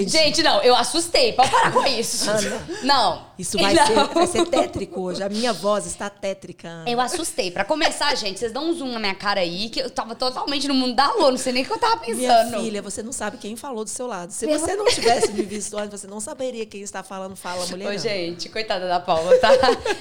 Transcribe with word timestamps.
gente. 0.00 0.10
Gente, 0.12 0.42
não, 0.42 0.60
eu 0.62 0.74
assustei. 0.74 1.32
Pode 1.32 1.50
parar 1.50 1.72
com 1.72 1.84
isso. 1.86 2.28
Ana, 2.30 2.66
Não. 2.82 3.34
Isso 3.36 3.58
vai 3.58 3.74
não. 3.74 3.84
ser, 3.84 3.94
vai 4.14 4.26
ser 4.28 4.46
tétrico 4.46 5.00
hoje. 5.00 5.20
A 5.20 5.28
minha 5.28 5.52
voz 5.52 5.86
está 5.86 6.08
tétrica. 6.08 6.68
Ana. 6.68 6.88
Eu 6.88 7.00
assustei. 7.00 7.50
Pra 7.50 7.64
começar, 7.64 8.14
gente, 8.14 8.38
vocês 8.38 8.52
dão 8.52 8.68
um 8.70 8.72
zoom 8.72 8.92
na 8.92 9.00
minha 9.00 9.14
cara 9.14 9.40
aí, 9.40 9.68
que 9.70 9.80
eu 9.80 9.90
tava 9.90 10.14
totalmente 10.14 10.68
no 10.68 10.74
mundo 10.74 10.94
da 10.94 11.10
lua, 11.14 11.32
não 11.32 11.36
sei 11.38 11.52
nem 11.52 11.64
o 11.64 11.66
que 11.66 11.72
eu 11.72 11.78
tava 11.78 11.96
Minha 12.06 12.16
pensando. 12.16 12.62
filha, 12.62 12.80
você 12.80 13.02
não 13.02 13.10
sabe 13.10 13.36
quem 13.38 13.56
falou 13.56 13.82
do 13.82 13.90
seu 13.90 14.06
lado. 14.06 14.30
Se 14.30 14.46
Meu- 14.46 14.56
você 14.56 14.76
não 14.76 14.84
tivesse 14.86 15.32
me 15.32 15.42
visto 15.42 15.76
antes, 15.76 16.00
você 16.00 16.06
não 16.06 16.20
saberia 16.20 16.64
quem 16.64 16.80
está 16.82 17.02
falando 17.02 17.34
fala 17.34 17.66
mulher. 17.66 17.88
Ô, 17.88 17.92
não. 17.92 17.98
gente, 17.98 18.48
coitada 18.48 18.86
da 18.86 19.00
Paula, 19.00 19.36
tá? 19.38 19.50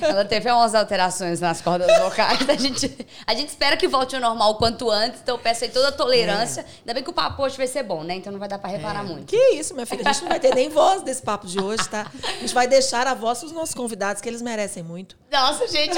Ela 0.02 0.24
teve 0.26 0.52
umas 0.52 0.76
alterações 0.76 1.40
nas 1.40 1.60
cordas 1.60 1.88
vocais. 2.04 2.48
A 2.48 2.54
gente, 2.56 2.96
a 3.26 3.34
gente 3.34 3.50
espera 3.50 3.76
que 3.76 3.88
volte 3.88 4.14
ao 4.16 4.22
normal 4.22 4.52
o 4.52 4.56
quanto 4.56 4.92
antes, 4.92 5.22
então 5.24 5.36
eu 5.38 5.40
peço 5.42 5.64
aí 5.64 5.72
toda 5.72 5.88
a 5.88 5.92
tolerância. 5.92 6.64
Ainda 6.82 6.94
bem 6.94 7.04
que 7.04 7.10
o 7.10 7.14
papo 7.14 7.42
hoje 7.42 7.58
vai 7.58 7.66
ser 7.66 7.82
bom, 7.82 8.04
né? 8.04 8.14
Então 8.14 8.32
não 8.32 8.40
vai 8.40 8.48
dar 8.48 8.60
pra 8.60 8.70
reparar 8.70 9.04
muito. 9.04 9.26
Que 9.26 9.56
isso, 9.56 9.74
minha 9.86 9.98
filha. 9.98 10.10
A 10.10 10.14
gente 10.14 10.22
não 10.24 10.30
vai 10.30 10.40
ter 10.40 10.56
nem 10.56 10.70
voz 10.70 11.02
desse 11.04 11.22
papo 11.22 11.46
de 11.48 11.60
hoje, 11.60 11.88
tá? 11.90 12.12
A 12.24 12.40
gente 12.42 12.54
vai 12.54 12.68
deixar 12.68 13.08
a 13.08 13.14
voz 13.14 13.40
para 13.40 13.48
os 13.48 13.52
nossos 13.52 13.76
convidados, 13.76 14.22
que 14.22 14.30
eles 14.30 14.42
merecem 14.42 14.84
muito. 14.84 15.18
Nossa, 15.32 15.68
gente. 15.68 15.98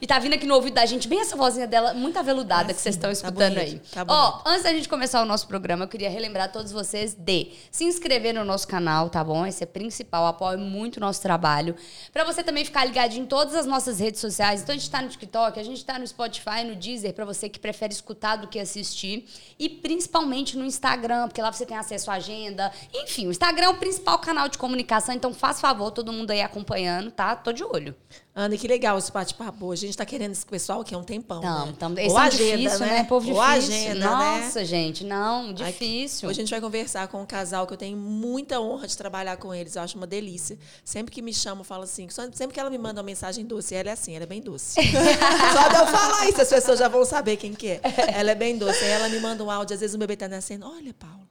E 0.00 0.06
tá 0.06 0.18
vindo 0.18 0.34
aqui 0.34 0.46
no 0.46 0.54
ouvido 0.54 0.74
da 0.74 0.84
gente 0.86 1.06
bem 1.06 1.20
essa 1.20 1.36
vozinha 1.36 1.66
dela, 1.66 1.94
muito 1.94 2.18
aveludada 2.18 2.72
Ah, 2.72 2.74
que 2.74 2.80
vocês 2.80 2.94
estão 2.96 3.08
tá 3.08 3.12
escutando 3.12 3.54
bonito, 3.54 3.82
aí. 3.96 4.04
tá 4.04 4.04
Ó, 4.08 4.42
antes 4.44 4.64
da 4.64 4.70
gente 4.72 4.88
começar 4.88 5.22
o 5.22 5.24
nosso 5.24 5.46
programa, 5.46 5.84
eu 5.84 5.88
queria 5.88 6.10
relembrar 6.10 6.46
a 6.46 6.48
todos 6.48 6.72
vocês 6.72 7.14
de 7.14 7.52
se 7.70 7.84
inscrever 7.84 8.34
no 8.34 8.44
nosso 8.44 8.66
canal, 8.66 9.08
tá 9.08 9.22
bom? 9.22 9.46
Esse 9.46 9.62
é 9.62 9.66
principal, 9.66 10.26
apoia 10.26 10.56
muito 10.58 10.96
o 10.96 11.00
nosso 11.00 11.22
trabalho. 11.22 11.76
Pra 12.12 12.24
você 12.24 12.42
também 12.42 12.64
ficar 12.64 12.84
ligadinho 12.84 13.22
em 13.22 13.26
todas 13.26 13.54
as 13.54 13.66
nossas 13.66 14.00
redes 14.00 14.20
sociais. 14.20 14.62
Então 14.62 14.74
a 14.74 14.78
gente 14.78 14.90
tá 14.90 15.00
no 15.00 15.08
TikTok, 15.08 15.60
a 15.60 15.62
gente 15.62 15.84
tá 15.84 15.98
no 15.98 16.06
Spotify, 16.06 16.64
no 16.64 16.74
Deezer, 16.74 17.12
pra 17.14 17.24
você 17.24 17.48
que 17.48 17.60
prefere 17.60 17.92
escutar 17.92 18.36
do 18.36 18.48
que 18.48 18.58
assistir. 18.58 19.28
E 19.58 19.68
principalmente 19.68 20.56
no 20.56 20.64
Instagram, 20.64 21.28
porque 21.28 21.40
lá 21.40 21.52
você 21.52 21.64
tem 21.64 21.76
acesso 21.76 22.10
à 22.10 22.14
agenda. 22.14 22.72
Enfim, 22.92 23.11
o 23.20 23.30
Instagram 23.30 23.66
é 23.66 23.68
o 23.68 23.74
principal 23.74 24.18
canal 24.18 24.48
de 24.48 24.58
comunicação, 24.58 25.14
então 25.14 25.32
faz 25.34 25.60
favor, 25.60 25.90
todo 25.90 26.12
mundo 26.12 26.30
aí 26.30 26.40
acompanhando, 26.40 27.10
tá? 27.10 27.36
Tô 27.36 27.52
de 27.52 27.62
olho. 27.62 27.94
Ana, 28.34 28.56
que 28.56 28.66
legal 28.66 28.96
esse 28.96 29.12
bate-papo. 29.12 29.70
A 29.70 29.76
gente 29.76 29.94
tá 29.94 30.06
querendo 30.06 30.32
esse 30.32 30.46
pessoal 30.46 30.80
aqui 30.80 30.94
há 30.94 30.98
um 30.98 31.04
tempão. 31.04 31.42
Não, 31.42 31.66
né? 31.66 31.74
Ou 31.82 31.98
esse 31.98 32.08
é 32.08 32.12
um 32.12 32.18
agenda, 32.18 32.56
difícil, 32.56 32.78
né? 32.80 32.86
né? 32.86 33.04
Povo 33.04 33.30
Ou 33.30 33.44
difícil. 33.44 33.74
agenda, 33.74 34.16
né? 34.16 34.40
Nossa, 34.40 34.64
gente, 34.64 35.04
não, 35.04 35.52
difícil. 35.52 36.28
Hoje 36.30 36.40
a 36.40 36.42
gente 36.42 36.50
vai 36.50 36.60
conversar 36.60 37.08
com 37.08 37.20
um 37.20 37.26
casal 37.26 37.66
que 37.66 37.74
eu 37.74 37.76
tenho 37.76 37.96
muita 37.96 38.58
honra 38.58 38.86
de 38.86 38.96
trabalhar 38.96 39.36
com 39.36 39.54
eles. 39.54 39.76
Eu 39.76 39.82
acho 39.82 39.98
uma 39.98 40.06
delícia. 40.06 40.58
Sempre 40.82 41.12
que 41.12 41.20
me 41.20 41.34
chamam, 41.34 41.60
eu 41.60 41.64
falo 41.64 41.82
assim. 41.82 42.08
Sempre 42.08 42.54
que 42.54 42.60
ela 42.60 42.70
me 42.70 42.78
manda 42.78 43.00
uma 43.00 43.06
mensagem 43.06 43.44
doce, 43.44 43.74
ela 43.74 43.90
é 43.90 43.92
assim, 43.92 44.14
ela 44.14 44.24
é 44.24 44.26
bem 44.26 44.40
doce. 44.40 44.80
Só 44.80 45.68
de 45.68 45.76
eu 45.76 45.86
falar 45.88 46.28
isso, 46.30 46.40
as 46.40 46.48
pessoas 46.48 46.78
já 46.78 46.88
vão 46.88 47.04
saber 47.04 47.36
quem 47.36 47.52
que 47.52 47.68
é. 47.68 47.80
Ela 48.14 48.30
é 48.30 48.34
bem 48.34 48.56
doce. 48.56 48.82
Aí 48.82 48.90
ela 48.90 49.10
me 49.10 49.20
manda 49.20 49.44
um 49.44 49.50
áudio, 49.50 49.74
às 49.74 49.80
vezes 49.80 49.94
o 49.94 49.98
bebê 49.98 50.16
tá 50.16 50.26
nascendo. 50.26 50.66
Olha, 50.66 50.94
Paula, 50.94 51.28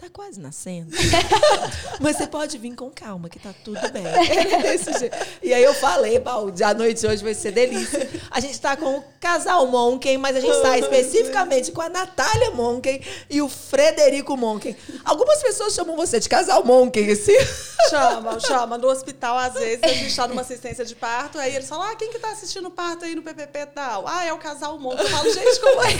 tá 0.00 0.08
quase 0.10 0.40
nascendo. 0.40 0.90
Mas 2.00 2.16
você 2.16 2.26
pode 2.26 2.56
vir 2.56 2.74
com 2.74 2.90
calma, 2.90 3.28
que 3.28 3.38
tá 3.38 3.52
tudo 3.62 3.78
bem. 3.92 4.06
É 4.06 4.62
desse 4.62 4.98
jeito. 4.98 5.16
E 5.42 5.52
aí 5.52 5.62
eu 5.62 5.74
falei, 5.74 6.18
Paula, 6.18 6.52
a 6.64 6.74
noite 6.74 7.00
de 7.00 7.06
hoje 7.06 7.22
vai 7.22 7.34
ser 7.34 7.52
delícia. 7.52 8.08
A 8.30 8.40
gente 8.40 8.58
tá 8.58 8.76
com 8.76 8.98
o 8.98 9.04
casal 9.20 9.66
Monken, 9.66 10.16
mas 10.16 10.36
a 10.36 10.40
gente 10.40 10.54
está 10.54 10.78
especificamente 10.78 11.70
com 11.70 11.82
a 11.82 11.90
Natália 11.90 12.50
Monken 12.52 13.02
e 13.28 13.42
o 13.42 13.48
Frederico 13.48 14.36
Monken. 14.38 14.74
Algumas 15.04 15.42
pessoas 15.42 15.74
chamam 15.74 15.96
você 15.96 16.18
de 16.18 16.28
casal 16.28 16.64
Monken, 16.64 17.10
assim. 17.10 17.36
Chama, 17.90 18.40
chama. 18.40 18.78
No 18.78 18.88
hospital, 18.88 19.36
às 19.36 19.54
vezes, 19.54 19.80
a 19.82 19.88
gente 19.88 20.16
tá 20.16 20.26
numa 20.26 20.40
assistência 20.40 20.84
de 20.84 20.94
parto, 20.94 21.38
aí 21.38 21.54
eles 21.54 21.68
falam, 21.68 21.84
ah, 21.90 21.94
quem 21.94 22.10
que 22.10 22.18
tá 22.18 22.30
assistindo 22.30 22.68
o 22.68 22.70
parto 22.70 23.04
aí 23.04 23.14
no 23.14 23.22
PPP 23.22 23.58
e 23.58 23.66
tal? 23.66 24.08
Ah, 24.08 24.24
é 24.24 24.32
o 24.32 24.38
casal 24.38 24.78
Monte. 24.78 25.02
Eu 25.02 25.08
falo, 25.10 25.30
gente, 25.30 25.60
como 25.60 25.82
é? 25.82 25.90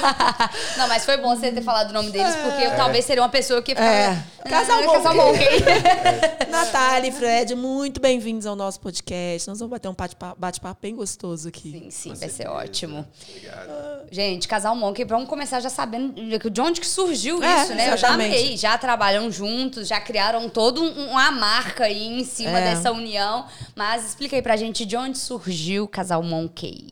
Não, 0.78 0.88
mas 0.88 1.04
foi 1.04 1.18
bom 1.18 1.36
você 1.36 1.52
ter 1.52 1.62
falado 1.62 1.90
o 1.90 1.92
nome 1.92 2.10
deles, 2.10 2.34
porque 2.36 2.64
eu 2.64 2.76
talvez 2.76 3.04
seria 3.04 3.25
uma 3.26 3.30
pessoa 3.30 3.60
que 3.60 3.72
ficava... 3.74 3.90
É. 3.90 4.24
Casal 4.48 4.78
Ah, 4.78 4.86
bom. 4.86 4.92
Casal 4.92 5.14
bom? 5.16 5.32
Natália 6.48 7.08
e 7.08 7.12
Fred, 7.12 7.54
muito 7.56 8.00
bem-vindos 8.00 8.46
ao 8.46 8.54
nosso 8.54 8.78
podcast. 8.80 9.48
Nós 9.48 9.58
vamos 9.58 9.70
bater 9.70 9.88
um 9.88 9.94
bate-papo 9.94 10.38
bate-papo 10.40 10.78
bem 10.80 10.94
gostoso 10.94 11.48
aqui. 11.48 11.72
Sim, 11.72 11.90
sim, 11.90 12.14
vai 12.14 12.28
ser 12.28 12.46
ótimo. 12.48 13.04
Obrigado. 13.28 14.06
Gente, 14.12 14.46
Casal 14.46 14.76
Monkey, 14.76 15.04
vamos 15.04 15.28
começar 15.28 15.58
já 15.58 15.68
sabendo 15.68 16.14
de 16.50 16.60
onde 16.60 16.80
que 16.80 16.86
surgiu 16.86 17.42
É, 17.42 17.62
isso, 17.64 17.74
né? 17.74 17.86
Eu 17.86 17.96
já 17.96 18.08
exatamente. 18.08 18.36
amei, 18.36 18.56
já 18.56 18.78
trabalham 18.78 19.28
juntos, 19.30 19.88
já 19.88 20.00
criaram 20.00 20.48
toda 20.48 20.80
um- 20.80 21.10
uma 21.10 21.30
marca 21.32 21.84
aí 21.84 22.06
em 22.20 22.24
cima 22.24 22.60
É. 22.60 22.74
dessa 22.74 22.92
união. 22.92 23.46
Mas 23.74 24.06
explica 24.06 24.36
aí 24.36 24.42
pra 24.42 24.56
gente 24.56 24.86
de 24.86 24.96
onde 24.96 25.18
surgiu 25.18 25.84
o 25.84 25.88
Casal 25.88 26.22
Monkey. 26.22 26.88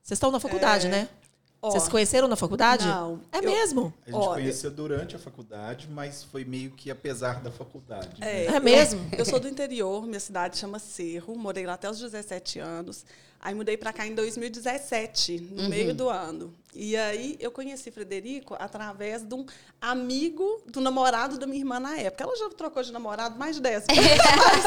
Vocês 0.00 0.16
estão 0.16 0.30
na 0.30 0.38
faculdade, 0.38 0.86
né? 0.86 1.08
Ó, 1.64 1.70
Vocês 1.70 1.84
se 1.84 1.90
conheceram 1.90 2.26
na 2.26 2.34
faculdade? 2.34 2.84
Não. 2.84 3.20
É 3.30 3.38
Eu- 3.38 3.44
mesmo? 3.44 3.94
A 4.04 4.10
gente 4.10 4.18
Olha- 4.20 4.42
conheceu 4.42 4.68
durante 4.68 5.14
a 5.14 5.18
faculdade, 5.18 5.88
mas 5.88 6.24
foi 6.24 6.44
meio 6.44 6.72
que 6.72 6.90
apesar 6.90 7.40
da 7.40 7.52
faculdade. 7.52 8.20
né? 8.20 8.46
É 8.46 8.58
mesmo? 8.58 9.00
Eu 9.16 9.24
sou 9.24 9.38
do 9.38 9.48
interior, 9.48 10.04
minha 10.04 10.18
cidade 10.18 10.58
chama 10.58 10.80
Cerro, 10.80 11.36
morei 11.38 11.64
lá 11.64 11.74
até 11.74 11.88
os 11.88 12.00
17 12.00 12.58
anos. 12.58 13.04
Aí 13.42 13.54
mudei 13.54 13.76
pra 13.76 13.92
cá 13.92 14.06
em 14.06 14.14
2017, 14.14 15.48
no 15.50 15.68
meio 15.68 15.92
do 15.92 16.08
ano. 16.08 16.54
E 16.74 16.96
aí 16.96 17.36
eu 17.38 17.50
conheci 17.50 17.90
Frederico 17.90 18.56
através 18.58 19.22
de 19.22 19.34
um 19.34 19.44
amigo 19.78 20.62
do 20.66 20.80
namorado 20.80 21.36
da 21.38 21.46
minha 21.46 21.58
irmã 21.58 21.78
na 21.78 21.98
época. 21.98 22.24
Ela 22.24 22.34
já 22.34 22.48
trocou 22.48 22.82
de 22.82 22.90
namorado 22.92 23.38
mais 23.38 23.56
de 23.56 23.60
10 23.62 23.84
vezes. 23.90 24.02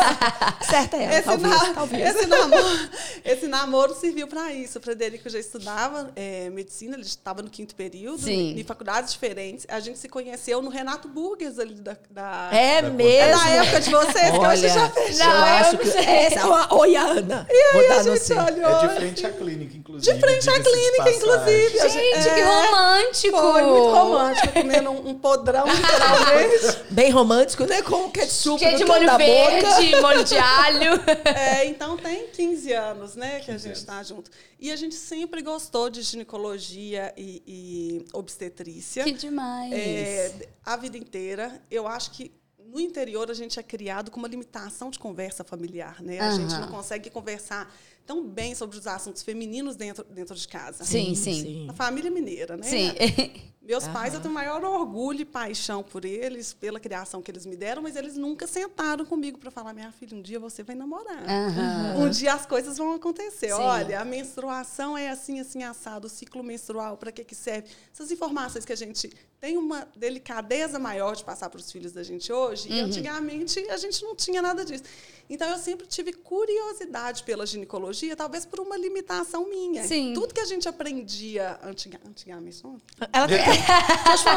Certa 0.70 0.98
é 0.98 1.16
Esse, 1.16 1.24
talvez, 1.24 1.50
na- 1.52 1.74
talvez. 1.74 2.16
esse 2.16 2.26
namoro, 2.28 2.90
esse 3.24 3.48
namoro 3.48 3.96
serviu 3.96 4.28
para 4.28 4.54
isso. 4.54 4.78
O 4.78 4.82
Frederico 4.82 5.28
já 5.30 5.40
estudava 5.40 6.12
é, 6.16 6.50
medicina, 6.52 6.96
ele 6.96 7.04
estava 7.04 7.42
no 7.42 7.50
quinto 7.50 7.74
período, 7.76 8.22
Sim. 8.22 8.54
em 8.60 8.64
faculdades 8.64 9.12
diferentes. 9.14 9.66
A 9.68 9.80
gente 9.80 9.98
se 9.98 10.08
conheceu 10.08 10.62
no 10.62 10.70
Renato 10.70 11.08
Burgers 11.08 11.58
ali 11.58 11.76
da. 11.76 11.98
da 12.12 12.50
É 12.52 12.82
Da- 12.84 12.88
é 12.88 12.92
mesmo? 12.92 13.40
da 13.44 13.50
época 13.50 13.82
de 13.82 13.90
vocês, 13.90 14.32
que 14.32 14.38
hoje 14.48 14.70
já 14.70 14.90
fechou. 14.92 15.26
Não, 15.26 15.36
eu 15.36 15.44
acho 15.56 15.78
que 15.80 15.88
essa 15.98 16.40
é 16.40 16.46
uma 16.46 16.74
Oiana. 16.76 17.48
E 17.50 17.74
Vou 17.74 17.82
aí 17.82 17.88
a 17.92 18.04
gente 18.04 18.20
seu. 18.20 18.36
É 18.70 18.88
de 18.88 18.96
frente 18.96 19.26
à 19.26 19.32
clínica, 19.32 19.78
inclusive. 19.78 20.14
De 20.14 20.20
frente 20.20 20.50
à 20.50 20.54
clínica, 20.54 21.12
inclusive. 21.12 21.90
Gente, 21.90 22.24
que 22.24 22.30
é, 22.30 22.44
romântico! 22.44 23.38
Foi 23.38 23.62
muito 23.64 23.90
romântico, 23.90 24.54
comendo 24.54 24.92
um, 24.92 25.10
um 25.10 25.20
podrão, 25.20 25.66
literalmente. 25.68 26.84
Bem 26.92 27.12
romântico, 27.12 27.66
né? 27.66 27.82
Com 27.82 28.10
ketchup 28.12 28.60
Cheio 28.60 28.72
no 28.74 28.78
de 28.78 28.86
molho 28.86 29.06
da 29.06 29.18
boca. 29.18 29.26
verde, 29.26 30.02
molho 30.02 30.24
de 30.24 30.38
alho. 30.38 30.92
É, 31.36 31.66
então 31.66 31.98
tem 31.98 32.28
15 32.28 32.74
anos, 32.74 33.16
né, 33.16 33.40
que 33.40 33.52
a 33.52 33.54
15 33.54 33.68
gente 33.68 33.76
está 33.76 34.02
junto. 34.04 34.32
E 34.60 34.72
a 34.72 34.76
gente 34.76 34.96
sempre 34.96 35.42
gostou 35.42 35.90
de 35.90 36.02
ginecologia 36.02 37.14
e, 37.18 37.44
e 37.46 38.06
obstetrícia. 38.14 39.04
Que 39.04 39.12
demais. 39.12 39.72
É, 39.74 40.48
a 40.66 40.76
vida 40.78 40.98
inteira. 40.98 41.62
Eu 41.70 41.88
acho 41.88 42.12
que 42.12 42.32
no 42.76 42.80
interior 42.80 43.30
a 43.30 43.34
gente 43.34 43.60
é 43.60 43.64
criado 43.64 44.12
com 44.12 44.20
uma 44.20 44.28
limitação 44.28 44.90
de 44.90 45.00
conversa 45.00 45.44
familiar, 45.44 46.02
né? 46.02 46.20
A 46.20 46.32
gente 46.32 46.54
não 46.54 46.68
consegue 46.68 47.10
conversar 47.10 47.72
tão 48.06 48.28
bem 48.28 48.54
sobre 48.54 48.78
os 48.78 48.86
assuntos 48.88 49.24
femininos 49.24 49.76
dentro, 49.76 50.04
dentro 50.04 50.36
de 50.36 50.48
casa. 50.48 50.84
Sim, 50.84 51.16
sim. 51.16 51.68
A 51.70 51.74
família 51.74 52.12
mineira, 52.12 52.56
né? 52.56 52.64
Sim. 52.64 52.92
Meus 53.66 53.88
pais, 53.88 54.10
Aham. 54.14 54.18
eu 54.18 54.22
tenho 54.22 54.34
maior 54.34 54.64
orgulho 54.64 55.22
e 55.22 55.26
paixão 55.26 55.82
por 55.82 56.06
eles, 56.06 56.54
pela 56.54 56.80
criação 56.80 57.22
que 57.22 57.32
eles 57.32 57.46
me 57.46 57.56
deram, 57.56 57.82
mas 57.82 57.96
eles 57.96 58.16
nunca 58.16 58.46
sentaram 58.46 59.04
comigo 59.06 59.38
para 59.40 59.50
falar: 59.50 59.74
minha 59.74 59.92
filha, 59.92 60.16
um 60.16 60.22
dia 60.22 60.40
você 60.40 60.62
vai 60.64 60.76
namorar. 60.76 61.24
Aham. 61.28 61.96
Um 61.98 62.10
dia 62.10 62.34
as 62.34 62.46
coisas 62.46 62.78
vão 62.78 62.94
acontecer. 62.94 63.48
Sim. 63.48 63.54
Olha, 63.54 64.00
a 64.02 64.06
menstruação 64.06 64.98
é 64.98 65.10
assim, 65.10 65.40
assim, 65.40 65.64
assado, 65.64 66.08
o 66.08 66.10
ciclo 66.10 66.44
menstrual, 66.44 66.96
para 66.98 67.12
que, 67.12 67.24
que 67.24 67.34
serve? 67.36 67.68
Essas 67.92 68.12
informações 68.12 68.64
que 68.66 68.74
a 68.74 68.78
gente 68.78 69.12
tem 69.42 69.58
uma 69.58 69.88
delicadeza 69.96 70.80
maior 70.80 71.16
de 71.16 71.24
passar 71.24 71.50
para 71.50 71.60
os 71.60 71.72
filhos 71.72 71.92
da 71.92 72.04
gente 72.04 72.32
hoje, 72.32 72.70
Uhum. 72.70 72.76
e 72.76 72.80
antigamente 72.80 73.60
a 73.70 73.78
gente 73.78 74.02
não 74.04 74.16
tinha 74.16 74.42
nada 74.42 74.64
disso. 74.64 74.84
Então 75.30 75.48
eu 75.50 75.58
sempre 75.58 75.88
tive 75.88 76.14
curiosidade 76.14 77.24
pela 77.24 77.46
ginecologia, 77.46 78.16
talvez 78.16 78.46
por 78.46 78.60
uma 78.60 78.78
limitação 78.78 79.50
minha. 79.50 79.84
Sim. 79.84 80.14
Tudo 80.14 80.34
que 80.34 80.40
a 80.40 80.46
gente 80.46 80.68
aprendia 80.68 81.60
antiga, 81.64 82.00
antigamente, 82.08 82.64
não? 82.64 82.80
Ela 83.12 83.28
tem, 83.28 83.40
falar, 83.40 83.55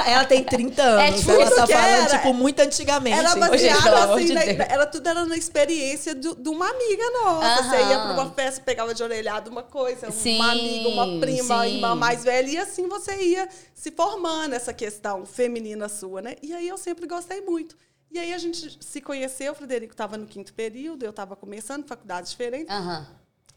ela 0.07 0.25
tem 0.25 0.45
30 0.45 0.83
anos. 0.83 1.03
É, 1.03 1.13
tipo, 1.19 1.31
ela 1.33 1.51
tá 1.51 1.67
falando, 1.67 1.87
era. 1.89 2.07
tipo, 2.19 2.35
muito 2.35 2.61
antigamente. 2.61 3.19
Era 3.19 3.35
baseado 3.37 3.95
amor 3.95 4.17
assim, 4.19 4.27
de 4.27 4.35
na- 4.35 4.43
era 4.43 4.87
tudo 4.87 5.09
era 5.09 5.25
na 5.25 5.37
experiência 5.37 6.15
do- 6.15 6.35
de 6.35 6.49
uma 6.49 6.69
amiga 6.69 7.05
nossa. 7.23 7.63
Você 7.65 7.77
ia 7.77 7.99
para 8.01 8.13
uma 8.13 8.31
festa, 8.31 8.61
pegava 8.63 8.95
de 8.95 9.03
orelhado 9.03 9.51
uma 9.51 9.63
coisa, 9.63 10.11
Sim, 10.11 10.37
uma 10.37 10.53
amiga, 10.53 10.89
uma 10.89 11.21
prima, 11.21 11.55
uma 11.55 11.65
sim. 11.65 11.75
irmã 11.75 11.95
mais 11.95 12.25
velha, 12.25 12.49
e 12.49 12.57
assim 12.59 12.89
você 12.89 13.17
ia 13.23 13.49
se 13.75 13.91
formando 13.91 14.55
essa 14.55 14.73
questão 14.73 15.25
feminina 15.27 15.89
sua, 15.89 16.21
né? 16.23 16.35
E 16.43 16.53
aí 16.55 16.69
eu 16.69 16.77
sempre 16.79 17.07
gostei 17.07 17.41
muito. 17.41 17.77
E 18.11 18.19
aí 18.19 18.33
a 18.33 18.39
gente 18.39 18.79
se 18.81 19.01
conheceu, 19.03 19.53
o 19.53 19.55
Frederico 19.55 19.93
estava 19.93 20.17
no 20.17 20.27
quinto 20.27 20.55
período, 20.55 21.03
eu 21.05 21.11
estava 21.11 21.37
começando 21.37 21.87
faculdades 21.87 22.31
diferentes. 22.31 22.75
Aham. 22.75 23.07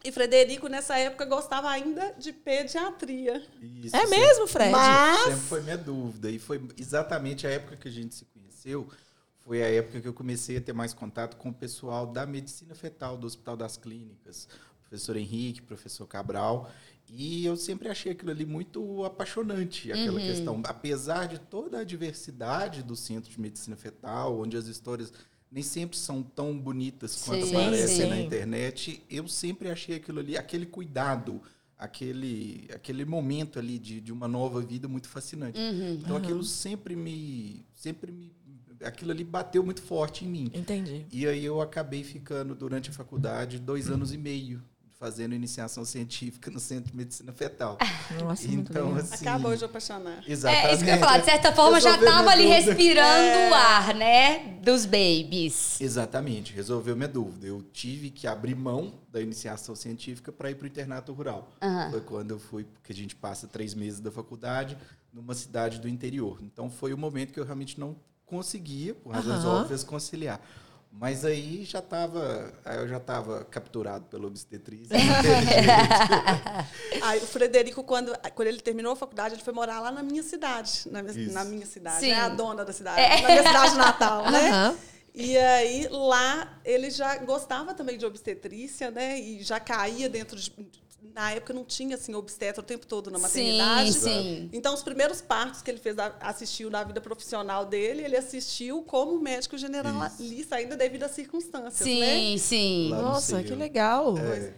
E 0.04 0.10
Frederico, 0.10 0.66
nessa 0.68 0.98
época, 0.98 1.24
gostava 1.24 1.68
ainda 1.70 2.12
de 2.18 2.32
pediatria. 2.32 3.44
Isso, 3.60 3.94
É 3.94 4.00
sempre- 4.00 4.18
mesmo, 4.18 4.46
Fred? 4.46 4.70
Mas- 4.72 5.20
Sempre 5.24 5.40
foi 5.40 5.60
minha 5.62 5.78
dúvida. 5.78 6.30
E 6.30 6.38
foi 6.38 6.60
exatamente 6.76 7.46
a 7.46 7.50
época 7.50 7.76
que 7.76 7.88
a 7.88 7.90
gente 7.90 8.14
se 8.14 8.24
conheceu. 8.24 8.88
Foi 9.44 9.62
a 9.62 9.68
época 9.70 10.00
que 10.00 10.06
eu 10.08 10.14
comecei 10.14 10.56
a 10.56 10.60
ter 10.60 10.72
mais 10.72 10.92
contato 10.94 11.36
com 11.36 11.48
o 11.50 11.54
pessoal 11.54 12.06
da 12.06 12.24
medicina 12.26 12.74
fetal 12.74 13.16
do 13.16 13.26
Hospital 13.26 13.56
das 13.56 13.76
Clínicas. 13.76 14.48
professor 14.88 15.16
Henrique, 15.16 15.62
professor 15.62 16.06
Cabral. 16.06 16.70
E 17.08 17.46
eu 17.46 17.56
sempre 17.56 17.88
achei 17.88 18.12
aquilo 18.12 18.30
ali 18.30 18.44
muito 18.44 19.02
apaixonante, 19.06 19.90
aquela 19.90 20.20
Uhum. 20.20 20.26
questão. 20.26 20.62
Apesar 20.66 21.26
de 21.28 21.38
toda 21.38 21.78
a 21.78 21.84
diversidade 21.84 22.82
do 22.82 22.94
Centro 22.94 23.30
de 23.30 23.40
Medicina 23.40 23.74
Fetal, 23.74 24.38
onde 24.38 24.54
as 24.54 24.66
histórias 24.66 25.10
nem 25.52 25.62
sempre 25.62 25.98
são 25.98 26.22
tão 26.22 26.58
bonitas 26.58 27.22
quanto 27.24 27.46
Sim, 27.46 27.56
aparecem 27.56 28.04
sim. 28.04 28.08
na 28.08 28.18
internet, 28.18 29.02
eu 29.10 29.28
sempre 29.28 29.70
achei 29.70 29.96
aquilo 29.96 30.18
ali, 30.18 30.36
aquele 30.36 30.64
cuidado, 30.64 31.42
aquele, 31.78 32.68
aquele 32.74 33.04
momento 33.04 33.58
ali 33.58 33.78
de, 33.78 34.00
de 34.00 34.10
uma 34.10 34.26
nova 34.26 34.62
vida 34.62 34.88
muito 34.88 35.08
fascinante. 35.08 35.60
Uhum. 35.60 35.98
Então 36.00 36.16
aquilo 36.16 36.42
sempre 36.42 36.96
me, 36.96 37.66
sempre 37.74 38.10
me, 38.10 38.34
aquilo 38.82 39.10
ali 39.10 39.22
bateu 39.22 39.62
muito 39.62 39.82
forte 39.82 40.24
em 40.24 40.28
mim. 40.28 40.50
Entendi. 40.54 41.04
E 41.12 41.26
aí 41.26 41.44
eu 41.44 41.60
acabei 41.60 42.02
ficando 42.02 42.54
durante 42.54 42.88
a 42.88 42.92
faculdade 42.92 43.58
dois 43.58 43.90
anos 43.90 44.14
e 44.14 44.18
meio 44.18 44.62
fazendo 45.02 45.34
iniciação 45.34 45.84
científica 45.84 46.48
no 46.48 46.60
Centro 46.60 46.92
de 46.92 46.96
Medicina 46.96 47.32
Fetal. 47.32 47.76
Nossa, 48.22 48.46
então 48.46 48.94
assim, 48.94 49.26
Acabou 49.26 49.56
de 49.56 49.64
apaixonar. 49.64 50.22
exatamente. 50.28 50.66
É 50.68 50.74
isso 50.74 50.84
que 50.84 50.90
eu 50.90 50.94
ia 50.94 51.00
falar. 51.00 51.18
De 51.18 51.24
certa 51.24 51.52
forma, 51.52 51.80
já 51.80 51.90
Resolveu 51.96 52.12
tava 52.12 52.30
ali 52.30 52.44
dúvida. 52.44 52.60
respirando 52.72 53.50
o 53.50 53.54
ar, 53.54 53.94
né? 53.96 54.38
Dos 54.62 54.86
babies. 54.86 55.80
Exatamente, 55.80 56.52
resolveu 56.52 56.94
minha 56.94 57.08
dúvida. 57.08 57.48
Eu 57.48 57.62
tive 57.72 58.10
que 58.10 58.28
abrir 58.28 58.54
mão 58.54 58.94
da 59.10 59.20
iniciação 59.20 59.74
científica 59.74 60.30
para 60.30 60.52
ir 60.52 60.54
para 60.54 60.66
o 60.66 60.68
internato 60.68 61.12
rural. 61.12 61.50
Aham. 61.60 61.90
Foi 61.90 62.00
quando 62.02 62.30
eu 62.30 62.38
fui, 62.38 62.62
porque 62.62 62.92
a 62.92 62.94
gente 62.94 63.16
passa 63.16 63.48
três 63.48 63.74
meses 63.74 63.98
da 63.98 64.12
faculdade 64.12 64.78
numa 65.12 65.34
cidade 65.34 65.80
do 65.80 65.88
interior. 65.88 66.38
Então 66.42 66.70
foi 66.70 66.94
o 66.94 66.96
momento 66.96 67.32
que 67.32 67.40
eu 67.40 67.44
realmente 67.44 67.78
não 67.80 67.96
conseguia, 68.24 68.94
por 68.94 69.12
razões 69.12 69.40
Aham. 69.44 69.62
óbvias, 69.62 69.82
conciliar. 69.82 70.40
Mas 70.94 71.24
aí 71.24 71.64
já 71.64 71.78
estava, 71.78 72.52
eu 72.76 72.86
já 72.86 72.98
estava 72.98 73.44
capturado 73.46 74.04
pela 74.06 74.26
obstetriz. 74.26 74.88
Aí 77.02 77.18
o 77.18 77.26
Frederico, 77.26 77.82
quando, 77.82 78.12
quando 78.34 78.48
ele 78.48 78.60
terminou 78.60 78.92
a 78.92 78.96
faculdade, 78.96 79.34
ele 79.34 79.42
foi 79.42 79.52
morar 79.52 79.80
lá 79.80 79.90
na 79.90 80.02
minha 80.02 80.22
cidade. 80.22 80.82
Na, 80.90 81.02
minha- 81.02 81.18
Isso. 81.18 81.34
na 81.34 81.44
minha 81.44 81.66
cidade. 81.66 82.00
Sim. 82.00 82.10
É 82.10 82.20
a 82.20 82.28
dona 82.28 82.64
da 82.64 82.72
cidade. 82.72 83.22
Na 83.22 83.28
minha 83.28 83.42
cidade 83.42 83.76
natal, 83.76 84.30
né? 84.30 84.48
Aham. 84.50 84.76
E 85.14 85.36
aí, 85.36 85.88
lá, 85.90 86.58
ele 86.64 86.90
já 86.90 87.16
gostava 87.18 87.74
também 87.74 87.98
de 87.98 88.06
obstetrícia, 88.06 88.90
né? 88.90 89.18
E 89.18 89.42
já 89.42 89.60
caía 89.60 90.08
dentro 90.08 90.38
de... 90.38 90.50
Na 91.14 91.32
época 91.32 91.52
não 91.52 91.64
tinha, 91.64 91.96
assim, 91.96 92.14
obstetra 92.14 92.60
o 92.62 92.64
tempo 92.64 92.86
todo 92.86 93.10
na 93.10 93.18
maternidade. 93.18 93.92
Sim, 93.92 94.00
sim. 94.00 94.50
Então, 94.52 94.72
os 94.72 94.82
primeiros 94.82 95.20
partos 95.20 95.60
que 95.60 95.70
ele 95.70 95.78
fez, 95.80 95.96
assistiu 96.20 96.70
na 96.70 96.82
vida 96.84 97.00
profissional 97.00 97.66
dele, 97.66 98.02
ele 98.02 98.16
assistiu 98.16 98.82
como 98.82 99.20
médico 99.20 99.58
generalista, 99.58 100.56
ainda 100.56 100.76
devido 100.76 101.02
às 101.02 101.10
circunstâncias, 101.10 101.86
né? 101.86 102.14
Sim, 102.14 102.38
sim. 102.38 102.88
Nossa, 102.90 103.36
Cerro. 103.36 103.44
que 103.44 103.54
legal. 103.54 104.16
É, 104.16 104.54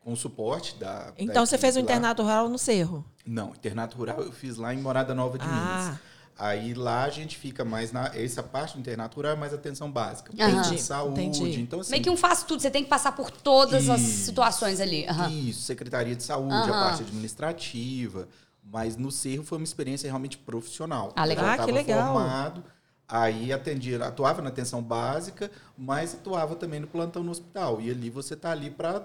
com 0.00 0.12
o 0.12 0.16
suporte 0.16 0.76
da. 0.76 1.12
Então 1.18 1.42
da 1.42 1.46
você 1.46 1.58
fez 1.58 1.74
o 1.76 1.78
lá. 1.78 1.84
internato 1.84 2.22
rural 2.22 2.48
no 2.48 2.58
Cerro? 2.58 3.04
Não, 3.26 3.48
internato 3.50 3.96
rural 3.96 4.20
eu 4.22 4.30
fiz 4.32 4.56
lá 4.56 4.72
em 4.72 4.78
Morada 4.78 5.14
Nova 5.14 5.36
de 5.38 5.44
Ah. 5.44 5.48
Minas. 5.48 5.98
Aí 6.38 6.74
lá 6.74 7.04
a 7.04 7.10
gente 7.10 7.36
fica 7.38 7.64
mais 7.64 7.92
na. 7.92 8.08
Essa 8.14 8.42
parte 8.42 8.74
do 8.74 8.80
internato 8.80 9.16
rural 9.16 9.32
é 9.32 9.36
mais 9.36 9.54
atenção 9.54 9.90
básica. 9.90 10.32
Entendi. 10.34 10.78
Saúde. 10.80 11.22
Entendi. 11.22 11.60
Então, 11.60 11.80
assim, 11.80 11.90
Meio 11.92 12.02
que 12.02 12.10
um 12.10 12.16
faz 12.16 12.42
tudo, 12.42 12.60
você 12.60 12.70
tem 12.70 12.84
que 12.84 12.90
passar 12.90 13.12
por 13.12 13.30
todas 13.30 13.88
as 13.88 14.00
Isso. 14.02 14.24
situações 14.26 14.78
ali. 14.80 15.06
Aham. 15.08 15.30
Isso, 15.30 15.62
Secretaria 15.62 16.14
de 16.14 16.22
Saúde, 16.22 16.52
Aham. 16.54 16.68
a 16.68 16.82
parte 16.84 17.02
administrativa. 17.02 18.28
Mas 18.62 18.96
no 18.96 19.10
Cerro 19.12 19.44
foi 19.44 19.58
uma 19.58 19.64
experiência 19.64 20.08
realmente 20.08 20.36
profissional. 20.36 21.12
Ah, 21.16 21.24
legal. 21.24 21.44
Eu 21.44 21.56
já 21.56 21.62
Ah, 21.62 21.66
que 21.66 21.72
legal. 21.72 22.12
formado, 22.14 22.64
aí 23.08 23.52
atendia, 23.52 24.02
atuava 24.04 24.42
na 24.42 24.48
atenção 24.48 24.82
básica, 24.82 25.50
mas 25.76 26.14
atuava 26.14 26.56
também 26.56 26.80
no 26.80 26.86
plantão 26.86 27.22
no 27.22 27.30
hospital. 27.30 27.80
E 27.80 27.90
ali 27.90 28.10
você 28.10 28.34
tá 28.34 28.50
ali 28.50 28.70
para 28.70 29.00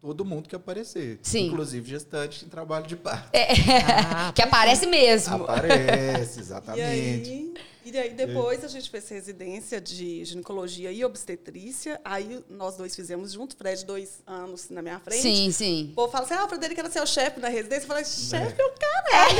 todo 0.00 0.24
mundo 0.24 0.48
que 0.48 0.56
aparecer. 0.56 1.18
Sim. 1.22 1.46
Inclusive 1.48 1.88
gestante 1.90 2.44
em 2.44 2.48
trabalho 2.48 2.86
de 2.86 2.96
parto. 2.96 3.30
Ah, 4.18 4.32
que 4.34 4.42
aparece 4.42 4.86
mesmo. 4.86 5.34
Aparece, 5.44 6.38
E 6.38 6.42
exatamente. 6.42 7.54
E 7.92 7.98
aí 7.98 8.10
depois 8.10 8.64
a 8.64 8.68
gente 8.68 8.88
fez 8.90 9.08
residência 9.08 9.80
de 9.80 10.24
ginecologia 10.24 10.90
e 10.92 11.04
obstetrícia. 11.04 12.00
Aí 12.04 12.42
nós 12.48 12.76
dois 12.76 12.94
fizemos 12.94 13.32
junto, 13.32 13.56
Fred 13.56 13.84
dois 13.84 14.20
anos 14.26 14.68
na 14.70 14.82
minha 14.82 14.98
frente. 15.00 15.22
Sim, 15.22 15.50
sim. 15.52 15.88
O 15.92 15.94
povo 15.94 16.12
fala 16.12 16.24
assim, 16.24 16.34
ah, 16.34 16.44
o 16.44 16.48
Frederico 16.48 16.80
era 16.80 16.90
seu 16.90 17.06
chefe 17.06 17.38
na 17.40 17.48
residência. 17.48 17.84
Eu 17.84 17.88
falei, 17.88 18.04
chefe 18.04 18.60
é 18.60 18.64
o 18.64 18.72
caralho. 18.72 19.36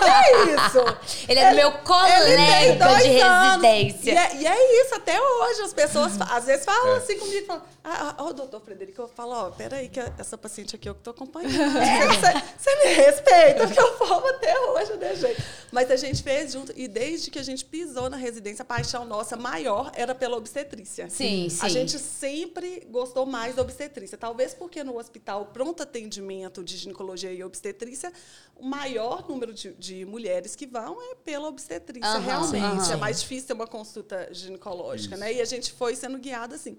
que 0.00 0.08
é 0.50 0.54
isso? 0.66 1.26
Ele 1.28 1.38
é 1.40 1.54
meu 1.54 1.72
colega 1.78 2.98
de 2.98 3.08
residência. 3.08 4.12
E 4.12 4.16
é, 4.16 4.36
e 4.36 4.46
é 4.46 4.82
isso, 4.84 4.94
até 4.94 5.20
hoje. 5.20 5.60
As 5.62 5.72
pessoas 5.74 6.16
fa- 6.16 6.36
às 6.36 6.44
vezes 6.46 6.64
falam 6.64 6.94
É. 6.94 6.96
assim 6.98 7.18
comigo, 7.18 7.46
falam, 7.46 7.62
ah, 7.82 8.14
ah, 8.18 8.24
ô, 8.24 8.32
doutor 8.32 8.60
Frederico, 8.60 9.00
eu 9.00 9.08
falo, 9.08 9.32
ó, 9.32 9.50
peraí, 9.50 9.88
que 9.88 9.98
essa 10.18 10.36
paciente 10.36 10.76
aqui 10.76 10.88
eu 10.88 10.94
que 10.94 11.00
tô 11.00 11.10
acompanhando. 11.10 11.50
Você, 12.58 12.76
me 12.76 12.92
respeita, 12.92 13.66
porque 13.66 13.80
eu 13.80 13.96
falo 13.96 14.26
até 14.28 14.58
hoje, 14.60 14.96
né, 14.96 15.14
gente? 15.16 15.42
Mas 15.72 15.90
a 15.90 15.96
gente 15.96 16.22
fez 16.22 16.52
junto, 16.52 16.72
e 16.76 16.86
desde 16.86 17.30
que 17.30 17.38
a 17.38 17.42
gente 17.42 17.64
pisou 17.64 18.10
na 18.10 18.18
residência, 18.18 18.62
a 18.62 18.66
paixão 18.66 19.06
nossa 19.06 19.34
maior 19.36 19.90
era 19.94 20.14
pela 20.14 20.36
obstetrícia. 20.36 21.08
Sim, 21.08 21.48
sim. 21.48 21.64
A 21.64 21.68
gente 21.68 21.98
sempre 21.98 22.86
gostou 22.90 23.24
mais 23.24 23.54
da 23.54 23.62
obstetrícia. 23.62 24.18
Talvez 24.18 24.52
porque 24.52 24.84
no 24.84 24.98
hospital 24.98 25.46
pronto 25.46 25.82
atendimento 25.82 26.62
de 26.62 26.76
ginecologia 26.76 27.32
e 27.32 27.42
obstetrícia, 27.42 28.12
o 28.56 28.64
maior 28.64 29.26
número 29.26 29.54
de, 29.54 29.72
de 29.74 30.04
mulheres 30.04 30.54
que 30.54 30.66
vão 30.66 31.00
é 31.00 31.14
pela 31.14 31.48
obstetrícia, 31.48 32.08
Aham, 32.08 32.20
realmente. 32.20 32.62
aham. 32.62 32.92
É 32.92 32.96
mais 32.96 33.20
difícil 33.22 33.46
ter 33.46 33.52
uma 33.54 33.66
consulta 33.66 34.28
ginecológica, 34.32 35.16
né? 35.16 35.32
E 35.32 35.40
a 35.40 35.46
gente 35.46 35.72
foi 35.72 35.96
sendo 35.96 36.18
guiada 36.18 36.56
assim. 36.56 36.76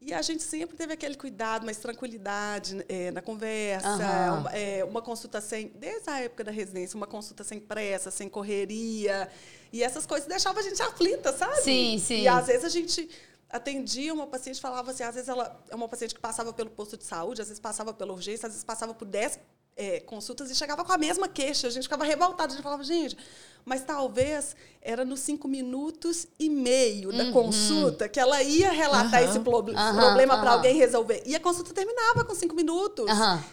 E 0.00 0.14
a 0.14 0.22
gente 0.22 0.42
sempre 0.42 0.76
teve 0.76 0.94
aquele 0.94 1.14
cuidado, 1.14 1.66
mais 1.66 1.76
tranquilidade 1.76 2.82
eh, 2.88 3.10
na 3.10 3.20
conversa, 3.20 3.86
Aham. 3.86 4.40
uma, 4.40 4.56
eh, 4.56 4.82
uma 4.84 5.02
consulta 5.02 5.42
sem, 5.42 5.68
desde 5.74 6.08
a 6.08 6.20
época 6.20 6.42
da 6.42 6.50
residência, 6.50 6.96
uma 6.96 7.06
consulta 7.06 7.44
sem 7.44 7.60
pressa, 7.60 8.10
sem 8.10 8.26
correria. 8.26 9.30
E 9.70 9.82
essas 9.82 10.06
coisas 10.06 10.26
deixavam 10.26 10.60
a 10.60 10.62
gente 10.62 10.80
aflita, 10.80 11.32
sabe? 11.36 11.60
Sim, 11.60 11.98
sim. 11.98 12.22
E 12.22 12.28
às 12.28 12.46
vezes 12.46 12.64
a 12.64 12.70
gente 12.70 13.10
atendia 13.50 14.14
uma 14.14 14.26
paciente 14.26 14.60
falava 14.60 14.90
assim, 14.90 15.02
às 15.02 15.14
vezes 15.14 15.28
ela 15.28 15.60
é 15.68 15.74
uma 15.74 15.88
paciente 15.88 16.14
que 16.14 16.20
passava 16.20 16.52
pelo 16.52 16.70
posto 16.70 16.96
de 16.96 17.04
saúde, 17.04 17.42
às 17.42 17.48
vezes 17.48 17.60
passava 17.60 17.92
pela 17.92 18.12
urgência, 18.12 18.46
às 18.46 18.52
vezes 18.52 18.64
passava 18.64 18.94
por 18.94 19.06
10 19.06 19.38
eh, 19.76 20.00
consultas 20.00 20.50
e 20.50 20.54
chegava 20.54 20.84
com 20.84 20.92
a 20.92 20.98
mesma 20.98 21.28
queixa. 21.28 21.66
A 21.66 21.70
gente 21.70 21.84
ficava 21.84 22.04
revoltada, 22.04 22.52
a 22.52 22.56
gente 22.56 22.62
falava, 22.62 22.84
gente, 22.84 23.16
mas 23.64 23.82
talvez 23.84 24.54
era 24.82 25.04
nos 25.04 25.20
cinco 25.20 25.46
minutos 25.46 26.26
e 26.38 26.48
meio 26.48 27.12
da 27.12 27.30
consulta 27.32 28.08
que 28.08 28.18
ela 28.18 28.42
ia 28.42 28.70
relatar 28.70 29.20
Aham. 29.22 29.30
esse 29.30 29.40
proble- 29.40 29.74
Aham, 29.76 29.96
problema 29.96 30.38
para 30.40 30.52
alguém 30.52 30.74
resolver. 30.76 31.22
E 31.26 31.34
a 31.36 31.40
consulta 31.40 31.72
terminava 31.74 32.24
com 32.24 32.34
cinco 32.34 32.54
minutos. 32.54 33.06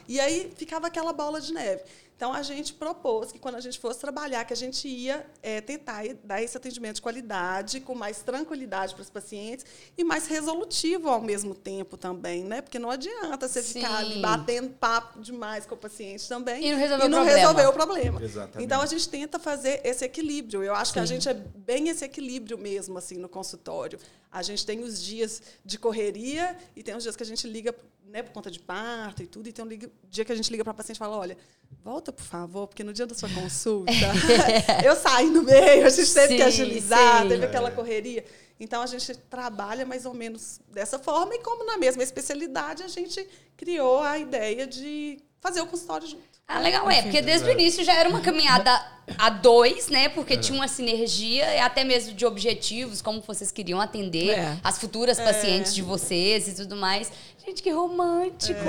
E 0.07 0.19
aí 0.19 0.51
ficava 0.55 0.87
aquela 0.87 1.11
bola 1.13 1.41
de 1.41 1.53
neve. 1.53 1.81
Então 2.15 2.33
a 2.33 2.41
gente 2.41 2.73
propôs 2.73 3.31
que 3.31 3.37
quando 3.37 3.55
a 3.57 3.59
gente 3.59 3.77
fosse 3.77 3.99
trabalhar, 3.99 4.43
que 4.43 4.51
a 4.51 4.55
gente 4.57 4.87
ia 4.87 5.23
eh, 5.43 5.61
tentar 5.61 6.01
dar 6.23 6.41
esse 6.41 6.57
atendimento 6.57 6.95
de 6.95 7.01
qualidade, 7.03 7.79
com 7.79 7.93
mais 7.93 8.23
tranquilidade 8.23 8.95
para 8.95 9.03
os 9.03 9.09
pacientes 9.11 9.63
e 9.95 10.03
mais 10.03 10.25
resolutivo 10.25 11.09
ao 11.09 11.21
mesmo 11.21 11.53
tempo 11.53 11.95
também, 11.95 12.43
né? 12.43 12.61
Porque 12.63 12.79
não 12.79 12.89
adianta 12.89 13.47
você 13.47 13.61
ficar 13.61 13.97
ali 13.97 14.15
Sim. 14.15 14.21
batendo 14.21 14.69
papo 14.69 15.19
demais 15.21 15.67
com 15.67 15.75
o 15.75 15.77
paciente 15.77 16.27
também 16.27 16.65
E 16.65 16.71
não 16.71 16.79
resolver 16.79 17.05
o 17.05 17.07
não 17.09 17.17
problema. 17.19 17.37
resolver 17.39 17.65
o 17.67 17.73
problema. 17.73 18.23
Exatamente. 18.23 18.63
Então 18.65 18.81
a 18.81 18.85
gente 18.87 19.07
tenta 19.09 19.37
fazer 19.37 19.81
esse 19.83 19.96
equilíbrio. 20.03 20.63
Eu 20.63 20.73
acho 20.73 20.93
que 20.93 20.99
a 20.99 21.05
Sim. 21.05 21.13
gente 21.13 21.29
é 21.29 21.33
bem 21.33 21.89
esse 21.89 22.03
equilíbrio 22.03 22.57
mesmo 22.57 22.97
assim 22.97 23.17
no 23.17 23.29
consultório. 23.29 23.99
A 24.31 24.41
gente 24.41 24.65
tem 24.65 24.83
os 24.83 25.01
dias 25.01 25.41
de 25.63 25.77
correria 25.77 26.57
e 26.75 26.83
tem 26.83 26.95
os 26.95 27.03
dias 27.03 27.15
que 27.15 27.23
a 27.23 27.25
gente 27.25 27.47
liga 27.47 27.73
né, 28.09 28.23
por 28.23 28.31
conta 28.31 28.49
de 28.49 28.59
parto 28.59 29.21
e 29.21 29.27
tudo, 29.27 29.49
e 29.49 29.51
tem 29.51 29.63
um 29.63 29.69
dia 30.09 30.25
que 30.25 30.31
a 30.31 30.35
gente 30.35 30.49
liga 30.49 30.63
para 30.63 30.71
a 30.71 30.73
paciente 30.73 30.95
e 30.95 30.99
fala, 30.99 31.17
olha, 31.17 31.37
volta, 31.83 32.11
por 32.11 32.23
favor, 32.23 32.67
porque 32.67 32.83
no 32.83 32.93
dia 32.93 33.05
da 33.05 33.13
sua 33.13 33.29
consulta 33.29 33.91
eu 34.83 34.95
saí 34.95 35.29
no 35.29 35.43
meio, 35.43 35.85
a 35.85 35.89
gente 35.89 36.13
teve 36.13 36.29
Sim, 36.29 36.35
que 36.37 36.41
agilizar, 36.41 37.23
sim. 37.23 37.29
teve 37.29 37.45
aquela 37.45 37.71
correria. 37.71 38.23
Então, 38.59 38.81
a 38.81 38.87
gente 38.87 39.15
trabalha 39.29 39.85
mais 39.85 40.05
ou 40.05 40.13
menos 40.13 40.59
dessa 40.69 40.97
forma, 40.97 41.35
e 41.35 41.39
como 41.39 41.63
na 41.65 41.77
mesma 41.77 42.01
especialidade, 42.01 42.81
a 42.81 42.87
gente 42.87 43.27
criou 43.55 43.99
a 43.99 44.17
ideia 44.17 44.65
de 44.65 45.19
fazer 45.47 45.61
o 45.61 45.65
consultório 45.65 46.05
junto. 46.07 46.23
Ah, 46.47 46.59
legal, 46.59 46.89
é, 46.89 47.01
porque 47.01 47.21
desde 47.21 47.47
o 47.47 47.51
início 47.51 47.83
já 47.83 47.93
era 47.93 48.07
uma 48.09 48.21
caminhada 48.21 48.71
a 49.17 49.29
dois, 49.29 49.87
né? 49.87 50.09
Porque 50.09 50.37
tinha 50.37 50.57
uma 50.57 50.67
sinergia, 50.67 51.65
até 51.65 51.83
mesmo 51.83 52.13
de 52.13 52.25
objetivos, 52.25 53.01
como 53.01 53.21
vocês 53.21 53.51
queriam 53.51 53.79
atender 53.81 54.29
É. 54.37 54.57
as 54.63 54.77
futuras 54.77 55.17
pacientes 55.19 55.73
de 55.73 55.81
vocês 55.81 56.47
e 56.49 56.55
tudo 56.55 56.75
mais. 56.75 57.11
Gente, 57.45 57.63
que 57.63 57.69
romântico. 57.71 58.59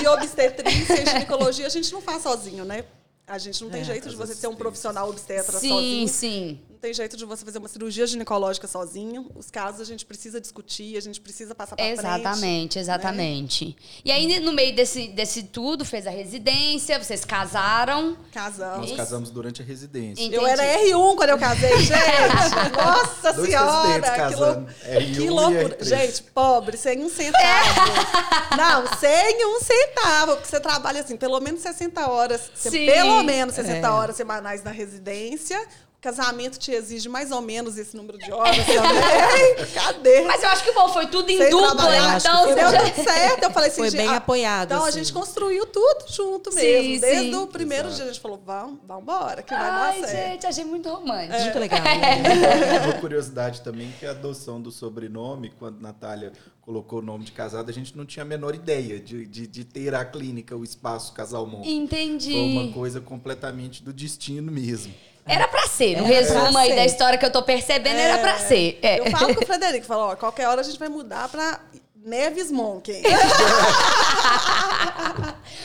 E 0.00 0.06
obstetrícia 0.06 1.02
e 1.02 1.06
ginecologia 1.06 1.66
a 1.66 1.70
gente 1.70 1.92
não 1.92 2.00
faz 2.00 2.22
sozinho, 2.22 2.64
né? 2.64 2.84
A 3.26 3.38
gente 3.38 3.62
não 3.64 3.70
tem 3.70 3.80
É, 3.80 3.84
jeito 3.84 4.08
de 4.08 4.14
você 4.16 4.34
ser 4.34 4.46
um 4.48 4.54
profissional 4.54 5.08
obstetra 5.08 5.58
sim, 5.58 5.68
sozinho. 5.68 6.08
sim. 6.08 6.60
Não 6.70 6.73
tem 6.84 6.92
jeito 6.92 7.16
de 7.16 7.24
você 7.24 7.42
fazer 7.46 7.56
uma 7.58 7.66
cirurgia 7.68 8.06
ginecológica 8.06 8.66
sozinho. 8.66 9.30
Os 9.34 9.50
casos 9.50 9.80
a 9.80 9.84
gente 9.84 10.04
precisa 10.04 10.38
discutir, 10.38 10.98
a 10.98 11.00
gente 11.00 11.18
precisa 11.18 11.54
passar 11.54 11.76
para 11.76 11.82
frente. 11.86 11.98
Exatamente, 11.98 12.78
exatamente. 12.78 13.76
E 14.04 14.12
aí, 14.12 14.38
no 14.40 14.52
meio 14.52 14.76
desse, 14.76 15.08
desse 15.08 15.44
tudo, 15.44 15.82
fez 15.82 16.06
a 16.06 16.10
residência, 16.10 17.02
vocês 17.02 17.24
casaram. 17.24 18.18
Casamos. 18.30 18.88
Nós 18.90 18.96
casamos 18.98 19.30
durante 19.30 19.62
a 19.62 19.64
residência. 19.64 20.22
Entendi. 20.22 20.36
Eu 20.36 20.46
era 20.46 20.62
R1 20.62 21.16
quando 21.16 21.30
eu 21.30 21.38
casei, 21.38 21.70
gente. 21.80 22.76
Nossa 22.76 23.32
Dois 23.32 23.48
senhora! 23.48 24.00
Que, 24.02 24.16
casando. 24.16 24.60
lou- 24.60 25.00
R1 25.00 25.14
que 25.14 25.30
loucura. 25.30 25.78
R3. 25.78 25.84
Gente, 25.84 26.22
pobre, 26.34 26.76
sem 26.76 27.02
um 27.02 27.08
centavo. 27.08 27.80
Não, 28.58 28.98
sem 28.98 29.46
um 29.46 29.58
centavo. 29.60 30.32
Porque 30.32 30.48
você 30.48 30.60
trabalha 30.60 31.00
assim, 31.00 31.16
pelo 31.16 31.40
menos 31.40 31.62
60 31.62 32.10
horas. 32.10 32.50
Sim. 32.54 32.84
Pelo 32.84 33.22
menos 33.22 33.54
60 33.54 33.86
É. 33.86 33.90
horas 33.90 34.16
semanais 34.16 34.62
na 34.62 34.70
residência. 34.70 35.58
O 36.04 36.06
casamento 36.06 36.58
te 36.58 36.70
exige 36.70 37.08
mais 37.08 37.30
ou 37.30 37.40
menos 37.40 37.78
esse 37.78 37.96
número 37.96 38.18
de 38.18 38.30
horas 38.30 38.54
também. 38.66 39.66
Cadê? 39.72 40.20
Mas 40.24 40.42
eu 40.42 40.50
acho 40.50 40.62
que 40.62 40.70
bom, 40.72 40.86
foi 40.90 41.06
tudo 41.06 41.30
em 41.30 41.38
Sem 41.38 41.48
dupla, 41.48 41.72
então. 42.18 42.46
Deu 42.54 42.56
já- 42.58 42.78
tudo 42.90 43.04
certo. 43.04 43.42
Eu 43.42 43.50
falei 43.50 43.70
assim, 43.70 43.80
Foi 43.80 43.90
gente, 43.90 44.00
bem 44.02 44.08
ah, 44.10 44.16
apoiado, 44.16 44.66
Então 44.70 44.84
a 44.84 44.88
assim. 44.88 44.98
gente 44.98 45.14
construiu 45.14 45.64
tudo 45.64 46.04
junto 46.10 46.52
Sim, 46.52 46.60
mesmo. 46.60 47.00
Desde 47.00 47.30
sim. 47.30 47.34
o 47.36 47.46
primeiro 47.46 47.84
Exato. 47.88 47.96
dia 47.96 48.04
a 48.04 48.12
gente 48.12 48.20
falou, 48.20 48.38
vamos, 48.44 48.80
vamos 48.86 49.02
embora, 49.02 49.42
que 49.42 49.54
vai 49.54 49.62
Ai, 49.70 50.00
dar 50.02 50.08
certo. 50.08 50.28
gente, 50.32 50.46
achei 50.46 50.64
muito 50.66 50.90
romântico. 50.90 51.40
Muito 51.40 51.58
legal. 51.58 51.80
né? 51.82 52.84
Uma 52.84 52.92
curiosidade 53.00 53.62
também 53.62 53.90
que 53.98 54.04
a 54.04 54.10
adoção 54.10 54.60
do 54.60 54.70
sobrenome, 54.70 55.54
quando 55.58 55.80
Natália 55.80 56.32
colocou 56.60 56.98
o 56.98 57.02
nome 57.02 57.24
de 57.24 57.32
casada, 57.32 57.70
a 57.70 57.74
gente 57.74 57.96
não 57.96 58.04
tinha 58.04 58.24
a 58.24 58.26
menor 58.26 58.54
ideia 58.54 59.00
de, 59.00 59.24
de, 59.26 59.46
de 59.46 59.64
ter 59.64 59.94
a 59.94 60.04
clínica, 60.04 60.54
o 60.54 60.62
espaço 60.64 61.14
Casal 61.14 61.46
Mon. 61.46 61.62
Entendi. 61.64 62.30
Foi 62.32 62.42
uma 62.42 62.72
coisa 62.74 63.00
completamente 63.00 63.82
do 63.82 63.90
destino 63.90 64.52
mesmo. 64.52 64.92
Era 65.26 65.48
pra 65.48 65.66
ser. 65.66 65.96
No 65.96 66.04
resumo 66.04 66.56
aí 66.58 66.70
ser. 66.70 66.76
da 66.76 66.84
história 66.84 67.18
que 67.18 67.24
eu 67.24 67.32
tô 67.32 67.42
percebendo, 67.42 67.96
era 67.96 68.18
pra 68.18 68.38
ser. 68.38 68.78
É. 68.82 69.00
Eu 69.00 69.10
falo 69.10 69.34
com 69.34 69.42
o 69.42 69.46
Frederico, 69.46 69.86
falo, 69.86 70.12
ó, 70.12 70.16
qualquer 70.16 70.48
hora 70.48 70.60
a 70.60 70.64
gente 70.64 70.78
vai 70.78 70.88
mudar 70.88 71.28
pra 71.28 71.60
Neves 72.04 72.50
Monken. 72.50 73.02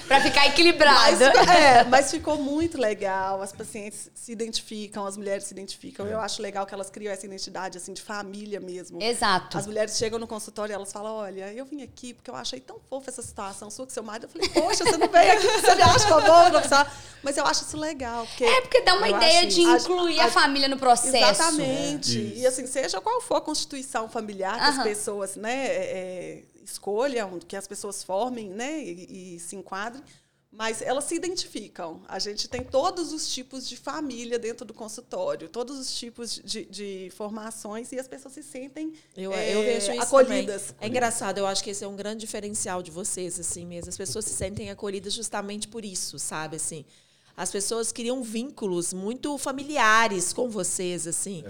pra 0.08 0.22
ficar 0.22 0.42
Mas, 0.42 0.50
equilibrado. 0.54 1.24
é, 1.52 1.84
mas 1.84 2.10
ficou 2.12 2.38
muito 2.38 2.80
legal. 2.80 3.42
As 3.42 3.52
pacientes 3.52 4.10
se 4.16 4.32
identificam, 4.32 5.06
as 5.06 5.18
mulheres 5.18 5.44
se 5.44 5.54
identificam. 5.54 6.08
Eu 6.08 6.20
acho 6.20 6.42
legal 6.42 6.66
que 6.66 6.74
elas 6.74 6.90
criam 6.90 7.12
essa 7.12 7.26
identidade 7.26 7.78
assim 7.78 7.94
de 7.94 8.02
família 8.02 8.60
mesmo. 8.60 9.02
Exato. 9.02 9.58
As 9.58 9.68
mulheres 9.68 9.98
chegam 9.98 10.18
no 10.18 10.28
consultório 10.28 10.72
e 10.72 10.76
elas 10.76 10.94
falam: 10.94 11.14
Olha, 11.14 11.52
eu 11.54 11.66
vim 11.66 11.84
aqui 11.84 12.14
porque 12.14 12.32
eu 12.32 12.36
achei 12.36 12.60
tão 12.60 12.78
fofa 12.90 13.10
essa 13.10 13.22
situação 13.22 13.70
sua 13.70 13.86
que 13.86 13.92
seu 13.92 14.02
marido. 14.04 14.28
Eu 14.28 14.30
falei: 14.30 14.48
Poxa, 14.50 14.86
você 14.86 14.96
não 14.98 15.10
veio 15.10 15.34
aqui 15.34 15.46
porque 15.46 15.62
você 15.62 15.76
me 15.76 15.82
acha 15.84 16.06
que 16.06 16.14
eu 16.14 16.22
vou 16.22 16.50
profissional. 16.52 16.88
Mas 17.22 17.38
eu 17.38 17.46
acho 17.46 17.64
isso 17.64 17.78
legal. 17.78 18.26
Porque 18.26 18.46
É 18.46 18.62
porque 18.62 18.82
dá 18.82 18.96
uma 18.96 19.10
ideia 19.10 19.40
acho 19.40 19.50
de 19.50 19.62
incluir 19.62 20.20
a, 20.22 20.32
família 20.32 20.68
no 20.68 20.78
processo. 20.78 21.18
Exatamente. 21.18 22.18
É. 22.18 22.40
E 22.40 22.48
assim, 22.48 22.66
seja 22.66 23.02
qual 23.02 23.20
for 23.22 23.36
a 23.36 23.42
constituição 23.42 24.08
familiar 24.08 24.56
que 24.56 24.64
as 24.64 24.76
Aham. 24.76 24.84
pessoas 24.84 25.36
né, 25.36 25.68
é, 25.68 25.76
é, 25.76 26.29
escolham, 26.64 27.40
que 27.40 27.56
as 27.56 27.68
pessoas 27.68 28.04
formem 28.04 28.50
né, 28.50 28.82
e, 28.82 29.36
e 29.36 29.40
se 29.40 29.56
enquadrem, 29.56 30.04
mas 30.52 30.82
elas 30.82 31.04
se 31.04 31.16
identificam. 31.16 32.02
A 32.08 32.18
gente 32.18 32.48
tem 32.48 32.64
todos 32.64 33.14
os 33.14 33.32
tipos 33.32 33.70
de 33.70 33.78
família 33.78 34.40
dentro 34.40 34.66
do 34.66 34.74
consultório, 34.74 35.48
todos 35.48 35.78
os 35.78 35.96
tipos 35.96 36.42
de, 36.44 36.66
de 36.66 37.12
formações 37.16 37.92
e 37.92 38.00
as 38.00 38.08
pessoas 38.08 38.34
se 38.34 38.42
sentem 38.42 38.94
Eu, 39.16 39.32
é, 39.32 39.54
eu 39.54 39.62
vejo 39.62 39.92
isso 39.92 40.02
acolhidas. 40.02 40.68
também. 40.68 40.76
É 40.82 40.88
engraçado, 40.88 41.38
eu 41.38 41.46
acho 41.46 41.64
que 41.64 41.70
esse 41.70 41.84
é 41.84 41.88
um 41.88 41.96
grande 41.96 42.22
diferencial 42.22 42.82
de 42.82 42.90
vocês, 42.90 43.40
assim 43.40 43.66
mesmo. 43.66 43.90
As 43.90 43.98
pessoas 43.98 44.26
se 44.26 44.32
sentem 44.32 44.72
acolhidas 44.72 45.14
justamente 45.14 45.68
por 45.68 45.86
isso, 45.86 46.18
sabe? 46.18 46.56
Assim, 46.56 46.84
as 47.38 47.52
pessoas 47.52 47.92
criam 47.92 48.24
vínculos 48.24 48.92
muito 48.92 49.38
familiares 49.38 50.34
com 50.34 50.50
vocês, 50.50 51.06
assim. 51.06 51.44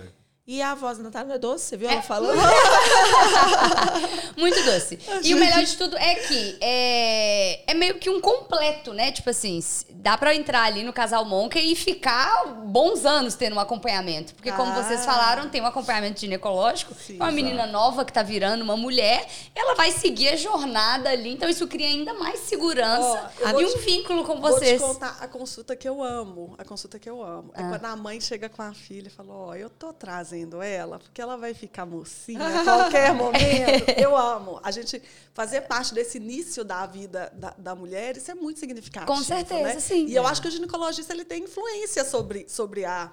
E 0.45 0.61
a 0.61 0.73
voz 0.75 0.97
da 0.97 1.03
Natália 1.03 1.27
não 1.27 1.35
é 1.35 1.39
doce, 1.39 1.65
você 1.65 1.77
viu 1.77 1.87
ela 1.87 2.01
falando? 2.01 2.37
Muito 4.39 4.63
doce. 4.63 4.97
E 5.23 5.33
o 5.33 5.37
melhor 5.37 5.63
de 5.63 5.75
tudo 5.77 5.97
é 5.97 6.15
que 6.15 6.57
é, 6.61 7.71
é 7.71 7.73
meio 7.73 7.95
que 7.95 8.09
um 8.09 8.19
completo, 8.21 8.93
né? 8.93 9.11
Tipo 9.11 9.29
assim, 9.29 9.59
dá 9.91 10.17
pra 10.17 10.33
entrar 10.33 10.63
ali 10.63 10.83
no 10.83 10.93
Casal 10.93 11.25
Monca 11.25 11.59
e 11.59 11.75
ficar 11.75 12.45
bons 12.65 13.05
anos 13.05 13.35
tendo 13.35 13.55
um 13.55 13.59
acompanhamento. 13.59 14.33
Porque, 14.33 14.51
como 14.51 14.71
Ah. 14.71 14.81
vocês 14.83 15.05
falaram, 15.05 15.49
tem 15.49 15.61
um 15.61 15.65
acompanhamento 15.65 16.19
ginecológico. 16.21 16.93
Sim, 16.93 17.17
uma 17.17 17.31
menina 17.31 17.65
nova 17.67 18.05
que 18.05 18.13
tá 18.13 18.23
virando 18.23 18.63
uma 18.63 18.77
mulher, 18.77 19.27
ela 19.55 19.75
vai 19.75 19.91
seguir 19.91 20.29
a 20.29 20.35
jornada 20.35 21.09
ali. 21.09 21.29
Então, 21.33 21.49
isso 21.49 21.67
cria 21.67 21.87
ainda 21.87 22.13
mais 22.13 22.39
segurança 22.41 23.31
eu 23.41 23.61
e 23.61 23.65
um 23.65 23.73
te- 23.73 23.79
vínculo 23.79 24.23
com 24.23 24.39
Vou 24.39 24.51
te 24.53 24.59
vocês. 24.59 24.81
contar 24.81 25.17
a 25.19 25.27
consulta 25.27 25.75
que 25.75 25.87
eu 25.87 26.01
amo. 26.01 26.55
A 26.57 26.63
consulta 26.63 26.97
que 26.97 27.09
eu 27.09 27.21
amo. 27.23 27.51
É 27.55 27.61
Ah. 27.61 27.69
quando 27.69 27.85
a 27.85 27.95
mãe 27.95 28.21
chega 28.21 28.47
com 28.47 28.61
a 28.61 28.73
filha 28.73 29.07
e 29.07 29.11
fala: 29.11 29.33
Ó, 29.33 29.53
eu 29.55 29.69
tô 29.69 29.91
trazendo 29.91 30.61
ela, 30.61 30.99
porque 30.99 31.21
ela 31.21 31.35
vai 31.35 31.53
ficar 31.53 31.85
mocinha 31.85 32.39
a 32.61 32.63
qualquer 32.63 33.11
momento. 33.13 33.89
Eu 33.97 34.15
amo. 34.15 34.28
A 34.63 34.71
gente 34.71 35.01
fazer 35.33 35.61
parte 35.61 35.93
desse 35.93 36.17
início 36.17 36.63
da 36.63 36.85
vida 36.85 37.31
da, 37.35 37.53
da 37.57 37.75
mulher, 37.75 38.17
isso 38.17 38.29
é 38.31 38.35
muito 38.35 38.59
significativo. 38.59 39.11
Com 39.11 39.23
certeza, 39.23 39.63
né? 39.63 39.79
sim. 39.79 40.05
E 40.07 40.15
eu 40.15 40.25
acho 40.27 40.41
que 40.41 40.47
o 40.47 40.51
ginecologista 40.51 41.13
ele 41.13 41.25
tem 41.25 41.43
influência 41.43 42.03
sobre, 42.05 42.47
sobre 42.47 42.85
a, 42.85 43.11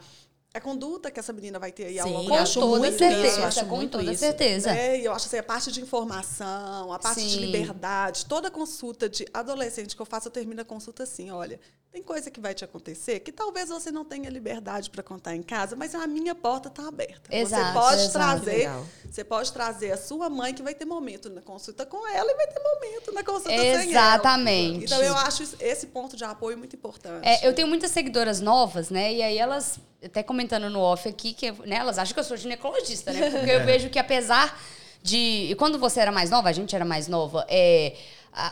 a 0.56 0.60
conduta 0.60 1.10
que 1.10 1.20
essa 1.20 1.32
menina 1.32 1.58
vai 1.58 1.70
ter 1.70 1.86
aí 1.86 1.98
ao 1.98 2.08
longo 2.08 2.28
Com 2.28 2.34
acho 2.36 2.60
toda 2.60 2.78
muito 2.78 2.98
certeza, 2.98 3.26
isso, 3.26 3.42
acho 3.42 3.66
com 3.66 3.76
muito 3.76 3.90
toda 3.98 4.12
isso. 4.12 4.20
certeza. 4.20 4.72
né? 4.72 4.98
E 4.98 5.04
eu 5.04 5.12
acho 5.12 5.26
assim, 5.26 5.38
a 5.38 5.42
parte 5.42 5.70
de 5.70 5.80
informação, 5.80 6.92
a 6.92 6.98
parte 6.98 7.20
de 7.22 7.30
Sim. 7.30 7.40
liberdade, 7.40 8.26
toda 8.26 8.50
consulta 8.50 9.08
de 9.08 9.26
adolescente 9.32 9.94
que 9.94 10.02
eu 10.02 10.06
faço, 10.06 10.28
eu 10.28 10.32
termino 10.32 10.60
a 10.60 10.64
consulta 10.64 11.02
assim, 11.02 11.30
olha, 11.30 11.60
tem 11.96 12.02
coisa 12.02 12.30
que 12.30 12.40
vai 12.40 12.52
te 12.52 12.62
acontecer 12.62 13.20
que 13.20 13.32
talvez 13.32 13.70
você 13.70 13.90
não 13.90 14.04
tenha 14.04 14.28
liberdade 14.28 14.90
para 14.90 15.02
contar 15.02 15.34
em 15.34 15.42
casa, 15.42 15.74
mas 15.74 15.94
a 15.94 16.06
minha 16.06 16.34
porta 16.34 16.68
está 16.68 16.86
aberta. 16.86 17.34
Exato, 17.34 17.64
você 17.64 17.72
pode 17.72 18.02
exato. 18.02 18.12
Trazer, 18.42 18.70
você 19.10 19.24
pode 19.24 19.52
trazer 19.52 19.92
a 19.92 19.96
sua 19.96 20.28
mãe 20.28 20.52
que 20.52 20.62
vai 20.62 20.74
ter 20.74 20.84
momento 20.84 21.30
na 21.30 21.40
consulta 21.40 21.86
com 21.86 22.06
ela 22.06 22.30
e 22.30 22.34
vai 22.34 22.46
ter 22.48 22.60
momento 22.62 23.12
na 23.12 23.24
consulta 23.24 23.48
sem 23.48 23.72
ela. 23.72 23.82
Exatamente. 23.84 24.84
Então 24.84 25.02
eu 25.02 25.16
acho 25.16 25.42
esse 25.58 25.86
ponto 25.86 26.16
de 26.16 26.24
apoio 26.24 26.58
muito 26.58 26.76
importante. 26.76 27.26
É, 27.26 27.46
eu 27.48 27.54
tenho 27.54 27.66
muitas 27.66 27.90
seguidoras 27.92 28.40
novas, 28.40 28.90
né? 28.90 29.14
E 29.14 29.22
aí 29.22 29.38
elas, 29.38 29.78
até 30.04 30.22
comentando 30.46 30.70
no 30.70 30.80
off 30.80 31.08
aqui, 31.08 31.32
que 31.32 31.50
né, 31.66 31.76
elas 31.76 31.98
acham 31.98 32.14
que 32.14 32.20
eu 32.20 32.24
sou 32.24 32.36
ginecologista, 32.36 33.12
né? 33.12 33.30
Porque 33.30 33.50
eu 33.50 33.64
vejo 33.64 33.90
que 33.90 33.98
apesar 33.98 34.58
de. 35.02 35.48
E 35.50 35.54
quando 35.56 35.78
você 35.78 36.00
era 36.00 36.12
mais 36.12 36.30
nova, 36.30 36.48
a 36.48 36.52
gente 36.52 36.74
era 36.74 36.84
mais 36.84 37.08
nova, 37.08 37.44
é. 37.48 37.94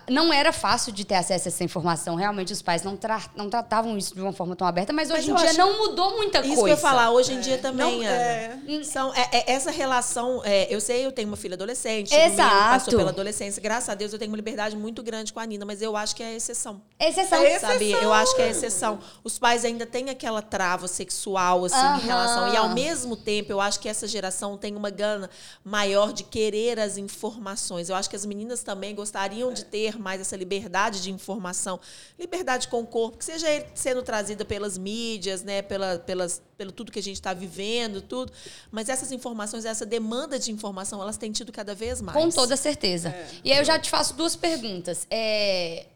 Não 0.09 0.33
era 0.33 0.53
fácil 0.53 0.93
de 0.93 1.05
ter 1.05 1.15
acesso 1.17 1.47
a 1.47 1.51
essa 1.51 1.63
informação. 1.65 2.15
Realmente, 2.15 2.53
os 2.53 2.63
pais 2.63 2.83
não, 2.83 2.97
tra- 2.97 3.23
não 3.37 3.51
tratavam 3.51 3.97
isso 3.99 4.15
de 4.15 4.21
uma 4.21 4.33
forma 4.33 4.57
tão 4.57 4.67
aberta, 4.67 4.93
mas, 4.93 5.09
Mas 5.11 5.19
hoje 5.21 5.31
em 5.31 5.35
eu 5.35 5.37
dia 5.39 5.53
não 5.55 5.79
mudou 5.79 6.17
muita 6.17 6.39
Isso 6.41 6.47
coisa. 6.49 6.63
que 6.63 6.65
eu 6.65 6.69
ia 6.69 6.77
falar, 6.77 7.11
hoje 7.11 7.35
em 7.35 7.41
dia 7.41 7.59
também, 7.59 7.99
Não, 8.01 8.09
é. 8.09 8.59
São, 8.85 9.13
é- 9.15 9.29
é- 9.33 9.53
essa 9.53 9.71
relação, 9.71 10.41
é, 10.45 10.67
eu 10.75 10.81
sei, 10.81 11.05
eu 11.05 11.13
tenho 11.13 11.29
uma 11.29 11.37
filha 11.37 11.55
adolescente, 11.55 12.15
Exato. 12.15 12.51
passou 12.55 12.97
pela 12.97 13.11
adolescência, 13.11 13.61
graças 13.63 13.89
a 13.91 13.95
Deus 13.95 14.13
eu 14.13 14.19
tenho 14.19 14.31
uma 14.31 14.37
liberdade 14.37 14.75
muito 14.77 15.03
grande 15.03 15.33
com 15.33 15.41
a 15.41 15.45
Nina, 15.47 15.65
mas 15.67 15.83
eu 15.83 15.97
acho 15.97 16.17
que 16.17 16.23
é 16.23 16.27
a 16.29 16.33
exceção. 16.35 16.81
Exceção. 16.99 17.43
É 17.43 17.59
Sabe? 17.59 17.85
exceção. 17.91 18.03
Eu 18.03 18.13
acho 18.13 18.35
que 18.37 18.43
é 18.43 18.49
exceção. 18.49 18.99
Os 19.23 19.39
pais 19.39 19.65
ainda 19.65 19.85
têm 19.85 20.09
aquela 20.09 20.41
trava 20.41 20.89
sexual, 20.89 21.65
assim, 21.65 21.77
Aham. 21.77 21.97
em 21.99 22.07
relação. 22.07 22.53
E 22.53 22.57
ao 22.57 22.71
mesmo 22.71 23.17
tempo, 23.17 23.53
eu 23.53 23.61
acho 23.61 23.79
que 23.81 23.89
essa 23.89 24.07
geração 24.09 24.57
tem 24.57 24.75
uma 24.77 24.89
gana 24.91 25.29
maior 25.63 26.13
de 26.13 26.25
querer 26.25 26.81
as 26.81 26.97
informações. 26.97 27.89
Eu 27.91 27.97
acho 27.97 28.09
que 28.09 28.17
as 28.17 28.25
meninas 28.25 28.63
também 28.63 28.95
gostariam 28.95 29.53
de 29.53 29.65
ter 29.65 29.74
mais 29.99 30.21
essa 30.21 30.37
liberdade 30.37 31.03
de 31.03 31.11
informação. 31.11 31.81
Liberdade 32.19 32.69
com 32.69 32.81
o 32.81 32.87
corpo, 32.87 33.19
que 33.19 33.25
seja 33.25 33.49
ele 33.51 33.67
sendo 33.75 34.03
trazida 34.03 34.45
pelas 34.45 34.79
mídias, 34.79 35.43
né? 35.43 35.63
Pela, 35.63 35.99
pelas, 35.99 36.43
pelo 36.57 36.73
tudo 36.73 36.93
que 36.93 36.99
a 36.99 37.03
gente 37.03 37.17
está 37.17 37.33
vivendo, 37.33 38.01
tudo. 38.01 38.33
Mas 38.71 38.89
essas 38.89 39.13
informações, 39.13 39.65
essa 39.65 39.85
demanda 39.87 40.39
de 40.39 40.51
informação, 40.51 41.01
elas 41.03 41.17
têm 41.17 41.33
tido 41.33 41.53
cada 41.53 41.75
vez 41.75 42.01
mais. 42.01 42.17
Com 42.17 42.31
toda 42.31 42.57
certeza. 42.57 43.15
E 43.43 43.53
aí 43.53 43.59
eu 43.59 43.65
já 43.65 43.79
te 43.79 43.91
faço 43.91 44.15
duas 44.15 44.37
perguntas. 44.37 45.07
É, 45.11 45.87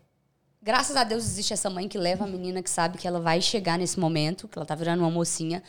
Graças 0.61 0.97
a 0.97 1.04
Deus 1.04 1.25
existe 1.25 1.52
essa 1.52 1.70
mãe 1.70 1.88
que 1.88 1.97
leva 1.97 2.25
a 2.25 2.26
menina 2.26 2.62
que 2.62 2.68
sabe 2.68 2.99
que 2.99 3.06
ela 3.06 3.20
vai 3.20 3.40
chegar 3.40 3.78
nesse 3.78 3.99
momento, 3.99 4.49
que 4.49 4.58
ela 4.58 4.66
tá 4.66 4.75
virando 4.75 5.00
uma 5.00 5.11
mocinha. 5.11 5.62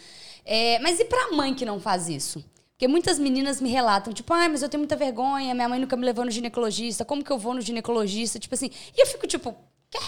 É, 0.43 0.79
Mas 0.79 0.99
e 0.99 1.05
pra 1.05 1.31
mãe 1.31 1.53
que 1.53 1.63
não 1.63 1.79
faz 1.79 2.09
isso? 2.09 2.43
Porque 2.79 2.87
muitas 2.87 3.19
meninas 3.19 3.59
me 3.59 3.67
relatam, 3.69 4.13
tipo, 4.13 4.33
ai, 4.33 4.47
mas 4.47 4.63
eu 4.63 4.69
tenho 4.69 4.79
muita 4.79 4.95
vergonha, 4.95 5.53
minha 5.53 5.67
mãe 5.67 5.77
nunca 5.81 5.97
me 5.97 6.05
levou 6.05 6.23
no 6.23 6.31
ginecologista, 6.31 7.03
como 7.03 7.21
que 7.21 7.29
eu 7.29 7.37
vou 7.37 7.53
no 7.53 7.59
ginecologista? 7.59 8.39
Tipo 8.39 8.55
assim, 8.55 8.71
e 8.95 9.01
eu 9.01 9.05
fico 9.05 9.27
tipo, 9.27 9.53
"Quê? 9.91 9.99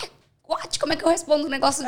what? 0.47 0.79
Como 0.79 0.93
é 0.93 0.95
que 0.95 1.03
eu 1.03 1.09
respondo 1.09 1.45
um 1.47 1.49
negócio 1.49 1.85
É, 1.85 1.87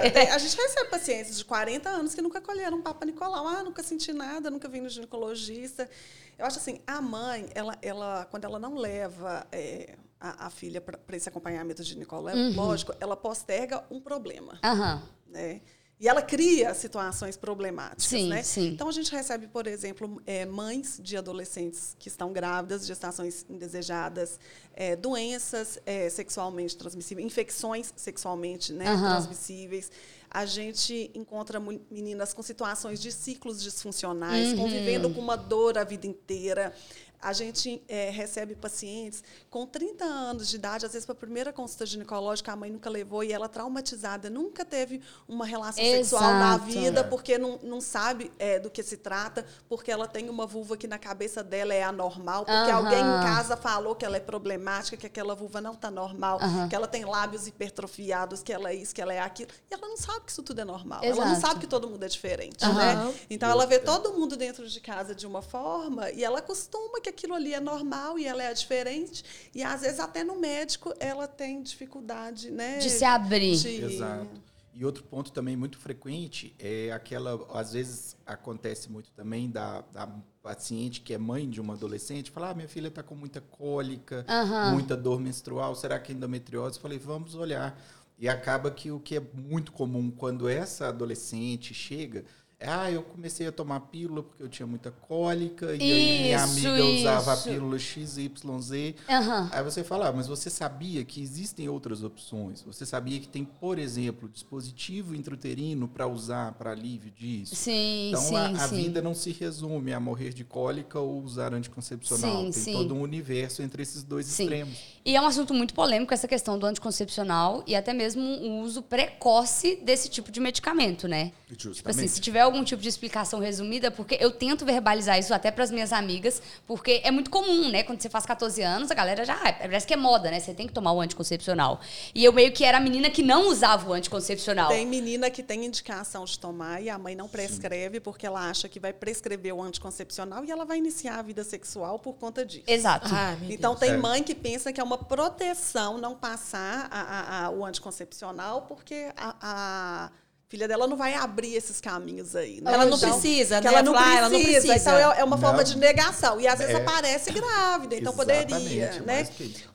desse? 0.00 0.10
tem- 0.12 0.30
a 0.30 0.38
gente 0.38 0.56
recebe 0.56 0.88
pacientes 0.88 1.36
de 1.36 1.44
40 1.44 1.88
anos 1.90 2.14
que 2.14 2.22
nunca 2.22 2.40
colheram 2.40 2.76
um 2.78 2.80
Papa 2.80 3.04
Nicolau. 3.04 3.44
Ah, 3.44 3.64
nunca 3.64 3.82
senti 3.82 4.12
nada, 4.12 4.52
nunca 4.52 4.68
vim 4.68 4.78
no 4.80 4.88
ginecologista. 4.88 5.90
Eu 6.38 6.46
acho 6.46 6.58
assim, 6.58 6.80
a 6.86 7.00
mãe, 7.02 7.48
ela, 7.52 7.76
ela, 7.82 8.24
quando 8.30 8.44
ela 8.44 8.60
não 8.60 8.76
leva 8.76 9.44
é, 9.50 9.96
a, 10.20 10.46
a 10.46 10.50
filha 10.50 10.80
para 10.80 11.16
esse 11.16 11.28
acompanhamento 11.28 11.82
ginecológico, 11.82 12.94
ela 13.00 13.16
posterga 13.16 13.84
um 13.90 14.00
problema. 14.00 14.60
Aham. 14.62 15.02
né? 15.26 15.60
E 16.00 16.08
ela 16.08 16.22
cria 16.22 16.72
situações 16.72 17.36
problemáticas, 17.36 18.04
Sim, 18.04 18.30
né? 18.30 18.42
sim. 18.42 18.68
Então 18.68 18.88
a 18.88 18.92
gente 18.92 19.12
recebe, 19.12 19.46
por 19.46 19.66
exemplo, 19.66 20.20
é, 20.26 20.46
mães 20.46 20.98
de 21.02 21.14
adolescentes 21.14 21.94
que 21.98 22.08
estão 22.08 22.32
grávidas, 22.32 22.86
gestações 22.86 23.44
indesejadas, 23.50 24.40
é, 24.72 24.96
doenças 24.96 25.78
é, 25.84 26.08
sexualmente 26.08 26.74
transmissíveis, 26.74 27.26
infecções 27.26 27.92
sexualmente 27.94 28.72
né, 28.72 28.88
Aham. 28.88 29.16
transmissíveis. 29.16 29.92
a 30.30 30.46
gente 30.46 31.10
encontra 31.14 31.60
meninas 31.90 32.32
com 32.32 32.42
situações 32.42 32.98
de 32.98 33.12
ciclos 33.12 33.62
disfuncionais, 33.62 34.52
uhum. 34.52 34.56
convivendo 34.56 35.10
com 35.10 35.20
uma 35.20 35.36
dor 35.36 35.76
a 35.76 35.84
vida 35.84 36.06
inteira 36.06 36.72
a 37.20 37.32
gente 37.32 37.82
é, 37.88 38.10
recebe 38.10 38.54
pacientes 38.54 39.22
com 39.48 39.66
30 39.66 40.04
anos 40.04 40.48
de 40.48 40.56
idade, 40.56 40.86
às 40.86 40.92
vezes 40.92 41.04
para 41.04 41.12
a 41.12 41.18
primeira 41.18 41.52
consulta 41.52 41.84
ginecológica 41.84 42.52
a 42.52 42.56
mãe 42.56 42.70
nunca 42.70 42.88
levou 42.88 43.22
e 43.22 43.32
ela 43.32 43.48
traumatizada, 43.48 44.30
nunca 44.30 44.64
teve 44.64 45.02
uma 45.28 45.44
relação 45.44 45.82
Exato. 45.82 46.22
sexual 46.22 46.34
na 46.34 46.56
vida 46.56 47.04
porque 47.04 47.36
não, 47.36 47.58
não 47.62 47.80
sabe 47.80 48.30
é, 48.38 48.58
do 48.58 48.70
que 48.70 48.82
se 48.82 48.96
trata, 48.96 49.44
porque 49.68 49.90
ela 49.90 50.06
tem 50.06 50.28
uma 50.28 50.46
vulva 50.46 50.76
que 50.76 50.86
na 50.86 50.98
cabeça 50.98 51.42
dela 51.42 51.74
é 51.74 51.82
anormal, 51.82 52.44
porque 52.44 52.70
alguém 52.70 53.00
em 53.00 53.22
casa 53.22 53.56
falou 53.56 53.94
que 53.94 54.04
ela 54.04 54.16
é 54.16 54.20
problemática, 54.20 54.96
que 54.96 55.06
aquela 55.06 55.34
vulva 55.34 55.60
não 55.60 55.72
está 55.72 55.90
normal, 55.90 56.38
que 56.68 56.74
ela 56.74 56.86
tem 56.86 57.04
lábios 57.04 57.46
hipertrofiados, 57.46 58.42
que 58.42 58.52
ela 58.52 58.70
é 58.70 58.74
isso, 58.74 58.94
que 58.94 59.02
ela 59.02 59.12
é 59.12 59.20
aquilo, 59.20 59.50
e 59.70 59.74
ela 59.74 59.86
não 59.86 59.96
sabe 59.96 60.24
que 60.24 60.32
isso 60.32 60.42
tudo 60.42 60.60
é 60.60 60.64
normal. 60.64 61.02
Exato. 61.04 61.20
Ela 61.20 61.30
não 61.30 61.40
sabe 61.40 61.60
que 61.60 61.66
todo 61.66 61.88
mundo 61.88 62.02
é 62.04 62.08
diferente, 62.08 62.64
né? 62.64 63.14
Então 63.28 63.48
ela 63.50 63.66
vê 63.66 63.78
todo 63.78 64.12
mundo 64.12 64.36
dentro 64.36 64.66
de 64.66 64.80
casa 64.80 65.14
de 65.14 65.26
uma 65.26 65.42
forma 65.42 66.10
e 66.10 66.24
ela 66.24 66.38
acostuma 66.38 67.00
que 67.00 67.09
aquilo 67.10 67.34
ali 67.34 67.52
é 67.52 67.60
normal 67.60 68.18
e 68.18 68.26
ela 68.26 68.42
é 68.42 68.52
diferente. 68.52 69.22
E 69.54 69.62
às 69.62 69.82
vezes 69.82 70.00
até 70.00 70.24
no 70.24 70.36
médico 70.36 70.94
ela 70.98 71.28
tem 71.28 71.62
dificuldade, 71.62 72.50
né? 72.50 72.78
De 72.78 72.90
se 72.90 73.04
abrir. 73.04 73.56
De... 73.56 73.84
Exato. 73.84 74.50
E 74.72 74.84
outro 74.84 75.02
ponto 75.04 75.32
também 75.32 75.56
muito 75.56 75.78
frequente 75.78 76.54
é 76.58 76.90
aquela, 76.92 77.46
às 77.52 77.72
vezes 77.72 78.16
acontece 78.24 78.90
muito 78.90 79.10
também 79.10 79.50
da, 79.50 79.82
da 79.92 80.06
paciente 80.42 81.00
que 81.00 81.12
é 81.12 81.18
mãe 81.18 81.48
de 81.50 81.60
uma 81.60 81.74
adolescente, 81.74 82.30
falar: 82.30 82.50
ah, 82.50 82.54
minha 82.54 82.68
filha 82.68 82.88
está 82.88 83.02
com 83.02 83.14
muita 83.14 83.40
cólica, 83.40 84.24
uhum. 84.28 84.72
muita 84.72 84.96
dor 84.96 85.20
menstrual, 85.20 85.74
será 85.74 85.98
que 85.98 86.12
é 86.12 86.14
endometriose? 86.14 86.76
Eu 86.76 86.82
falei, 86.82 86.98
vamos 86.98 87.34
olhar. 87.34 87.78
E 88.18 88.28
acaba 88.28 88.70
que 88.70 88.90
o 88.90 89.00
que 89.00 89.16
é 89.16 89.22
muito 89.32 89.72
comum 89.72 90.10
quando 90.10 90.48
essa 90.48 90.88
adolescente 90.88 91.72
chega, 91.72 92.24
ah, 92.62 92.90
eu 92.90 93.02
comecei 93.02 93.46
a 93.46 93.52
tomar 93.52 93.80
pílula 93.80 94.22
porque 94.22 94.42
eu 94.42 94.48
tinha 94.48 94.66
muita 94.66 94.90
cólica. 94.90 95.74
E 95.76 95.92
aí 95.92 96.22
minha 96.22 96.42
amiga 96.42 96.78
isso. 96.78 97.00
usava 97.00 97.32
a 97.32 97.36
pílula 97.38 97.78
XYZ. 97.78 98.18
Uhum. 98.18 99.48
Aí 99.50 99.64
você 99.64 99.82
fala, 99.82 100.08
ah, 100.08 100.12
mas 100.12 100.26
você 100.26 100.50
sabia 100.50 101.02
que 101.04 101.22
existem 101.22 101.68
outras 101.68 102.02
opções? 102.02 102.60
Você 102.62 102.84
sabia 102.84 103.18
que 103.18 103.28
tem, 103.28 103.44
por 103.44 103.78
exemplo, 103.78 104.28
dispositivo 104.28 105.14
intrauterino 105.14 105.88
para 105.88 106.06
usar 106.06 106.52
para 106.52 106.72
alívio 106.72 107.10
disso? 107.10 107.56
Sim, 107.56 108.08
então 108.08 108.20
sim, 108.20 108.36
a, 108.36 108.48
a 108.48 108.68
sim. 108.68 108.76
vida 108.76 109.00
não 109.00 109.14
se 109.14 109.32
resume 109.32 109.94
a 109.94 110.00
morrer 110.00 110.34
de 110.34 110.44
cólica 110.44 111.00
ou 111.00 111.22
usar 111.22 111.54
anticoncepcional. 111.54 112.52
Sim, 112.52 112.64
tem 112.64 112.74
todo 112.74 112.94
um 112.94 113.00
universo 113.00 113.62
entre 113.62 113.82
esses 113.82 114.02
dois 114.02 114.26
sim. 114.26 114.42
extremos. 114.42 114.78
E 115.04 115.16
é 115.16 115.20
um 115.20 115.26
assunto 115.26 115.54
muito 115.54 115.72
polêmico 115.72 116.12
essa 116.12 116.28
questão 116.28 116.58
do 116.58 116.66
anticoncepcional 116.66 117.62
e 117.66 117.74
até 117.74 117.92
mesmo 117.92 118.22
o 118.22 118.60
uso 118.60 118.82
precoce 118.82 119.76
desse 119.76 120.10
tipo 120.10 120.30
de 120.30 120.40
medicamento, 120.40 121.08
né? 121.08 121.32
Justamente. 121.48 121.76
Tipo 121.76 121.90
assim, 121.90 122.06
se 122.06 122.20
tiver 122.20 122.40
algum 122.40 122.62
tipo 122.62 122.82
de 122.82 122.88
explicação 122.88 123.40
resumida, 123.40 123.90
porque 123.90 124.16
eu 124.20 124.30
tento 124.30 124.64
verbalizar 124.64 125.18
isso 125.18 125.32
até 125.32 125.50
para 125.50 125.64
as 125.64 125.70
minhas 125.70 125.92
amigas, 125.92 126.42
porque 126.66 127.00
é 127.02 127.10
muito 127.10 127.30
comum, 127.30 127.70
né? 127.70 127.82
Quando 127.82 128.00
você 128.00 128.10
faz 128.10 128.26
14 128.26 128.62
anos, 128.62 128.90
a 128.90 128.94
galera 128.94 129.24
já. 129.24 129.34
Ah, 129.34 129.52
parece 129.52 129.86
que 129.86 129.94
é 129.94 129.96
moda, 129.96 130.30
né? 130.30 130.38
Você 130.38 130.52
tem 130.52 130.66
que 130.66 130.72
tomar 130.72 130.92
o 130.92 131.00
anticoncepcional. 131.00 131.80
E 132.14 132.22
eu 132.22 132.32
meio 132.32 132.52
que 132.52 132.64
era 132.64 132.76
a 132.78 132.80
menina 132.80 133.10
que 133.10 133.22
não 133.22 133.48
usava 133.48 133.88
o 133.88 133.92
anticoncepcional. 133.94 134.68
Tem 134.68 134.86
menina 134.86 135.30
que 135.30 135.42
tem 135.42 135.64
indicação 135.64 136.24
de 136.24 136.38
tomar 136.38 136.82
e 136.82 136.90
a 136.90 136.98
mãe 136.98 137.14
não 137.14 137.28
prescreve 137.28 137.96
Sim. 137.96 138.00
porque 138.02 138.26
ela 138.26 138.48
acha 138.48 138.68
que 138.68 138.78
vai 138.78 138.92
prescrever 138.92 139.54
o 139.54 139.62
anticoncepcional 139.62 140.44
e 140.44 140.50
ela 140.50 140.64
vai 140.64 140.78
iniciar 140.78 141.18
a 141.18 141.22
vida 141.22 141.42
sexual 141.42 141.98
por 141.98 142.14
conta 142.14 142.44
disso. 142.44 142.64
Exato. 142.66 143.08
Ah, 143.10 143.36
então 143.48 143.74
tem 143.74 143.92
é. 143.92 143.96
mãe 143.96 144.22
que 144.22 144.34
pensa 144.34 144.72
que 144.72 144.80
é 144.80 144.84
uma 144.84 144.89
proteção 144.98 145.98
não 145.98 146.14
passar 146.14 146.88
a, 146.90 147.00
a, 147.00 147.44
a, 147.46 147.50
o 147.50 147.64
anticoncepcional 147.64 148.62
porque 148.62 149.12
a 149.16 150.10
filha 150.50 150.66
dela 150.66 150.88
não 150.88 150.96
vai 150.96 151.14
abrir 151.14 151.54
esses 151.54 151.80
caminhos 151.80 152.34
aí. 152.34 152.60
Né? 152.60 152.74
Ela 152.74 152.84
não 152.84 152.96
então, 152.96 153.10
precisa, 153.12 153.60
né? 153.60 153.68
Ela 153.68 153.82
não, 153.84 153.92
precisa, 153.92 154.18
ela 154.18 154.28
não 154.28 154.40
precisa. 154.42 154.76
Então 154.76 154.98
é, 154.98 155.20
é 155.20 155.24
uma 155.24 155.36
não. 155.36 155.42
forma 155.42 155.62
de 155.62 155.78
negação. 155.78 156.40
E 156.40 156.48
às 156.48 156.58
vezes 156.58 156.74
é. 156.74 156.78
aparece 156.78 157.30
grávida, 157.30 157.94
então 157.94 158.12
poderia. 158.12 159.00
Né? 159.02 159.28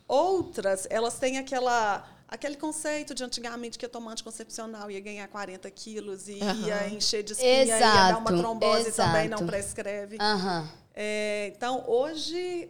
Outras, 0.05 0.85
elas 0.89 1.17
têm 1.17 1.37
aquela 1.37 2.05
aquele 2.27 2.57
conceito 2.57 3.13
de 3.13 3.23
antigamente 3.23 3.77
que 3.77 3.85
ia 3.85 3.89
tomar 3.89 4.11
anticoncepcional 4.11 4.89
ia 4.89 4.99
ganhar 4.99 5.27
40 5.27 5.69
quilos 5.71 6.27
e 6.27 6.39
uhum. 6.41 6.67
ia 6.67 6.89
encher 6.89 7.23
de 7.23 7.33
espinha, 7.33 7.61
Exato. 7.61 7.83
ia 7.83 8.11
dar 8.11 8.17
uma 8.17 8.37
trombose 8.37 8.89
Exato. 8.89 9.11
também, 9.11 9.29
não 9.29 9.45
prescreve. 9.45 10.17
Uhum. 10.19 10.67
É, 10.93 11.53
então, 11.55 11.83
hoje, 11.87 12.69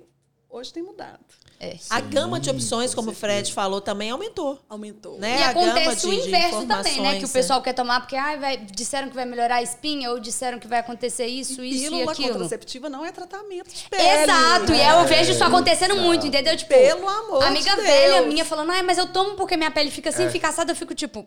hoje 0.50 0.72
tem 0.72 0.84
mudado. 0.84 1.24
É. 1.66 1.78
Sim, 1.78 1.88
a 1.90 2.00
gama 2.00 2.40
de 2.40 2.50
opções, 2.50 2.94
como 2.94 3.12
o 3.12 3.14
Fred 3.14 3.52
falou, 3.52 3.82
também 3.82 4.12
aumentou. 4.12 4.60
Aumentou. 4.70 5.18
Né? 5.18 5.40
E 5.40 5.44
a 5.44 5.50
acontece 5.50 6.06
o 6.06 6.14
inverso 6.14 6.66
também, 6.66 7.02
né? 7.02 7.20
Que 7.20 7.26
o 7.26 7.30
pessoal 7.30 7.62
quer 7.62 7.74
tomar 7.74 8.02
porque 8.02 8.16
ah, 8.16 8.36
vai, 8.36 8.58
disseram 8.58 9.10
que 9.10 9.16
vai 9.16 9.26
melhorar 9.26 9.56
a 9.56 9.64
espinha 9.64 10.12
ou 10.12 10.20
disseram 10.20 10.60
que 10.60 10.68
vai 10.68 10.80
acontecer 10.80 11.26
isso, 11.26 11.64
e 11.64 11.86
isso 11.86 11.96
e 11.96 12.04
aquilo. 12.04 12.34
Contraceptiva 12.34 12.90
não 12.90 13.06
é 13.06 13.12
tratamento 13.12 13.74
de 13.74 13.90
pele. 13.90 14.04
Exato, 14.04 14.74
e 14.74 14.82
eu 14.82 15.06
vejo 15.06 15.32
isso 15.32 15.44
acontecendo 15.44 15.96
muito, 15.96 16.28
entendeu? 16.28 16.56
Tipo, 16.56 16.70
Pelo 16.70 17.08
amor 17.08 17.44
amiga 17.44 17.76
de 17.76 17.82
velha 17.82 18.22
minha 18.24 18.46
falando, 18.46 18.72
ai, 18.72 18.82
mas 18.84 18.98
eu 18.98 19.08
tomo 19.08 19.36
porque 19.36 19.56
minha 19.58 19.72
pele 19.72 19.90
fica 19.90 20.10
assim, 20.10 20.26
é. 20.26 20.30
fica 20.30 20.50
assada, 20.50 20.72
eu 20.72 20.76
fico 20.76 20.94
tipo, 20.94 21.26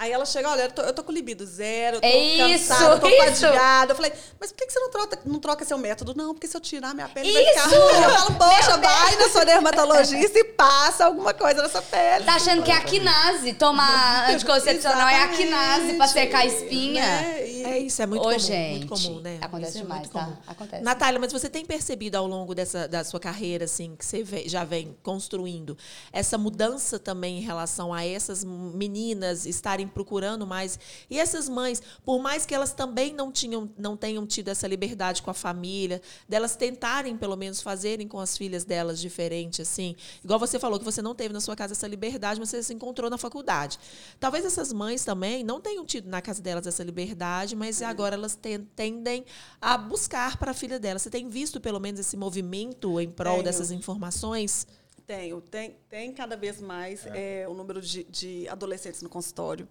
Aí 0.00 0.12
ela 0.12 0.24
chega, 0.24 0.48
olha, 0.48 0.62
eu 0.62 0.70
tô, 0.72 0.80
eu 0.80 0.94
tô 0.94 1.04
com 1.04 1.12
libido 1.12 1.44
zero, 1.44 1.96
eu 1.96 2.00
tô 2.00 2.06
é 2.06 2.36
cansada, 2.38 2.94
eu 2.94 3.00
tô 3.00 3.06
isso. 3.06 3.42
fadigada. 3.42 3.92
Eu 3.92 3.96
falei, 3.96 4.10
mas 4.40 4.50
por 4.50 4.56
que 4.56 4.72
você 4.72 4.80
não 4.80 4.90
troca, 4.90 5.18
não 5.26 5.38
troca 5.38 5.62
seu 5.62 5.76
método? 5.76 6.14
Não, 6.16 6.32
porque 6.32 6.46
se 6.46 6.56
eu 6.56 6.60
tirar 6.62 6.94
minha 6.94 7.06
pele 7.06 7.28
isso. 7.28 7.34
vai 7.34 7.44
ficar 7.44 7.76
Eu 7.76 8.10
falo, 8.10 8.34
poxa, 8.38 8.78
vai 8.78 9.16
na 9.16 9.28
sua 9.28 9.44
dermatologista 9.44 10.38
e 10.38 10.44
passa 10.44 11.04
alguma 11.04 11.34
coisa 11.34 11.62
nessa 11.62 11.82
pele. 11.82 12.24
Tá 12.24 12.36
achando 12.36 12.62
que 12.62 12.70
é 12.70 12.76
a 12.76 12.80
quinase, 12.80 13.52
tomar 13.52 14.30
anticoncepcional 14.32 15.06
é 15.06 15.22
a 15.22 15.28
quinase 15.28 15.92
pra 15.92 16.08
secar 16.08 16.38
a 16.38 16.46
espinha. 16.46 17.02
Né? 17.02 17.46
E... 17.46 17.64
É 17.64 17.78
isso, 17.78 18.00
é 18.00 18.06
muito 18.06 18.22
Ô, 18.22 18.24
comum, 18.24 18.38
gente, 18.38 18.86
muito 18.86 18.88
comum, 18.88 19.20
né? 19.20 19.38
Acontece 19.42 19.72
isso 19.72 19.82
demais, 19.82 20.08
é 20.08 20.12
tá? 20.12 20.38
Acontece. 20.46 20.82
Natália, 20.82 21.20
mas 21.20 21.30
você 21.30 21.50
tem 21.50 21.62
percebido 21.66 22.16
ao 22.16 22.26
longo 22.26 22.54
dessa, 22.54 22.88
da 22.88 23.04
sua 23.04 23.20
carreira, 23.20 23.66
assim, 23.66 23.94
que 23.96 24.06
você 24.06 24.24
já 24.46 24.64
vem 24.64 24.96
construindo, 25.02 25.76
essa 26.10 26.38
mudança 26.38 26.98
também 26.98 27.36
em 27.36 27.42
relação 27.42 27.92
a 27.92 28.02
essas 28.02 28.42
meninas 28.42 29.44
estarem 29.44 29.89
procurando 29.90 30.46
mais. 30.46 30.78
E 31.08 31.18
essas 31.18 31.48
mães, 31.48 31.82
por 32.04 32.20
mais 32.20 32.46
que 32.46 32.54
elas 32.54 32.72
também 32.72 33.12
não, 33.12 33.30
tinham, 33.30 33.70
não 33.76 33.96
tenham 33.96 34.26
tido 34.26 34.48
essa 34.48 34.66
liberdade 34.66 35.22
com 35.22 35.30
a 35.30 35.34
família, 35.34 36.00
delas 36.28 36.56
tentarem, 36.56 37.16
pelo 37.16 37.36
menos, 37.36 37.60
fazerem 37.60 38.08
com 38.08 38.18
as 38.18 38.36
filhas 38.36 38.64
delas 38.64 39.00
diferente, 39.00 39.62
assim. 39.62 39.96
Igual 40.24 40.38
você 40.38 40.58
falou 40.58 40.78
que 40.78 40.84
você 40.84 41.02
não 41.02 41.14
teve 41.14 41.32
na 41.32 41.40
sua 41.40 41.56
casa 41.56 41.72
essa 41.72 41.86
liberdade, 41.86 42.40
mas 42.40 42.50
você 42.50 42.62
se 42.62 42.74
encontrou 42.74 43.10
na 43.10 43.18
faculdade. 43.18 43.78
Talvez 44.18 44.44
essas 44.44 44.72
mães 44.72 45.04
também 45.04 45.42
não 45.44 45.60
tenham 45.60 45.84
tido 45.84 46.08
na 46.08 46.22
casa 46.22 46.40
delas 46.40 46.66
essa 46.66 46.82
liberdade, 46.82 47.56
mas 47.56 47.82
agora 47.82 48.14
elas 48.14 48.38
tendem 48.74 49.24
a 49.60 49.76
buscar 49.76 50.36
para 50.38 50.52
a 50.52 50.54
filha 50.54 50.78
delas. 50.78 51.02
Você 51.02 51.10
tem 51.10 51.28
visto, 51.28 51.60
pelo 51.60 51.80
menos, 51.80 52.00
esse 52.00 52.16
movimento 52.16 53.00
em 53.00 53.10
prol 53.10 53.34
Tenho. 53.34 53.44
dessas 53.44 53.70
informações? 53.70 54.66
Tenho. 55.06 55.40
Tem, 55.40 55.76
tem 55.88 56.12
cada 56.12 56.36
vez 56.36 56.60
mais 56.60 57.04
é. 57.06 57.42
É, 57.42 57.48
o 57.48 57.54
número 57.54 57.80
de, 57.80 58.04
de 58.04 58.48
adolescentes 58.48 59.02
no 59.02 59.08
consultório. 59.08 59.68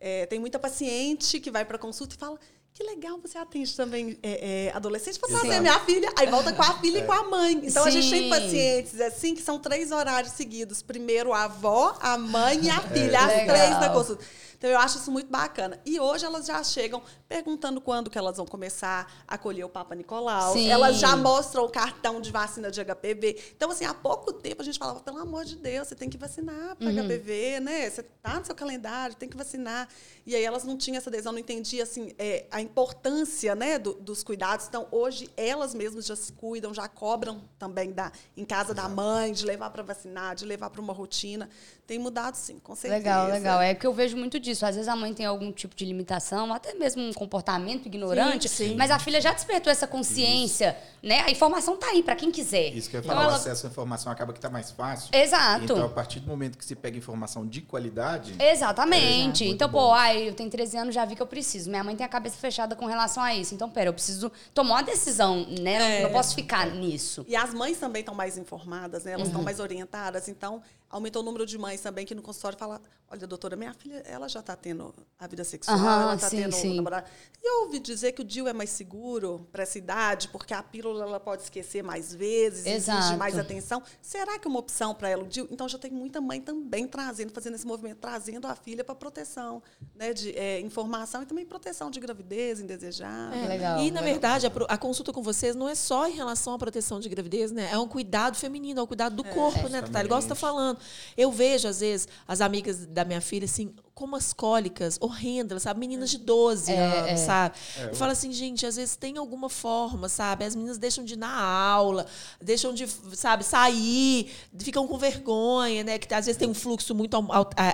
É, 0.00 0.26
tem 0.26 0.38
muita 0.38 0.58
paciente 0.58 1.40
que 1.40 1.50
vai 1.50 1.64
para 1.64 1.78
consulta 1.78 2.14
e 2.14 2.18
fala: 2.18 2.38
que 2.76 2.82
legal, 2.84 3.18
você 3.18 3.38
atende 3.38 3.74
também 3.74 4.18
é, 4.22 4.66
é, 4.66 4.72
adolescente 4.76 5.18
para 5.18 5.30
trazer 5.30 5.60
minha 5.60 5.80
filha. 5.80 6.12
Aí 6.14 6.26
volta 6.26 6.52
com 6.52 6.60
a 6.60 6.78
filha 6.78 6.98
é. 6.98 7.02
e 7.02 7.06
com 7.06 7.12
a 7.12 7.22
mãe. 7.24 7.60
Então 7.64 7.82
Sim. 7.84 7.88
a 7.88 7.90
gente 7.90 8.10
tem 8.10 8.28
pacientes 8.28 9.00
assim 9.00 9.34
que 9.34 9.40
são 9.40 9.58
três 9.58 9.90
horários 9.90 10.34
seguidos: 10.34 10.82
primeiro 10.82 11.32
a 11.32 11.44
avó, 11.44 11.96
a 12.02 12.18
mãe 12.18 12.64
e 12.64 12.68
a 12.68 12.76
é. 12.76 12.80
filha, 12.80 13.20
as 13.20 13.28
legal. 13.28 13.56
três 13.56 13.70
na 13.80 13.88
consulta. 13.88 14.24
Então 14.58 14.68
eu 14.68 14.78
acho 14.78 14.98
isso 14.98 15.10
muito 15.10 15.30
bacana. 15.30 15.80
E 15.86 15.98
hoje 15.98 16.26
elas 16.26 16.44
já 16.44 16.62
chegam 16.62 17.02
perguntando 17.28 17.80
quando 17.80 18.08
que 18.08 18.16
elas 18.16 18.36
vão 18.36 18.46
começar 18.46 19.12
a 19.26 19.36
colher 19.36 19.64
o 19.64 19.68
Papa 19.68 19.94
Nicolau. 19.94 20.52
Sim. 20.52 20.68
Elas 20.68 20.98
já 20.98 21.16
mostram 21.16 21.64
o 21.64 21.68
cartão 21.68 22.20
de 22.20 22.30
vacina 22.30 22.70
de 22.70 22.84
HPV. 22.84 23.52
Então, 23.56 23.70
assim, 23.70 23.84
há 23.84 23.92
pouco 23.94 24.32
tempo 24.32 24.62
a 24.62 24.64
gente 24.64 24.78
falava, 24.78 25.00
pelo 25.00 25.18
amor 25.18 25.44
de 25.44 25.56
Deus, 25.56 25.88
você 25.88 25.94
tem 25.94 26.08
que 26.08 26.16
vacinar 26.16 26.76
para 26.76 26.88
uhum. 26.88 27.08
HPV, 27.08 27.60
né? 27.60 27.90
Você 27.90 28.02
tá 28.02 28.38
no 28.38 28.44
seu 28.44 28.54
calendário, 28.54 29.16
tem 29.16 29.28
que 29.28 29.36
vacinar. 29.36 29.88
E 30.24 30.34
aí 30.34 30.44
elas 30.44 30.64
não 30.64 30.76
tinham 30.76 30.98
essa 30.98 31.10
adesão, 31.10 31.32
não 31.32 31.38
entendiam 31.38 31.82
assim, 31.82 32.12
é, 32.18 32.46
a 32.50 32.60
importância 32.60 33.54
né, 33.54 33.78
do, 33.78 33.94
dos 33.94 34.22
cuidados. 34.22 34.66
Então, 34.68 34.86
hoje, 34.90 35.28
elas 35.36 35.74
mesmas 35.74 36.06
já 36.06 36.16
se 36.16 36.32
cuidam, 36.32 36.72
já 36.72 36.88
cobram 36.88 37.42
também 37.58 37.92
da, 37.92 38.12
em 38.36 38.44
casa 38.44 38.72
da 38.72 38.88
mãe, 38.88 39.32
de 39.32 39.44
levar 39.44 39.70
para 39.70 39.82
vacinar, 39.82 40.34
de 40.34 40.44
levar 40.44 40.70
para 40.70 40.80
uma 40.80 40.92
rotina. 40.92 41.48
Tem 41.86 41.98
mudado, 41.98 42.34
sim, 42.34 42.58
com 42.58 42.74
certeza. 42.74 42.98
Legal, 42.98 43.28
legal. 43.28 43.60
É 43.60 43.74
que 43.74 43.86
eu 43.86 43.92
vejo 43.92 44.16
muito 44.16 44.40
disso. 44.40 44.66
Às 44.66 44.74
vezes 44.74 44.88
a 44.88 44.96
mãe 44.96 45.14
tem 45.14 45.26
algum 45.26 45.52
tipo 45.52 45.74
de 45.74 45.84
limitação, 45.84 46.52
até 46.52 46.74
mesmo 46.74 47.12
comportamento 47.16 47.86
ignorante, 47.86 48.48
sim, 48.48 48.68
sim. 48.68 48.76
mas 48.76 48.90
a 48.90 48.98
filha 48.98 49.20
já 49.20 49.32
despertou 49.32 49.70
essa 49.70 49.86
consciência, 49.86 50.76
Isso. 50.78 51.06
né? 51.08 51.22
A 51.26 51.30
informação 51.30 51.74
está 51.74 51.88
aí 51.88 52.02
para 52.02 52.14
quem 52.14 52.30
quiser. 52.30 52.74
Isso 52.74 52.90
que 52.90 52.96
eu 52.96 53.00
ia 53.00 53.06
falar, 53.06 53.20
então, 53.20 53.30
ela... 53.30 53.38
o 53.38 53.40
acesso 53.40 53.66
à 53.66 53.70
informação 53.70 54.12
acaba 54.12 54.32
que 54.32 54.38
está 54.38 54.50
mais 54.50 54.70
fácil. 54.70 55.08
Exato. 55.12 55.64
Então, 55.64 55.84
a 55.84 55.88
partir 55.88 56.20
do 56.20 56.26
momento 56.26 56.58
que 56.58 56.64
se 56.64 56.74
pega 56.74 56.98
informação 56.98 57.46
de 57.46 57.62
qualidade... 57.62 58.34
Exatamente. 58.38 59.44
É, 59.44 59.48
então, 59.48 59.68
bom. 59.68 59.88
pô, 59.88 59.92
ai, 59.92 60.28
eu 60.28 60.34
tenho 60.34 60.50
13 60.50 60.76
anos, 60.78 60.94
já 60.94 61.04
vi 61.04 61.16
que 61.16 61.22
eu 61.22 61.26
preciso. 61.26 61.70
Minha 61.70 61.82
mãe 61.82 61.96
tem 61.96 62.04
a 62.04 62.08
cabeça 62.08 62.36
fechada 62.36 62.66
fechada 62.66 62.74
com 62.74 62.86
relação 62.86 63.22
a 63.22 63.34
isso. 63.34 63.54
Então, 63.54 63.70
pera, 63.70 63.90
eu 63.90 63.94
preciso 63.94 64.32
tomar 64.54 64.76
uma 64.76 64.82
decisão, 64.82 65.46
né? 65.60 66.00
É. 66.00 66.02
Não 66.02 66.10
posso 66.10 66.34
ficar 66.34 66.66
nisso. 66.66 67.24
E 67.28 67.36
as 67.36 67.52
mães 67.52 67.78
também 67.78 68.00
estão 68.00 68.14
mais 68.14 68.38
informadas, 68.38 69.04
né? 69.04 69.12
Elas 69.12 69.26
estão 69.26 69.40
uhum. 69.40 69.44
mais 69.44 69.60
orientadas. 69.60 70.28
Então, 70.28 70.62
aumentou 70.88 71.22
o 71.22 71.24
número 71.24 71.46
de 71.46 71.58
mães 71.58 71.80
também 71.80 72.06
que 72.06 72.14
no 72.14 72.22
consultório 72.22 72.58
fala, 72.58 72.80
olha, 73.10 73.26
doutora, 73.26 73.56
minha 73.56 73.74
filha, 73.74 74.02
ela 74.06 74.28
já 74.28 74.40
está 74.40 74.56
tendo 74.56 74.94
a 75.18 75.26
vida 75.26 75.44
sexual, 75.44 75.78
uhum, 75.78 76.02
ela 76.02 76.14
está 76.14 76.30
tendo 76.30 76.52
sim. 76.52 76.76
namorado. 76.76 77.05
E 77.42 77.48
eu 77.48 77.62
ouvi 77.62 77.78
dizer 77.78 78.10
que 78.10 78.22
o 78.22 78.24
DIU 78.24 78.48
é 78.48 78.52
mais 78.52 78.70
seguro 78.70 79.46
para 79.52 79.62
essa 79.62 79.78
idade, 79.78 80.28
porque 80.28 80.52
a 80.52 80.60
pílula 80.60 81.04
ela 81.04 81.20
pode 81.20 81.42
esquecer 81.42 81.80
mais 81.80 82.12
vezes, 82.12 82.66
Exato. 82.66 82.98
exige 82.98 83.16
mais 83.16 83.38
atenção. 83.38 83.80
Será 84.02 84.36
que 84.36 84.48
é 84.48 84.50
uma 84.50 84.58
opção 84.58 84.92
para 84.92 85.08
ela 85.08 85.22
o 85.22 85.26
DIU? 85.28 85.46
Então, 85.48 85.68
já 85.68 85.78
tem 85.78 85.92
muita 85.92 86.20
mãe 86.20 86.40
também 86.40 86.88
trazendo, 86.88 87.32
fazendo 87.32 87.54
esse 87.54 87.64
movimento, 87.64 87.98
trazendo 87.98 88.48
a 88.48 88.56
filha 88.56 88.82
para 88.82 88.96
proteção, 88.96 89.62
né, 89.94 90.12
de 90.12 90.36
é, 90.36 90.58
informação 90.60 91.22
e 91.22 91.26
também 91.26 91.46
proteção 91.46 91.88
de 91.88 92.00
gravidez 92.00 92.58
indesejada. 92.58 93.36
É, 93.36 93.46
legal. 93.46 93.78
E, 93.80 93.92
na 93.92 94.00
verdade, 94.00 94.46
a, 94.46 94.50
a, 94.68 94.76
consulta 94.76 95.12
com 95.12 95.22
vocês 95.22 95.54
não 95.54 95.68
é 95.68 95.76
só 95.76 96.08
em 96.08 96.14
relação 96.14 96.54
à 96.54 96.58
proteção 96.58 96.98
de 96.98 97.08
gravidez, 97.08 97.52
né? 97.52 97.68
É 97.70 97.78
um 97.78 97.86
cuidado 97.86 98.36
feminino, 98.36 98.80
é 98.80 98.82
um 98.82 98.86
cuidado 98.88 99.14
do 99.14 99.24
é, 99.24 99.32
corpo, 99.32 99.68
né, 99.68 99.80
Natália? 99.82 100.08
Igual 100.08 100.20
você 100.20 100.26
está 100.26 100.34
falando. 100.34 100.80
Eu 101.16 101.30
vejo, 101.30 101.68
às 101.68 101.78
vezes, 101.78 102.08
as 102.26 102.40
amigas 102.40 102.86
da 102.86 103.04
minha 103.04 103.20
filha, 103.20 103.44
assim, 103.44 103.72
com 103.96 104.04
umas 104.04 104.34
cólicas 104.34 104.98
horrendas, 105.00 105.62
sabe? 105.62 105.80
Meninas 105.80 106.10
de 106.10 106.18
12 106.18 106.70
é, 106.70 106.78
anos, 106.78 107.10
é. 107.12 107.16
sabe? 107.16 107.56
É, 107.78 107.84
eu 107.86 107.94
falo 107.94 108.12
assim, 108.12 108.30
gente, 108.30 108.66
às 108.66 108.76
vezes 108.76 108.94
tem 108.94 109.16
alguma 109.16 109.48
forma, 109.48 110.06
sabe? 110.06 110.44
As 110.44 110.54
meninas 110.54 110.76
deixam 110.76 111.02
de 111.02 111.14
ir 111.14 111.16
na 111.16 111.34
aula, 111.34 112.04
deixam 112.38 112.74
de, 112.74 112.86
sabe, 113.14 113.42
sair, 113.42 114.30
ficam 114.58 114.86
com 114.86 114.98
vergonha, 114.98 115.82
né? 115.82 115.98
Que 115.98 116.12
às 116.12 116.26
vezes 116.26 116.38
tem 116.38 116.46
um 116.46 116.52
fluxo 116.52 116.94
muito 116.94 117.16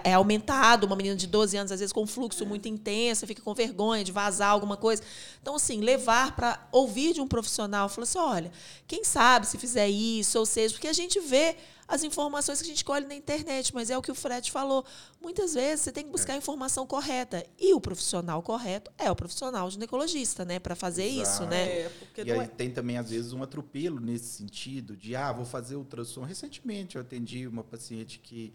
é, 0.05 0.13
aumentado, 0.13 0.85
uma 0.85 0.95
menina 0.95 1.17
de 1.17 1.27
12 1.27 1.57
anos, 1.57 1.73
às 1.73 1.81
vezes 1.81 1.93
com 1.93 2.05
um 2.05 2.07
fluxo 2.07 2.47
muito 2.47 2.69
intenso, 2.69 3.27
fica 3.27 3.43
com 3.43 3.53
vergonha 3.53 4.05
de 4.05 4.13
vazar 4.13 4.51
alguma 4.51 4.77
coisa. 4.77 5.03
Então, 5.43 5.57
assim, 5.57 5.81
levar 5.81 6.37
para 6.37 6.69
ouvir 6.71 7.15
de 7.15 7.21
um 7.21 7.27
profissional, 7.27 7.89
falar 7.89 8.05
assim, 8.05 8.19
olha, 8.19 8.53
quem 8.87 9.03
sabe 9.03 9.45
se 9.45 9.59
fizer 9.59 9.89
isso, 9.89 10.39
ou 10.39 10.47
seja, 10.47 10.73
porque 10.73 10.87
a 10.87 10.93
gente 10.93 11.19
vê 11.19 11.57
as 11.92 12.02
informações 12.02 12.62
que 12.62 12.64
a 12.64 12.68
gente 12.68 12.85
colhe 12.87 13.07
na 13.07 13.14
internet, 13.14 13.74
mas 13.74 13.90
é 13.90 13.98
o 13.98 14.00
que 14.00 14.11
o 14.11 14.14
Fred 14.14 14.50
falou. 14.50 14.83
Muitas 15.20 15.52
vezes 15.52 15.83
você 15.83 15.92
tem 15.92 16.02
que 16.02 16.11
buscar 16.11 16.33
a 16.33 16.37
informação 16.38 16.87
correta. 16.87 17.44
E 17.61 17.74
o 17.74 17.81
profissional 17.81 18.42
correto 18.42 18.90
é 18.96 19.11
o 19.11 19.14
profissional 19.14 19.70
ginecologista, 19.70 20.42
né? 20.42 20.59
Para 20.59 20.74
fazer 20.74 21.05
Exato. 21.05 21.22
isso, 21.22 21.46
né? 21.46 21.68
É, 21.68 21.90
e 22.24 22.33
aí 22.33 22.40
é... 22.40 22.46
tem 22.46 22.70
também, 22.70 22.96
às 22.96 23.11
vezes, 23.11 23.35
um 23.35 23.42
atropelo 23.42 24.00
nesse 24.00 24.24
sentido 24.24 24.96
de, 24.96 25.14
ah, 25.14 25.31
vou 25.35 25.44
fazer 25.44 25.76
ultrassom. 25.76 26.22
Recentemente 26.22 26.96
eu 26.96 27.02
atendi 27.02 27.46
uma 27.46 27.62
paciente 27.62 28.18
que 28.18 28.55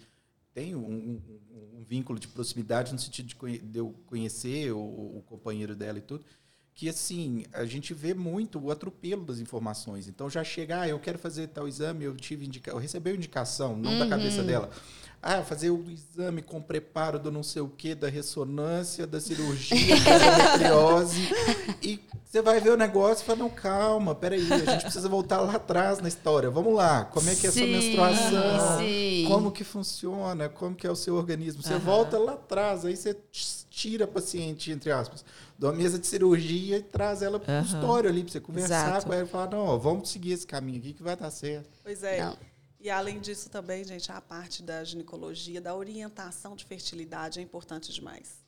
tem 0.51 0.75
um, 0.75 0.79
um, 0.79 1.21
um 1.77 1.83
vínculo 1.83 2.17
de 2.17 2.27
proximidade 2.27 2.91
no 2.91 2.97
sentido 2.97 3.27
de, 3.27 3.57
de 3.59 3.77
eu 3.77 3.93
conhecer 4.07 4.71
o, 4.71 4.79
o 4.79 5.23
companheiro 5.27 5.75
dela 5.75 5.99
e 5.99 6.01
tudo 6.01 6.25
que 6.77 6.87
assim, 6.87 7.43
a 7.53 7.65
gente 7.65 7.91
vê 7.91 8.13
muito 8.13 8.59
o 8.59 8.69
atropelo 8.69 9.25
das 9.25 9.39
informações. 9.39 10.07
Então 10.07 10.29
já 10.29 10.43
chega, 10.43 10.81
ah, 10.81 10.87
eu 10.87 10.99
quero 10.99 11.17
fazer 11.17 11.47
tal 11.47 11.67
exame, 11.67 12.05
eu 12.05 12.15
tive 12.15 12.45
indica 12.45 12.69
eu 12.69 12.77
recebi 12.77 13.09
indicação, 13.15 13.75
não 13.75 13.93
uhum. 13.93 13.99
da 13.99 14.07
cabeça 14.07 14.43
dela. 14.43 14.69
Ah, 15.19 15.41
fazer 15.41 15.71
o 15.71 15.83
exame 15.89 16.43
com 16.43 16.61
preparo 16.61 17.17
do 17.17 17.31
não 17.31 17.41
sei 17.41 17.63
o 17.63 17.67
que, 17.67 17.95
da 17.95 18.07
ressonância, 18.07 19.07
da 19.07 19.19
cirurgia, 19.19 19.95
da 20.05 20.59
endometriose. 20.59 21.27
e 21.81 21.99
você 22.23 22.43
vai 22.43 22.61
ver 22.61 22.69
o 22.69 22.77
negócio 22.77 23.23
e 23.23 23.25
fala, 23.25 23.39
não, 23.39 23.49
calma, 23.49 24.13
peraí, 24.13 24.47
a 24.53 24.57
gente 24.59 24.83
precisa 24.83 25.09
voltar 25.09 25.41
lá 25.41 25.55
atrás 25.55 25.99
na 25.99 26.07
história. 26.07 26.51
Vamos 26.51 26.75
lá, 26.75 27.05
como 27.05 27.27
é 27.27 27.33
que 27.33 27.47
é 27.47 27.49
a 27.49 27.53
sua 27.53 27.65
menstruação? 27.65 28.77
Sim. 28.77 29.25
Como 29.27 29.51
que 29.51 29.63
funciona? 29.63 30.47
Como 30.47 30.75
que 30.75 30.85
é 30.85 30.91
o 30.91 30.95
seu 30.95 31.15
organismo? 31.15 31.63
Você 31.63 31.73
uhum. 31.73 31.79
volta 31.79 32.19
lá 32.19 32.33
atrás, 32.33 32.85
aí 32.85 32.95
você 32.95 33.17
tira 33.77 34.07
paciente, 34.07 34.71
entre 34.71 34.91
aspas, 34.91 35.23
de 35.57 35.65
uma 35.65 35.73
mesa 35.73 35.97
de 35.97 36.05
cirurgia 36.05 36.77
e 36.77 36.83
traz 36.83 37.21
ela 37.21 37.39
para 37.39 37.59
o 37.59 37.63
consultório 37.63 38.09
ali, 38.09 38.23
para 38.23 38.31
você 38.31 38.39
conversar 38.39 38.89
Exato. 38.89 39.07
com 39.07 39.13
ela 39.13 39.23
e 39.23 39.27
falar, 39.27 39.49
não, 39.49 39.59
ó, 39.59 39.77
vamos 39.77 40.09
seguir 40.09 40.33
esse 40.33 40.45
caminho 40.45 40.77
aqui 40.79 40.93
que 40.93 41.01
vai 41.01 41.15
dar 41.15 41.31
certo. 41.31 41.69
Pois 41.83 42.03
é. 42.03 42.23
Não. 42.23 42.37
E 42.79 42.89
além 42.89 43.19
disso 43.19 43.49
também, 43.49 43.83
gente, 43.83 44.11
a 44.11 44.21
parte 44.21 44.61
da 44.61 44.83
ginecologia, 44.83 45.59
da 45.59 45.75
orientação 45.75 46.55
de 46.55 46.63
fertilidade 46.63 47.39
é 47.39 47.41
importante 47.41 47.91
demais. 47.91 48.45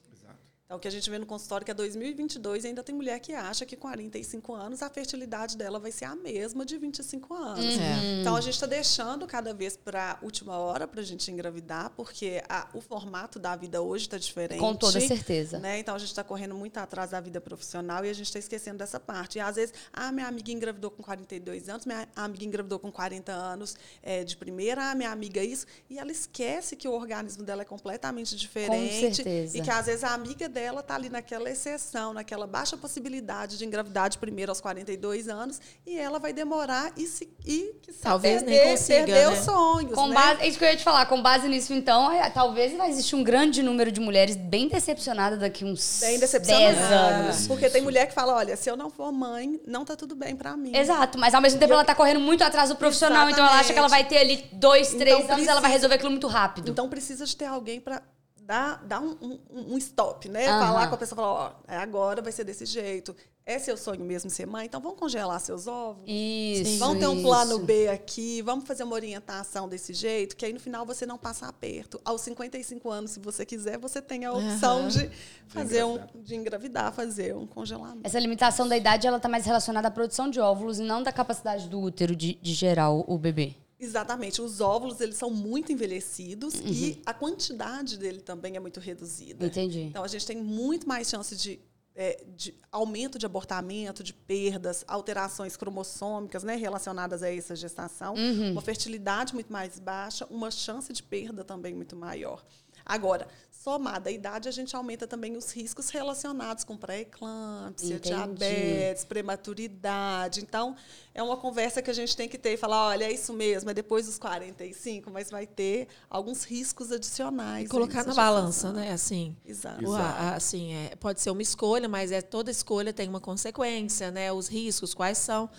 Então, 0.69 0.77
o 0.77 0.79
que 0.79 0.87
a 0.87 0.91
gente 0.91 1.09
vê 1.09 1.17
no 1.17 1.25
consultório 1.25 1.63
é 1.63 1.65
que 1.65 1.71
é 1.71 1.73
2022 1.73 2.63
ainda 2.63 2.83
tem 2.83 2.93
mulher 2.93 3.19
que 3.19 3.33
acha 3.33 3.65
que 3.65 3.75
com 3.75 3.87
45 3.87 4.53
anos 4.53 4.83
a 4.83 4.89
fertilidade 4.91 5.57
dela 5.57 5.79
vai 5.79 5.91
ser 5.91 6.05
a 6.05 6.15
mesma 6.15 6.63
de 6.63 6.77
25 6.77 7.33
anos. 7.33 7.75
Uhum. 7.75 8.21
Então, 8.21 8.35
a 8.35 8.41
gente 8.41 8.53
está 8.53 8.67
deixando 8.67 9.25
cada 9.25 9.51
vez 9.51 9.75
para 9.75 10.11
a 10.11 10.23
última 10.23 10.59
hora 10.59 10.87
para 10.87 11.01
a 11.01 11.03
gente 11.03 11.31
engravidar, 11.31 11.89
porque 11.97 12.43
a, 12.47 12.67
o 12.75 12.81
formato 12.81 13.39
da 13.39 13.55
vida 13.55 13.81
hoje 13.81 14.05
está 14.05 14.19
diferente. 14.19 14.59
Com 14.59 14.75
toda 14.75 15.01
certeza. 15.01 15.57
Né? 15.57 15.79
Então, 15.79 15.95
a 15.95 15.97
gente 15.97 16.09
está 16.09 16.23
correndo 16.23 16.53
muito 16.53 16.77
atrás 16.77 17.09
da 17.09 17.19
vida 17.19 17.41
profissional 17.41 18.05
e 18.05 18.09
a 18.11 18.13
gente 18.13 18.27
está 18.27 18.37
esquecendo 18.37 18.77
dessa 18.77 18.99
parte. 18.99 19.39
E, 19.39 19.41
às 19.41 19.55
vezes, 19.55 19.73
ah, 19.91 20.11
minha 20.11 20.27
amiga 20.27 20.51
engravidou 20.51 20.91
com 20.91 21.01
42 21.01 21.67
anos, 21.67 21.87
minha 21.87 22.07
amiga 22.15 22.45
engravidou 22.45 22.77
com 22.77 22.91
40 22.91 23.31
anos 23.31 23.75
é, 24.03 24.23
de 24.23 24.37
primeira, 24.37 24.91
ah, 24.91 24.93
minha 24.93 25.09
amiga 25.09 25.43
isso. 25.43 25.65
E 25.89 25.97
ela 25.97 26.11
esquece 26.11 26.75
que 26.75 26.87
o 26.87 26.91
organismo 26.91 27.41
dela 27.41 27.63
é 27.63 27.65
completamente 27.65 28.35
diferente. 28.35 29.01
Com 29.01 29.15
certeza. 29.15 29.57
E 29.57 29.61
que, 29.63 29.71
às 29.71 29.87
vezes, 29.87 30.03
a 30.03 30.13
amiga 30.13 30.47
dela 30.47 30.58
dela 30.59 30.81
está 30.81 30.95
ali 30.95 31.09
naquela 31.09 31.49
exceção, 31.49 32.13
naquela 32.13 32.45
baixa 32.45 32.75
possibilidade 32.75 33.57
de 33.57 33.65
engravidar 33.65 34.09
de 34.09 34.17
primeiro 34.17 34.51
aos 34.51 34.59
42 34.59 35.29
anos, 35.29 35.61
e 35.87 35.97
ela 35.97 36.19
vai 36.19 36.33
demorar 36.33 36.91
e, 36.97 37.07
se, 37.07 37.29
e 37.45 37.75
talvez 38.01 38.43
perder, 38.43 38.59
nem 38.59 38.71
consiga, 38.71 39.05
perder 39.05 39.27
né? 39.27 39.29
os 39.29 39.39
sonhos. 39.39 39.93
Com 39.93 40.07
né? 40.07 40.15
base, 40.15 40.41
é 40.41 40.47
isso 40.47 40.59
que 40.59 40.65
eu 40.65 40.69
ia 40.69 40.75
te 40.75 40.83
falar, 40.83 41.05
com 41.05 41.21
base 41.21 41.47
nisso, 41.47 41.73
então, 41.73 42.11
é, 42.11 42.29
talvez 42.29 42.75
vai 42.75 42.89
existir 42.89 43.15
um 43.15 43.23
grande 43.23 43.63
número 43.63 43.89
de 43.89 44.01
mulheres 44.01 44.35
bem 44.35 44.67
decepcionadas 44.67 45.39
daqui 45.39 45.63
uns 45.63 46.01
bem 46.01 46.19
10 46.19 46.91
anos. 46.91 47.47
Porque 47.47 47.69
tem 47.69 47.81
mulher 47.81 48.07
que 48.07 48.13
fala: 48.13 48.35
olha, 48.35 48.57
se 48.57 48.69
eu 48.69 48.75
não 48.75 48.89
for 48.89 49.11
mãe, 49.11 49.59
não 49.65 49.85
tá 49.85 49.95
tudo 49.95 50.15
bem 50.15 50.35
para 50.35 50.57
mim. 50.57 50.75
Exato, 50.75 51.17
mas 51.17 51.33
ao 51.33 51.41
mesmo 51.41 51.59
tempo 51.59 51.71
eu... 51.71 51.75
ela 51.75 51.85
tá 51.85 51.95
correndo 51.95 52.19
muito 52.19 52.43
atrás 52.43 52.69
do 52.69 52.75
profissional, 52.75 53.27
Exatamente. 53.27 53.35
então 53.35 53.47
ela 53.47 53.59
acha 53.59 53.71
que 53.71 53.79
ela 53.79 53.87
vai 53.87 54.03
ter 54.03 54.17
ali 54.17 54.45
dois, 54.51 54.89
três 54.89 55.01
então, 55.01 55.17
anos 55.19 55.27
precisa... 55.27 55.51
ela 55.51 55.61
vai 55.61 55.71
resolver 55.71 55.95
aquilo 55.95 56.11
muito 56.11 56.27
rápido. 56.27 56.71
Então 56.71 56.89
precisa 56.89 57.25
de 57.25 57.35
ter 57.35 57.45
alguém 57.45 57.79
para 57.79 58.01
dar, 58.49 58.83
dar 58.83 58.99
um, 58.99 59.15
um, 59.21 59.75
um 59.75 59.77
stop, 59.77 60.27
né? 60.27 60.51
Uhum. 60.51 60.59
Falar 60.59 60.87
com 60.87 60.95
a 60.95 60.97
pessoa, 60.97 61.15
falar, 61.15 61.31
ó, 61.67 61.71
é 61.71 61.77
agora 61.77 62.19
vai 62.19 62.31
ser 62.31 62.43
desse 62.43 62.65
jeito. 62.65 63.15
É 63.45 63.59
seu 63.59 63.77
sonho 63.77 64.03
mesmo 64.03 64.29
ser 64.29 64.47
mãe? 64.47 64.65
Então 64.65 64.81
vamos 64.81 64.97
congelar 64.97 65.39
seus 65.39 65.67
ovos. 65.67 66.03
Isso. 66.07 66.79
Vamos 66.79 66.97
ter 66.99 67.07
um 67.07 67.21
plano 67.21 67.59
B 67.59 67.87
aqui, 67.89 68.41
vamos 68.41 68.65
fazer 68.65 68.83
uma 68.83 68.95
orientação 68.95 69.69
desse 69.69 69.93
jeito, 69.93 70.35
que 70.35 70.45
aí 70.45 70.53
no 70.53 70.59
final 70.59 70.83
você 70.83 71.05
não 71.05 71.17
passa 71.17 71.47
aperto. 71.47 72.01
Aos 72.03 72.21
55 72.21 72.89
anos, 72.89 73.11
se 73.11 73.19
você 73.19 73.45
quiser, 73.45 73.77
você 73.77 74.01
tem 74.01 74.25
a 74.25 74.33
opção 74.33 74.81
uhum. 74.81 74.87
de 74.87 75.11
fazer 75.47 75.83
um 75.83 75.99
de 76.15 76.35
engravidar, 76.35 76.91
fazer 76.91 77.35
um 77.35 77.45
congelamento. 77.45 78.01
Essa 78.03 78.19
limitação 78.19 78.67
da 78.67 78.75
idade 78.75 79.05
ela 79.05 79.17
está 79.17 79.29
mais 79.29 79.45
relacionada 79.45 79.87
à 79.87 79.91
produção 79.91 80.27
de 80.27 80.39
óvulos 80.39 80.79
e 80.79 80.83
não 80.83 81.03
da 81.03 81.11
capacidade 81.11 81.69
do 81.69 81.79
útero 81.79 82.15
de, 82.15 82.33
de 82.41 82.53
gerar 82.53 82.89
o 82.89 83.17
bebê. 83.17 83.55
Exatamente. 83.79 84.41
Os 84.41 84.59
óvulos, 84.59 84.99
eles 84.99 85.15
são 85.15 85.31
muito 85.31 85.71
envelhecidos 85.71 86.55
uhum. 86.55 86.67
e 86.67 87.01
a 87.05 87.13
quantidade 87.13 87.97
dele 87.97 88.19
também 88.19 88.57
é 88.57 88.59
muito 88.59 88.79
reduzida. 88.79 89.45
Entendi. 89.45 89.81
Então, 89.83 90.03
a 90.03 90.07
gente 90.07 90.25
tem 90.25 90.37
muito 90.37 90.87
mais 90.87 91.07
chance 91.07 91.35
de, 91.35 91.59
é, 91.95 92.21
de 92.35 92.53
aumento 92.71 93.17
de 93.17 93.25
abortamento, 93.25 94.03
de 94.03 94.13
perdas, 94.13 94.83
alterações 94.85 95.55
cromossômicas 95.55 96.43
né, 96.43 96.55
relacionadas 96.55 97.23
a 97.23 97.33
essa 97.33 97.55
gestação, 97.55 98.15
uhum. 98.15 98.51
uma 98.51 98.61
fertilidade 98.61 99.33
muito 99.33 99.51
mais 99.51 99.79
baixa, 99.79 100.25
uma 100.29 100.51
chance 100.51 100.91
de 100.91 101.01
perda 101.01 101.43
também 101.43 101.73
muito 101.73 101.95
maior. 101.95 102.43
Agora, 102.85 103.27
somada 103.59 104.09
à 104.09 104.11
idade, 104.11 104.47
a 104.47 104.51
gente 104.51 104.73
aumenta 104.73 105.05
também 105.05 105.35
os 105.35 105.51
riscos 105.51 105.89
relacionados 105.89 106.63
com 106.63 106.77
pré-eclâmpsia, 106.77 107.99
diabetes, 107.99 109.03
prematuridade. 109.03 110.39
Então, 110.39 110.77
é 111.13 111.21
uma 111.21 111.35
conversa 111.35 111.81
que 111.81 111.91
a 111.91 111.93
gente 111.93 112.15
tem 112.15 112.29
que 112.29 112.37
ter 112.37 112.53
e 112.53 112.57
falar, 112.57 112.87
olha, 112.87 113.03
é 113.03 113.11
isso 113.11 113.33
mesmo, 113.33 113.69
é 113.69 113.73
depois 113.73 114.05
dos 114.05 114.17
45, 114.17 115.11
mas 115.11 115.29
vai 115.29 115.45
ter 115.45 115.89
alguns 116.09 116.45
riscos 116.45 116.89
adicionais. 116.89 117.65
E 117.65 117.67
colocar 117.67 118.05
na 118.05 118.13
balança, 118.13 118.71
né? 118.71 118.93
Assim, 118.93 119.35
Exato. 119.45 119.93
A, 119.93 120.35
assim 120.35 120.73
é, 120.73 120.95
pode 120.95 121.19
ser 121.19 121.29
uma 121.29 121.41
escolha, 121.41 121.89
mas 121.89 122.13
é 122.13 122.21
toda 122.21 122.49
escolha 122.49 122.93
tem 122.93 123.09
uma 123.09 123.19
consequência, 123.19 124.09
né? 124.09 124.31
Os 124.31 124.47
riscos, 124.47 124.93
quais 124.93 125.17
são. 125.17 125.49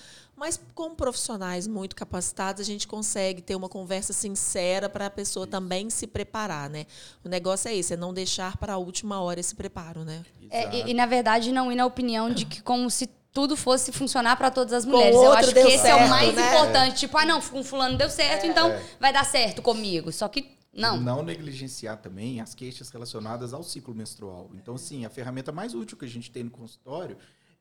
Mas 0.41 0.59
com 0.75 0.95
profissionais 0.95 1.67
muito 1.67 1.95
capacitados, 1.95 2.63
a 2.63 2.65
gente 2.65 2.89
consegue 2.89 3.43
ter 3.43 3.55
uma 3.55 3.69
conversa 3.69 4.15
sincera 4.15 4.89
para 4.89 5.05
a 5.05 5.11
pessoa 5.11 5.45
isso. 5.45 5.51
também 5.51 5.91
se 5.91 6.07
preparar, 6.07 6.71
né? 6.71 6.87
O 7.23 7.29
negócio 7.29 7.69
é 7.69 7.77
esse, 7.77 7.93
é 7.93 7.97
não 7.97 8.15
deixar 8.15 8.57
para 8.57 8.73
a 8.73 8.79
última 8.79 9.21
hora 9.21 9.39
esse 9.39 9.55
preparo, 9.55 10.03
né? 10.03 10.25
É, 10.49 10.75
e, 10.75 10.93
e, 10.93 10.95
na 10.95 11.05
verdade, 11.05 11.53
não 11.53 11.71
ir 11.71 11.77
na 11.77 11.85
opinião 11.85 12.33
de 12.33 12.47
que 12.47 12.63
como 12.63 12.89
se 12.91 13.07
tudo 13.31 13.55
fosse 13.55 13.93
funcionar 13.93 14.35
para 14.37 14.51
todas 14.51 14.73
as 14.73 14.87
mulheres. 14.87 15.15
Eu 15.15 15.31
acho 15.31 15.53
que 15.53 15.59
esse 15.59 15.83
certo, 15.83 16.01
é 16.01 16.07
o 16.07 16.09
mais 16.09 16.35
né? 16.35 16.49
importante. 16.49 17.01
Tipo, 17.01 17.19
ah, 17.19 17.27
não, 17.27 17.39
com 17.43 17.63
fulano 17.63 17.99
deu 17.99 18.09
certo, 18.09 18.47
é, 18.47 18.49
então 18.49 18.71
é. 18.71 18.83
vai 18.99 19.13
dar 19.13 19.27
certo 19.27 19.61
comigo. 19.61 20.11
Só 20.11 20.27
que 20.27 20.57
não. 20.73 20.99
Não 20.99 21.23
negligenciar 21.23 21.99
também 21.99 22.41
as 22.41 22.55
queixas 22.55 22.89
relacionadas 22.89 23.53
ao 23.53 23.63
ciclo 23.63 23.95
menstrual. 23.95 24.51
Então, 24.55 24.77
assim, 24.77 25.05
a 25.05 25.11
ferramenta 25.11 25.53
mais 25.53 25.75
útil 25.75 25.99
que 25.99 26.07
a 26.07 26.09
gente 26.09 26.31
tem 26.31 26.45
no 26.45 26.51
consultório 26.51 27.19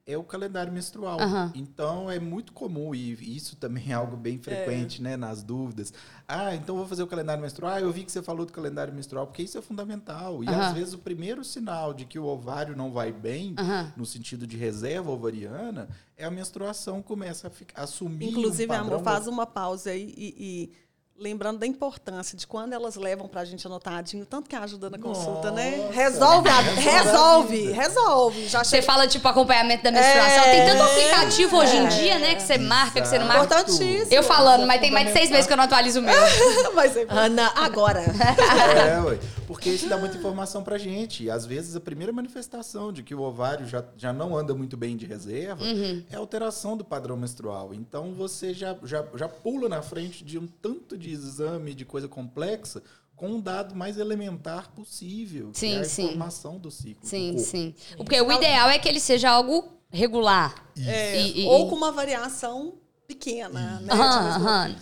é 0.10 0.18
o 0.18 0.24
calendário 0.24 0.74
menstrual. 0.74 1.22
Aham. 1.22 1.52
Então 1.54 2.10
é 2.10 2.20
muito 2.20 2.52
comum, 2.52 2.96
e 2.96 3.14
isso 3.38 3.56
também 3.56 3.92
é 3.92 3.94
algo 3.94 4.18
bem 4.18 4.40
frequente, 4.40 5.02
né, 5.04 5.16
nas 5.16 5.44
dúvidas. 5.44 5.94
Ah, 6.28 6.56
então 6.56 6.76
vou 6.76 6.88
fazer 6.88 7.04
o 7.04 7.08
calendário 7.08 7.42
menstrual. 7.42 7.74
Ah, 7.74 7.80
eu 7.80 7.92
vi 7.92 8.04
que 8.04 8.12
você 8.12 8.22
falou 8.24 8.44
do 8.44 8.52
calendário 8.52 8.92
menstrual, 8.92 9.28
porque 9.28 9.44
isso 9.44 9.58
é 9.58 9.62
fundamental. 9.62 10.44
E 10.44 10.48
Aham. 10.48 10.66
às 10.66 10.74
vezes 10.74 10.94
o 10.96 10.98
primeiro 10.98 11.44
sinal 11.44 11.94
de 11.94 12.06
que 12.06 12.18
o 12.18 12.26
ovário 12.26 12.76
não 12.76 12.92
vai 12.92 13.12
bem, 13.12 13.54
Aham. 13.60 13.94
no 13.96 14.06
sentido 14.06 14.48
de 14.48 14.58
reserva 14.58 15.12
ovariana, 15.12 15.88
é 16.18 16.26
a 16.26 16.32
menstruação 16.32 17.04
começa 17.04 17.48
a, 17.48 17.52
ficar, 17.52 17.82
a 17.82 17.84
assumir 17.84 18.30
Inclusive, 18.30 18.72
um 18.72 18.76
amor, 18.76 18.84
padrão 18.90 19.04
faz 19.04 19.28
uma 19.28 19.46
pausa 19.46 19.92
aí 19.92 20.12
e, 20.18 20.36
e 20.38 20.72
lembrando 21.20 21.60
da 21.60 21.68
importância 21.68 22.38
de 22.38 22.48
quando 22.48 22.74
elas 22.74 22.96
levam 22.96 23.28
pra 23.28 23.44
gente 23.44 23.66
anotadinho, 23.68 24.26
tanto 24.26 24.50
que 24.50 24.56
ajuda 24.56 24.90
na 24.90 24.98
consulta, 24.98 25.52
né? 25.52 25.78
Nossa. 25.78 25.94
Resolve, 25.94 26.50
a, 26.50 26.60
Resolve 26.62 26.88
a 26.88 27.04
resolve, 27.04 27.72
resolve. 27.72 28.48
Já 28.48 28.64
Você 28.64 28.78
chega. 28.78 28.84
fala, 28.84 29.08
tipo, 29.08 29.28
acompanhamento 29.28 29.84
da 29.84 29.92
menstruação. 29.92 30.44
Tem 30.46 30.66
tanto 30.66 30.84
aplicativo 30.84 31.58
hoje 31.58 31.76
em 31.76 31.86
É. 31.86 31.90
dia, 31.90 32.20
né? 32.20 32.36
Que 32.36 32.42
você 32.44 32.58
marca, 32.58 33.02
que 33.02 33.08
você 33.08 33.20
não 33.20 33.28
marca. 33.28 33.44
Importantíssimo. 33.44 34.08
Eu 34.14 34.24
falando, 34.24 34.66
mas 34.66 34.80
tem 34.80 34.92
mais 34.92 35.08
de 35.08 35.14
seis 35.14 35.30
meses 35.30 35.46
que 35.46 35.54
eu 35.54 35.58
não 35.58 35.66
atualizo 35.66 36.00
o 36.00 36.04
meu. 36.04 36.16
Mas 36.74 36.96
é 36.96 37.06
Ana, 37.10 37.52
agora. 37.56 38.00
É, 38.02 39.02
ué. 39.02 39.20
Porque 39.48 39.70
isso 39.70 39.90
dá 39.90 39.98
muita 39.98 40.16
informação 40.18 40.64
pra 40.64 40.78
gente. 40.78 41.24
E 41.24 41.32
às 41.32 41.46
vezes 41.46 41.76
a 41.76 41.80
primeira 41.80 42.14
manifestação 42.14 42.94
de 42.94 43.02
que 43.04 43.16
o 43.16 43.22
ovário 43.22 43.68
já, 43.68 43.84
já 43.98 44.14
não 44.14 44.38
anda 44.38 44.54
muito 44.54 44.78
bem 44.78 44.96
de 44.96 45.06
reserva 45.08 45.64
Uhum. 45.64 46.04
é 46.12 46.16
a 46.16 46.20
alteração 46.20 46.78
do 46.78 46.86
padrão 46.86 47.18
menstrual. 47.18 47.74
Então 47.74 48.14
você 48.14 48.54
já, 48.54 48.76
já, 48.84 49.04
já 49.16 49.28
pula 49.28 49.68
na 49.68 49.82
frente 49.82 50.24
de 50.24 50.38
um 50.38 50.48
tanto 50.62 50.96
de 50.98 51.09
exame, 51.12 51.74
de 51.74 51.86
coisa 51.86 52.08
complexa, 52.08 52.82
com 53.16 53.30
um 53.32 53.42
dado 53.42 53.76
mais 53.76 53.98
elementar 53.98 54.72
possível. 54.72 55.52
Sim, 55.54 55.72
que 55.72 55.76
é 55.76 55.80
a 55.80 55.84
sim. 55.84 56.04
informação 56.06 56.58
do 56.58 56.72
ciclo. 56.72 57.02
do 57.02 57.08
Sim, 57.08 57.34
corpo. 57.34 57.48
sim. 57.50 57.76
Porque 57.98 58.22
o 58.22 58.32
ideal 58.32 58.70
é 58.70 58.80
que 58.80 58.88
ele 58.88 59.00
seja 59.00 59.30
algo 59.30 59.74
regular. 59.92 60.72
É, 60.78 61.20
E- 61.22 61.42
e- 61.42 61.46
ou 61.48 61.70
com 61.70 61.76
uma 61.76 61.92
variação 61.92 62.76
pequena, 63.08 63.80
né? 63.82 63.92
Aham, 63.94 64.22
de- 64.40 64.46
aham. 64.46 64.76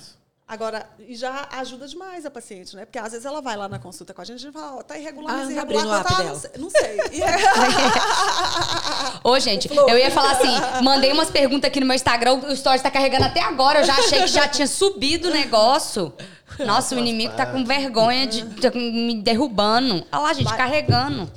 Agora, 0.50 0.90
e 1.00 1.14
já 1.14 1.46
ajuda 1.52 1.86
demais 1.90 2.26
a 2.26 2.32
paciente, 2.32 2.74
né? 2.74 2.86
Porque 2.86 2.98
às 2.98 3.12
vezes 3.12 3.26
ela 3.26 3.42
vai 3.42 3.58
lá 3.58 3.68
na 3.68 3.80
consulta 3.80 4.14
com 4.14 4.22
a 4.22 4.24
gente 4.24 4.48
e 4.48 4.52
fala, 4.52 4.78
ó, 4.78 4.82
tá 4.82 4.98
irregular, 4.98 5.34
Ah, 5.34 5.38
mas 5.40 5.46
não 5.50 5.52
irregular 5.52 6.06
ah, 6.08 6.16
dela. 6.24 6.30
não 6.30 6.36
sei. 6.40 6.52
Não 6.58 6.70
sei. 6.72 6.98
Ô, 9.24 9.38
gente, 9.40 9.70
eu 9.76 9.98
ia 9.98 10.10
falar 10.10 10.32
assim, 10.32 10.84
mandei 10.84 11.12
umas 11.12 11.30
perguntas 11.30 11.68
aqui 11.68 11.82
no 11.82 11.86
meu 11.86 11.96
Instagram, 11.96 12.36
o 12.36 12.56
Stories 12.56 12.82
tá 12.82 12.90
carregando 12.90 13.26
até 13.26 13.42
agora, 13.42 13.80
eu 13.80 13.84
já 13.84 13.94
achei 13.96 14.22
que 14.22 14.28
já 14.28 14.48
tinha 14.48 14.68
subido 14.68 15.28
o 15.28 15.32
negócio. 15.32 16.14
Nossa, 16.66 16.96
o 16.96 17.00
inimigo 17.00 17.34
tá 17.36 17.46
com 17.46 17.66
vergonha 17.66 18.26
de 18.26 18.46
tá 18.46 18.72
me 18.72 19.22
derrubando. 19.22 20.06
Olha 20.12 20.22
lá, 20.22 20.34
gente, 20.34 20.46
Mas- 20.46 20.56
carregando. 20.58 21.30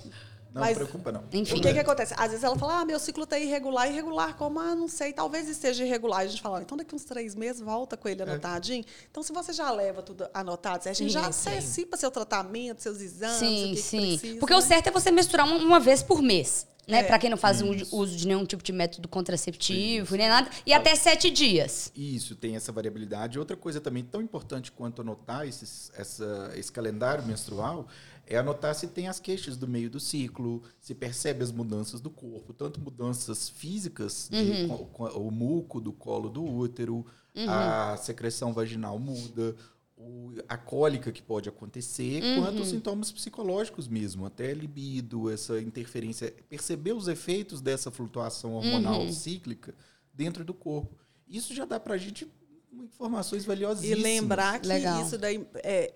Não 0.52 0.60
Mas- 0.62 0.70
se 0.70 0.74
preocupa, 0.84 1.12
não. 1.12 1.22
Enfim. 1.32 1.58
O 1.58 1.62
que, 1.62 1.72
que 1.72 1.78
acontece? 1.78 2.12
Às 2.16 2.28
vezes 2.30 2.42
ela 2.42 2.56
fala, 2.58 2.80
ah, 2.80 2.84
meu 2.84 2.98
ciclo 2.98 3.24
tá 3.24 3.38
irregular, 3.38 3.88
irregular 3.88 4.34
como? 4.36 4.58
Ah, 4.58 4.74
não 4.74 4.88
sei, 4.88 5.12
talvez 5.12 5.48
esteja 5.48 5.84
irregular. 5.84 6.20
A 6.20 6.26
gente 6.26 6.42
fala, 6.42 6.60
então 6.60 6.76
daqui 6.76 6.94
uns 6.94 7.04
três 7.04 7.34
meses 7.36 7.60
volta 7.60 7.96
com 7.96 8.08
É. 8.08 8.12
ele 8.12 8.22
anotadinho. 8.22 8.84
Então, 9.10 9.22
se 9.22 9.32
você 9.32 9.52
já 9.52 9.70
leva 9.70 10.02
tudo 10.02 10.28
anotado, 10.34 10.88
a 10.88 10.92
gente 10.92 11.08
Sim, 11.12 11.20
já 11.20 11.26
antecipa 11.26 11.96
seu 11.96 12.10
tratamento, 12.10 12.82
seus 12.82 13.00
exames, 13.00 13.36
o 13.36 13.38
Sim, 13.38 13.76
sim. 13.76 13.98
precisa, 14.18 14.40
Porque 14.40 14.54
o 14.54 14.56
né? 14.58 14.62
certo 14.62 14.88
é 14.88 14.90
você 14.90 15.10
menstruar 15.12 15.46
uma, 15.46 15.56
uma 15.56 15.78
vez 15.80 16.02
por 16.02 16.20
mês. 16.20 16.66
Né? 16.88 17.00
É. 17.00 17.02
Pra 17.04 17.20
quem 17.20 17.30
não 17.30 17.36
faz 17.36 17.62
um 17.62 17.70
uso 17.92 18.16
de 18.16 18.26
nenhum 18.26 18.44
tipo 18.44 18.64
de 18.64 18.72
método 18.72 19.06
contraceptivo, 19.06 20.16
nem 20.16 20.28
nada. 20.28 20.50
E 20.66 20.72
até 20.72 20.96
sete 20.96 21.30
dias. 21.30 21.92
Isso, 21.94 22.34
tem 22.34 22.56
essa 22.56 22.72
variabilidade. 22.72 23.38
Outra 23.38 23.56
coisa 23.56 23.80
também 23.80 24.02
tão 24.02 24.20
importante 24.20 24.72
quanto 24.72 25.02
anotar 25.02 25.46
esses, 25.46 25.92
essa, 25.96 26.50
esse 26.56 26.72
calendário 26.72 27.24
menstrual 27.24 27.86
é 28.31 28.38
anotar 28.38 28.75
se 28.75 28.87
tem 28.87 29.09
as 29.09 29.19
queixas 29.21 29.57
do 29.57 29.66
meio 29.69 29.90
do 29.90 29.99
ciclo, 30.01 30.62
se 30.81 30.95
percebe 30.95 31.43
as 31.43 31.51
mudanças 31.51 32.01
do 32.01 32.09
corpo, 32.09 32.53
tanto 32.55 32.81
mudanças 32.81 33.49
físicas, 33.49 34.29
de 34.31 34.66
co- 34.93 35.09
o 35.19 35.31
muco 35.31 35.81
do 35.81 35.93
colo 35.93 36.29
do 36.31 36.43
útero, 36.45 37.05
a 37.49 37.97
secreção 37.97 38.53
vaginal 38.53 38.99
muda, 38.99 39.57
o- 39.97 40.33
a 40.49 40.57
cólica 40.57 41.11
que 41.12 41.21
pode 41.21 41.49
acontecer, 41.49 42.23
quanto 42.38 42.62
os 42.62 42.69
sintomas 42.69 43.11
psicológicos 43.12 43.88
mesmo, 43.88 44.25
até 44.25 44.55
libido, 44.55 45.29
essa 45.29 45.61
interferência, 45.61 46.33
perceber 46.49 46.93
os 46.93 47.09
efeitos 47.09 47.61
dessa 47.61 47.90
flutuação 47.90 48.55
hormonal 48.55 49.07
cíclica 49.12 49.75
dentro 50.14 50.45
do 50.45 50.55
corpo. 50.55 50.97
Isso 51.29 51.53
já 51.55 51.64
dá 51.64 51.79
pra 51.81 51.99
gente 51.99 52.27
informações 52.73 53.43
E 53.43 53.47
valiosíssimas. 53.47 54.03
lembrar 54.03 54.61
que 54.61 54.69
Legal. 54.69 55.05
isso 55.05 55.19
daí 55.19 55.45
é. 55.57 55.93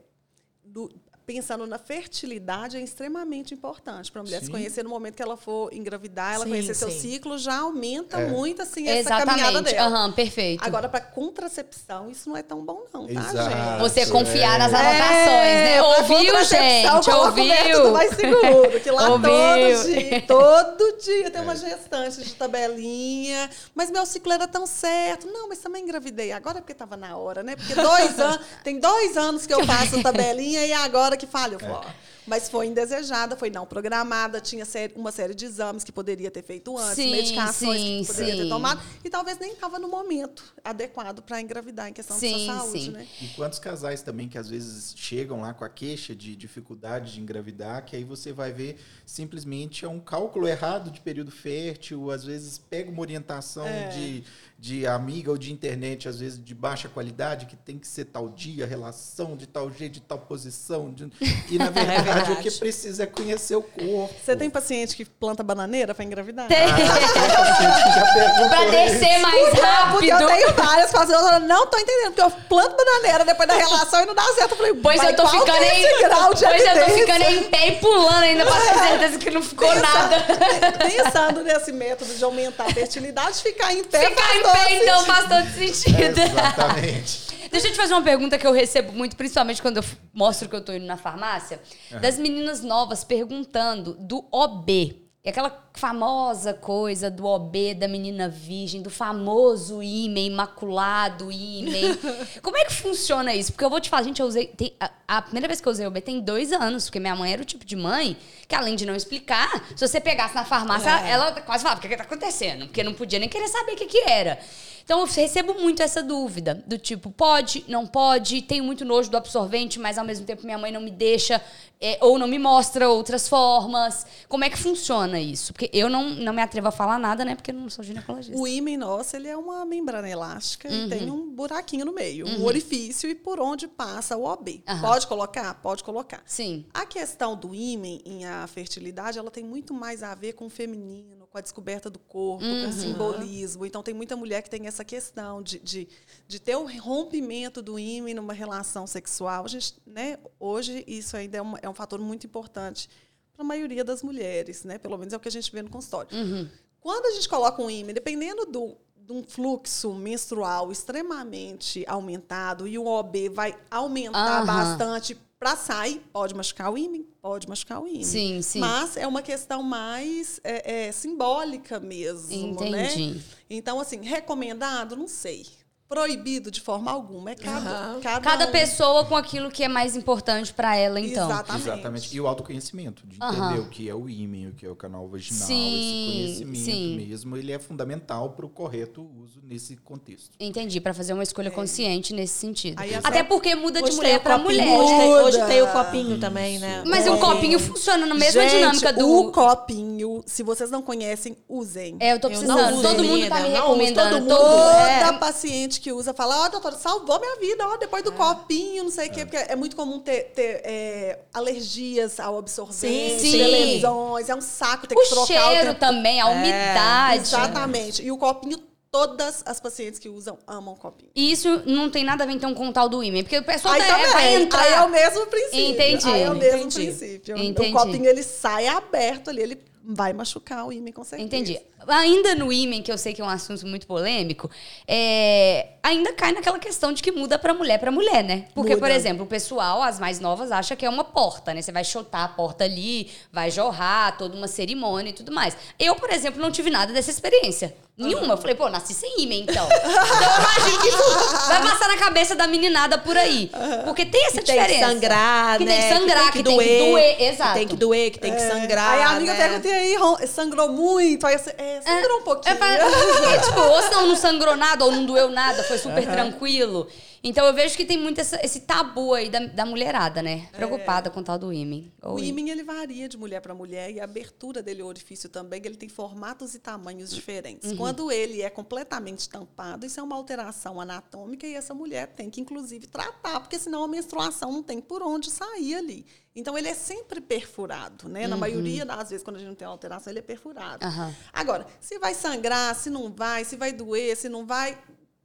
do- 0.67 0.91
pensando 1.27 1.67
na 1.67 1.79
fertilidade 1.79 2.77
é 2.77 2.81
extremamente 2.81 3.55
importante 3.55 4.13
para 4.13 4.21
a 4.21 4.25
mulher 4.25 4.41
se 4.41 4.47
Sim. 4.47 4.53
conhecer 4.53 4.83
no 4.85 4.91
momento 4.91 5.15
que 5.17 5.23
ela 5.23 5.37
for 5.37 5.73
engravidar, 5.73 6.35
ela 6.35 6.45
Sim, 6.45 6.51
conhecer 6.51 6.75
seu 6.75 6.91
sim. 6.91 7.01
ciclo, 7.01 7.39
já 7.39 7.59
aumenta 7.59 8.19
É. 8.21 8.27
muito 8.29 8.61
assim 8.63 8.87
essa 8.89 9.09
caminhada 9.11 9.43
Exatamente. 9.59 9.75
dela. 9.75 9.87
Aham, 9.89 10.13
perfeito. 10.13 10.65
Agora, 10.65 10.89
para 10.89 11.01
contracepção, 11.01 12.11
isso 12.11 12.29
não 12.29 12.37
é 12.37 12.43
tão 12.43 12.65
bom, 12.65 12.85
não, 12.93 13.07
tá, 13.07 13.13
Exato. 13.13 13.37
gente? 13.51 13.81
Você 13.81 14.07
confiar 14.07 14.57
é. 14.57 14.59
nas 14.59 14.75
anotações, 14.75 15.55
né? 15.65 15.75
pra 15.77 15.85
Ouviu, 15.89 16.33
contracepção, 16.33 17.03
gente? 17.03 17.15
Ouviu? 17.15 17.93
mais 17.93 18.15
seguro, 18.15 18.81
que 18.81 18.91
lá 18.91 19.09
Ouviu? 19.11 19.31
todo 19.31 19.85
dia, 19.87 20.23
todo 20.29 20.99
dia 20.99 21.31
tem 21.31 21.41
É. 21.41 21.45
uma 21.45 21.57
gestante 21.57 22.23
de 22.23 22.35
tabelinha. 22.35 23.51
Mas 23.75 23.91
meu 23.91 24.05
ciclo 24.07 24.33
era 24.33 24.47
tão 24.47 24.67
certo. 24.67 25.27
Não, 25.27 25.49
mas 25.49 25.59
também 25.59 25.83
engravidei. 25.83 26.33
Agora 26.33 26.59
é 26.59 26.61
porque 26.61 26.73
estava 26.73 26.97
na 26.97 27.17
hora, 27.17 27.43
né? 27.43 27.57
Porque 27.57 27.75
dois 27.75 28.19
anos, 28.21 28.41
tem 28.63 28.79
dois 28.79 29.17
anos 29.17 29.47
que 29.47 29.55
eu 29.55 29.65
faço 29.67 30.03
tabelinha 30.03 30.65
e 30.67 30.73
é 30.73 30.77
agora 31.15 31.17
que 31.17 31.27
falha. 31.27 31.55
Eu 31.55 31.61
falo, 31.61 31.75
ó, 31.75 31.91
Mas 32.27 32.49
foi 32.49 32.67
indesejada, 32.67 33.37
foi 33.37 33.51
não 33.51 33.67
programada, 33.67 34.41
tinha 34.41 34.65
uma 34.97 35.13
série 35.13 35.35
de 35.35 35.45
exames 35.45 35.85
que 35.85 35.93
poderia 35.93 36.31
ter 36.31 36.43
feito 36.43 36.77
antes, 36.77 36.95
Sim, 36.95 37.11
medicações 37.11 37.81
sim, 37.81 38.01
que 38.01 38.07
poderia 38.07 38.35
sim. 38.37 38.43
ter 38.43 38.49
tomado, 38.49 38.83
e 39.05 39.11
talvez 39.11 39.39
nem 39.39 39.53
estava 39.53 39.79
no 39.79 39.89
momento 39.89 40.43
adequado 40.65 41.23
para 41.23 41.41
engravidar 41.41 41.89
em 41.89 41.93
questão 41.93 42.19
Sim, 42.19 42.35
de 42.35 42.45
sua 42.47 42.55
saúde, 42.59 42.85
sim. 42.85 42.91
né? 42.91 43.07
E 43.21 43.27
quantos 43.29 43.59
casais 43.59 44.03
também 44.03 44.29
que 44.29 44.39
às 44.39 44.49
vezes 44.49 44.95
chegam 44.97 45.41
lá 45.43 45.53
com 45.53 45.65
a 45.65 45.69
queixa 45.69 46.15
de 46.15 46.35
dificuldade 46.35 47.13
de 47.13 47.21
engravidar, 47.21 47.85
que 47.85 47.95
aí 47.95 48.05
você 48.05 48.33
vai 48.33 48.53
ver 48.53 48.79
simplesmente 49.07 49.85
é 49.85 49.89
um 49.89 50.01
cálculo 50.01 50.49
errado 50.49 50.91
de 50.91 51.01
período 51.01 51.31
fértil, 51.31 52.11
às 52.11 52.25
vezes 52.25 52.59
pega 52.59 52.91
uma 52.91 53.01
orientação 53.01 53.67
É. 53.67 53.89
de, 53.89 54.25
de 54.65 54.87
amiga 54.87 55.31
ou 55.31 55.37
de 55.37 55.53
internet, 55.53 56.09
às 56.09 56.21
vezes 56.21 56.43
de 56.43 56.55
baixa 56.55 56.89
qualidade, 56.89 57.45
que 57.45 57.55
tem 57.55 57.79
que 57.79 57.87
ser 57.87 58.07
tal 58.07 58.31
dia, 58.31 58.65
relação 58.65 59.37
de 59.37 59.47
tal 59.47 59.71
jeito, 59.71 59.93
de 59.93 60.01
tal 60.01 60.17
posição. 60.19 60.91
de- 60.91 61.13
E 61.51 61.59
na 61.59 61.69
verdade, 61.69 62.03
verdade. 62.03 62.33
o 62.33 62.37
que 62.37 62.51
precisa 62.51 63.03
é 63.03 63.07
conhecer 63.07 63.57
o 63.57 63.61
corpo. 63.63 64.15
Você 64.25 64.35
tem 64.35 64.49
paciente 64.49 64.97
que 64.97 65.05
planta 65.05 65.43
bananeira 65.43 65.95
para 65.95 66.03
engravidar? 66.03 66.49
Tem. 66.49 66.67
Já 66.67 68.13
perguntou 68.15 68.49
pra 68.49 68.65
descer 68.71 69.19
mais 69.19 69.49
Porque 69.93 70.11
rápido. 70.11 70.23
eu 70.23 70.27
tenho 70.29 70.55
várias 70.55 70.91
pacientes, 70.91 71.27
eu 71.33 71.41
não 71.41 71.67
tô 71.67 71.77
entendendo, 71.77 72.15
porque 72.15 72.23
eu 72.23 72.31
planto 72.49 72.75
bananeira 72.77 73.25
depois 73.27 73.47
da 73.47 73.55
relação 73.57 74.03
e 74.03 74.07
não 74.07 74.15
dá 74.15 74.23
certo. 74.35 74.53
Eu 74.53 74.57
falei, 74.57 74.75
Pois 74.83 74.97
mas 74.97 75.11
eu 75.11 75.17
tô 75.17 75.29
ficando 75.29 75.63
é 75.63 75.79
em. 75.79 75.83
esse 75.85 76.03
grau 76.05 76.33
de 76.35 76.45
Pois 76.45 76.63
eu 76.63 76.85
tô 76.87 76.91
ficando 76.93 77.23
em 77.25 77.43
pé 77.51 77.69
e 77.69 77.73
pulando 77.81 78.23
ainda 78.23 78.47
pra 78.47 78.61
ter 78.61 78.79
certeza 78.89 79.19
que 79.19 79.31
não 79.31 79.43
ficou 79.43 79.75
nada. 79.75 80.25
Pensando 80.81 81.43
nesse 81.43 81.71
método 81.71 82.15
de 82.15 82.25
aumentar 82.25 82.65
a 82.65 82.73
fertilidade, 82.73 83.43
ficar 83.43 83.75
em 83.75 83.85
pé 83.85 84.09
Ficar 84.09 84.37
em 84.37 84.43
todo 84.43 84.54
pé, 84.55 84.75
então, 84.75 85.01
sentido. 85.01 85.15
faz 85.15 85.29
todo 85.29 85.55
sentido. 85.55 86.21
Exatamente. 86.21 87.25
Deixa 87.51 87.69
eu 87.69 87.73
te 87.73 87.77
fazer 87.77 87.95
uma 87.95 88.03
pergunta 88.03 88.37
que 88.37 88.47
eu 88.47 88.53
recebo 88.53 88.93
muito, 88.93 89.15
principalmente 89.15 89.63
quando 89.63 89.77
eu 89.77 89.85
mostro 90.13 90.49
que 90.49 90.57
eu 90.57 90.61
tô 90.61 90.73
indo 90.73 90.87
na 90.87 90.97
farmácia, 90.97 91.61
das 92.01 92.19
meninas 92.19 92.63
novas 92.63 93.05
perguntando 93.05 93.95
do 93.95 94.27
OB. 94.33 95.04
É 95.27 95.31
aquela 95.31 95.59
famosa 95.73 96.53
coisa 96.53 97.11
do 97.11 97.25
OB 97.25 97.73
da 97.77 97.89
menina 97.89 98.29
virgem, 98.29 98.83
do 98.83 98.91
famoso 98.91 99.83
ímã, 99.83 100.19
imaculado 100.21 101.33
ímã. 101.33 101.97
Como 102.43 102.59
é 102.59 102.65
que 102.67 102.75
funciona 102.75 103.35
isso? 103.35 103.51
Porque 103.51 103.65
eu 103.65 103.71
vou 103.71 103.81
te 103.81 103.89
falar, 103.89 104.03
gente, 104.03 104.21
eu 104.21 104.27
usei. 104.27 104.49
tem- 104.49 104.75
a, 104.79 104.91
a 105.09 105.23
primeira 105.23 105.49
vez 105.49 105.63
que 105.63 105.67
eu 105.67 105.73
usei 105.73 105.87
OB 105.87 105.99
tem 106.03 106.21
dois 106.21 106.53
anos, 106.53 106.85
porque 106.85 107.01
minha 107.01 107.17
mãe 107.17 107.33
era 107.33 107.41
o 107.41 107.45
tipo 107.45 107.65
de 107.65 107.75
mãe 107.75 108.19
que, 108.47 108.55
além 108.55 108.77
de 108.77 108.85
não 108.85 108.95
explicar, 108.95 109.49
se 109.75 109.89
você 109.89 109.99
pegasse 109.99 110.35
na 110.35 110.45
farmácia, 110.45 110.91
É. 110.91 111.13
ela 111.13 111.33
quase 111.41 111.63
falava: 111.63 111.79
o 111.79 111.83
que, 111.83 111.89
que 111.89 111.97
tá 111.97 112.03
acontecendo? 112.05 112.67
Porque 112.67 112.83
não 112.83 112.93
podia 112.93 113.19
nem 113.19 113.29
querer 113.29 113.49
saber 113.49 113.73
o 113.73 113.77
que, 113.77 113.87
que 113.87 114.01
era. 114.07 114.39
Então 114.85 115.01
eu 115.01 115.07
recebo 115.07 115.55
muito 115.55 115.83
essa 115.83 116.03
dúvida, 116.03 116.63
do 116.67 116.77
tipo, 116.77 117.11
pode, 117.11 117.65
não 117.67 117.87
pode, 117.87 118.43
tenho 118.43 118.63
muito 118.63 118.85
nojo 118.85 119.11
do 119.11 119.17
absorvente, 119.17 119.79
mas 119.81 119.97
ao 119.97 120.05
mesmo 120.05 120.27
tempo 120.27 120.45
minha 120.45 120.59
mãe 120.59 120.71
não 120.71 120.81
me 120.83 120.91
deixa, 120.91 121.41
é, 121.81 121.99
ou 122.03 122.19
não 122.19 122.27
me 122.29 122.39
mostra 122.39 122.89
outras 122.89 123.27
formas. 123.27 124.07
Como 124.29 124.45
é 124.45 124.51
que 124.51 124.59
funciona 124.59 125.19
isso? 125.19 125.53
Porque 125.55 125.71
eu 125.73 125.89
não, 125.89 126.11
não 126.11 126.33
me 126.35 126.43
atrevo 126.43 126.69
a 126.69 126.71
falar 126.71 126.99
nada, 126.99 127.25
né? 127.25 127.35
Porque 127.35 127.51
eu 127.51 127.55
não 127.55 127.71
sou 127.71 127.83
ginecologista. 127.83 128.39
O 128.39 128.47
ímã 128.47 128.77
nosso, 128.77 129.17
ele 129.17 129.29
é 129.29 129.37
uma 129.37 129.65
membrana 129.65 130.09
elástica 130.09 130.69
Uhum. 130.69 130.87
e 130.87 130.89
tem 130.89 131.11
um 131.11 131.31
buraquinho 131.35 131.85
no 131.87 131.93
meio, 131.93 132.27
um 132.29 132.45
orifício 132.45 133.09
e 133.09 133.15
por 133.15 133.41
onde 133.41 133.67
passa 133.67 134.17
o 134.17 134.25
OB. 134.25 134.63
Aham. 134.69 134.81
Pode 134.83 135.07
colocar? 135.07 135.55
Pode 135.63 135.83
colocar. 135.83 136.23
Sim. 136.27 136.65
A 136.75 136.85
questão 136.85 137.35
do 137.37 137.55
ímã 137.55 137.99
em 138.05 138.27
a 138.27 138.47
fertilidade, 138.47 139.19
ela 139.19 139.31
tem 139.31 139.45
muito 139.45 139.73
mais 139.73 140.03
a 140.03 140.15
ver 140.15 140.35
com 140.35 140.47
o 140.47 140.51
feminino, 140.51 141.24
com 141.35 141.39
a 141.39 141.41
descoberta 141.41 141.91
do 141.91 141.99
corpo, 141.99 142.45
Uhum. 142.45 142.63
com 142.63 142.69
o 142.69 142.73
simbolismo. 142.73 143.67
Então, 143.67 143.83
tem 143.83 143.93
muita 143.93 144.15
mulher 144.15 144.41
que 144.41 144.49
tem 144.49 144.69
essa 144.69 144.85
questão 144.85 145.43
de, 145.43 145.59
de, 145.59 145.89
de 146.29 146.39
ter 146.39 146.55
o 146.55 146.65
rompimento 146.79 147.61
do 147.61 147.77
ímã 147.77 148.15
numa 148.15 148.33
relação 148.33 148.87
sexual. 148.87 149.45
A 149.45 149.49
gente, 149.49 149.75
né, 149.85 150.17
hoje, 150.39 150.85
isso 150.87 151.17
ainda 151.17 151.39
é 151.39 151.43
um, 151.43 151.55
é 151.61 151.69
um 151.69 151.75
fator 151.75 151.99
muito 151.99 152.25
importante 152.25 152.89
para 153.33 153.45
a 153.45 153.49
maioria 153.49 153.83
das 153.83 154.01
mulheres, 154.01 154.63
né? 154.63 154.79
Pelo 154.79 154.97
menos 154.97 155.13
é 155.13 155.17
o 155.17 155.21
que 155.21 155.27
a 155.27 155.33
gente 155.33 155.51
vê 155.51 155.61
no 155.61 155.69
consultório. 155.71 156.17
Uhum. 156.17 156.49
Quando 156.81 157.07
a 157.07 157.11
gente 157.11 157.29
coloca 157.29 157.61
um 157.61 157.69
ímã, 157.69 157.93
dependendo 157.93 158.47
do, 158.47 158.77
de 158.97 159.13
um 159.13 159.25
fluxo 159.25 159.93
menstrual 159.93 160.71
extremamente 160.71 161.85
aumentado 161.89 162.69
e 162.69 162.79
o 162.79 162.87
OB 162.87 163.29
vai 163.31 163.59
aumentar 163.69 164.43
Aham. 164.43 164.47
bastante 164.47 165.19
para 165.39 165.57
sair, 165.57 166.01
pode 166.13 166.35
machucar 166.35 166.73
o 166.73 166.79
ímã, 166.79 167.05
pode 167.21 167.49
machucar 167.49 167.83
o 167.83 167.87
ímã. 167.87 168.03
Sim, 168.03 168.41
sim. 168.43 168.61
Mas 168.61 168.97
é 168.97 169.07
uma 169.07 169.23
questão 169.23 169.63
mais 169.63 170.41
é, 170.43 170.87
é, 170.87 170.93
simbólica 170.93 171.79
mesmo, 171.81 172.55
né? 172.71 172.95
Entendi. 172.95 173.21
Então, 173.51 173.79
assim, 173.81 174.01
recomendado, 174.03 174.97
não 174.97 175.09
sei. 175.09 175.47
Proibido 175.89 176.51
de 176.51 176.61
forma 176.63 176.91
alguma. 176.91 177.31
É 177.31 177.35
cada, 177.35 177.59
Aham. 177.71 178.01
cada, 178.03 178.21
Cada 178.21 178.49
um. 178.49 178.51
pessoa 178.51 179.05
com 179.05 179.15
aquilo 179.15 179.51
que 179.51 179.63
é 179.63 179.69
mais 179.69 179.95
importante 179.95 180.53
pra 180.53 180.75
ela, 180.77 180.99
então. 180.99 181.31
Exatamente. 181.31 181.63
Exatamente. 181.69 182.17
E 182.17 182.21
o 182.21 182.27
autoconhecimento, 182.27 183.07
de 183.07 183.17
entender 183.17 183.61
o 183.61 183.67
que 183.69 183.89
é 183.89 183.95
o 183.95 184.09
ímã, 184.09 184.49
o 184.49 184.53
que 184.53 184.65
é 184.65 184.71
o 184.71 184.75
canal 184.75 185.07
vaginal, 185.07 185.47
Sim, 185.47 186.25
esse 186.25 186.45
conhecimento 186.45 186.65
sim. 186.65 186.97
mesmo, 186.97 187.37
ele 187.37 187.53
é 187.53 187.59
fundamental 187.59 188.31
para 188.31 188.47
o 188.47 188.49
correto 188.49 189.07
uso 189.23 189.41
nesse 189.43 189.77
contexto. 189.77 190.31
Entendi, 190.41 190.81
pra 190.81 190.95
fazer 190.95 191.13
uma 191.13 191.23
escolha 191.23 191.51
consciente 191.51 192.15
nesse 192.15 192.35
sentido. 192.39 192.81
Aí 192.81 192.95
Até 193.05 193.23
porque 193.23 193.55
muda 193.55 193.83
de 193.83 193.93
mulher 193.93 194.21
copinho, 194.21 194.43
mulher. 194.43 194.67
Hoje 194.79 194.97
tem, 194.97 195.15
hoje 195.15 195.47
tem 195.47 195.63
o 195.63 195.67
copinho 195.69 196.19
também, 196.19 196.59
né? 196.59 196.83
Mas 196.87 197.07
É. 197.07 197.11
o 197.11 197.19
copinho 197.19 197.59
funciona 197.61 198.07
na 198.07 198.15
mesma 198.15 198.43
Gente, 198.43 198.53
dinâmica 198.59 198.93
do. 198.93 199.07
O 199.29 199.31
copinho, 199.33 200.23
se 200.27 200.43
vocês 200.43 200.71
não 200.71 200.81
conhecem, 200.83 201.37
usem. 201.47 201.97
É, 202.01 202.15
eu 202.15 202.19
tô 202.19 202.29
Eu 202.29 202.31
precisando. 202.33 202.73
uso, 202.75 202.83
todo 202.83 203.05
mundo 203.05 203.29
tá 203.29 203.41
me 203.41 203.49
uso, 203.51 203.53
recomendando. 203.53 204.11
todo 204.11 204.21
mundo. 204.23 204.35
todo- 204.35 204.45
Toda 204.75 204.89
É. 204.91 205.13
paciente 205.19 205.74
que 205.81 205.93
usa 205.93 206.13
fala, 206.15 206.45
ó, 206.45 206.49
doutora, 206.49 206.77
salvou 206.77 207.19
minha 207.21 207.37
vida, 207.37 207.67
ó, 207.67 207.77
depois 207.77 208.03
do 208.03 208.13
copinho, 208.13 208.85
não 208.85 208.91
sei 208.91 209.09
o 209.09 209.13
quê, 209.13 209.25
porque 209.25 209.37
é 209.37 209.57
muito 209.57 209.75
comum 209.77 209.99
ter, 209.99 210.33
ter, 210.35 210.61
é, 210.65 211.19
alergias 211.33 212.19
ao 212.21 212.39
absorvente, 212.39 213.21
Sim, 213.21 213.31
sim. 213.33 213.37
lesões, 213.45 214.29
é 214.29 214.35
um 214.35 214.41
saco 214.41 214.87
ter 214.87 214.95
que 214.95 215.01
O 215.01 215.09
trocar 215.09 215.23
o 215.23 215.27
cheiro 215.27 215.75
também, 215.75 216.21
a 216.21 216.27
umidade. 216.27 217.23
Exatamente. 217.23 218.03
E 218.03 218.11
o 218.11 218.17
copinho, 218.17 218.59
todas 218.91 219.43
as 219.45 219.59
pacientes 219.59 219.99
que 219.99 220.09
usam 220.09 220.39
amam 220.47 220.77
copinho. 220.77 221.11
E 221.15 221.33
isso 221.33 221.63
não 221.67 221.91
tem 221.91 222.05
nada 222.05 222.23
a 222.25 222.27
ver 222.27 222.35
então 222.35 222.55
com 222.55 222.69
o 222.69 222.73
tal 222.73 222.89
do 222.89 223.03
ímã, 223.03 223.23
porque 223.23 223.39
o 223.39 223.45
pessoal 223.45 223.75
Aí 223.75 223.83
tá, 223.83 223.89
também, 223.97 224.13
vai 224.13 224.35
entrar. 224.37 224.61
aí 224.61 224.73
é 224.73 224.83
o 224.83 224.89
mesmo 224.89 225.27
princípio. 225.27 225.61
Entendi. 225.71 226.09
Aí 226.09 226.23
é 226.23 226.31
o 226.31 226.35
mesmo 226.37 226.59
Entendi. 226.61 226.75
princípio. 226.87 227.37
Entendi. 227.37 227.71
O 227.71 227.73
copinho, 227.73 228.07
ele 228.07 228.23
sai 228.23 228.67
aberto 228.69 229.31
ali, 229.31 229.43
ele 229.43 229.59
vai 229.87 230.13
machucar 230.13 230.65
o 230.67 230.73
ímã, 230.73 230.91
com 230.93 231.05
certeza. 231.05 231.27
Entendi. 231.27 231.61
Ainda 231.89 232.35
no 232.35 232.53
ímã, 232.53 232.83
que 232.83 232.91
eu 232.91 232.99
sei 232.99 233.13
que 233.13 233.21
é 233.21 233.25
um 233.25 233.29
assunto 233.29 233.67
muito 233.67 233.87
polêmico, 233.87 234.51
é, 234.87 235.69
ainda 235.83 236.13
cai 236.13 236.33
naquela 236.33 236.59
questão 236.59 236.93
de 236.93 237.03
que 237.03 237.13
muda 237.13 237.39
pra 237.39 237.53
mulher 237.53 237.79
pra 237.79 237.91
mulher, 237.91 238.25
né? 238.25 238.47
Porque, 238.55 238.75
Muda. 238.75 238.87
por 238.87 238.91
exemplo, 238.91 239.25
o 239.25 239.27
pessoal, 239.27 239.83
as 239.83 240.01
mais 240.01 240.19
novas, 240.19 240.51
acha 240.51 240.75
que 240.75 240.87
é 240.87 240.89
uma 240.89 241.05
porta, 241.05 241.53
né? 241.53 241.61
Você 241.61 241.73
vai 241.73 241.85
chutar 241.85 242.25
a 242.25 242.29
porta 242.29 242.65
ali, 242.65 243.11
vai 243.33 243.51
jorrar, 243.51 244.17
toda 244.17 244.37
uma 244.37 244.49
cerimônia 244.49 245.11
e 245.11 245.13
tudo 245.13 245.31
mais. 245.33 245.57
Eu, 245.79 245.95
por 245.97 246.11
exemplo, 246.11 246.41
não 246.41 246.51
tive 246.51 246.71
nada 246.71 246.93
dessa 246.93 247.11
experiência. 247.11 247.75
Nenhuma. 247.97 248.35
Eu 248.35 248.39
falei, 248.39 248.57
pô, 248.57 248.69
nasci 248.69 248.93
sem 248.93 249.23
ímã, 249.23 249.35
então. 249.35 249.67
então 249.71 249.85
eu 249.85 250.41
imagino 250.41 250.81
que 250.81 250.89
isso 250.89 251.47
vai 251.47 251.63
passar 251.63 251.87
na 251.87 251.97
cabeça 251.97 252.35
da 252.35 252.47
meninada 252.49 252.99
por 252.99 253.17
aí. 253.17 253.53
Porque 253.85 254.05
tem 254.05 254.27
essa 254.27 254.41
que 254.41 254.47
tem 254.47 254.57
que 254.57 254.63
diferença. 254.63 254.91
sangrar, 254.91 255.59
que 255.59 255.65
né? 255.65 255.73
Tem 255.73 255.83
que 255.83 255.95
sangrar, 255.95 256.33
que, 256.33 256.43
tem 256.43 256.59
que 256.59 256.79
doer. 256.79 257.23
Exato. 257.23 257.53
Que 257.53 257.59
tem 257.59 257.69
que 257.69 257.77
doer, 257.77 258.11
que 258.11 258.19
tem 258.19 258.35
que 258.35 258.41
sangrar. 258.41 258.95
Aí 258.95 259.03
a 259.03 259.11
amiga 259.11 259.33
né? 259.35 259.39
pergunta, 259.39 259.69
e 259.69 259.73
aí, 259.73 260.27
sangrou 260.27 260.71
muito? 260.71 261.25
Aí 261.25 261.39
você, 261.39 261.55
é, 261.77 261.83
sangrou 261.83 262.21
um 262.21 262.23
pouquinho. 262.23 262.55
É, 262.63 262.77
é, 263.35 263.41
tipo, 263.41 263.61
ou 263.61 263.83
se 263.83 263.91
não, 263.91 264.17
sangrou 264.17 264.57
nada, 264.57 264.85
ou 264.85 264.93
não 264.93 265.05
doeu 265.07 265.31
nada, 265.31 265.63
foi 265.65 265.79
super 265.79 266.05
tranquilo. 266.05 266.89
Então 267.27 267.47
eu 267.47 267.55
vejo 267.55 267.75
que 267.75 267.87
tem 267.87 267.97
muito 267.97 268.21
essa- 268.21 268.39
esse 268.45 268.61
tabu 268.61 269.15
aí 269.15 269.31
da, 269.31 269.39
da 269.39 269.65
mulherada, 269.65 270.23
né? 270.23 270.47
Preocupada 270.53 271.09
com 271.09 271.21
o 271.21 271.25
tal 271.25 271.39
do 271.39 271.51
ímã. 271.51 271.85
O 272.03 272.19
ímã, 272.19 272.51
ele 272.51 272.63
varia 272.63 273.09
de 273.09 273.17
mulher 273.17 273.41
para 273.41 273.55
mulher 273.55 273.91
e 273.91 273.99
a 273.99 274.05
abertura 274.05 274.63
dele, 274.63 274.83
o 274.83 274.87
orifício 274.87 275.31
também, 275.31 275.63
ele 275.65 275.77
tem 275.77 275.89
formatos 275.89 276.55
e 276.55 276.59
tamanhos 276.59 277.11
diferentes. 277.15 277.71
Uhum. 277.71 277.77
Quando 277.79 278.13
ele 278.13 278.43
é 278.43 278.51
completamente 278.51 279.27
tampado, 279.27 279.87
isso 279.87 279.99
é 279.99 280.03
uma 280.03 280.15
alteração 280.17 280.79
anatômica 280.79 281.47
e 281.47 281.55
essa 281.55 281.73
mulher 281.73 282.09
tem 282.09 282.29
que, 282.29 282.43
inclusive, 282.43 282.87
tratar, 282.87 283.41
porque 283.41 283.59
senão 283.59 283.83
a 283.83 283.89
menstruação 283.89 284.53
não 284.53 284.63
tem 284.63 284.81
por 284.83 285.03
onde 285.03 285.31
sair 285.31 285.77
ali. 285.77 286.07
Então, 286.37 286.59
ele 286.59 286.69
é 286.69 286.75
sempre 286.75 287.21
perfurado, 287.21 288.09
né? 288.09 288.27
Na 288.27 288.37
maioria 288.37 288.85
das 288.85 289.11
vezes, 289.11 289.23
quando 289.25 289.37
a 289.37 289.39
gente 289.39 289.49
não 289.49 289.55
tem 289.55 289.67
alteração, 289.69 290.11
ele 290.13 290.19
é 290.19 290.23
perfurado. 290.23 290.85
Uhum. 290.85 291.15
Agora, 291.33 291.67
se 291.81 291.99
vai 291.99 292.13
sangrar, 292.15 292.75
se 292.75 292.91
não 292.91 293.13
vai, 293.13 293.45
se 293.45 293.55
vai 293.57 293.73
doer, 293.73 294.17
se 294.17 294.29
não 294.29 294.45
vai, 294.45 294.77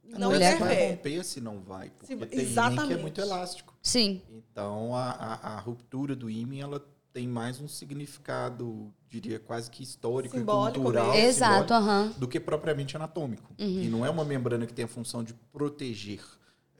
não 0.04 0.30
mulher 0.30 0.56
vai 0.58 0.90
romper 0.90 1.24
se 1.24 1.40
não 1.40 1.60
vai, 1.60 1.90
porque 1.90 2.06
Se- 2.06 2.16
tem 2.16 2.26
ímã 2.26 2.28
que 2.28 2.38
é 2.38 2.42
exatamente. 2.42 3.00
muito 3.02 3.20
elástico. 3.20 3.74
Sim. 3.82 4.22
Então, 4.30 4.94
a, 4.94 5.10
a, 5.10 5.54
a 5.56 5.60
ruptura 5.60 6.14
do 6.14 6.30
ímã, 6.30 6.56
ela 6.58 6.84
tem 7.12 7.26
mais 7.26 7.60
um 7.60 7.66
significado, 7.66 8.92
diria, 9.08 9.38
quase 9.40 9.68
que 9.68 9.82
histórico 9.82 10.38
Simbólico 10.38 10.78
e 10.78 10.82
cultural. 10.82 11.10
mesmo. 11.12 11.26
Exato, 11.28 11.74
aham. 11.74 12.12
Do 12.16 12.28
que 12.28 12.38
propriamente 12.38 12.94
anatômico. 12.96 13.52
E 13.58 13.88
não 13.88 14.06
é 14.06 14.10
uma 14.10 14.24
membrana 14.24 14.64
que 14.66 14.72
tem 14.72 14.84
a 14.84 14.88
função 14.88 15.24
de 15.24 15.34
proteger. 15.52 16.22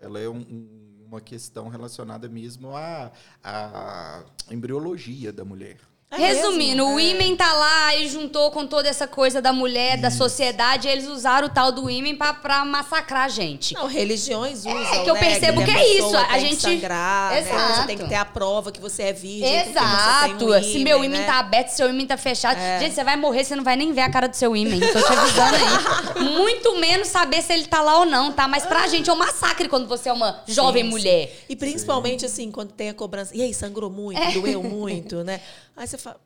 Ela 0.01 0.21
é 0.21 0.29
um- 0.29 0.37
um- 0.39 0.90
uma 1.11 1.21
questão 1.21 1.69
relacionada 1.69 2.29
mesmo 2.29 2.77
à, 2.77 3.11
à 3.43 4.23
embriologia 4.51 5.33
da 5.33 5.45
mulher. 5.45 5.90
É 6.13 6.17
Resumindo, 6.17 6.85
mesmo? 6.85 6.97
o 6.97 6.99
É. 6.99 7.03
ímã 7.05 7.37
tá 7.37 7.53
lá 7.53 7.95
e 7.95 8.09
juntou 8.09 8.51
com 8.51 8.67
toda 8.67 8.89
essa 8.89 9.07
coisa 9.07 9.41
da 9.41 9.53
mulher, 9.53 9.97
da 9.97 10.11
sociedade, 10.11 10.89
e 10.89 10.91
eles 10.91 11.07
usaram 11.07 11.47
o 11.47 11.51
tal 11.51 11.71
do 11.71 11.89
ímã 11.89 12.17
pra, 12.17 12.35
pra 12.35 12.65
massacrar 12.65 13.27
a 13.27 13.29
gente. 13.29 13.75
Não, 13.75 13.87
religiões 13.87 14.59
usam. 14.67 14.77
É 14.77 15.05
que 15.05 15.09
eu 15.09 15.15
né? 15.15 15.21
percebo 15.21 15.61
a 15.61 15.65
que 15.65 15.71
é 15.71 15.99
isso, 15.99 16.17
a 16.17 16.25
que 16.27 16.41
gente- 16.41 16.57
Sangrar, 16.63 17.31
né? 17.31 17.39
Exato. 17.41 17.75
Você 17.81 17.87
tem 17.87 17.97
que 17.97 18.09
ter 18.09 18.17
a 18.17 18.25
prova 18.25 18.73
que 18.73 18.81
você 18.81 19.05
é 19.05 19.13
virgem. 19.13 19.61
Exato. 19.71 20.47
Um 20.47 20.63
se 20.65 20.81
meu 20.81 21.05
ímã 21.05 21.17
né? 21.19 21.25
tá 21.27 21.39
aberto, 21.39 21.69
se 21.69 21.77
seu 21.77 21.89
ímã 21.89 22.05
tá 22.05 22.17
fechado. 22.17 22.59
É. 22.59 22.81
Gente, 22.81 22.93
você 22.97 23.05
vai 23.05 23.15
morrer, 23.17 23.45
você 23.45 23.55
não 23.55 23.63
vai 23.63 23.77
nem 23.77 23.93
ver 23.93 24.01
a 24.01 24.11
cara 24.11 24.27
do 24.27 24.35
seu 24.35 24.57
ímã. 24.57 24.81
Tô 24.81 25.01
te 25.01 25.13
avisando 25.13 25.55
aí. 25.55 26.25
Muito 26.41 26.77
menos 26.81 27.07
saber 27.07 27.41
se 27.41 27.53
ele 27.53 27.67
tá 27.67 27.81
lá 27.83 27.99
ou 28.01 28.05
não, 28.05 28.33
tá? 28.33 28.49
Mas 28.49 28.67
pra 28.67 28.89
gente 28.89 29.09
é 29.09 29.13
um 29.13 29.17
massacre 29.17 29.69
quando 29.69 29.87
você 29.87 30.09
é 30.09 30.13
uma 30.13 30.43
jovem 30.49 30.83
Sim, 30.83 30.91
mulher. 30.91 31.29
sim. 31.29 31.35
E 31.51 31.55
principalmente, 31.55 32.27
assim, 32.27 32.51
quando 32.51 32.73
tem 32.73 32.89
a 32.89 32.95
cobrança. 32.95 33.31
E 33.37 33.41
aí, 33.43 33.55
sangrou 33.55 33.89
muito, 33.89 34.21
É. 34.21 34.33
doeu 34.33 34.61
muito, 34.65 35.23
né? 35.23 35.41
Aí 35.77 35.87
você 35.87 35.99
fala. 35.99 36.21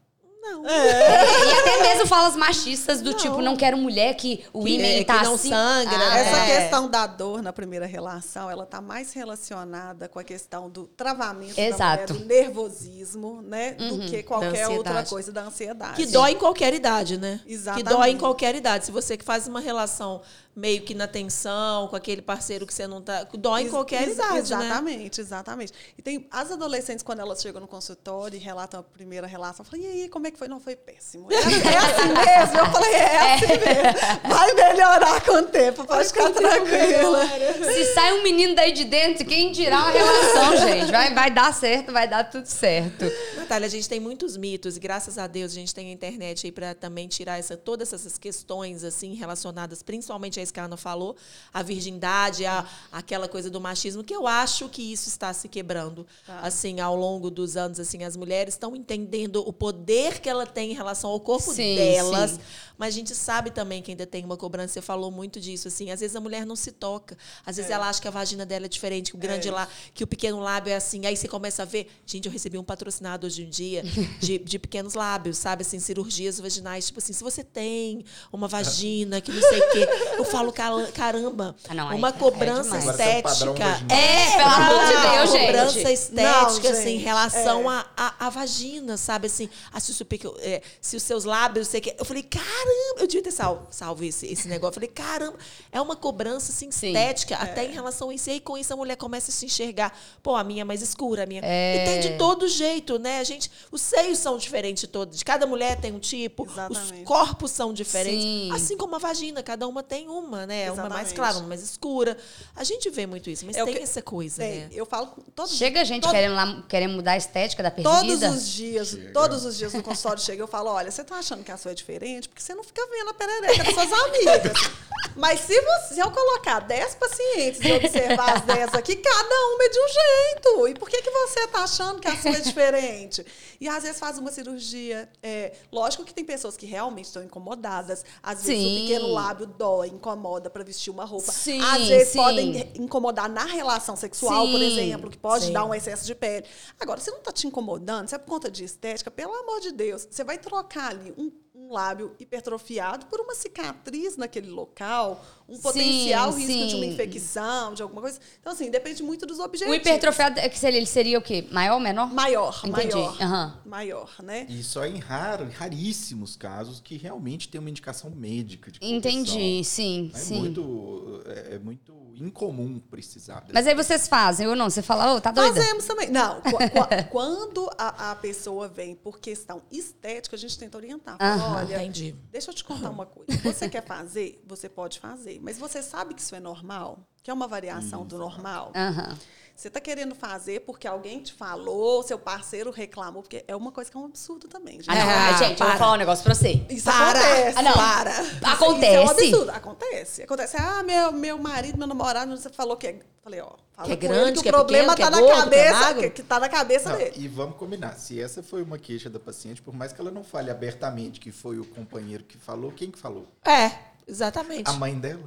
Não. 0.47 0.63
E 0.63 1.53
até 1.59 1.81
mesmo 1.83 2.07
falas 2.07 2.37
machistas 2.37 3.01
do 3.01 3.15
tipo, 3.15 3.41
não 3.41 3.57
quero 3.57 3.79
mulher 3.79 4.13
que 4.15 4.45
o 4.53 4.69
ímã 4.69 4.85
é- 4.85 5.03
tá 5.03 5.21
que 5.21 5.25
não 5.25 5.35
assim. 5.37 5.49
sangra, 5.49 5.97
Ah, 5.97 6.11
né? 6.15 6.21
Essa 6.21 6.37
É. 6.37 6.61
questão 6.61 6.87
da 6.87 7.07
dor 7.07 7.43
na 7.43 7.51
primeira 7.51 7.87
relação, 7.87 8.51
ela 8.51 8.65
está 8.65 8.79
mais 8.79 9.15
relacionada 9.15 10.07
com 10.07 10.19
a 10.19 10.23
questão 10.25 10.69
do 10.69 10.87
travamento 10.87 11.59
Exato. 11.59 12.13
da 12.13 12.19
mulher, 12.21 12.21
do 12.21 12.27
nervosismo, 12.27 13.41
né? 13.41 13.73
Do 13.73 14.01
que 14.01 14.23
qualquer 14.23 14.69
outra 14.69 15.03
coisa 15.05 15.33
da 15.33 15.45
ansiedade. 15.45 15.95
Que 15.97 16.07
dói 16.07 16.33
em 16.33 16.37
qualquer 16.39 16.75
idade, 16.75 17.17
né? 17.17 17.41
Exatamente. 17.47 17.87
Que 17.89 17.91
dói 17.97 18.11
em 18.11 18.19
qualquer 18.19 18.55
idade. 18.55 18.85
Se 18.85 18.93
você 18.93 19.17
que 19.17 19.25
faz 19.25 19.49
uma 19.49 19.61
relação 19.61 20.21
meio 20.57 20.83
que 20.83 20.95
na 20.95 21.09
tensão, 21.09 21.89
com 21.89 21.97
aquele 21.97 22.23
parceiro 22.23 22.67
que 22.67 22.73
você 22.73 22.87
não 22.87 23.03
tá. 23.03 23.25
Dói 23.37 23.63
em 23.63 23.69
qualquer 23.69 24.03
ex- 24.07 24.15
idade, 24.15 24.33
né? 24.33 24.39
Exatamente, 24.65 25.21
exatamente. 25.21 25.73
E 25.99 26.03
tem 26.03 26.27
as 26.31 26.53
adolescentes, 26.53 27.03
quando 27.03 27.21
elas 27.21 27.43
chegam 27.43 27.61
no 27.61 27.67
consultório 27.67 28.37
e 28.37 28.39
relatam 28.39 28.81
a 28.81 28.83
primeira 28.83 29.27
relação, 29.27 29.65
falei, 29.65 29.85
e 29.85 29.87
aí, 30.03 30.09
como 30.09 30.27
é 30.27 30.31
que 30.31 30.39
foi? 30.39 30.47
Não, 30.47 30.61
foi 30.61 30.77
péssimo. 30.77 31.27
É, 31.33 31.35
é 31.35 31.39
assim 31.77 32.09
mesmo? 32.15 32.59
Eu 32.59 32.67
falei, 32.73 32.93
é 32.93 33.35
assim 33.35 33.47
mesmo. 33.47 34.29
Vai 34.29 34.55
melhorar 34.55 35.21
com 35.25 35.33
o 35.33 35.43
tempo, 35.43 35.85
pode 35.85 36.09
ficar 36.09 36.31
tranquila. 36.31 37.27
Se 37.73 37.95
sai 37.95 38.13
um 38.21 38.23
menino 38.23 38.55
daí 38.55 38.71
de 38.73 38.85
dentro, 38.85 39.25
quem 39.25 39.51
dirá 39.51 39.79
uma 39.81 39.91
relação, 39.91 40.57
gente? 40.69 40.91
Vai, 40.93 41.13
vai 41.13 41.31
dar 41.33 41.53
certo, 41.53 41.93
vai 41.93 42.07
dar 42.09 42.25
tudo 42.31 42.47
certo. 42.47 43.05
Natália, 43.37 43.67
a 43.67 43.71
gente 43.71 43.89
tem 43.89 43.99
muitos 43.99 44.37
mitos 44.37 44.77
e 44.77 44.81
graças 44.81 45.19
a 45.19 45.27
Deus 45.27 45.51
a 45.53 45.55
gente 45.57 45.75
tem 45.75 45.89
a 45.89 45.93
internet 45.93 46.47
aí 46.47 46.53
para 46.53 46.75
também 46.75 47.09
tirar 47.09 47.39
essa, 47.39 47.57
todas 47.57 47.93
essas 47.93 48.17
questões 48.17 48.85
assim 48.85 49.15
relacionadas, 49.15 49.83
principalmente 49.83 50.39
a 50.39 50.44
que 50.51 50.61
a 50.61 50.65
Ana 50.65 50.77
falou, 50.77 51.17
a 51.53 51.63
virgindade, 51.63 52.45
a, 52.47 52.67
aquela 52.93 53.29
coisa 53.29 53.51
do 53.51 53.61
machismo, 53.61 54.03
que 54.03 54.15
eu 54.15 54.27
acho 54.27 54.69
que 54.69 54.93
isso 54.93 55.09
está 55.09 55.33
se 55.33 55.49
quebrando 55.49 56.07
Tá. 56.27 56.41
assim 56.41 56.81
ao 56.81 56.97
longo 56.97 57.31
dos 57.31 57.57
anos, 57.57 57.79
assim 57.81 58.03
as 58.05 58.17
mulheres 58.17 58.55
estão 58.55 58.75
entendendo 58.77 59.43
o 59.47 59.53
poder 59.53 60.21
que 60.21 60.29
ela 60.29 60.47
tem 60.47 60.73
em 60.73 60.75
relação 60.75 61.11
ao 61.11 61.21
corpo 61.21 61.53
Sim, 61.53 61.75
delas, 61.77 62.33
sim. 62.33 62.39
mas 62.79 62.95
a 62.95 62.97
gente 62.99 63.15
sabe 63.15 63.51
também 63.51 63.83
que 63.83 63.91
ainda 63.91 64.07
tem 64.07 64.25
uma 64.25 64.37
cobrança. 64.37 64.75
Você 64.75 64.83
falou 64.83 65.11
muito 65.11 65.39
disso, 65.41 65.69
assim. 65.69 65.91
Às 65.91 66.01
vezes 66.01 66.17
a 66.17 66.21
mulher 66.21 66.45
não 66.47 66.57
se 66.57 66.73
toca. 66.73 67.17
Às 67.45 67.57
É. 67.59 67.63
vezes 67.63 67.71
ela 67.71 67.89
acha 67.89 68.01
que 68.01 68.09
a 68.09 68.11
vagina 68.11 68.45
dela 68.47 68.67
é 68.67 68.69
diferente, 68.69 69.11
que 69.11 69.17
o 69.17 69.21
grande 69.21 69.51
lá, 69.51 69.69
que 69.93 70.03
o 70.03 70.07
pequeno 70.07 70.41
lábio 70.41 70.73
é 70.73 70.77
assim. 70.77 71.05
Aí 71.07 71.17
você 71.17 71.29
começa 71.29 71.63
a 71.63 71.67
ver. 71.67 71.91
Gente, 72.07 72.27
eu 72.27 72.33
recebi 72.33 72.57
um 72.59 72.65
patrocinado 72.65 73.27
hoje 73.27 73.43
em 73.45 73.49
dia 73.49 73.83
de, 74.21 74.39
de 74.43 74.59
pequenos 74.59 74.95
lábios, 74.95 75.39
sabe? 75.39 75.63
Assim, 75.63 75.79
cirurgias 75.79 76.41
vaginais. 76.41 76.87
Tipo 76.87 76.99
assim, 76.99 77.13
se 77.13 77.23
você 77.23 77.43
tem 77.45 78.05
uma 78.33 78.49
vagina 78.49 79.21
que 79.21 79.33
não 79.33 79.41
sei 79.41 79.61
o 79.61 79.71
quê. 79.73 79.89
Eu 80.19 80.25
falo, 80.37 80.53
"Cala- 80.53 80.87
caramba, 80.93 81.55
Ah, 81.69 81.75
não, 81.75 81.97
uma 81.97 82.09
é 82.09 82.13
cobrança 82.13 82.71
padrão 82.77 82.91
estética. 82.91 83.29
vaginal. 83.29 83.55
É, 83.89 84.37
pelo 84.37 84.51
amor 84.51 84.87
de 84.87 84.93
uma 84.95 85.11
Deus, 85.17 85.31
gente. 85.33 85.47
cobrança 85.47 85.93
estética, 85.93 86.23
Não, 86.71 86.79
assim, 86.79 86.89
em 86.91 86.99
relação 86.99 87.73
é. 87.73 87.85
à 87.97 88.15
à 88.27 88.31
vagina, 88.31 88.97
sabe? 88.97 89.27
Assim, 89.27 89.49
se 89.79 89.91
o 89.91 89.95
seu 89.95 90.07
porque, 90.07 90.27
é, 90.41 90.63
se 90.81 90.97
os 90.97 91.03
seus 91.03 91.25
lábios, 91.25 91.69
sei 91.69 91.81
que. 91.81 91.95
Eu 91.99 92.05
falei, 92.05 92.23
caramba, 92.23 93.01
eu 93.01 93.07
devia 93.07 93.23
ter 93.23 93.31
salvo, 93.33 93.67
salvo 93.71 94.05
esse, 94.05 94.27
esse 94.27 94.49
negócio. 94.49 94.71
Eu 94.71 94.75
falei, 94.75 94.89
caramba, 94.89 95.37
é 95.73 95.81
uma 95.81 95.97
cobrança 95.97 96.53
assim, 96.53 96.71
Sim. 96.71 96.89
estética, 96.89 97.37
até 97.37 97.65
em 97.65 97.73
relação 97.73 98.11
a 98.11 98.15
isso. 98.15 98.29
E 98.31 98.35
aí, 98.35 98.41
com 98.41 98.57
isso, 98.57 98.73
a 98.73 98.77
mulher 98.77 98.97
começa 98.97 99.31
a 99.31 99.35
se 99.35 99.47
enxergar. 99.47 99.97
Pô, 100.23 100.37
a 100.37 100.45
minha 100.45 100.63
é 100.63 100.65
mais 100.65 100.81
escura, 100.83 101.25
a 101.25 101.27
minha. 101.27 101.41
É. 101.45 101.77
E 101.77 101.85
tem 101.85 102.13
de 102.13 102.19
todo 102.19 102.49
jeito, 102.49 102.99
né? 102.99 103.19
A 103.19 103.25
gente. 103.25 103.51
Os 103.71 103.81
seios 103.81 104.19
são 104.19 104.39
diferentes 104.39 104.83
de 104.83 104.87
todos. 104.89 105.19
De 105.19 105.25
cada 105.25 105.47
mulher 105.47 105.81
tem 105.81 105.93
um 105.93 105.99
tipo. 105.99 106.47
Exatamente. 106.47 106.95
Os 107.01 107.05
corpos 107.05 107.51
são 107.51 107.73
diferentes. 107.73 108.23
Sim. 108.23 108.51
Assim 108.53 108.77
como 108.77 108.95
a 108.97 108.99
vagina, 108.99 109.43
cada 109.43 109.67
uma 109.69 109.83
tem 109.83 110.09
uma, 110.09 110.24
né? 110.47 110.71
Uma 110.71 110.83
mais 110.83 110.89
Exatamente. 111.11 111.15
clara, 111.15 111.37
uma 111.39 111.47
mais 111.49 111.63
escura. 111.63 112.17
A 112.57 112.65
gente 112.65 112.89
vê 112.91 113.07
muito 113.07 113.29
isso, 113.31 113.45
mas 113.47 113.57
É 113.57 113.65
tem 113.65 113.75
que- 113.75 113.83
essa 113.83 114.03
coisa, 114.03 114.37
Tem, 114.43 114.61
né? 114.61 114.69
eu 114.73 114.85
falo 114.87 115.07
com 115.09 115.23
todos 115.35 115.53
Chega 115.57 115.85
gente 115.85 116.03
todo- 116.03 116.13
querendo, 116.13 116.35
lá, 116.35 116.63
querendo 116.69 116.93
mudar 116.95 117.13
a 117.13 117.17
estética 117.17 117.63
da 117.63 117.71
Todos 117.71 117.91
perdida. 118.01 118.31
os 118.31 118.49
dias, 118.49 118.97
todos 119.13 119.45
os 119.45 119.57
dias 119.57 119.73
no 119.75 119.83
consultório 119.83 120.23
chega, 120.23 120.43
eu 120.43 120.49
falo, 120.49 120.71
olha, 120.71 120.91
você 120.91 121.03
tá 121.05 121.17
achando 121.17 121.43
que 121.45 121.53
a 121.53 121.57
sua 121.57 121.71
é 121.73 121.75
diferente? 121.75 122.29
Porque 122.29 122.43
você 122.43 122.55
não 122.55 122.65
fica 122.65 122.87
vendo 122.91 123.11
a 123.11 123.15
perereca 123.15 123.65
das 123.65 123.75
suas 123.75 123.93
amigas. 123.93 124.53
Mas 125.17 125.41
se, 125.41 125.61
você, 125.61 125.95
se 125.95 126.01
eu 126.01 126.11
colocar 126.11 126.61
10 126.61 126.95
pacientes 126.97 127.61
e 127.63 127.73
observar 127.73 128.37
as 128.37 128.43
10 128.43 128.75
aqui, 128.75 128.97
cada 128.97 129.35
uma 129.55 129.65
é 129.65 129.69
de 129.69 129.79
um 129.79 129.89
jeito. 129.89 130.69
E 130.69 130.75
por 130.75 130.89
que, 130.89 131.01
que 131.03 131.11
você 131.11 131.47
tá 131.47 131.61
achando 131.63 132.01
que 132.01 132.09
a 132.09 132.17
sua 132.17 132.33
é 132.33 132.41
diferente? 132.41 133.25
E 133.65 133.69
às 133.69 133.83
vezes 133.83 133.99
faz 133.99 134.19
uma 134.19 134.31
cirurgia. 134.31 135.09
é, 135.23 135.55
lógico 135.73 136.05
que 136.05 136.13
tem 136.13 136.23
pessoas 136.23 136.55
que 136.55 136.67
realmente 136.67 137.07
estão 137.07 137.23
incomodadas. 137.23 138.05
Às 138.23 138.45
vezes 138.45 138.63
Sim. 138.63 138.77
o 138.77 138.81
pequeno 138.83 139.09
lábio 139.09 139.47
dói, 139.47 139.89
incomoda 139.89 140.51
para 140.51 140.63
vestir 140.63 140.91
uma 140.91 141.07
roupa. 141.07 141.33
Sim, 141.33 141.63
às 141.63 141.89
vezes 141.89 142.09
sim. 142.09 142.19
podem 142.19 142.73
incomodar 142.75 143.27
na 143.27 143.47
relação 143.47 143.97
sexual, 143.97 144.47
por 144.51 144.61
exemplo, 144.61 145.11
que 145.11 145.17
pode 145.17 145.51
dar 145.51 145.65
um 145.65 145.75
excesso 145.75 146.05
de 146.05 146.15
pele. 146.15 146.45
Agora, 146.79 147.01
se 147.01 147.11
não 147.11 147.21
tá 147.21 147.33
te 147.33 147.47
incomodando, 147.47 148.07
se 148.07 148.15
é 148.15 148.19
por 148.19 148.29
conta 148.29 148.51
de 148.51 148.65
estética, 148.65 149.11
pelo 149.11 149.33
amor 149.33 149.61
de 149.61 149.73
Deus, 149.73 150.07
você 150.11 150.23
vai 150.23 150.37
trocar 150.37 150.91
ali 150.91 151.15
um, 151.17 151.33
um 151.65 151.73
lábio 151.73 152.15
hipertrofiado 152.21 153.07
por 153.07 153.21
uma 153.21 153.35
cicatriz 153.35 154.17
naquele 154.17 154.51
local, 154.51 155.25
um 155.49 155.57
Sim, 155.57 155.63
potencial 155.63 156.31
risco 156.33 156.53
de 156.53 156.71
sim. 156.71 156.75
uma 156.77 156.87
infecção, 156.87 157.75
de 157.75 157.83
alguma 157.83 158.01
coisa. 158.03 158.19
Então, 158.41 158.53
assim, 158.53 158.71
depende 158.71 159.03
muito 159.03 159.25
dos 159.27 159.39
O 159.39 159.45
objetivos. 159.45 159.77
hipertrofiado, 159.79 160.41
é 160.41 160.49
que 160.49 160.59
seria, 160.59 160.77
ele 160.79 160.87
seria 160.87 161.19
o 161.19 161.23
quê? 161.23 161.47
Maior, 161.51 161.79
menor? 161.81 162.13
Maior, 162.13 162.61
Entendi. 162.65 162.95
maior. 162.95 163.23
Aham. 163.23 163.61
Maior, 163.65 164.15
né? 164.23 164.47
E 164.49 164.63
só 164.63 164.85
em 164.87 164.99
raro, 164.99 165.49
raríssimos 165.57 166.37
casos 166.37 166.81
que 166.81 166.97
realmente 166.97 167.49
tem 167.49 167.61
uma 167.61 167.71
indicação 167.71 168.11
médica 168.11 168.71
de 168.71 168.79
Entendi, 168.83 169.63
sim, 169.65 170.11
É 170.15 170.19
sim. 170.19 170.39
muito, 170.39 171.23
é, 171.27 171.55
é 171.55 171.59
muito 171.59 171.95
incomum 172.17 172.79
precisar. 172.79 173.45
Mas 173.53 173.67
aí 173.67 173.75
vocês 173.75 174.07
fazem, 174.07 174.47
ou 174.47 174.55
não? 174.55 174.71
Você 174.71 174.83
fala, 174.83 175.15
ô, 175.15 175.21
tá 175.21 175.33
doida? 175.33 175.55
Fazemos 175.61 175.85
também. 175.85 176.11
Não, 176.11 176.41
qu- 176.41 176.51
qu- 176.53 177.05
quando 177.11 177.69
a, 177.77 178.13
a 178.13 178.15
pessoa 178.17 178.69
vem 178.69 178.95
por 178.95 179.19
questão 179.19 179.63
estética, 179.71 180.37
a 180.37 180.39
gente 180.39 180.57
tenta 180.59 180.77
orientar. 180.79 181.19
Fala, 181.19 181.54
olha, 181.57 181.83
entendi. 181.83 182.15
deixa 182.31 182.51
eu 182.51 182.55
te 182.55 182.65
contar 182.65 182.91
uma 182.91 183.07
coisa. 183.07 183.33
Você 183.43 183.69
quer 183.69 183.85
fazer? 183.85 184.43
Você 184.47 184.69
pode 184.69 184.99
fazer. 184.99 185.41
Mas 185.43 185.59
você 185.59 185.83
sabe 185.83 186.15
que 186.15 186.21
isso 186.21 186.35
é 186.35 186.41
normal? 186.41 187.07
Que 187.23 187.31
é 187.31 187.35
uma 187.35 187.49
variação 187.49 188.05
do 188.05 188.19
normal? 188.19 188.73
Aham. 188.75 189.17
Você 189.57 189.69
está 189.69 189.81
querendo 189.81 190.17
fazer 190.17 190.61
porque 190.63 190.87
alguém 190.87 191.21
te 191.21 191.33
falou, 191.33 192.03
seu 192.03 192.19
parceiro 192.19 192.73
reclamou, 192.73 193.23
porque 193.23 193.45
é 193.47 193.55
uma 193.55 193.71
coisa 193.71 193.89
que 193.89 193.97
é 193.97 194.01
um 194.01 194.07
absurdo 194.07 194.49
também. 194.49 194.77
Gente. 194.83 194.91
Ah, 194.91 194.95
não, 194.97 195.09
Ah, 195.09 195.33
gente, 195.39 195.51
eu 195.53 195.57
para. 195.59 195.69
vou 195.69 195.79
falar 195.79 195.93
um 195.93 195.97
negócio 195.97 196.25
pra 196.25 196.35
você. 196.35 196.67
Isso 196.69 196.85
Para. 196.85 197.21
acontece. 197.21 197.59
Ah, 197.59 197.63
não. 197.63 197.73
Para. 197.73 198.11
Isso- 198.11 198.23
Isso 198.23 198.45
é 198.45 198.49
um 198.49 198.53
Acontece. 198.53 199.11
absurdo. 199.11 199.51
Acontece. 199.51 200.23
Acontece. 200.25 200.57
Ah, 200.59 200.83
meu, 200.83 201.13
meu 201.13 201.39
marido, 201.39 201.79
meu 201.79 201.87
namorado, 201.87 202.37
você 202.37 202.51
falou 202.51 202.77
que 202.77 202.89
é. 202.89 202.99
Falei, 203.23 203.41
ó. 203.41 203.53
Fala 203.73 203.87
Que 203.89 203.93
é 203.93 203.97
grande, 203.97 204.39
o 204.39 204.43
que 204.43 204.49
é 204.49 204.53
problema 204.53 204.95
pequeno, 204.95 205.11
tá 205.11 205.17
que 205.17 205.23
na 205.23 205.27
é 205.27 205.31
gordo, 205.35 205.51
que 205.51 205.57
é 205.57 205.71
cabeça. 205.73 205.95
Que, 205.95 206.11
que 206.11 206.23
tá 206.23 206.39
na 206.41 206.49
cabeça 206.49 206.91
Não, 206.91 206.99
dele. 206.99 207.15
e 207.17 207.27
vamos 207.29 207.57
combinar, 207.57 207.95
se 207.97 208.21
essa 208.21 208.43
foi 208.43 208.63
uma 208.63 208.79
queixa 208.79 209.09
da 209.09 209.19
paciente, 209.19 209.63
por 209.63 209.73
mais 209.75 209.93
que 209.93 210.01
ela 210.01 210.11
não 210.11 210.23
fale 210.23 210.51
abertamente 210.51 211.19
que 211.19 211.33
foi 211.33 211.59
o 211.59 211.65
companheiro 211.65 212.23
que 212.23 212.37
falou, 212.37 212.71
quem 212.71 212.91
que 212.91 212.99
falou? 212.99 213.27
É, 213.47 213.71
exatamente. 214.09 214.69
A 214.69 214.73
mãe 214.75 214.95
dela? 214.95 215.21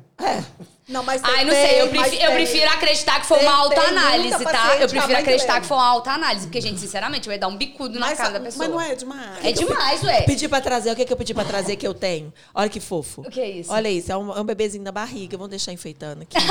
Não, 0.87 1.03
mas 1.03 1.21
Ai, 1.21 1.43
não 1.43 1.51
sei, 1.51 1.81
eu 1.81 1.89
prefiro, 1.89 2.23
eu 2.23 2.31
prefiro 2.31 2.69
acreditar 2.71 3.19
que 3.19 3.25
foi 3.27 3.39
Tem- 3.39 3.47
uma 3.47 3.57
autoanálise, 3.57 4.43
tá? 4.45 4.77
Eu 4.79 4.87
prefiro 4.87 5.17
acreditar 5.17 5.53
leva. 5.55 5.61
que 5.61 5.67
foi 5.67 5.75
uma 5.77 5.85
autoanálise, 5.87 6.47
porque, 6.47 6.61
gente, 6.61 6.79
sinceramente, 6.79 7.27
eu 7.27 7.33
ia 7.33 7.37
dar 7.39 7.49
um 7.49 7.57
bicudo 7.57 7.99
na 7.99 8.07
Mas, 8.07 8.17
cara 8.17 8.31
da 8.31 8.39
pessoa. 8.39 8.63
mas 8.69 8.73
não 8.73 8.81
é 8.81 8.95
demais. 8.95 9.45
É 9.45 9.51
demais, 9.51 10.01
ué. 10.03 10.21
Pedi 10.21 10.47
pra 10.47 10.61
trazer, 10.61 10.89
o 10.91 10.95
que, 10.95 11.03
que 11.03 11.11
eu 11.11 11.17
pedi 11.17 11.33
pra 11.33 11.43
trazer 11.43 11.75
que 11.75 11.85
eu 11.85 11.93
tenho? 11.93 12.33
Olha 12.55 12.69
que 12.69 12.79
fofo. 12.79 13.19
O 13.21 13.29
que 13.29 13.39
é 13.41 13.49
isso? 13.49 13.71
Olha 13.71 13.89
isso, 13.89 14.09
é 14.13 14.17
um, 14.17 14.31
é 14.33 14.39
um 14.39 14.45
bebezinho 14.45 14.83
na 14.83 14.91
barriga. 14.93 15.35
Vamos 15.37 15.49
deixar 15.49 15.73
enfeitando 15.73 16.21
aqui. 16.21 16.37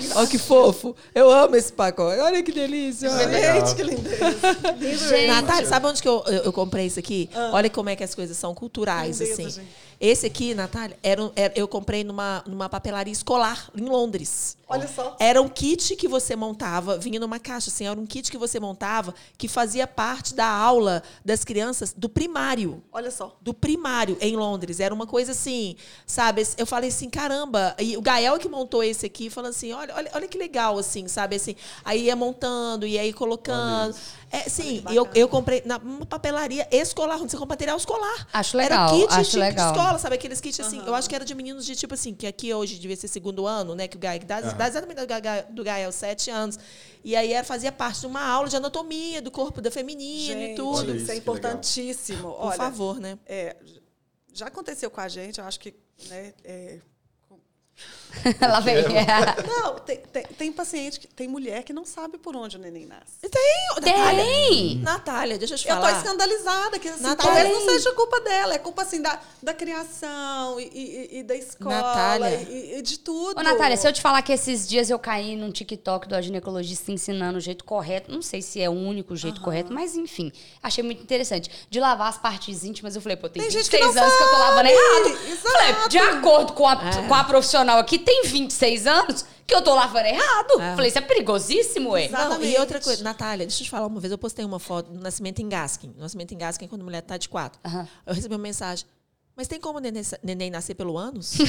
Que 0.00 0.12
Olha 0.16 0.26
que 0.26 0.38
fofo. 0.38 0.94
Eu 1.14 1.30
amo 1.30 1.56
esse 1.56 1.72
pacote. 1.72 2.18
Olha 2.20 2.42
que 2.42 2.52
delícia. 2.52 3.10
olha. 3.10 3.54
Gente, 3.60 3.74
que 3.74 3.82
lindeza. 3.82 4.56
Lindo 4.78 5.08
Gente. 5.08 5.26
Natália, 5.26 5.66
sabe 5.66 5.86
onde 5.86 6.00
que 6.02 6.08
eu, 6.08 6.22
eu, 6.26 6.44
eu 6.44 6.52
comprei 6.52 6.86
isso 6.86 6.98
aqui? 6.98 7.28
Olha 7.52 7.68
como 7.70 7.88
é 7.88 7.96
que 7.96 8.04
as 8.04 8.14
coisas 8.14 8.36
são 8.36 8.54
culturais, 8.54 9.20
Lindeza, 9.20 9.42
assim. 9.42 9.50
gente. 9.50 9.68
Esse 10.00 10.26
aqui, 10.26 10.54
Natália, 10.54 10.98
era, 11.02 11.32
era- 11.34 11.54
eu 11.56 11.66
comprei 11.66 12.04
numa, 12.04 12.42
numa 12.46 12.68
papelaria 12.68 13.12
escolar 13.12 13.70
em 13.76 13.84
Londres. 13.84 14.57
Olha 14.68 14.86
só. 14.86 15.16
Era 15.18 15.40
um 15.40 15.48
kit 15.48 15.96
que 15.96 16.06
você 16.06 16.36
montava, 16.36 16.98
vinha 16.98 17.18
numa 17.18 17.38
caixa, 17.38 17.70
assim, 17.70 17.86
era 17.86 17.98
um 17.98 18.06
kit 18.06 18.30
que 18.30 18.36
você 18.36 18.60
montava 18.60 19.14
que 19.36 19.48
fazia 19.48 19.86
parte 19.86 20.34
da 20.34 20.46
aula 20.46 21.02
das 21.24 21.42
crianças 21.42 21.94
do 21.96 22.08
primário 22.08 22.82
Olha 22.92 23.10
só. 23.10 23.36
do 23.40 23.54
primário 23.54 24.16
em 24.20 24.36
Londres. 24.36 24.78
Era 24.80 24.94
uma 24.94 25.06
coisa 25.06 25.32
assim, 25.32 25.76
sabe? 26.06 26.46
Eu 26.56 26.66
falei 26.66 26.90
assim, 26.90 27.08
caramba. 27.08 27.74
E 27.78 27.96
o 27.96 28.02
Gael 28.02 28.38
que 28.38 28.48
montou 28.48 28.84
esse 28.84 29.06
aqui, 29.06 29.30
falando 29.30 29.50
assim, 29.50 29.72
olha, 29.72 29.94
olha, 29.94 30.10
olha 30.14 30.28
que 30.28 30.36
legal, 30.36 30.78
assim, 30.78 31.08
sabe? 31.08 31.36
Assim, 31.36 31.56
aí 31.84 32.04
ia 32.04 32.16
montando 32.16 32.86
e 32.86 32.98
aí 32.98 33.12
colocando. 33.12 33.94
É, 34.30 34.40
sim, 34.48 34.84
eu, 34.90 35.08
eu 35.14 35.26
comprei 35.28 35.62
na 35.64 35.78
uma 35.78 36.04
papelaria 36.04 36.68
escolar, 36.70 37.16
onde 37.16 37.30
você 37.30 37.36
compra 37.36 37.54
material 37.54 37.76
escolar. 37.78 38.28
Acho 38.32 38.58
Era 38.60 38.86
legal, 38.86 39.00
kit 39.00 39.14
acho 39.14 39.30
de, 39.30 39.38
legal. 39.38 39.72
de 39.72 39.78
escola, 39.78 39.98
sabe? 39.98 40.14
Aqueles 40.16 40.40
kits 40.40 40.60
assim. 40.60 40.82
Eu 40.86 40.94
acho 40.94 41.08
que 41.08 41.14
era 41.14 41.24
de 41.24 41.34
meninos 41.34 41.64
de 41.64 41.74
tipo 41.74 41.94
assim, 41.94 42.14
que 42.14 42.26
aqui 42.26 42.52
hoje 42.52 42.78
devia 42.78 42.96
ser 42.96 43.08
segundo 43.08 43.46
ano, 43.46 43.74
né? 43.74 43.88
Que 43.88 43.96
o 43.96 44.00
Gael, 44.00 44.20
que 44.20 44.26
dá, 44.26 44.40
dá 44.58 44.68
exatamente 44.68 45.00
do 45.50 45.64
Gael, 45.64 45.92
sete 45.92 46.30
anos. 46.30 46.58
E 47.04 47.16
aí 47.16 47.32
era, 47.32 47.44
fazia 47.44 47.72
parte 47.72 48.00
de 48.00 48.06
uma 48.06 48.22
aula 48.22 48.48
de 48.48 48.56
anatomia 48.56 49.22
do 49.22 49.30
corpo 49.30 49.60
da 49.60 49.70
feminina 49.70 50.40
e 50.40 50.46
Gente, 50.48 50.56
tudo. 50.56 50.78
Olha 50.78 50.92
isso, 50.92 51.04
isso, 51.04 51.12
é 51.12 51.16
importantíssimo. 51.16 52.32
Por 52.32 52.46
Olha, 52.46 52.56
favor, 52.56 53.00
né? 53.00 53.18
é, 53.26 53.56
já 54.32 54.46
aconteceu 54.46 54.90
com 54.90 55.00
a 55.00 55.08
gente, 55.08 55.38
eu 55.38 55.44
acho 55.44 55.58
que. 55.58 55.74
Né, 56.08 56.32
é, 56.44 56.78
Lá 58.40 58.60
vem. 58.60 58.76
não, 59.46 59.74
tem, 59.80 59.96
tem, 59.98 60.22
tem 60.24 60.52
paciente, 60.52 61.00
que, 61.00 61.06
tem 61.08 61.28
mulher 61.28 61.62
que 61.62 61.72
não 61.72 61.84
sabe 61.84 62.18
por 62.18 62.34
onde 62.36 62.56
o 62.56 62.60
neném 62.60 62.86
nasce. 62.86 63.18
Tem, 63.30 63.66
Natália. 63.92 64.24
Tem! 64.24 64.76
Natália, 64.78 65.38
deixa 65.38 65.54
eu 65.54 65.58
te 65.58 65.68
Eu 65.68 65.76
tô 65.76 65.82
falar. 65.82 65.96
escandalizada, 65.98 66.78
que 66.78 66.88
assim, 66.88 67.02
Natália. 67.02 67.32
talvez 67.42 67.50
não 67.64 67.70
seja 67.72 67.92
culpa 67.92 68.20
dela, 68.20 68.54
é 68.54 68.58
culpa 68.58 68.82
assim 68.82 69.00
da, 69.02 69.20
da 69.42 69.54
criação 69.54 70.58
e, 70.60 70.64
e- 70.64 71.18
e 71.18 71.22
da 71.22 71.34
escola 71.34 71.74
Natália. 71.74 72.46
e, 72.48 72.78
e 72.78 72.82
de 72.82 72.98
tudo. 72.98 73.38
Ô, 73.38 73.42
Natália, 73.42 73.76
se 73.76 73.86
eu 73.86 73.92
te 73.92 74.00
falar 74.00 74.22
que 74.22 74.32
esses 74.32 74.68
dias 74.68 74.90
eu 74.90 74.98
caí 74.98 75.36
num 75.36 75.50
TikTok 75.50 76.08
do 76.08 76.20
ginecologista 76.20 76.90
ensinando 76.92 77.38
o 77.38 77.40
jeito 77.40 77.64
correto, 77.64 78.10
não 78.10 78.22
sei 78.22 78.42
se 78.42 78.60
é 78.60 78.68
o 78.68 78.72
único 78.72 79.14
jeito 79.16 79.40
correto, 79.40 79.72
mas 79.72 79.96
enfim, 79.96 80.32
achei 80.62 80.82
muito 80.82 81.02
interessante. 81.02 81.50
De 81.70 81.80
lavar 81.80 82.08
as 82.08 82.18
partes 82.18 82.64
íntimas, 82.64 82.94
eu 82.96 83.02
falei, 83.02 83.16
pô, 83.16 83.28
tem, 83.28 83.42
Tem 83.42 83.50
gente 83.50 83.70
26 83.70 83.86
que 83.88 83.94
não 83.94 84.02
anos 84.04 84.16
que 84.16 84.22
eu 84.22 84.28
tô 84.30 84.38
lavando 84.38 84.68
sabe. 84.68 84.72
errado. 84.72 85.28
Exato. 85.28 85.52
Falei, 85.52 85.88
de 85.88 85.98
acordo 85.98 86.52
com 86.52 86.66
a, 86.66 86.72
É. 86.74 87.08
com 87.08 87.14
a 87.14 87.24
profissional 87.24 87.78
aqui, 87.78 87.98
tem 88.08 88.22
26 88.24 88.86
anos 88.86 89.26
que 89.46 89.54
eu 89.54 89.60
tô 89.60 89.74
lavando 89.74 90.06
errado. 90.06 90.60
É. 90.60 90.74
Falei, 90.74 90.88
isso 90.88 90.96
é 90.96 91.02
perigosíssimo, 91.02 91.90
ué. 91.90 92.06
Exato. 92.06 92.38
Não, 92.38 92.42
e 92.42 92.56
outra 92.56 92.80
coisa, 92.80 93.04
Natália, 93.04 93.46
deixa 93.46 93.60
eu 93.60 93.64
te 93.66 93.70
falar 93.70 93.86
uma 93.86 94.00
vez, 94.00 94.10
eu 94.10 94.16
postei 94.16 94.46
uma 94.46 94.58
foto 94.58 94.90
do 94.90 94.98
nascimento 94.98 95.40
em 95.40 95.48
Gaskin. 95.48 95.94
Nascimento 95.98 96.32
em 96.32 96.38
Gaskin, 96.38 96.66
quando 96.68 96.80
a 96.80 96.84
mulher 96.84 97.02
tá 97.02 97.18
de 97.18 97.28
quatro. 97.28 97.60
Eu 98.06 98.14
recebi 98.14 98.34
uma 98.34 98.40
mensagem. 98.40 98.86
Mas 99.38 99.46
tem 99.46 99.60
como 99.60 99.78
neném, 99.78 100.02
neném 100.20 100.50
nascer 100.50 100.74
pelo 100.74 100.98
ânus? 100.98 101.34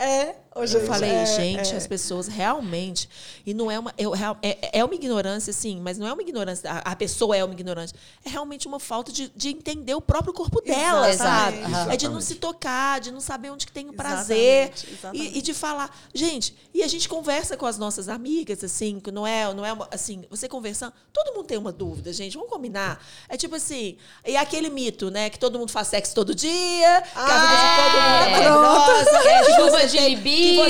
É, 0.00 0.36
ô, 0.54 0.60
Eu 0.60 0.66
gente, 0.68 0.86
falei, 0.86 1.10
é, 1.10 1.26
gente, 1.26 1.72
é. 1.72 1.76
as 1.76 1.84
pessoas 1.86 2.28
realmente. 2.28 3.08
E 3.44 3.52
não 3.52 3.68
é 3.68 3.76
uma. 3.80 3.92
é, 4.40 4.78
é 4.78 4.84
uma 4.84 4.94
ignorância, 4.94 5.52
sim, 5.52 5.80
mas 5.80 5.98
não 5.98 6.06
é 6.06 6.12
uma 6.12 6.22
ignorância. 6.22 6.70
A, 6.70 6.92
a 6.92 6.96
pessoa 6.96 7.36
é 7.36 7.42
uma 7.44 7.52
ignorante. 7.52 7.92
É 8.24 8.30
realmente 8.30 8.68
uma 8.68 8.78
falta 8.78 9.10
de, 9.10 9.28
de 9.34 9.48
entender 9.48 9.94
o 9.94 10.00
próprio 10.00 10.32
corpo 10.32 10.60
dela, 10.60 11.10
Exatamente. 11.10 11.62
sabe? 11.62 11.74
Aham. 11.74 11.92
É 11.92 11.96
de 11.96 12.04
não 12.06 12.18
Exatamente. 12.18 12.24
se 12.26 12.34
tocar, 12.36 13.00
de 13.00 13.10
não 13.10 13.20
saber 13.20 13.50
onde 13.50 13.66
que 13.66 13.72
tem 13.72 13.88
o 13.90 13.92
prazer. 13.92 14.68
Exatamente, 14.72 14.90
exatamente. 14.92 15.34
E, 15.34 15.38
e 15.38 15.42
de 15.42 15.52
falar. 15.52 15.98
Gente, 16.14 16.54
e 16.72 16.84
a 16.84 16.88
gente 16.88 17.08
conversa 17.08 17.56
com 17.56 17.66
as 17.66 17.76
nossas 17.76 18.08
amigas, 18.08 18.62
assim, 18.62 19.00
que 19.00 19.10
não 19.10 19.26
é, 19.26 19.52
não 19.52 19.66
é 19.66 19.72
uma- 19.72 19.88
assim, 19.90 20.24
você 20.30 20.48
conversando, 20.48 20.92
todo 21.12 21.34
mundo 21.34 21.46
tem 21.46 21.58
uma 21.58 21.72
dúvida, 21.72 22.12
gente. 22.12 22.34
Vamos 22.36 22.50
combinar. 22.52 23.04
É 23.28 23.36
tipo 23.36 23.56
assim, 23.56 23.96
e 24.24 24.36
aquele 24.36 24.70
mito, 24.70 25.10
né? 25.10 25.28
Que 25.28 25.40
todo 25.40 25.58
mundo 25.58 25.72
faz 25.72 25.88
sexo 25.88 26.14
todo 26.14 26.32
dia, 26.36 26.77
que 26.78 27.08
a 27.20 27.38
vida 27.38 27.56
de 27.56 27.68
todo 27.76 27.96
mundo 28.02 28.92
é 28.92 28.98
É. 29.22 29.28
É, 29.28 29.44
que 29.44 29.52
chuva 29.54 29.86
de 29.86 29.98
libido, 29.98 30.62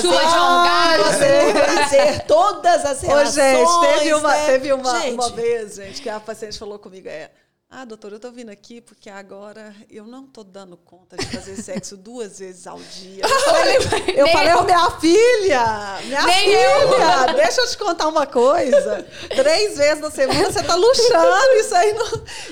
chuva 0.00 0.24
de 0.24 0.38
que 0.96 1.02
você 1.04 1.52
prazer, 1.52 2.20
todas 2.26 2.84
as 2.84 3.02
Ô, 3.02 3.06
relações. 3.06 3.34
gente, 3.34 3.80
teve 3.80 4.14
uma, 4.14 4.34
né? 4.34 4.46
teve 4.46 4.72
uma, 4.72 5.00
Gente, 5.00 5.14
uma 5.14 5.30
vez, 5.30 5.74
gente, 5.74 6.02
que 6.02 6.08
a 6.08 6.20
paciente 6.20 6.58
falou 6.58 6.78
comigo, 6.78 7.08
é, 7.08 7.30
Ah, 7.72 7.84
doutor, 7.84 8.10
eu 8.10 8.18
tô 8.18 8.32
vindo 8.32 8.50
aqui 8.50 8.80
porque 8.80 9.08
agora 9.08 9.72
eu 9.88 10.04
não 10.04 10.26
tô 10.26 10.42
dando 10.42 10.76
conta 10.76 11.16
de 11.16 11.24
fazer 11.26 11.54
sexo 11.54 11.94
duas 12.02 12.40
vezes 12.40 12.66
ao 12.66 12.80
dia. 12.80 13.22
Eu 13.30 13.38
falei, 13.38 13.76
eu 14.16 14.28
falei 14.28 14.54
oh, 14.54 14.62
minha 14.64 14.90
filha, 14.92 15.98
minha 16.04 16.22
Nem 16.24 16.44
filha, 16.46 17.32
deixa 17.34 17.60
eu 17.60 17.68
te 17.68 17.78
contar 17.78 18.08
uma 18.08 18.26
coisa. 18.26 19.06
Três 19.28 19.76
vezes 19.76 20.00
na 20.00 20.10
semana 20.10 20.50
você 20.50 20.62
tá 20.62 20.74
luxando, 20.74 21.52
isso 21.54 21.74
aí 21.74 21.92
não, 21.92 22.06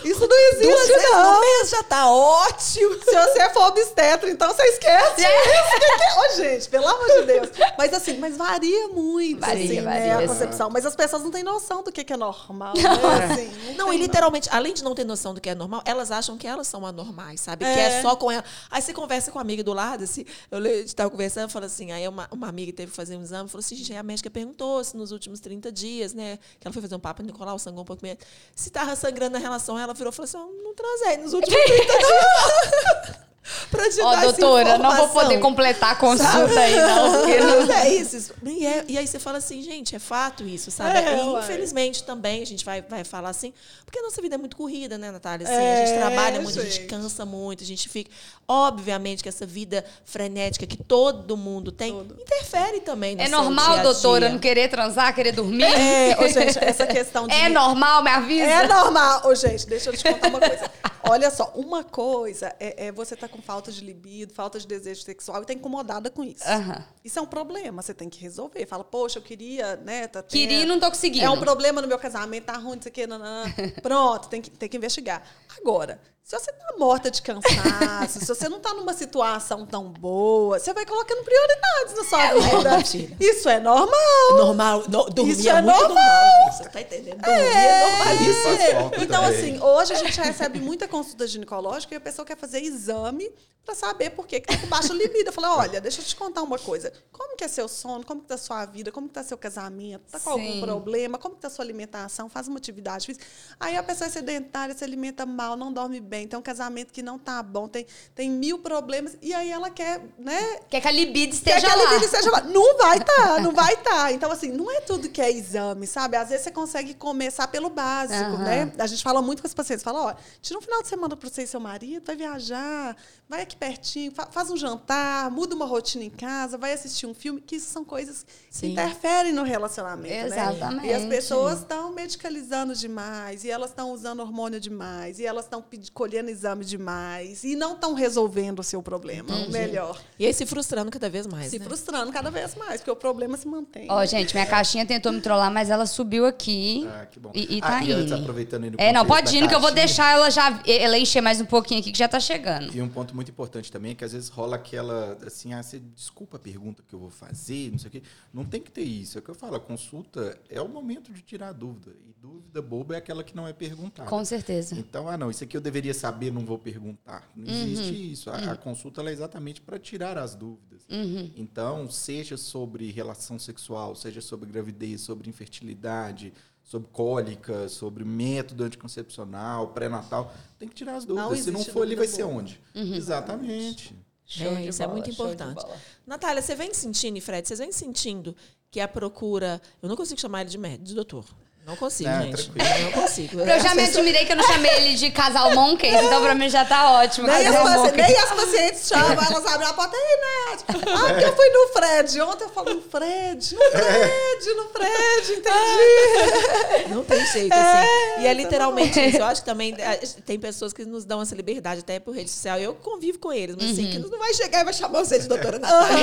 isso 0.04 0.26
não 0.26 0.38
existe, 0.52 0.66
Duas 0.66 0.88
vezes 0.88 1.10
não. 1.10 1.34
no 1.34 1.40
mês 1.40 1.70
já 1.70 1.82
tá 1.82 2.10
ótimo. 2.10 2.94
Se 3.02 3.14
você 3.14 3.50
for 3.50 3.68
obstetra, 3.68 4.30
então 4.30 4.52
você 4.52 4.62
esquece 4.62 5.20
isso. 5.20 5.70
Que 5.70 5.96
que 5.96 6.02
é? 6.02 6.18
Ô, 6.18 6.36
gente, 6.36 6.68
pelo 6.68 6.88
amor 6.88 7.06
de 7.06 7.22
Deus. 7.22 7.48
Mas 7.76 7.92
assim, 7.92 8.18
mas 8.18 8.36
varia 8.36 8.88
muito, 8.88 9.40
Varia, 9.40 9.64
assim, 9.64 9.82
varia, 9.82 10.16
né, 10.18 10.24
a 10.24 10.28
concepção. 10.28 10.70
Mas 10.70 10.86
as 10.86 10.94
pessoas 10.94 11.22
não 11.22 11.30
têm 11.30 11.42
noção 11.42 11.82
do 11.82 11.90
que, 11.90 12.12
é 12.12 12.16
normal, 12.16 12.74
né? 12.74 13.32
Assim, 13.32 13.74
Não, 13.76 13.88
tem 13.88 13.98
e 13.98 14.02
literalmente, 14.02 14.48
além 14.52 14.72
de 14.72 14.82
não 14.82 14.94
ter 14.94 15.07
noção 15.08 15.34
do 15.34 15.40
que 15.40 15.48
é 15.50 15.54
normal, 15.54 15.82
elas 15.84 16.10
acham 16.12 16.38
que 16.38 16.46
elas 16.46 16.68
são 16.68 16.86
anormais, 16.86 17.40
sabe? 17.40 17.64
Que 17.64 17.70
É. 17.70 17.98
é 17.98 18.02
só 18.02 18.14
com 18.14 18.30
ela. 18.30 18.44
Aí 18.70 18.80
você 18.80 18.92
conversa 18.92 19.32
com 19.32 19.38
uma 19.38 19.42
amiga 19.42 19.64
do 19.64 19.72
lado, 19.72 20.04
assim, 20.04 20.24
eu 20.50 20.64
estava 20.64 21.10
conversando, 21.10 21.44
eu 21.44 21.48
falo 21.48 21.64
assim, 21.64 21.90
aí 21.90 22.06
uma, 22.06 22.28
uma 22.30 22.48
amiga 22.48 22.72
teve 22.72 22.90
que 22.90 22.96
fazer 22.96 23.16
um 23.16 23.22
exame, 23.22 23.48
falou 23.48 23.60
assim, 23.60 23.74
gente, 23.74 23.92
a 23.96 24.02
médica 24.02 24.30
perguntou 24.30 24.84
se 24.84 24.96
nos 24.96 25.10
últimos 25.10 25.40
30 25.40 25.72
dias, 25.72 26.14
né, 26.14 26.38
que 26.60 26.66
ela 26.68 26.72
foi 26.72 26.82
fazer 26.82 26.94
um 26.94 27.00
papo 27.00 27.22
Nicolau, 27.22 27.58
sangrou 27.58 27.82
um 27.82 27.86
pouco 27.86 28.04
mesmo, 28.04 28.18
se 28.54 28.70
tava 28.70 28.94
sangrando 28.94 29.32
na 29.32 29.38
relação, 29.38 29.78
ela 29.78 29.94
virou 29.94 30.12
e 30.12 30.14
falou 30.14 30.24
assim, 30.24 30.36
eu 30.38 30.62
não 30.62 30.74
transei 30.74 31.16
nos 31.16 31.32
últimos 31.32 31.60
30 31.64 31.98
dias. 31.98 33.18
pra 33.70 33.88
te 33.90 34.00
Ó, 34.00 34.10
dar 34.12 34.22
doutora, 34.24 34.78
não 34.78 34.94
vou 34.96 35.08
poder 35.08 35.38
completar 35.38 35.92
a 35.92 35.96
consulta 35.96 36.60
aí, 36.60 36.76
não. 36.76 37.12
Porque 37.12 37.38
não... 37.38 37.72
É 37.72 37.88
isso. 37.94 38.32
E, 38.44 38.66
é- 38.66 38.84
e 38.88 38.98
aí 38.98 39.06
você 39.06 39.18
fala 39.18 39.38
assim, 39.38 39.62
gente, 39.62 39.94
é 39.96 39.98
fato 39.98 40.44
isso, 40.46 40.70
sabe? 40.70 40.98
É, 40.98 41.16
e 41.18 41.26
infelizmente 41.38 42.02
também 42.04 42.42
a 42.42 42.46
gente 42.46 42.64
vai, 42.64 42.82
vai 42.82 43.04
falar 43.04 43.30
assim, 43.30 43.52
porque 43.84 43.98
a 43.98 44.02
nossa 44.02 44.20
vida 44.20 44.34
é 44.34 44.38
muito 44.38 44.56
corrida, 44.56 44.98
né, 44.98 45.10
Natália? 45.10 45.46
Assim, 45.46 45.56
a 45.56 45.60
É, 45.62 45.86
gente 45.86 45.96
trabalha 45.98 46.40
muito, 46.40 46.58
a 46.60 46.62
gente 46.64 46.74
gente. 46.74 46.86
cansa 46.86 47.24
muito, 47.24 47.62
a 47.64 47.66
gente 47.66 47.88
fica. 47.88 48.10
Obviamente 48.46 49.22
que 49.22 49.28
essa 49.28 49.46
vida 49.46 49.84
frenética 50.04 50.66
que 50.66 50.76
todo 50.76 51.36
mundo 51.36 51.70
tem 51.72 51.90
interfere 51.98 52.80
também 52.80 53.14
no 53.16 53.22
É 53.22 53.26
seu 53.28 53.42
normal, 53.42 53.70
dia 53.72 53.80
a 53.80 53.82
doutora, 53.82 54.20
dia. 54.26 54.28
não 54.30 54.38
querer 54.38 54.68
transar, 54.68 55.14
querer 55.14 55.32
dormir? 55.32 55.64
É, 55.64 56.16
ô, 56.18 56.28
gente, 56.28 56.58
essa 56.62 56.86
questão 56.86 57.26
de. 57.26 57.34
É 57.38 57.48
normal, 57.48 58.02
me 58.02 58.10
avisa? 58.10 58.44
É 58.44 58.66
normal. 58.66 59.22
Ô, 59.26 59.34
gente, 59.34 59.66
deixa 59.66 59.90
eu 59.90 59.96
te 59.96 60.02
contar 60.04 60.28
uma 60.28 60.40
coisa. 60.40 60.70
Olha 61.08 61.30
só, 61.30 61.52
uma 61.54 61.84
coisa 61.84 62.54
é, 62.58 62.88
é 62.88 62.92
você 62.92 63.14
estar 63.14 63.28
com 63.38 63.42
falta 63.42 63.70
de 63.70 63.84
libido, 63.84 64.34
falta 64.34 64.58
de 64.58 64.66
desejo 64.66 65.02
sexual 65.02 65.42
e 65.42 65.46
tá 65.46 65.52
incomodada 65.52 66.10
com 66.10 66.24
isso. 66.24 66.42
Aham. 66.44 66.84
Isso 67.04 67.18
é 67.18 67.22
um 67.22 67.26
problema, 67.26 67.80
você 67.80 67.94
tem 67.94 68.08
que 68.10 68.20
resolver. 68.20 68.66
Fala, 68.66 68.82
poxa, 68.82 69.18
eu 69.18 69.22
queria, 69.22 69.76
né? 69.76 70.08
Tá 70.08 70.20
tendo- 70.22 70.32
Queria 70.32 70.62
e 70.62 70.66
não 70.66 70.80
tô 70.80 70.88
conseguindo. 70.88 71.24
É 71.24 71.30
um 71.30 71.38
problema 71.38 71.80
no 71.80 71.86
meu 71.86 71.98
casamento, 71.98 72.44
tá 72.46 72.56
ruim, 72.56 72.78
isso 72.78 72.88
aqui, 72.88 73.06
nanã. 73.06 73.44
Pronto, 73.82 74.28
tem 74.28 74.42
que, 74.42 74.50
tem 74.50 74.68
que 74.68 74.76
investigar. 74.76 75.22
Agora, 75.60 76.00
se 76.28 76.38
você 76.38 76.52
tá 76.52 76.74
morta 76.78 77.10
de 77.10 77.22
cansaço, 77.22 78.18
se 78.20 78.26
você 78.26 78.50
não 78.50 78.60
tá 78.60 78.74
numa 78.74 78.92
situação 78.92 79.64
tão 79.64 79.88
boa, 79.90 80.58
você 80.58 80.74
vai 80.74 80.84
colocando 80.84 81.24
prioridades 81.24 81.94
na 81.96 82.04
sua 82.04 82.34
vida. 82.34 82.68
minha 82.70 82.84
filha. 82.84 83.16
Isso 83.18 83.48
é 83.48 83.58
normal. 83.58 84.36
Normal, 84.36 84.84
no, 84.90 85.08
dormir 85.08 85.32
Isso 85.32 85.48
é, 85.48 85.52
é 85.52 85.62
muito 85.62 85.74
normal. 85.74 85.94
normal. 85.94 86.52
Você 86.52 86.68
tá 86.68 86.82
entendendo? 86.82 87.22
Dormir 87.22 87.40
é, 87.40 87.86
normalíssimo. 87.96 88.42
Faz 88.58 88.72
falta 88.72 89.02
Então, 89.02 89.22
também. 89.22 89.38
assim, 89.38 89.58
hoje 89.62 89.92
a 89.94 89.96
gente 89.96 90.20
recebe 90.20 90.60
muita 90.60 90.86
consulta 90.86 91.26
ginecológica 91.26 91.94
e 91.94 91.96
a 91.96 92.00
pessoa 92.00 92.26
quer 92.26 92.36
fazer 92.36 92.60
exame 92.60 93.32
para 93.64 93.74
saber 93.74 94.10
por 94.10 94.26
que 94.26 94.40
que 94.40 94.48
tá 94.48 94.58
com 94.58 94.66
baixa 94.66 94.94
libido. 94.94 95.28
Eu 95.28 95.32
falei, 95.32 95.50
olha, 95.50 95.80
deixa 95.80 96.00
eu 96.00 96.04
te 96.04 96.16
contar 96.16 96.42
uma 96.42 96.58
coisa. 96.58 96.90
Como 97.12 97.36
que 97.36 97.44
é 97.44 97.48
seu 97.48 97.68
sono? 97.68 98.02
Como 98.02 98.22
que 98.22 98.26
tá 98.26 98.38
sua 98.38 98.64
vida? 98.64 98.90
Como 98.90 99.08
que 99.08 99.14
tá 99.14 99.22
seu 99.22 99.36
casamento? 99.36 100.10
Tá 100.10 100.18
com 100.18 100.32
Sim. 100.32 100.46
algum 100.48 100.60
problema? 100.62 101.18
Como 101.18 101.34
que 101.34 101.42
tá 101.42 101.50
sua 101.50 101.66
alimentação? 101.66 102.30
Faz 102.30 102.48
uma 102.48 102.56
atividade 102.56 103.04
física. 103.04 103.26
Aí 103.60 103.76
a 103.76 103.82
pessoa 103.82 104.08
é 104.08 104.10
sedentária, 104.10 104.74
se 104.74 104.82
alimenta 104.82 105.26
mal, 105.26 105.54
não 105.54 105.70
dorme 105.70 106.00
bem, 106.00 106.17
tem 106.26 106.38
um 106.38 106.42
casamento 106.42 106.92
que 106.92 107.02
não 107.02 107.18
tá 107.18 107.42
bom, 107.42 107.68
tem, 107.68 107.86
tem 108.14 108.30
mil 108.30 108.58
problemas. 108.58 109.16
E 109.22 109.32
aí 109.34 109.50
ela 109.50 109.70
quer, 109.70 110.00
né, 110.18 110.60
Quer 110.68 110.80
que 110.80 110.88
a 110.88 110.90
libido 110.90 111.32
Quer 111.32 111.58
esteja 111.58 111.66
que 111.66 111.72
a 111.72 111.76
lá. 111.76 111.84
libido 111.84 112.04
esteja 112.04 112.30
lá. 112.30 112.40
Não 112.42 112.78
vai 112.78 112.98
estar, 112.98 113.40
não 113.40 113.52
vai 113.52 113.74
estar. 113.74 114.12
Então, 114.12 114.30
assim, 114.32 114.50
não 114.50 114.70
é 114.70 114.80
tudo 114.80 115.08
que 115.08 115.20
é 115.20 115.30
exame, 115.30 115.86
sabe? 115.86 116.16
Às 116.16 116.28
vezes 116.30 116.44
você 116.44 116.50
consegue 116.50 116.94
começar 116.94 117.46
pelo 117.48 117.68
básico, 117.70 118.14
Aham. 118.34 118.44
né? 118.44 118.72
A 118.78 118.86
gente 118.86 119.02
fala 119.02 119.20
muito 119.22 119.42
com 119.42 119.48
os 119.48 119.54
pacientes, 119.54 119.82
fala, 119.84 120.00
ó, 120.02 120.14
tira 120.40 120.58
um 120.58 120.62
final 120.62 120.82
de 120.82 120.88
semana 120.88 121.16
para 121.16 121.28
você 121.28 121.42
e 121.42 121.46
seu 121.46 121.60
marido, 121.60 122.04
vai 122.06 122.16
viajar, 122.16 122.96
vai 123.28 123.42
aqui 123.42 123.56
pertinho, 123.56 124.10
fa- 124.12 124.26
faz 124.30 124.50
um 124.50 124.56
jantar, 124.56 125.30
muda 125.30 125.54
uma 125.54 125.66
rotina 125.66 126.04
em 126.04 126.10
casa, 126.10 126.56
vai 126.56 126.72
assistir 126.72 127.06
um 127.06 127.14
filme, 127.14 127.40
que 127.40 127.56
isso 127.56 127.70
são 127.70 127.84
coisas 127.84 128.24
que 128.24 128.56
Sim. 128.56 128.72
interferem 128.72 129.32
no 129.32 129.42
relacionamento, 129.42 130.30
né? 130.30 130.36
Exatamente. 130.48 130.86
E 130.86 130.92
as 130.94 131.04
pessoas 131.06 131.58
estão 131.60 131.92
medicalizando 131.92 132.74
demais, 132.74 133.44
e 133.44 133.50
elas 133.50 133.70
estão 133.70 133.92
usando 133.92 134.20
hormônio 134.20 134.58
demais, 134.60 135.18
e 135.18 135.26
elas 135.26 135.44
estão 135.44 135.60
pedi- 136.08 136.18
colhendo 136.18 136.30
exame 136.30 136.64
demais, 136.64 137.44
e 137.44 137.54
não 137.54 137.74
estão 137.74 137.94
resolvendo 137.94 138.60
o 138.60 138.62
seu 138.62 138.82
problema, 138.82 139.28
o 139.46 139.50
melhor. 139.50 140.00
E 140.18 140.26
aí 140.26 140.32
se 140.32 140.46
frustrando 140.46 140.90
cada 140.90 141.08
vez 141.08 141.26
mais. 141.26 141.50
Se 141.50 141.58
né? 141.58 141.64
frustrando 141.64 142.10
cada 142.12 142.30
vez 142.30 142.54
mais, 142.54 142.80
porque 142.80 142.90
o 142.90 142.96
problema 142.96 143.36
se 143.36 143.46
mantém. 143.46 143.86
Ó, 143.90 144.04
gente, 144.04 144.34
minha 144.34 144.46
caixinha 144.46 144.84
tentou 144.86 145.12
me 145.12 145.20
trollar, 145.20 145.52
mas 145.52 145.70
ela 145.70 145.86
subiu 145.86 146.26
aqui. 146.26 146.86
Ah, 146.90 147.06
que 147.06 147.20
bom. 147.20 147.30
E, 147.34 147.56
e 147.56 147.60
Ah, 147.62 147.66
tá 147.68 147.84
e 147.84 147.92
antes, 147.92 148.12
indo. 148.12 148.20
aproveitando 148.22 148.64
aí 148.64 148.70
no 148.70 148.76
É, 148.80 148.92
não, 148.92 149.04
pode 149.06 149.36
ir, 149.36 149.46
que 149.48 149.54
eu 149.54 149.60
vou 149.60 149.70
deixar 149.72 150.12
ela 150.14 150.30
já 150.30 150.62
ela 150.66 150.98
encher 150.98 151.20
mais 151.20 151.40
um 151.40 151.44
pouquinho 151.46 151.80
aqui, 151.80 151.92
que 151.92 151.98
já 151.98 152.08
tá 152.08 152.18
chegando. 152.20 152.74
E 152.74 152.80
um 152.82 152.88
ponto 152.88 153.14
muito 153.14 153.30
importante 153.30 153.70
também 153.70 153.92
é 153.92 153.94
que 153.94 154.04
às 154.04 154.12
vezes 154.12 154.28
rola 154.28 154.56
aquela, 154.56 155.16
assim, 155.26 155.52
ah, 155.52 155.62
você 155.62 155.78
desculpa 155.78 156.36
a 156.36 156.40
pergunta 156.40 156.82
que 156.86 156.94
eu 156.94 156.98
vou 156.98 157.10
fazer, 157.10 157.70
não 157.70 157.78
sei 157.78 157.88
o 157.88 157.90
quê. 157.90 158.02
Não 158.32 158.44
tem 158.44 158.60
que 158.60 158.70
ter 158.70 158.82
isso. 158.82 159.18
É 159.18 159.20
o 159.20 159.22
que 159.22 159.30
eu 159.30 159.34
falo, 159.34 159.56
a 159.56 159.60
consulta 159.60 160.38
é 160.48 160.60
o 160.60 160.68
momento 160.68 161.12
de 161.12 161.22
tirar 161.22 161.48
a 161.48 161.52
dúvida. 161.52 161.92
E 162.06 162.14
dúvida 162.20 162.60
boba 162.62 162.94
é 162.94 162.98
aquela 162.98 163.22
que 163.22 163.34
não 163.36 163.46
é 163.46 163.52
perguntada. 163.52 164.08
Com 164.08 164.24
certeza. 164.24 164.74
Então, 164.76 165.08
ah, 165.08 165.16
não, 165.16 165.30
isso 165.30 165.44
aqui 165.44 165.56
eu 165.56 165.60
deveria 165.60 165.87
saber, 165.94 166.32
não 166.32 166.44
vou 166.44 166.58
perguntar. 166.58 167.28
Não 167.36 167.46
Uhum. 167.52 167.62
existe 167.62 168.12
isso. 168.12 168.30
A, 168.30 168.52
a 168.52 168.56
consulta 168.56 169.00
ela 169.00 169.10
é 169.10 169.12
exatamente 169.12 169.60
para 169.60 169.78
tirar 169.78 170.16
as 170.18 170.34
dúvidas. 170.34 170.82
Uhum. 170.90 171.30
Então, 171.36 171.90
seja 171.90 172.36
sobre 172.36 172.90
relação 172.90 173.38
sexual, 173.38 173.94
seja 173.94 174.20
sobre 174.20 174.50
gravidez, 174.50 175.00
sobre 175.02 175.28
infertilidade, 175.28 176.32
sobre 176.62 176.88
cólica, 176.92 177.68
sobre 177.68 178.04
método 178.04 178.64
anticoncepcional, 178.64 179.68
pré-natal, 179.68 180.34
tem 180.58 180.68
que 180.68 180.74
tirar 180.74 180.96
as 180.96 181.04
dúvidas. 181.04 181.30
Não 181.30 181.36
Se 181.36 181.50
não 181.50 181.64
for 181.64 181.82
ali, 181.82 181.94
vai 181.96 182.06
dúvida 182.06 182.16
ser 182.16 182.24
onde? 182.24 182.60
Exatamente. 182.74 183.94
Show 184.26 184.46
É, 184.46 184.66
isso 184.66 184.82
é 184.82 184.86
bola, 184.86 184.98
muito 184.98 185.12
show 185.14 185.26
de 185.26 185.32
importante. 185.32 185.64
Natália, 186.06 186.42
você 186.42 186.54
vem 186.54 186.74
sentindo, 186.74 187.16
e 187.16 187.20
Fred, 187.20 187.48
vocês 187.48 187.58
vêm 187.58 187.72
sentindo 187.72 188.36
que 188.70 188.78
a 188.80 188.86
procura. 188.86 189.60
Eu 189.82 189.88
não 189.88 189.96
consigo 189.96 190.20
chamar 190.20 190.42
ele 190.42 190.50
de 190.50 190.58
médico, 190.58 190.84
de 190.84 190.94
doutor. 190.94 191.24
Não 191.68 191.76
consigo, 191.76 192.08
Não, 192.08 192.22
gente. 192.22 192.50
tranquilo. 192.50 192.68
Eu 192.78 192.84
não 192.84 192.92
consigo. 192.92 193.40
Eu 193.40 193.60
já 193.60 193.74
me 193.74 193.82
admirei 193.84 194.24
que 194.24 194.32
eu 194.32 194.36
não 194.36 194.44
chamei 194.44 194.70
ele 194.76 194.94
de 194.94 195.10
casal 195.10 195.54
Monkeys, 195.54 196.02
então 196.02 196.22
pra 196.22 196.34
mim 196.34 196.48
já 196.48 196.64
tá 196.64 196.92
ótimo. 196.92 197.26
Nem 197.26 197.46
as, 197.46 197.54
casal 197.54 197.82
paci- 197.82 197.96
nem 197.96 198.16
as 198.16 198.30
pacientes 198.30 198.88
chamam, 198.88 199.10
elas 199.12 199.46
abrem 199.46 199.68
a 199.68 199.72
porta 199.74 199.94
aí, 199.94 200.18
Nath. 200.50 200.64
Ah, 200.70 201.08
porque 201.12 201.24
eu 201.26 201.36
fui 201.36 201.48
no 201.50 201.68
Fred. 201.74 202.20
Ontem 202.22 202.44
eu 202.44 202.48
falei 202.48 202.74
no 202.74 202.80
Fred, 202.80 203.54
no 203.54 203.60
Fred, 203.70 204.54
no 204.56 204.68
Fred, 204.70 205.32
entendi. 205.32 206.88
Não 206.94 207.04
tem 207.04 207.26
jeito, 207.26 207.52
assim. 207.52 208.22
e 208.22 208.26
é 208.26 208.32
literalmente 208.32 208.98
isso. 209.06 209.18
Eu 209.18 209.24
acho 209.26 209.42
que 209.42 209.46
também 209.46 209.74
eh, 209.78 210.00
tem 210.24 210.38
pessoas 210.40 210.72
que 210.72 210.86
nos 210.86 211.04
dão 211.04 211.20
essa 211.20 211.34
liberdade 211.34 211.80
até 211.80 212.00
por 212.00 212.14
rede 212.14 212.30
social. 212.30 212.58
Eu 212.58 212.74
convivo 212.76 213.18
com 213.18 213.30
eles, 213.30 213.54
mas 213.56 213.72
assim, 213.72 213.90
que 213.90 213.98
não 213.98 214.18
vai 214.18 214.32
chegar 214.32 214.62
e 214.62 214.64
vai 214.64 214.72
chamar 214.72 215.00
você 215.04 215.18
de 215.18 215.28
doutora 215.28 215.58
Natália. 215.60 215.98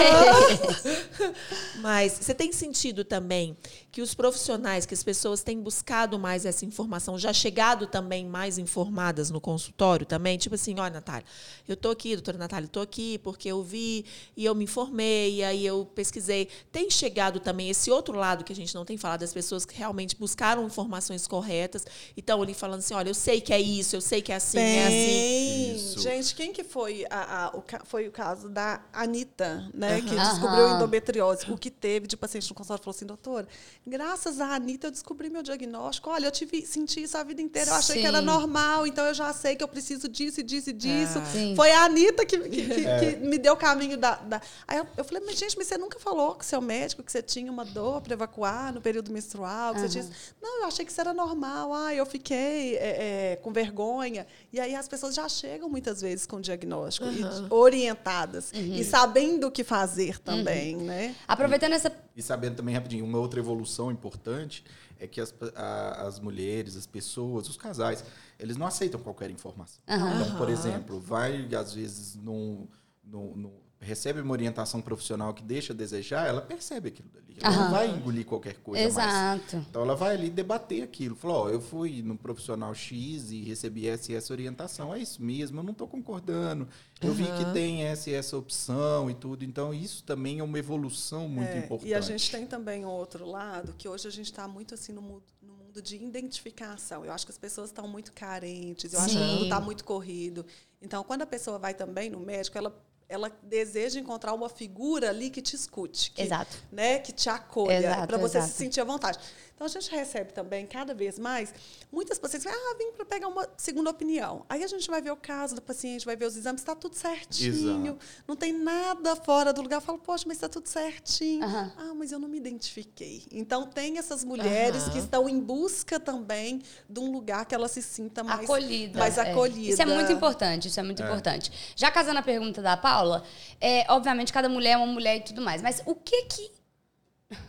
mas 1.82 2.14
você 2.22 2.34
tem 2.36 2.52
sentido 2.52 3.04
também 3.04 3.58
que 3.96 4.02
os 4.02 4.14
profissionais, 4.14 4.86
que 4.86 4.94
as 4.94 5.02
pessoas 5.02 5.42
têm 5.42 5.58
buscado 5.62 6.20
mais 6.20 6.46
essa 6.46 6.66
informação, 6.66 7.18
já 7.18 7.32
chegado 7.32 7.88
também 7.88 8.26
mais 8.26 8.58
informadas 8.58 9.32
no 9.32 9.40
consultório 9.40 10.06
também? 10.06 10.38
Tipo 10.38 10.56
assim, 10.56 10.78
olha, 10.78 10.96
Natália, 10.96 11.24
eu 11.66 11.78
tô 11.78 11.92
aqui, 11.92 12.14
doutora 12.14 12.38
Natália, 12.38 12.66
eu 12.66 12.70
tô 12.70 12.82
aqui 12.82 13.18
porque 13.20 13.48
eu 13.48 13.64
vi 13.64 14.04
e 14.36 14.44
eu 14.44 14.54
me 14.54 14.66
informei, 14.66 15.36
e 15.36 15.44
aí 15.46 15.66
eu 15.66 15.86
pesquisei. 15.96 16.50
Tem 16.74 16.90
chegado 16.90 17.40
também 17.40 17.70
esse 17.70 17.90
outro 17.90 18.18
lado 18.18 18.44
que 18.44 18.52
a 18.52 18.56
gente 18.56 18.76
não 18.76 18.84
tem 18.84 18.98
falado, 18.98 19.22
das 19.22 19.32
pessoas 19.34 19.66
que 19.66 19.74
realmente 19.78 20.18
buscaram 20.18 20.66
informações 20.66 21.26
corretas 21.26 21.86
e 22.18 22.20
estão 22.20 22.42
ali 22.42 22.54
falando 22.54 22.80
assim, 22.80 22.94
olha, 22.96 23.08
eu 23.10 23.14
sei 23.16 23.40
que 23.40 23.54
é 23.54 23.62
isso, 23.62 23.96
eu 23.96 24.02
sei 24.02 24.22
que 24.22 24.34
é 24.34 24.36
assim, 24.36 24.60
é 24.60 24.88
assim. 24.88 25.74
Isso. 25.74 26.02
Gente, 26.02 26.36
quem 26.36 26.52
que 26.52 26.66
foi? 26.66 27.06
A, 27.10 27.46
a- 27.46 27.56
o, 27.56 27.64
foi 27.86 28.10
o 28.10 28.12
caso 28.12 28.50
da 28.50 28.84
Anitta, 28.92 29.72
né? 29.74 30.02
Que 30.02 30.16
Aham. 30.16 30.32
descobriu 30.32 30.68
endometriose. 30.68 31.50
O 31.50 31.58
que 31.58 31.72
teve 31.72 32.08
de 32.08 32.18
paciente 32.18 32.50
no 32.50 32.56
consultório 32.56 32.84
falou 32.84 32.94
assim, 32.94 33.06
doutora, 33.06 33.48
graças 33.88 34.42
à 34.42 34.56
Anitta 34.56 34.88
eu 34.88 34.92
descobri 34.92 35.30
meu 35.30 35.44
diagnóstico. 35.44 36.10
Olha, 36.10 36.26
eu 36.28 36.32
tive, 36.32 36.66
senti 36.66 37.04
isso 37.04 37.18
a 37.18 37.24
vida 37.24 37.42
inteira. 37.42 37.70
Eu 37.72 37.76
achei 37.76 38.02
que 38.02 38.08
era 38.08 38.20
Sim. 38.20 38.26
normal, 38.26 38.88
então 38.88 39.06
eu 39.06 39.14
já 39.14 39.32
sei 39.34 39.56
que 39.56 39.64
eu 39.64 39.68
preciso 39.68 40.08
disso 40.08 40.40
e 40.40 40.44
disso 40.44 40.70
e 40.70 40.74
disso. 40.74 41.20
Ah. 41.20 41.26
Sim. 41.26 41.54
Foi 41.56 41.72
a 41.72 41.86
Anitta 41.86 42.26
que, 42.26 42.38
que, 42.40 42.50
que- 42.68 42.84
que 43.16 43.26
me 43.26 43.38
deu 43.38 43.54
o 43.54 43.58
caminho 43.58 43.98
da. 43.98 44.16
da- 44.16 44.42
Aí 44.68 44.78
eu, 44.78 44.88
eu 44.98 45.04
falei, 45.04 45.22
mas 45.26 45.38
gente, 45.38 45.56
mas 45.58 45.68
você 45.68 45.78
nunca 45.78 46.00
falou 46.00 46.36
com 46.36 46.44
seu 46.44 46.62
médico 46.62 47.04
que 47.04 47.12
você 47.12 47.22
tinha 47.22 47.52
uma 47.52 47.66
dor 47.66 48.02
para 48.02 48.14
evacuar 48.14 48.74
no 48.74 48.82
período 48.82 49.12
menstrual? 49.12 49.74
Que 49.74 49.82
você 49.82 49.90
tinha... 49.90 50.04
isso?" 50.04 50.12
Não, 50.42 50.62
eu 50.62 50.66
achei 50.68 50.84
que 50.86 50.92
isso 50.92 51.02
era 51.02 51.14
normal. 51.14 51.74
Ah, 51.74 51.94
eu 51.94 52.06
fiquei 52.06 52.76
é, 52.78 53.34
é, 53.34 53.36
com 53.38 53.52
vergonha. 53.52 54.26
E 54.52 54.60
aí 54.60 54.74
as 54.76 54.88
pessoas 54.88 55.14
já 55.14 55.28
chegam 55.30 55.70
muitas 55.70 56.02
vezes 56.02 56.26
com 56.26 56.40
diagnóstico, 56.42 57.06
e 57.08 57.54
orientadas 57.54 58.52
e 58.54 58.84
sabendo 58.84 59.48
o 59.48 59.52
que 59.52 59.64
fazer 59.64 60.20
também, 60.20 60.76
né? 60.78 61.16
Aproveitando 61.28 61.74
essa. 61.74 61.92
E 62.16 62.22
sabendo 62.22 62.56
também 62.56 62.74
rapidinho, 62.74 63.04
uma 63.04 63.20
outra 63.20 63.40
evolução 63.40 63.75
importante 63.92 64.64
é 65.00 65.08
que 65.08 65.20
as, 65.22 65.34
a- 65.56 66.08
as 66.08 66.20
mulheres, 66.20 66.76
as 66.76 66.86
pessoas, 66.88 67.50
os 67.50 67.58
casais, 67.58 68.04
eles 68.40 68.56
não 68.58 68.66
aceitam 68.68 69.00
qualquer 69.02 69.30
informação. 69.30 69.82
Aham. 69.88 70.22
Então, 70.22 70.38
por 70.38 70.50
exemplo, 70.50 71.00
vai 71.00 71.48
às 71.56 71.74
vezes 71.74 72.16
num, 72.16 72.68
num- 73.04 73.36
num- 73.36 73.65
recebe 73.86 74.20
uma 74.22 74.32
orientação 74.32 74.82
profissional 74.82 75.34
que 75.34 75.44
deixa 75.44 75.72
a 75.74 75.76
desejar, 75.76 76.28
ela 76.28 76.42
percebe 76.42 76.90
aquilo 76.90 77.08
dali. 77.14 77.26
Ela 77.42 77.50
Aham. 77.54 77.64
não 77.66 77.72
vai 77.72 77.90
engolir 77.90 78.26
qualquer 78.26 78.56
coisa 78.56 78.82
mais. 78.82 78.96
Exato. 78.96 79.58
Então 79.70 79.82
ela 79.82 79.96
vai 79.96 80.16
ali 80.16 80.30
debater 80.30 80.82
aquilo. 80.84 81.16
Falou, 81.16 81.46
ó, 81.46 81.50
eu 81.50 81.60
fui 81.60 82.02
no 82.02 82.18
profissional 82.18 82.74
X 82.74 83.30
e 83.32 83.44
recebi 83.44 83.88
essa 83.88 84.12
e 84.12 84.16
essa 84.16 84.32
orientação. 84.34 84.94
É 84.96 85.00
isso 85.00 85.22
mesmo, 85.22 85.60
eu 85.60 85.64
não 85.64 85.72
estou 85.74 85.88
concordando. 85.88 86.68
Eu 87.02 87.14
vi 87.14 87.26
que 87.26 87.54
tem 87.54 87.84
essa 87.84 88.10
e 88.10 88.14
essa 88.14 88.38
opção 88.38 89.10
e 89.10 89.14
tudo. 89.14 89.44
Então 89.44 89.74
isso 89.74 90.04
também 90.04 90.40
é 90.40 90.44
uma 90.44 90.58
evolução 90.58 91.28
muito 91.28 91.50
É, 91.52 91.58
importante. 91.60 91.90
E 91.90 91.94
a 91.94 92.00
gente 92.02 92.32
tem 92.32 92.48
também 92.48 92.86
um 92.86 92.90
outro 92.90 93.26
lado, 93.26 93.74
que 93.78 93.88
hoje 93.88 94.08
a 94.08 94.12
gente 94.12 94.32
está 94.32 94.48
muito 94.48 94.74
assim 94.74 94.94
no 94.94 95.02
mundo, 95.02 95.24
no 95.42 95.54
mundo 95.56 95.82
de 95.82 95.98
identificação. 95.98 97.04
Eu 97.04 97.12
acho 97.12 97.26
que 97.26 97.32
as 97.34 97.38
pessoas 97.38 97.70
estão 97.70 97.86
muito 97.86 98.14
carentes, 98.14 98.94
eu 98.94 99.00
acho 99.02 99.16
que 99.18 99.22
o 99.22 99.26
Sim. 99.26 99.32
mundo 99.34 99.44
está 99.44 99.60
muito 99.60 99.84
corrido. 99.84 100.46
Então, 100.82 101.04
quando 101.04 101.24
a 101.24 101.26
pessoa 101.26 101.60
vai 101.60 101.74
também 101.74 102.10
no 102.10 102.20
médico, 102.22 102.58
ela, 102.58 102.74
ela 103.08 103.32
deseja 103.44 104.00
encontrar 104.00 104.34
uma 104.34 104.50
figura 104.50 105.10
ali 105.10 105.30
que 105.30 105.42
te 105.42 105.56
escute. 105.56 106.12
Que, 106.12 106.24
Exato. 106.24 106.58
Né, 106.72 107.00
que 107.00 107.12
te 107.12 107.30
acolha, 107.30 107.78
Exato, 107.78 108.08
para 108.08 108.18
você 108.18 108.38
exato. 108.38 108.52
se 108.52 108.58
sentir 108.58 108.82
à 108.82 108.84
vontade. 108.84 109.20
Então, 109.56 109.66
a 109.66 109.70
gente 109.70 109.90
recebe 109.90 110.34
também, 110.34 110.68
cada 110.68 110.94
vez 110.94 111.18
mais, 111.18 111.54
muitas 111.90 112.20
pacientes 112.20 112.46
ah, 112.46 112.76
vim 112.78 112.92
para 112.92 113.06
pegar 113.06 113.30
uma 113.30 113.48
segunda 113.56 113.90
opinião. 113.90 114.46
Aí 114.50 114.64
a 114.64 114.68
gente 114.68 114.90
vai 114.90 115.02
ver 115.02 115.12
o 115.12 115.16
caso 115.16 115.56
do 115.56 115.62
paciente, 115.62 116.06
vai 116.06 116.18
ver 116.18 116.26
os 116.26 116.36
exames, 116.36 116.60
está 116.60 116.76
tudo 116.76 116.96
certinho, 116.96 117.94
Exato. 117.94 118.00
não 118.28 118.36
tem 118.36 118.52
nada 118.52 119.16
fora 119.16 119.54
do 119.54 119.62
lugar. 119.62 119.78
Eu 119.78 119.82
falo, 119.82 119.98
poxa, 119.98 120.26
mas 120.28 120.38
está 120.38 120.50
tudo 120.50 120.68
certinho. 120.68 121.46
Ah, 121.46 121.94
mas 121.96 122.12
eu 122.12 122.20
não 122.20 122.28
me 122.28 122.38
identifiquei. 122.38 123.24
Então, 123.32 123.66
tem 123.66 123.98
essas 123.98 124.26
mulheres 124.26 124.90
que 124.90 124.98
estão 124.98 125.30
em 125.30 125.40
busca 125.40 126.00
também 126.02 126.62
de 126.90 127.00
um 127.00 127.10
lugar 127.10 127.46
que 127.46 127.56
ela 127.56 127.70
se 127.70 127.82
sinta 127.82 128.24
mais 128.24 128.44
acolhida. 128.44 129.00
mais 129.00 129.18
é. 129.18 129.32
acolhida. 129.32 129.72
Isso 129.72 129.82
é 129.82 129.86
muito 129.86 130.12
importante, 130.12 130.68
isso 130.68 130.80
é 130.80 130.84
muito 130.84 131.02
importante. 131.02 131.52
Já 131.78 131.90
casando 131.90 132.20
a 132.20 132.24
pergunta 132.24 132.62
da 132.62 132.76
Paula, 132.76 133.24
é, 133.62 133.86
obviamente 133.90 134.34
cada 134.34 134.50
mulher 134.50 134.72
é 134.72 134.78
uma 134.78 134.88
mulher 134.88 135.18
e 135.18 135.22
tudo 135.22 135.42
mais, 135.42 135.62
mas 135.62 135.82
o 135.86 135.96
que 135.96 136.24
que... 136.24 136.55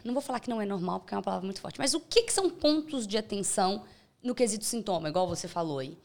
Não 0.05 0.12
vou 0.12 0.22
falar 0.22 0.41
que 0.41 0.51
não 0.51 0.61
é 0.61 0.66
normal, 0.66 1.01
porque 1.01 1.14
é 1.14 1.16
uma 1.16 1.22
palavra 1.22 1.45
muito 1.45 1.61
forte, 1.61 1.78
mas 1.78 1.95
o 1.95 2.01
que 2.01 2.22
que 2.22 2.32
são 2.32 2.49
pontos 2.51 3.07
de 3.07 3.16
atenção 3.18 3.84
no 4.22 4.34
quesito 4.34 4.64
sintoma, 4.64 5.09
igual 5.09 5.26
você 5.28 5.47
falou 5.49 5.78
aí? 5.78 5.97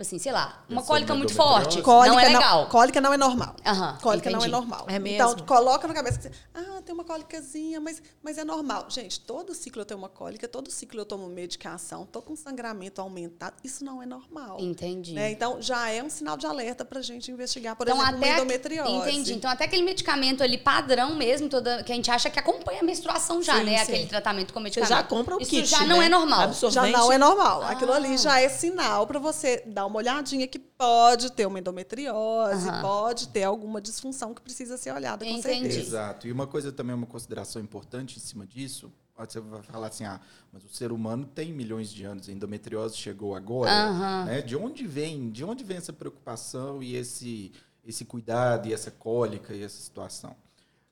Tipo 0.00 0.08
assim, 0.08 0.18
sei 0.18 0.32
lá, 0.32 0.64
uma 0.66 0.82
cólica 0.82 1.14
muito 1.14 1.34
forte, 1.34 1.82
Cólica 1.82 2.14
não 2.14 2.18
é 2.20 2.28
legal. 2.28 2.66
cólica 2.68 3.00
não 3.02 3.12
é 3.12 3.18
normal. 3.18 3.54
Aham, 3.66 3.98
cólica 4.00 4.30
não 4.30 4.38
é 4.38 4.42
entendi. 4.46 4.50
normal. 4.52 4.86
É 4.88 4.96
Então, 4.96 5.28
mesmo? 5.32 5.46
coloca 5.46 5.86
na 5.86 5.92
cabeça 5.92 6.16
que 6.16 6.22
você, 6.22 6.30
ah, 6.54 6.80
tem 6.82 6.94
uma 6.94 7.04
cólicazinha, 7.04 7.78
mas, 7.80 8.02
mas 8.22 8.38
é 8.38 8.44
normal. 8.44 8.86
Gente, 8.88 9.20
todo 9.20 9.52
ciclo 9.54 9.82
eu 9.82 9.84
tenho 9.84 9.98
uma 9.98 10.08
cólica, 10.08 10.48
todo 10.48 10.70
ciclo 10.70 11.00
eu 11.00 11.04
tomo 11.04 11.26
medicação, 11.28 12.06
tô 12.06 12.22
com 12.22 12.34
sangramento 12.34 12.98
aumentado. 13.02 13.56
Isso 13.62 13.84
não 13.84 14.02
é 14.02 14.06
normal. 14.06 14.56
Entendi. 14.58 15.12
né? 15.12 15.30
Então, 15.32 15.60
já 15.60 15.90
é 15.90 16.02
um 16.02 16.08
sinal 16.08 16.38
de 16.38 16.46
alerta 16.46 16.82
para 16.82 17.00
a 17.00 17.02
gente 17.02 17.30
investigar, 17.30 17.76
por 17.76 17.86
Então, 17.86 17.98
exemplo, 18.00 18.16
uma 18.16 18.26
até 18.26 18.36
endometriose. 18.36 18.92
Entendi. 19.10 19.34
Então, 19.34 19.50
até 19.50 19.64
aquele 19.66 19.82
medicamento 19.82 20.42
ali 20.42 20.56
padrão 20.56 21.14
mesmo, 21.14 21.46
toda, 21.50 21.82
que 21.82 21.92
a 21.92 21.94
gente 21.94 22.10
acha 22.10 22.30
que 22.30 22.38
acompanha 22.38 22.80
a 22.80 22.84
menstruação 22.84 23.42
já, 23.42 23.58
Sim, 23.58 23.64
né? 23.64 23.76
sim. 23.84 23.92
Aquele 23.92 24.06
tratamento 24.06 24.54
com 24.54 24.60
Você 24.60 24.64
medicamento. 24.64 24.88
já 24.88 25.02
compra 25.02 25.36
o 25.36 25.42
Isso 25.42 25.50
kit, 25.50 25.66
já 25.66 25.84
não 25.84 25.98
né? 25.98 26.06
é 26.06 26.08
normal. 26.08 26.40
Absorvente. 26.44 26.90
Já 26.92 26.98
não 26.98 27.12
é 27.12 27.18
normal. 27.18 27.62
Ah. 27.64 27.70
Aquilo 27.72 27.92
ali 27.92 28.16
já 28.16 28.40
é 28.40 28.48
sinal 28.48 29.06
para 29.06 29.18
você 29.18 29.62
dar 29.66 29.84
uma 29.86 29.89
olhadinha 29.98 30.46
que 30.46 30.58
pode 30.58 31.32
ter 31.32 31.46
uma 31.46 31.58
endometriose, 31.58 32.68
Aham. 32.68 32.80
pode 32.82 33.28
ter 33.28 33.44
alguma 33.44 33.80
disfunção 33.80 34.34
que 34.34 34.40
precisa 34.40 34.76
ser 34.76 34.92
olhada 34.92 35.24
com 35.24 35.30
Entendi. 35.32 35.42
certeza. 35.60 35.80
Exato. 35.80 36.26
E 36.26 36.32
uma 36.32 36.46
coisa 36.46 36.70
também, 36.72 36.94
uma 36.94 37.06
consideração 37.06 37.60
importante 37.60 38.16
em 38.16 38.20
cima 38.20 38.46
disso, 38.46 38.92
pode 39.14 39.32
você 39.32 39.40
vai 39.40 39.62
falar 39.62 39.88
assim, 39.88 40.04
ah, 40.04 40.20
mas 40.52 40.64
o 40.64 40.68
ser 40.68 40.92
humano 40.92 41.26
tem 41.26 41.52
milhões 41.52 41.90
de 41.90 42.04
anos, 42.04 42.28
a 42.28 42.32
endometriose 42.32 42.96
chegou 42.96 43.34
agora, 43.34 43.70
Aham. 43.70 44.24
né? 44.24 44.40
De 44.42 44.56
onde 44.56 44.86
vem, 44.86 45.30
de 45.30 45.44
onde 45.44 45.62
vem 45.62 45.76
essa 45.76 45.92
preocupação 45.92 46.82
e 46.82 46.96
esse 46.96 47.52
esse 47.84 48.04
cuidado 48.04 48.68
e 48.68 48.74
essa 48.74 48.90
cólica 48.90 49.54
e 49.54 49.62
essa 49.62 49.80
situação? 49.80 50.36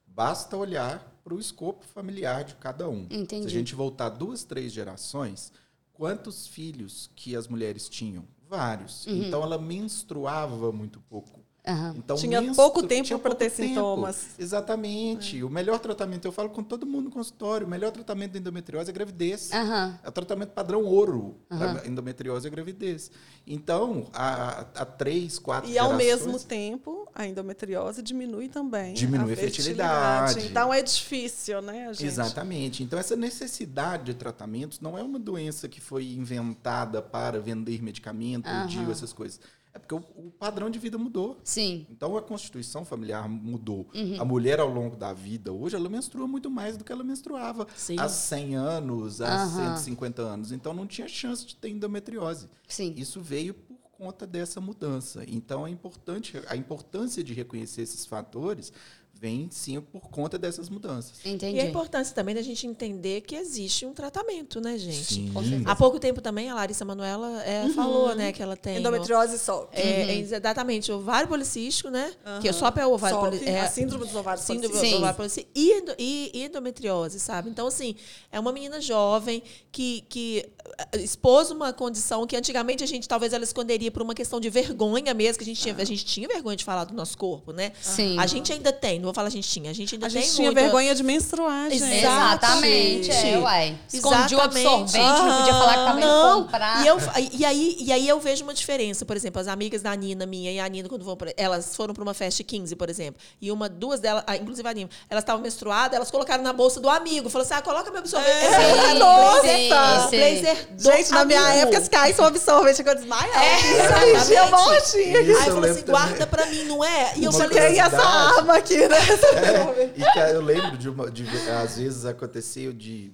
Basta 0.07 0.57
olhar 0.57 1.21
para 1.23 1.35
o 1.35 1.39
escopo 1.39 1.85
familiar 1.85 2.43
de 2.43 2.55
cada 2.57 2.89
um. 2.89 3.07
Entendi. 3.11 3.43
Se 3.43 3.47
a 3.47 3.51
gente 3.51 3.75
voltar 3.75 4.09
duas, 4.09 4.43
três 4.43 4.73
gerações, 4.73 5.53
quantos 5.93 6.47
filhos 6.47 7.11
que 7.15 7.37
as 7.37 7.47
mulheres 7.47 7.89
tinham? 7.89 8.25
Vários. 8.49 9.07
Uhum. 9.07 9.25
Então 9.25 9.43
ela 9.43 9.59
menstruava 9.59 10.73
muito 10.73 11.01
pouco. 11.01 11.45
Aham. 11.69 11.95
Então, 11.99 12.16
Tinha 12.16 12.55
pouco 12.55 12.83
tempo 12.83 13.19
para 13.19 13.35
ter 13.35 13.51
tempo. 13.51 13.69
sintomas. 13.69 14.29
Exatamente. 14.39 15.43
O 15.43 15.51
melhor 15.51 15.79
tratamento, 15.79 16.27
eu 16.27 16.33
falo 16.33 16.49
com 16.49 16.62
todo 16.62 16.87
mundo 16.87 17.05
no 17.05 17.11
consultório, 17.11 17.66
o 17.66 17.71
melhor 17.71 17.91
tratamento 17.93 18.33
da 18.33 18.39
endometriose 18.39 18.89
é 18.89 18.91
a 18.91 18.95
gravidez. 18.95 19.53
Aham. 19.53 19.99
É 20.03 20.09
o 20.09 20.12
tratamento 20.12 20.51
padrão 20.51 20.83
ouro 20.85 21.37
para 21.49 21.87
endometriose 21.87 22.47
e 22.47 22.49
a 22.49 22.51
gravidez. 22.51 23.11
Então, 23.47 24.07
há, 24.12 24.66
há 24.75 24.85
três, 24.85 25.39
quatro 25.39 25.71
E 25.71 25.79
ao 25.79 25.97
gerações- 25.99 26.25
mesmo 26.27 26.39
tempo, 26.41 27.09
a 27.14 27.27
endometriose 27.27 28.03
diminui 28.03 28.49
também 28.49 28.95
Diminui 28.95 29.33
a 29.33 29.37
fertilidade. 29.37 30.47
Então 30.47 30.73
é 30.73 30.83
difícil, 30.83 31.61
né, 31.62 31.93
gente? 31.93 32.07
Exatamente. 32.07 32.83
Então, 32.83 32.99
essa 32.99 33.16
necessidade 33.16 34.05
de 34.05 34.14
tratamentos 34.14 34.81
não 34.81 34.97
é 34.97 35.03
uma 35.03 35.19
doença 35.19 35.69
que 35.69 35.81
foi 35.81 36.12
inventada 36.12 37.01
para 37.03 37.39
vender 37.41 37.83
medicamento. 37.83 38.49
DIU, 38.69 38.91
essas 38.91 39.12
coisas. 39.12 39.41
É 39.79 39.81
porque 39.81 39.95
o, 39.95 39.99
o 40.16 40.31
padrão 40.33 40.68
de 40.68 40.79
vida 40.79 40.99
mudou. 40.99 41.39
Sim. 41.45 41.87
Então 41.89 42.16
a 42.16 42.22
constituição 42.22 42.85
familiar 42.85 43.29
mudou. 43.29 43.87
Uhum. 43.95 44.20
A 44.20 44.24
mulher 44.24 44.59
ao 44.59 44.68
longo 44.68 44.97
da 44.97 45.12
vida, 45.12 45.53
hoje, 45.53 45.76
ela 45.76 45.89
menstrua 45.89 46.26
muito 46.26 46.51
mais 46.51 46.76
do 46.76 46.85
que 46.85 46.91
ela 46.91 47.05
menstruava 47.05 47.66
Sim. 47.76 47.97
há 47.99 48.09
100 48.09 48.57
anos, 48.57 49.20
há 49.20 49.45
Aham. 49.45 49.76
150 49.76 50.22
anos. 50.22 50.53
Então 50.53 50.74
não 50.74 50.87
tinha 50.87 51.07
chance 51.07 51.47
de 51.47 51.55
ter 51.55 51.68
endometriose. 51.68 52.49
Sim. 52.66 52.93
Isso 52.97 53.20
veio 53.20 53.55
por 53.55 53.79
conta 53.93 54.26
dessa 54.26 54.61
mudança. 54.61 55.24
Então 55.29 55.66
é 55.66 55.70
importante, 55.70 56.41
a 56.49 56.57
importância 56.57 57.22
de 57.22 57.33
reconhecer 57.33 57.83
esses 57.83 58.05
fatores 58.05 58.72
vem 59.21 59.49
sim 59.51 59.81
por 59.81 60.03
conta 60.11 60.39
dessas 60.39 60.69
mudanças. 60.69 61.14
Entendi. 61.25 61.57
E 61.57 61.61
a 61.61 61.64
importância 61.66 62.14
também 62.14 62.35
da 62.35 62.43
gente 62.43 62.66
entender 62.66 63.23
que 63.23 63.35
existe 63.35 63.85
um 63.85 63.93
tratamento, 63.93 64.61
né, 64.61 64.79
gente? 64.79 65.05
Sim. 65.14 65.31
Com 65.33 65.43
certeza. 65.43 65.64
Há 65.69 65.75
pouco 65.75 65.99
tempo 65.99 66.21
também 66.21 66.49
a 66.49 66.55
Larissa 66.55 66.85
Manoela 66.85 67.43
é, 67.43 67.69
falou, 67.71 68.14
né, 68.14 68.33
que 68.33 68.41
ela 68.43 68.57
tem. 68.57 68.79
Endometriose 68.79 69.37
só. 69.39 69.69
É, 69.73 70.03
é 70.12 70.19
exatamente, 70.19 70.93
ovário 70.93 71.29
policístico, 71.29 71.91
né? 71.91 72.12
Aham. 72.25 72.41
Que 72.41 72.49
é 72.49 72.53
só 72.53 72.71
para 72.71 72.87
o 72.87 72.93
ovário 72.93 73.16
SOP, 73.16 73.25
policístico. 73.27 73.59
a 73.59 73.69
síndrome 73.69 74.05
dos 74.07 74.14
ovários 74.14 74.45
síndrome 74.45 74.69
policísticos. 74.69 74.89
do 74.91 74.97
Sim. 74.97 74.99
ovário 75.03 75.16
policístico 75.16 75.51
e, 75.55 75.73
endo- 75.73 75.95
e, 75.99 76.31
e 76.35 76.45
endometriose, 76.45 77.19
sabe? 77.19 77.51
Então, 77.51 77.66
assim, 77.66 77.97
é 78.31 78.39
uma 78.39 78.53
menina 78.53 78.81
jovem 78.81 79.43
que, 79.73 80.05
que 80.09 80.49
eh, 80.93 80.99
expôs 81.03 81.51
uma 81.51 81.73
condição 81.73 82.25
que 82.27 82.37
antigamente 82.37 82.85
a 82.85 82.87
gente 82.87 83.09
talvez 83.09 83.33
ela 83.33 83.43
esconderia 83.45 83.91
por 83.91 84.03
uma 84.03 84.14
questão 84.14 84.39
de 84.39 84.49
vergonha 84.49 85.12
mesmo, 85.12 85.39
que 85.39 85.43
a 85.43 85.47
gente 85.47 85.61
tinha, 85.61 85.75
a 85.77 85.85
gente 85.85 86.05
tinha 86.05 86.29
vergonha 86.29 86.57
de 86.57 86.64
falar 86.64 86.85
do 86.85 86.95
nosso 86.95 87.19
corpo, 87.19 87.53
né? 87.53 87.73
Sim. 87.83 88.16
A 88.19 88.27
gente 88.27 88.53
ainda 88.53 88.73
tem, 88.73 89.01
vou 89.09 89.15
falar 89.15 89.29
a 89.29 89.31
gente 89.31 89.49
tinha, 89.49 89.71
a 89.71 89.75
gente 89.75 89.95
ainda 89.95 90.07
A 90.07 90.11
tem 90.11 90.23
gente 90.23 90.35
tinha 90.35 90.49
muita- 90.49 90.61
vergonha 90.63 90.95
de 90.95 91.03
menstruar, 91.03 91.71
gente. 91.71 91.83
Exatamente, 91.83 93.11
é, 93.11 93.39
uai. 93.39 93.79
Escondia 93.93 94.19
o 94.39 94.41
Exatamente. 94.41 94.67
absorvente, 94.69 94.99
não 95.23 95.37
podia 95.39 95.53
falar 95.55 95.73
que 95.73 95.85
tava 95.85 96.01
Não, 96.01 96.31
indo 96.39 96.43
comprar. 96.45 96.83
E, 96.85 96.87
eu, 96.87 96.99
e, 97.33 97.45
aí, 97.45 97.77
e 97.81 97.93
aí 97.93 98.09
eu 98.09 98.21
vejo 98.21 98.45
uma 98.45 98.55
diferença. 98.55 99.05
Por 99.05 99.17
exemplo, 99.17 99.41
as 99.41 99.49
amigas 99.49 99.83
da 99.83 99.95
Nina, 99.95 100.27
minha 100.27 100.53
e 100.53 100.61
a 100.61 100.69
Nina, 100.69 100.89
quando 100.89 101.05
vão 101.05 101.17
pra, 101.17 101.33
elas 101.37 101.75
foram 101.75 101.95
para 101.95 102.03
uma 102.03 102.15
festa 102.15 102.43
15, 102.43 102.75
por 102.77 102.89
exemplo. 102.89 103.21
E 103.41 103.51
uma, 103.51 103.69
duas 103.69 104.01
delas, 104.01 104.23
ah, 104.27 104.37
inclusive 104.37 104.69
a 104.69 104.73
Nina, 104.73 104.91
elas 105.09 105.23
estavam 105.23 105.43
menstruadas, 105.43 105.95
elas 105.97 106.11
colocaram 106.11 106.43
na 106.43 106.53
bolsa 106.53 106.81
do 106.81 106.89
amigo. 106.89 107.29
Falou 107.31 107.45
assim: 107.45 107.55
ah, 107.55 107.63
coloca 107.63 107.91
meu 107.91 108.01
absorvente. 108.01 108.31
É, 108.31 108.71
colocaram 108.71 108.99
nossa! 108.99 109.43
blazer, 109.43 110.09
Sim. 110.11 110.17
blazer 110.17 110.69
do 110.71 110.83
Gente, 110.83 111.11
na 111.11 111.25
minha 111.25 111.41
amigo. 111.41 111.59
época, 111.63 111.81
se 111.81 111.91
caísse 111.91 112.21
um 112.21 112.25
absorvente, 112.25 112.83
eu 112.87 112.95
desmaiava. 112.95 113.45
É, 113.45 113.59
Isso 113.59 113.95
aí, 113.95 114.37
eu 114.37 114.47
falou 114.49 115.71
assim: 115.71 115.83
guarda 115.83 116.27
pra 116.27 116.47
mim, 116.47 116.65
não 116.65 116.85
é? 116.85 117.13
E 117.17 117.25
eu 117.25 117.33
falei 117.33 117.49
tem 117.59 117.81
essa 117.81 118.03
arma 118.03 118.55
aqui, 118.57 118.77
né? 118.89 118.98
É, 118.99 119.93
e 119.97 120.13
que 120.13 120.19
eu 120.19 120.41
lembro 120.41 120.77
de, 120.77 120.89
uma, 120.89 121.11
de 121.11 121.25
às 121.51 121.79
vezes 121.79 122.05
aconteceu 122.05 122.73
de 122.73 123.13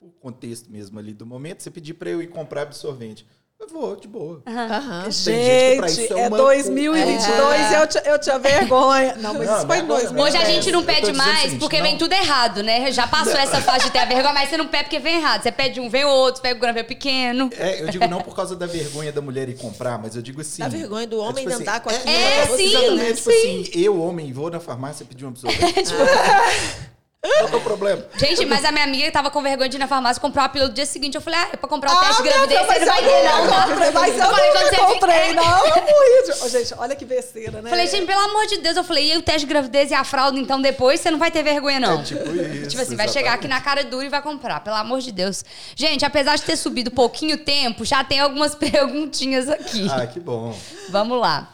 o 0.00 0.10
contexto 0.10 0.70
mesmo 0.70 0.98
ali 0.98 1.12
do 1.12 1.24
momento, 1.24 1.62
você 1.62 1.70
pedir 1.70 1.94
para 1.94 2.10
eu 2.10 2.22
ir 2.22 2.28
comprar 2.28 2.62
absorvente. 2.62 3.26
Eu 3.66 3.80
vou, 3.80 3.96
de 3.96 4.06
boa. 4.06 4.42
Aham. 4.46 5.04
gente 5.10 5.24
Gente, 5.24 6.12
é 6.12 6.20
é 6.20 6.28
uma- 6.28 6.36
2022 6.36 7.60
É. 7.60 7.70
e 7.70 7.74
eu, 7.80 7.86
tinha- 7.86 8.02
eu 8.04 8.18
tinha 8.18 8.38
vergonha. 8.38 9.14
Não, 9.16 9.32
mas 9.34 9.46
Não, 9.46 9.56
isso 9.56 9.66
foi 9.66 9.76
em 9.78 9.80
agora- 9.80 10.00
2000. 10.02 10.22
Hoje 10.22 10.36
a 10.36 10.42
É, 10.42 10.44
gente 10.44 10.70
não 10.70 10.82
pede 10.84 11.12
mais 11.14 11.40
seguinte, 11.40 11.60
porque 11.60 11.76
não. 11.78 11.84
vem 11.84 11.96
tudo 11.96 12.12
errado, 12.12 12.62
né? 12.62 12.92
Já 12.92 13.06
passou 13.06 13.32
essa 13.38 13.62
fase 13.62 13.84
de 13.86 13.90
ter 13.90 14.00
a 14.00 14.04
vergonha, 14.04 14.34
mas 14.34 14.50
você 14.50 14.58
não 14.58 14.66
pede 14.66 14.84
porque 14.84 14.98
vem 14.98 15.16
errado. 15.16 15.42
Você 15.42 15.50
pede 15.50 15.80
um, 15.80 15.88
vem 15.88 16.04
outro, 16.04 16.42
pega 16.42 16.56
o 16.56 16.60
gravê 16.60 16.84
pequeno. 16.84 17.48
É, 17.58 17.82
eu 17.82 17.88
digo 17.88 18.06
não 18.06 18.20
por 18.20 18.36
causa 18.36 18.54
da 18.54 18.66
vergonha 18.66 19.10
da 19.10 19.22
mulher 19.22 19.48
ir 19.48 19.56
comprar, 19.56 19.98
mas 19.98 20.14
eu 20.14 20.20
digo 20.20 20.42
assim. 20.42 20.60
Da 20.62 20.68
vergonha 20.68 21.06
do 21.06 21.18
homem 21.18 21.44
tipo 21.44 21.48
assim, 21.54 21.62
andar 21.62 21.80
com 21.80 21.88
aquilo. 21.88 22.10
É, 22.10 22.46
você, 22.46 22.56
sim? 22.58 22.68
Exatamente, 22.76 23.14
tipo 23.14 23.30
assim, 23.30 23.70
eu, 23.74 24.00
homem, 24.02 24.30
vou 24.32 24.50
na 24.50 24.60
farmácia 24.60 25.06
pedir 25.06 25.24
um 25.24 25.28
absorvente. 25.34 25.84
tipo, 25.84 25.96
Qual 27.24 27.48
é 27.52 27.56
o 27.56 27.60
problema? 27.60 28.04
Gente, 28.16 28.44
mas 28.44 28.64
a 28.66 28.70
minha 28.70 28.84
amiga 28.84 29.10
tava 29.10 29.30
com 29.30 29.42
vergonha 29.42 29.68
de 29.68 29.76
ir 29.76 29.78
na 29.78 29.88
farmácia 29.88 30.20
comprar 30.20 30.44
a 30.44 30.48
pílula 30.50 30.68
no 30.68 30.74
dia 30.74 30.84
seguinte. 30.84 31.14
Eu 31.14 31.22
falei, 31.22 31.40
ah, 31.40 31.48
é 31.52 31.56
pra 31.56 31.68
comprar 31.68 31.92
o 31.94 31.96
Ah, 31.96 32.00
teste 32.04 32.22
de 32.22 32.28
gravidez, 32.28 32.60
você 32.60 32.78
não 32.80 32.86
vai 32.86 32.98
eu 32.98 33.08
ter, 33.08 33.24
não. 33.24 33.92
Mas 33.94 34.18
eu 34.18 34.24
falei, 34.26 34.48
nunca 34.52 34.64
você 34.68 34.76
comprei, 34.76 35.20
fica- 35.30 35.34
não. 35.42 35.66
Eu 35.66 35.74
morri 35.82 36.50
gente, 36.50 36.74
olha 36.76 36.94
que 36.94 37.04
besteira, 37.06 37.62
né? 37.62 37.70
Falei, 37.70 37.86
gente, 37.86 38.06
pelo 38.06 38.20
amor 38.20 38.46
de 38.46 38.58
Deus, 38.58 38.76
eu 38.76 38.84
falei, 38.84 39.12
e 39.12 39.16
o 39.16 39.22
teste 39.22 39.40
de 39.40 39.46
gravidez 39.46 39.90
e 39.90 39.94
a 39.94 40.04
fralda, 40.04 40.38
então 40.38 40.60
depois 40.60 41.00
você 41.00 41.10
não 41.10 41.18
vai 41.18 41.30
ter 41.30 41.42
vergonha, 41.42 41.80
não. 41.80 42.00
É 42.00 42.02
tipo 42.04 42.28
isso. 42.30 42.68
Tipo 42.68 42.82
assim, 42.82 42.96
vai 42.96 43.08
chegar 43.08 43.32
aqui 43.34 43.48
na 43.48 43.60
cara 43.60 43.82
dura 43.84 44.04
e 44.04 44.08
vai 44.10 44.20
comprar, 44.20 44.60
pelo 44.60 44.76
amor 44.76 45.00
de 45.00 45.10
Deus. 45.10 45.44
Gente, 45.74 46.04
apesar 46.04 46.36
de 46.36 46.42
ter 46.42 46.56
subido 46.56 46.90
pouquinho 46.90 47.38
tempo, 47.38 47.84
já 47.84 48.04
tem 48.04 48.20
algumas 48.20 48.54
perguntinhas 48.56 49.48
aqui. 49.48 49.86
Ah, 49.90 50.06
que 50.06 50.20
bom. 50.20 50.54
Vamos 50.90 51.18
lá. 51.18 51.48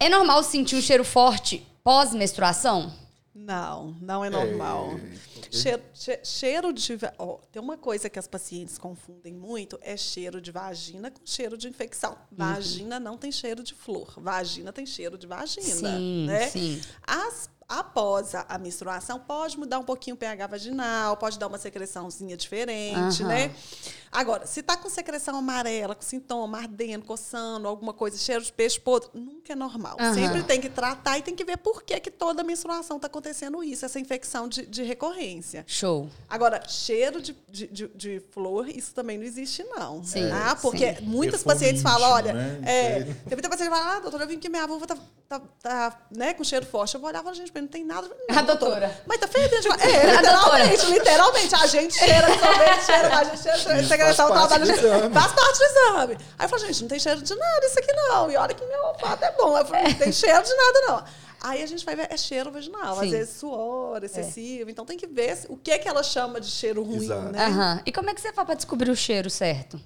É 0.00 0.08
normal 0.08 0.42
sentir 0.42 0.76
um 0.76 0.80
cheiro 0.80 1.04
forte 1.04 1.66
pós-menstruação? 1.84 2.92
Não, 3.40 3.96
não 4.00 4.24
é 4.24 4.28
normal. 4.28 4.90
É, 4.98 5.48
Cheiro, 5.50 5.82
che- 5.94 6.20
cheiro 6.24 6.72
de. 6.72 6.98
ó, 7.18 7.36
tem 7.52 7.62
uma 7.62 7.78
coisa 7.78 8.10
que 8.10 8.18
as 8.18 8.26
pacientes 8.26 8.76
confundem 8.76 9.32
muito: 9.32 9.78
é 9.80 9.96
cheiro 9.96 10.40
de 10.40 10.50
vagina 10.50 11.10
com 11.10 11.20
cheiro 11.24 11.56
de 11.56 11.68
infecção. 11.68 12.12
Uhum. 12.12 12.36
Vagina 12.36 12.98
não 13.00 13.16
tem 13.16 13.30
cheiro 13.30 13.62
de 13.62 13.74
flor. 13.74 14.12
Vagina 14.18 14.72
tem 14.72 14.84
cheiro 14.84 15.16
de 15.16 15.26
vagina. 15.26 15.64
Sim, 15.66 16.26
né? 16.26 16.48
sim. 16.48 16.80
As- 17.06 17.48
após 17.68 18.34
a, 18.34 18.46
a 18.48 18.56
menstruação, 18.58 19.18
pode 19.20 19.58
mudar 19.58 19.78
um 19.78 19.84
pouquinho 19.84 20.14
o 20.16 20.18
pH 20.18 20.46
vaginal, 20.46 21.16
pode 21.18 21.38
dar 21.38 21.48
uma 21.48 21.58
secreçãozinha 21.58 22.36
diferente, 22.36 23.22
Aham. 23.22 23.28
né? 23.28 23.54
Agora, 24.10 24.46
se 24.46 24.62
tá 24.62 24.74
com 24.74 24.88
secreção 24.88 25.36
amarela, 25.36 25.94
com 25.94 26.00
sintoma, 26.00 26.56
ardendo, 26.58 27.04
coçando, 27.04 27.68
alguma 27.68 27.92
coisa, 27.92 28.16
cheiro 28.16 28.42
de 28.42 28.50
peixe 28.50 28.80
podre, 28.80 29.10
nunca 29.12 29.52
é 29.52 29.56
normal. 29.56 29.98
Aham. 30.00 30.14
Sempre 30.14 30.42
tem 30.44 30.58
que 30.62 30.70
tratar 30.70 31.18
e 31.18 31.22
tem 31.22 31.34
que 31.36 31.44
ver 31.44 31.58
por 31.58 31.82
que, 31.82 32.00
que 32.00 32.10
toda 32.10 32.42
menstruação 32.42 32.96
está 32.96 33.06
acontecendo 33.06 33.62
isso, 33.62 33.84
essa 33.84 34.00
infecção 34.00 34.48
de, 34.48 34.64
de 34.64 34.82
recorrência. 34.82 35.62
Show. 35.66 36.08
Agora, 36.26 36.66
cheiro 36.66 37.20
de, 37.20 37.36
de, 37.50 37.66
de- 37.66 37.88
de 37.88 38.22
flor, 38.30 38.66
isso 38.70 38.94
também 38.94 39.18
não 39.18 39.24
existe, 39.26 39.62
não. 39.64 40.02
Sim, 40.02 40.30
Ah, 40.32 40.56
porque 40.56 40.94
sim. 40.94 41.02
muitas 41.04 41.42
pacientes 41.42 41.82
falam, 41.82 42.10
olha, 42.10 42.32
né? 42.32 42.60
é, 42.64 43.02
tem 43.04 43.14
muita 43.32 43.50
paciente 43.50 43.68
que 43.70 43.76
fala, 43.76 43.96
ah, 43.96 44.00
doutora, 44.00 44.24
eu 44.24 44.28
vim 44.28 44.38
que 44.38 44.48
minha 44.48 44.66
vulva 44.66 44.86
tá, 44.86 44.96
tá, 45.28 45.40
tá, 45.60 46.00
né, 46.10 46.32
com 46.32 46.42
cheiro 46.42 46.64
forte. 46.64 46.94
Eu 46.94 47.00
vou 47.00 47.10
olhar 47.10 47.20
e 47.20 47.24
falo, 47.24 47.36
gente, 47.36 47.52
não 47.60 47.68
tem 47.68 47.84
nada. 47.84 48.08
Não, 48.28 48.38
A 48.38 48.42
doutora. 48.42 49.02
Mas 49.06 49.18
tá 49.18 49.28
fedendo. 49.28 49.68
É, 49.80 50.06
literalmente, 50.16 50.86
literalmente. 50.86 51.54
A 51.54 51.66
gente 51.66 51.94
cheira, 51.94 52.26
sorvete, 52.28 52.84
cheira, 52.86 53.16
a 53.16 53.24
gente 53.24 53.42
cheira, 53.42 53.58
cheira, 53.58 53.80
Isso 53.80 53.88
secreção, 53.88 54.28
faz 54.28 54.48
parte 54.48 54.60
do 54.60 54.66
cheira. 54.66 54.80
exame. 54.96 55.14
Faz 55.14 55.32
parte 55.32 55.58
do 55.58 55.64
exame. 55.64 56.18
Aí 56.38 56.44
eu 56.44 56.48
falo, 56.48 56.66
gente, 56.66 56.80
não 56.82 56.88
tem 56.88 56.98
cheiro 57.00 57.22
de 57.22 57.34
nada 57.34 57.66
isso 57.66 57.78
aqui 57.78 57.92
não. 57.92 58.30
E 58.30 58.36
olha 58.36 58.54
que 58.54 58.64
meu 58.66 58.82
olfato 58.84 59.24
é 59.24 59.32
bom. 59.32 59.56
Eu 59.58 59.64
falo, 59.64 59.82
não 59.88 59.94
tem 59.94 60.12
cheiro 60.12 60.42
de 60.42 60.54
nada 60.54 60.80
não. 60.88 61.04
Aí 61.40 61.62
a 61.62 61.66
gente 61.66 61.84
vai 61.84 61.94
ver, 61.94 62.08
é 62.10 62.16
cheiro 62.16 62.50
vaginal, 62.50 62.96
Sim. 62.98 63.04
às 63.04 63.10
vezes 63.12 63.36
suor 63.36 64.02
excessivo. 64.02 64.70
Então 64.70 64.84
tem 64.84 64.96
que 64.98 65.06
ver 65.06 65.38
o 65.48 65.56
que 65.56 65.70
é 65.70 65.78
que 65.78 65.86
ela 65.88 66.02
chama 66.02 66.40
de 66.40 66.50
cheiro 66.50 66.82
ruim, 66.82 67.04
Exato. 67.04 67.30
né? 67.32 67.46
Aham. 67.46 67.82
E 67.86 67.92
como 67.92 68.10
é 68.10 68.14
que 68.14 68.20
você 68.20 68.32
faz 68.32 68.44
pra 68.46 68.54
descobrir 68.56 68.90
o 68.90 68.96
cheiro 68.96 69.30
certo? 69.30 69.80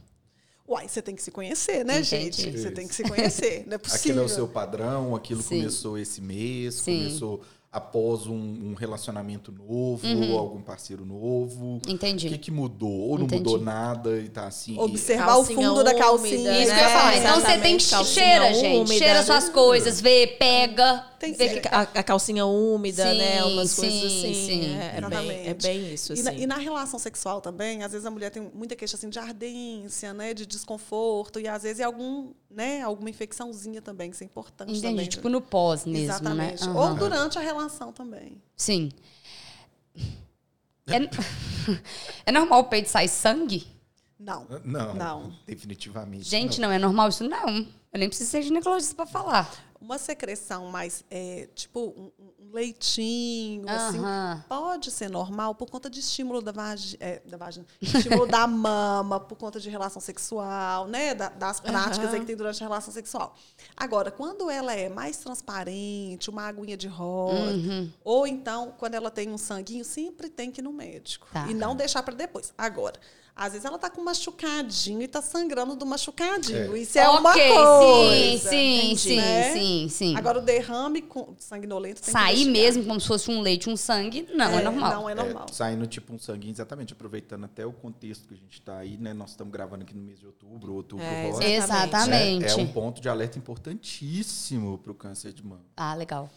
Uai, 0.66 0.88
você 0.88 1.02
tem 1.02 1.14
que 1.14 1.22
se 1.22 1.30
conhecer, 1.30 1.84
né, 1.84 1.98
Entendi. 1.98 2.08
gente? 2.42 2.58
Você 2.58 2.70
tem 2.70 2.88
que 2.88 2.94
se 2.94 3.02
conhecer. 3.02 3.64
Não 3.66 3.72
é 3.72 3.76
Aquilo 3.76 3.78
possível. 3.80 4.22
é 4.22 4.24
o 4.24 4.28
seu 4.28 4.48
padrão, 4.48 5.14
aquilo 5.14 5.42
Sim. 5.42 5.58
começou 5.58 5.98
esse 5.98 6.22
mês, 6.22 6.76
Sim. 6.76 7.04
começou 7.08 7.42
após 7.72 8.26
um, 8.26 8.34
um 8.34 8.74
relacionamento 8.74 9.50
novo, 9.50 10.06
ou 10.30 10.38
algum 10.38 10.60
parceiro 10.60 11.06
novo. 11.06 11.64
Uhum. 11.64 11.80
Entendi. 11.88 12.26
O 12.26 12.30
que, 12.32 12.36
que 12.38 12.50
mudou? 12.50 12.90
Ou 12.90 13.16
não 13.18 13.24
Entendi. 13.24 13.42
mudou 13.50 13.58
nada 13.58 14.18
e 14.20 14.28
tá 14.28 14.46
assim. 14.46 14.78
Observar 14.78 15.24
Calcinha 15.26 15.58
o 15.58 15.62
fundo 15.74 15.82
da 15.84 15.90
úmida, 15.92 16.04
calcinha. 16.04 16.50
né? 16.52 16.62
Isso 16.62 16.72
que 16.74 16.78
eu 16.78 16.84
ia 16.84 16.90
falar. 16.90 17.14
É, 17.14 17.18
Então 17.18 17.40
você 17.40 17.58
tem 17.58 17.76
que 17.78 17.82
cheira, 18.04 18.52
gente. 18.52 18.76
úmida, 18.80 18.94
cheira 18.98 19.22
suas 19.22 19.46
né? 19.46 19.52
coisas, 19.54 20.00
vê, 20.02 20.26
pega. 20.38 21.06
Tem 21.18 21.32
vê 21.32 21.60
que- 21.60 21.68
A, 21.68 21.82
a 21.82 22.02
calcinha 22.02 22.44
úmida, 22.44 23.10
Sim, 23.10 23.18
né? 23.18 23.44
Umas 23.44 23.70
sim, 23.70 23.80
coisas 23.82 24.02
assim. 24.12 24.34
sim. 24.34 24.74
É, 24.76 24.98
é 24.98 25.08
bem, 25.08 25.46
é 25.48 25.54
bem 25.54 25.94
isso, 25.94 26.12
E 26.12 26.14
assim. 26.14 26.22
na, 26.24 26.32
e 26.34 26.46
na 26.46 26.56
relação 26.58 26.98
sexual 26.98 27.40
também, 27.40 27.82
às 27.84 27.92
vezes 27.92 28.04
a 28.04 28.10
mulher 28.10 28.30
tem 28.30 28.50
muita 28.52 28.74
queixa 28.74 28.96
assim, 28.96 29.08
de 29.08 29.18
ardência, 29.20 30.12
né, 30.12 30.34
de 30.34 30.44
desconforto, 30.44 31.38
e 31.38 31.46
às 31.46 31.62
vezes 31.62 31.78
é 31.78 31.84
algum, 31.84 32.32
né, 32.50 32.82
alguma 32.82 33.08
infecçãozinha 33.08 33.80
também, 33.80 34.10
que 34.10 34.16
isso 34.16 34.24
é 34.24 34.26
importante 34.26 34.70
Entendi. 34.72 34.82
também. 34.82 35.06
Tipo 35.08 35.28
no 35.28 35.40
pós 35.40 35.84
mesmo, 35.86 36.04
Exatamente. 36.06 36.66
né? 36.66 36.72
Ou 36.74 36.82
Aham. 36.82 36.94
durante 36.96 37.38
a 37.38 37.40
relação 37.40 37.61
também. 37.92 38.40
Sim. 38.56 38.90
É, 40.86 40.96
é 42.26 42.32
normal 42.32 42.60
o 42.60 42.64
peito 42.64 42.88
sair 42.88 43.08
sangue? 43.08 43.66
Não. 44.18 44.46
Não, 44.64 44.94
Não. 44.94 45.32
definitivamente. 45.46 46.28
Gente, 46.28 46.60
não 46.60 46.70
é 46.70 46.78
normal 46.78 47.08
isso? 47.08 47.28
Não. 47.28 47.66
Eu 47.92 47.98
nem 47.98 48.08
preciso 48.08 48.30
ser 48.30 48.42
ginecologista 48.42 48.94
pra 48.94 49.06
falar. 49.06 49.50
Uma 49.82 49.98
secreção 49.98 50.66
mais, 50.66 51.04
é, 51.10 51.48
tipo, 51.56 51.80
um, 51.80 52.12
um 52.38 52.52
leitinho, 52.52 53.68
assim, 53.68 53.98
pode 54.48 54.90
ser 54.92 55.10
normal 55.10 55.56
por 55.56 55.68
conta 55.68 55.90
de 55.90 55.98
estímulo 55.98 56.40
da 56.40 56.52
vagina, 56.52 56.98
da 57.26 57.36
vagina, 57.36 57.66
estímulo 57.80 58.26
da 58.26 58.46
mama, 58.46 59.18
por 59.18 59.36
conta 59.36 59.58
de 59.58 59.68
relação 59.68 60.00
sexual, 60.00 60.86
né? 60.86 61.14
da- 61.16 61.30
das 61.30 61.58
práticas 61.58 62.10
que 62.12 62.24
tem 62.24 62.36
durante 62.36 62.62
a 62.62 62.66
relação 62.66 62.92
sexual. 62.94 63.34
Agora, 63.76 64.12
quando 64.12 64.48
ela 64.48 64.72
é 64.72 64.88
mais 64.88 65.16
transparente, 65.16 66.30
uma 66.30 66.44
aguinha 66.46 66.76
de 66.76 66.86
rosa, 66.86 67.32
Uhum. 67.52 67.90
ou 68.04 68.26
então 68.26 68.72
quando 68.78 68.94
ela 68.94 69.10
tem 69.10 69.28
um 69.30 69.38
sanguinho, 69.38 69.84
sempre 69.84 70.28
tem 70.30 70.50
que 70.52 70.60
ir 70.60 70.64
no 70.64 70.72
médico. 70.72 71.26
Tá. 71.32 71.48
E 71.50 71.54
não 71.54 71.74
deixar 71.74 72.02
para 72.04 72.14
depois. 72.14 72.52
Agora, 72.56 72.98
às 73.34 73.52
vezes 73.52 73.64
ela 73.64 73.78
tá 73.78 73.88
com 73.88 74.00
um 74.00 74.04
machucadinho 74.04 75.00
e 75.02 75.08
tá 75.08 75.22
sangrando 75.22 75.74
do 75.74 75.86
machucadinho. 75.86 76.74
É. 76.76 76.78
Isso 76.78 76.98
é 76.98 77.08
uma 77.08 77.30
Ok, 77.30 77.48
coisa. 77.48 78.48
Sim, 78.48 78.48
sim, 78.48 78.76
entendi, 78.78 78.98
sim, 78.98 79.16
né? 79.16 79.52
sim, 79.52 79.88
sim. 79.88 80.16
Agora, 80.16 80.38
o 80.38 80.42
derrame 80.42 81.02
com 81.02 81.34
sanguinolento 81.38 82.02
tem 82.02 82.06
que 82.06 82.10
Sair 82.10 82.44
mesmo 82.44 82.84
como 82.84 83.00
se 83.00 83.06
fosse 83.06 83.30
um 83.30 83.40
leite, 83.40 83.70
um 83.70 83.76
sangue, 83.76 84.28
não 84.34 84.46
é, 84.46 84.60
É, 84.60 84.62
normal. 84.62 84.92
Não 84.92 85.08
é 85.08 85.14
normal. 85.14 85.46
É, 85.48 85.52
saindo 85.52 85.86
tipo 85.86 86.12
um 86.12 86.18
sanguinho, 86.18 86.52
exatamente, 86.52 86.92
aproveitando 86.92 87.44
até 87.44 87.64
o 87.64 87.72
contexto 87.72 88.28
que 88.28 88.34
a 88.34 88.36
gente 88.36 88.52
está 88.52 88.78
aí, 88.78 88.96
né? 88.98 89.14
Nós 89.14 89.30
estamos 89.30 89.52
gravando 89.52 89.82
aqui 89.84 89.94
no 89.94 90.02
mês 90.02 90.18
de 90.18 90.26
outubro, 90.26 90.74
outubro 90.74 91.04
É, 91.04 91.30
rosa. 91.30 91.44
Exatamente. 91.44 92.44
É, 92.46 92.50
é 92.50 92.56
um 92.56 92.66
ponto 92.66 93.00
de 93.00 93.08
alerta 93.08 93.38
importantíssimo 93.38 94.78
para 94.78 94.92
o 94.92 94.94
câncer 94.94 95.32
de 95.32 95.44
mama. 95.44 95.64
Ah, 95.76 95.94
legal. 95.94 96.28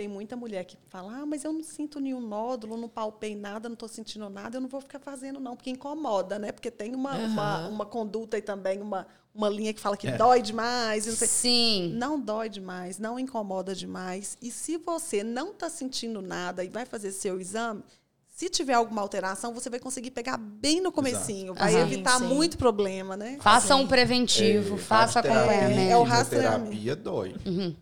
Tem 0.00 0.08
muita 0.08 0.34
mulher 0.34 0.64
que 0.64 0.78
fala, 0.86 1.12
ah, 1.14 1.26
mas 1.26 1.44
eu 1.44 1.52
não 1.52 1.62
sinto 1.62 2.00
nenhum 2.00 2.22
nódulo, 2.22 2.74
não 2.74 2.88
palpei 2.88 3.36
nada, 3.36 3.68
não 3.68 3.74
estou 3.74 3.86
sentindo 3.86 4.30
nada, 4.30 4.56
eu 4.56 4.60
não 4.62 4.66
vou 4.66 4.80
ficar 4.80 4.98
fazendo 4.98 5.38
não, 5.38 5.54
porque 5.54 5.68
incomoda, 5.68 6.38
né? 6.38 6.52
Porque 6.52 6.70
tem 6.70 6.94
uma, 6.94 7.14
uma, 7.18 7.68
uma 7.68 7.84
conduta 7.84 8.38
e 8.38 8.40
também 8.40 8.80
uma, 8.80 9.06
uma 9.34 9.50
linha 9.50 9.74
que 9.74 9.78
fala 9.78 9.98
que 9.98 10.10
dói 10.12 10.40
demais. 10.40 11.04
e 11.04 11.10
Não, 11.10 11.16
sei. 11.16 11.28
Sim. 11.28 11.92
não 11.98 12.18
dói 12.18 12.48
demais, 12.48 12.98
não 12.98 13.18
incomoda 13.18 13.74
demais. 13.74 14.38
E 14.40 14.50
se 14.50 14.78
você 14.78 15.22
não 15.22 15.50
está 15.50 15.68
sentindo 15.68 16.22
nada 16.22 16.64
e 16.64 16.70
vai 16.70 16.86
fazer 16.86 17.12
seu 17.12 17.38
exame, 17.38 17.84
se 18.26 18.48
tiver 18.48 18.72
alguma 18.72 19.02
alteração, 19.02 19.52
você 19.52 19.68
vai 19.68 19.78
conseguir 19.78 20.12
pegar 20.12 20.38
bem 20.38 20.80
no 20.80 20.90
comecinho. 20.90 21.52
Vai 21.52 21.74
Aham. 21.74 21.82
evitar 21.82 22.18
Sim, 22.18 22.26
sim. 22.26 22.34
muito 22.34 22.56
problema, 22.56 23.18
né? 23.18 23.36
Faça 23.42 23.76
um 23.76 23.86
preventivo, 23.86 24.78
faça 24.78 25.20
radioterapia- 25.20 25.52
acompanhamento. 25.58 25.92
É 25.92 25.96
o 25.98 26.02
radioterapia 26.04 26.96
dói. 26.96 27.36
Uhum. 27.44 27.76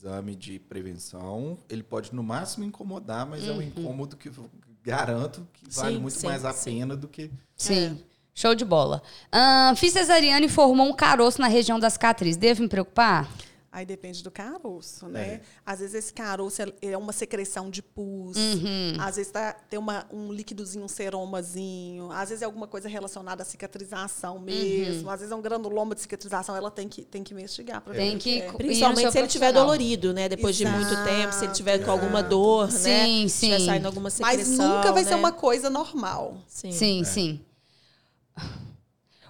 Exame 0.00 0.34
de 0.34 0.58
prevenção, 0.58 1.58
ele 1.68 1.82
pode 1.82 2.14
no 2.14 2.22
máximo 2.22 2.64
incomodar, 2.64 3.26
mas 3.26 3.46
é 3.46 3.52
um 3.52 3.60
incômodo 3.60 4.16
que 4.16 4.28
eu 4.28 4.50
garanto 4.82 5.46
que 5.52 5.68
vale 5.74 5.96
Sim, 5.96 6.00
muito 6.00 6.18
sim, 6.18 6.26
mais 6.26 6.42
a 6.42 6.54
sim. 6.54 6.78
pena 6.78 6.96
do 6.96 7.06
que 7.06 7.30
Sim. 7.54 8.02
Show 8.34 8.54
de 8.54 8.64
bola. 8.64 9.02
Ahn, 9.30 9.74
fiz 9.76 9.92
cesariana 9.92 10.46
e 10.46 10.48
formou 10.48 10.86
um 10.86 10.94
caroço 10.94 11.38
na 11.38 11.48
região 11.48 11.78
da 11.78 11.90
cicatriz. 11.90 12.38
Devo 12.38 12.62
me 12.62 12.68
preocupar? 12.68 13.28
Aí 13.72 13.86
depende 13.86 14.20
do 14.24 14.32
caroço, 14.32 15.06
né? 15.06 15.34
É. 15.34 15.40
Às 15.64 15.78
vezes 15.78 15.94
esse 15.94 16.12
caroço 16.12 16.60
é- 16.60 16.72
é 16.82 16.98
uma 16.98 17.12
secreção 17.12 17.70
de 17.70 17.80
pus. 17.80 18.36
Uhum. 18.36 18.96
Às 18.98 19.14
vezes 19.14 19.30
tá, 19.30 19.52
tem 19.52 19.78
uma, 19.78 20.04
um 20.12 20.32
líquidozinho, 20.32 20.84
um 20.84 20.88
seromazinho. 20.88 22.10
Às 22.10 22.30
vezes 22.30 22.42
é 22.42 22.46
alguma 22.46 22.66
coisa 22.66 22.88
relacionada 22.88 23.42
à 23.42 23.46
cicatrização 23.46 24.34
Uhum. 24.38 24.40
mesmo. 24.42 25.08
Às 25.08 25.20
vezes 25.20 25.30
é 25.30 25.36
um 25.36 25.40
granuloma 25.40 25.94
de 25.94 26.00
cicatrização. 26.00 26.56
Ela 26.56 26.68
tem 26.68 26.88
que, 26.88 27.02
tem 27.04 27.22
que 27.22 27.32
investigar 27.32 27.80
para 27.80 27.92
ver 27.92 27.98
Tem 28.00 28.16
o 28.16 28.18
que- 28.18 28.40
é. 28.42 28.46
Ir 28.48 28.52
no 28.52 28.58
Principalmente 28.58 29.12
se 29.12 29.18
ele 29.18 29.26
estiver 29.28 29.52
profissional. 29.52 29.76
dolorido, 29.76 30.12
né? 30.12 30.28
Depois 30.28 30.56
de 30.56 30.66
muito 30.66 30.90
Exato, 30.92 31.08
tempo, 31.08 31.32
se 31.32 31.44
ele 31.44 31.52
tiver 31.52 31.78
com 31.84 31.92
alguma 31.92 32.22
dor, 32.24 32.66
né? 32.72 33.04
Sim, 33.06 33.28
Se 33.28 33.34
estiver 33.46 33.58
sim. 33.60 33.66
saindo 33.66 33.86
alguma 33.86 34.08
Mas 34.08 34.14
secreção, 34.40 34.78
nunca 34.78 34.90
vai 34.92 35.04
ser 35.04 35.10
né? 35.10 35.16
uma 35.16 35.30
coisa 35.32 35.70
normal. 35.70 36.38
Sim. 36.48 36.72
Sim, 36.72 37.04
sim. 37.04 37.40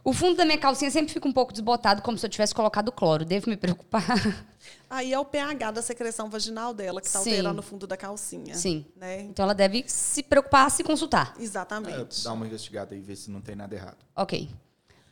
O 0.03 0.13
fundo 0.13 0.37
da 0.37 0.45
minha 0.45 0.59
calcinha 0.59 0.91
sempre 0.91 1.13
fica 1.13 1.29
um 1.29 1.33
pouco 1.33 1.53
desbotado, 1.53 2.03
como 2.03 2.17
se 2.17 2.25
eu 2.25 2.31
tivesse 2.31 2.55
colocado 2.55 2.91
cloro. 2.91 3.25
Devo 3.25 3.51
me 3.51 3.57
preocupar? 3.57 4.05
Aí 4.89 5.13
é 5.13 5.19
o 5.19 5.25
pH 5.25 5.71
da 5.71 5.83
secreção 5.83 6.29
vaginal 6.29 6.75
dela 6.75 7.01
que 7.01 7.07
está 7.07 7.19
alterando 7.19 7.61
o 7.61 7.63
fundo 7.63 7.87
da 7.87 7.97
calcinha. 7.97 8.55
Sim. 8.55 8.85
Né? 8.97 9.23
Então 9.23 9.45
ela 9.45 9.55
deve 9.55 9.85
se 9.87 10.23
preocupar, 10.23 10.71
se 10.71 10.83
consultar. 10.83 11.35
é, 11.39 11.43
Exatamente. 11.43 12.25
dar 12.25 12.33
uma 12.33 12.47
investigada 12.47 12.95
e 12.95 13.01
ver 13.01 13.17
se 13.17 13.31
não 13.31 13.41
tem 13.41 13.55
nada 13.55 13.75
errado. 13.75 13.99
Ok. 14.17 14.49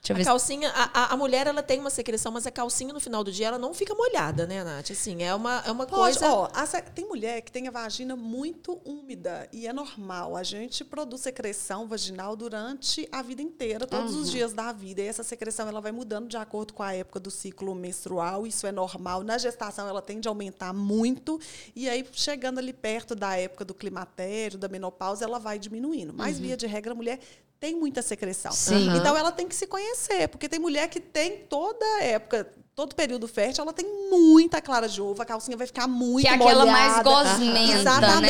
Deixa 0.08 0.12
eu 0.12 0.14
A 0.14 0.16
ver. 0.16 0.24
se- 0.24 0.28
calcinha, 0.30 0.70
a, 0.70 1.00
a- 1.04 1.12
a 1.14 1.16
mulher 1.16 1.46
ela 1.46 1.62
tem 1.62 1.78
uma 1.80 1.90
secreção, 1.90 2.32
mas 2.32 2.46
a 2.46 2.50
calcinha 2.50 2.92
no 2.92 3.00
final 3.00 3.22
do 3.22 3.30
dia 3.32 3.48
ela 3.48 3.58
não 3.58 3.74
fica 3.74 3.94
molhada, 3.94 4.46
né, 4.46 4.62
Nath? 4.64 4.90
Assim, 4.90 5.22
é 5.22 5.34
uma, 5.34 5.62
é 5.66 5.70
uma 5.70 5.86
Pode, 5.86 6.18
coisa. 6.18 6.32
ó, 6.32 6.48
a 6.52 6.66
tem 6.82 7.06
mulher 7.06 7.40
que 7.42 7.50
tem 7.52 7.66
a 7.68 7.70
vagina 7.70 8.14
muito 8.16 8.80
úmida 8.84 9.48
e 9.52 9.66
é 9.66 9.72
normal. 9.72 10.36
A 10.36 10.42
gente 10.42 10.84
produz 10.84 11.22
secreção 11.22 11.86
vaginal 11.88 12.36
durante 12.36 13.08
a 13.10 13.22
vida 13.22 13.42
inteira, 13.42 13.86
todos 13.86 14.14
Uhum. 14.14 14.20
os 14.22 14.30
dias 14.30 14.52
da 14.52 14.72
vida. 14.72 15.00
E 15.02 15.06
essa 15.06 15.22
secreção 15.22 15.68
ela 15.68 15.80
vai 15.80 15.92
mudando 15.92 16.28
de 16.28 16.36
acordo 16.36 16.72
com 16.72 16.82
a 16.82 16.94
época 16.94 17.18
do 17.20 17.30
ciclo 17.30 17.74
menstrual. 17.74 18.46
Isso 18.46 18.66
é 18.66 18.72
normal. 18.72 19.22
Na 19.22 19.36
gestação 19.38 19.88
ela 19.88 20.00
tende 20.02 20.28
a 20.28 20.30
aumentar 20.30 20.72
muito 20.72 21.40
e 21.74 21.88
aí 21.88 22.06
chegando 22.12 22.58
ali 22.58 22.72
perto 22.72 23.14
da 23.14 23.36
época 23.36 23.64
do 23.64 23.74
climatério, 23.74 24.58
da 24.58 24.68
menopausa, 24.68 25.24
ela 25.24 25.38
vai 25.38 25.58
diminuindo. 25.58 26.12
Mas 26.14 26.38
via 26.38 26.56
de 26.56 26.66
regra 26.66 26.92
a 26.92 26.94
mulher 26.94 27.18
tem 27.60 27.74
muita 27.74 28.02
secreção. 28.02 28.52
Sim. 28.52 28.96
Então 28.96 29.16
ela 29.16 29.32
tem 29.32 29.48
que 29.48 29.54
se 29.54 29.66
conhecer, 29.66 30.28
porque 30.28 30.48
tem 30.48 30.58
mulher 30.58 30.88
que 30.88 31.00
tem 31.00 31.38
toda 31.48 31.84
a 31.84 32.04
época, 32.04 32.52
todo 32.78 32.94
período 32.94 33.26
fértil, 33.26 33.62
ela 33.64 33.72
tem 33.72 33.84
muita 34.08 34.60
clara 34.62 34.88
de 34.88 35.02
ovo, 35.02 35.20
a 35.20 35.24
calcinha 35.24 35.56
vai 35.56 35.66
ficar 35.66 35.88
muito 35.88 36.22
Que 36.24 36.28
é 36.28 36.34
aquela 36.36 36.64
molhada. 36.64 36.70
mais 36.70 37.02
gosmenta, 37.02 37.72
Exatamente. 37.80 38.22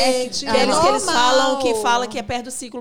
né? 0.47 0.51
que 0.53 0.57
é 0.57 0.63
Aqueles 0.63 0.79
que 0.79 0.87
eles 0.87 1.05
falam 1.05 1.59
que 1.59 1.75
fala 1.83 2.07
que 2.07 2.19
é 2.19 2.23
perto 2.23 2.45
do 2.47 2.51
ciclo 2.51 2.81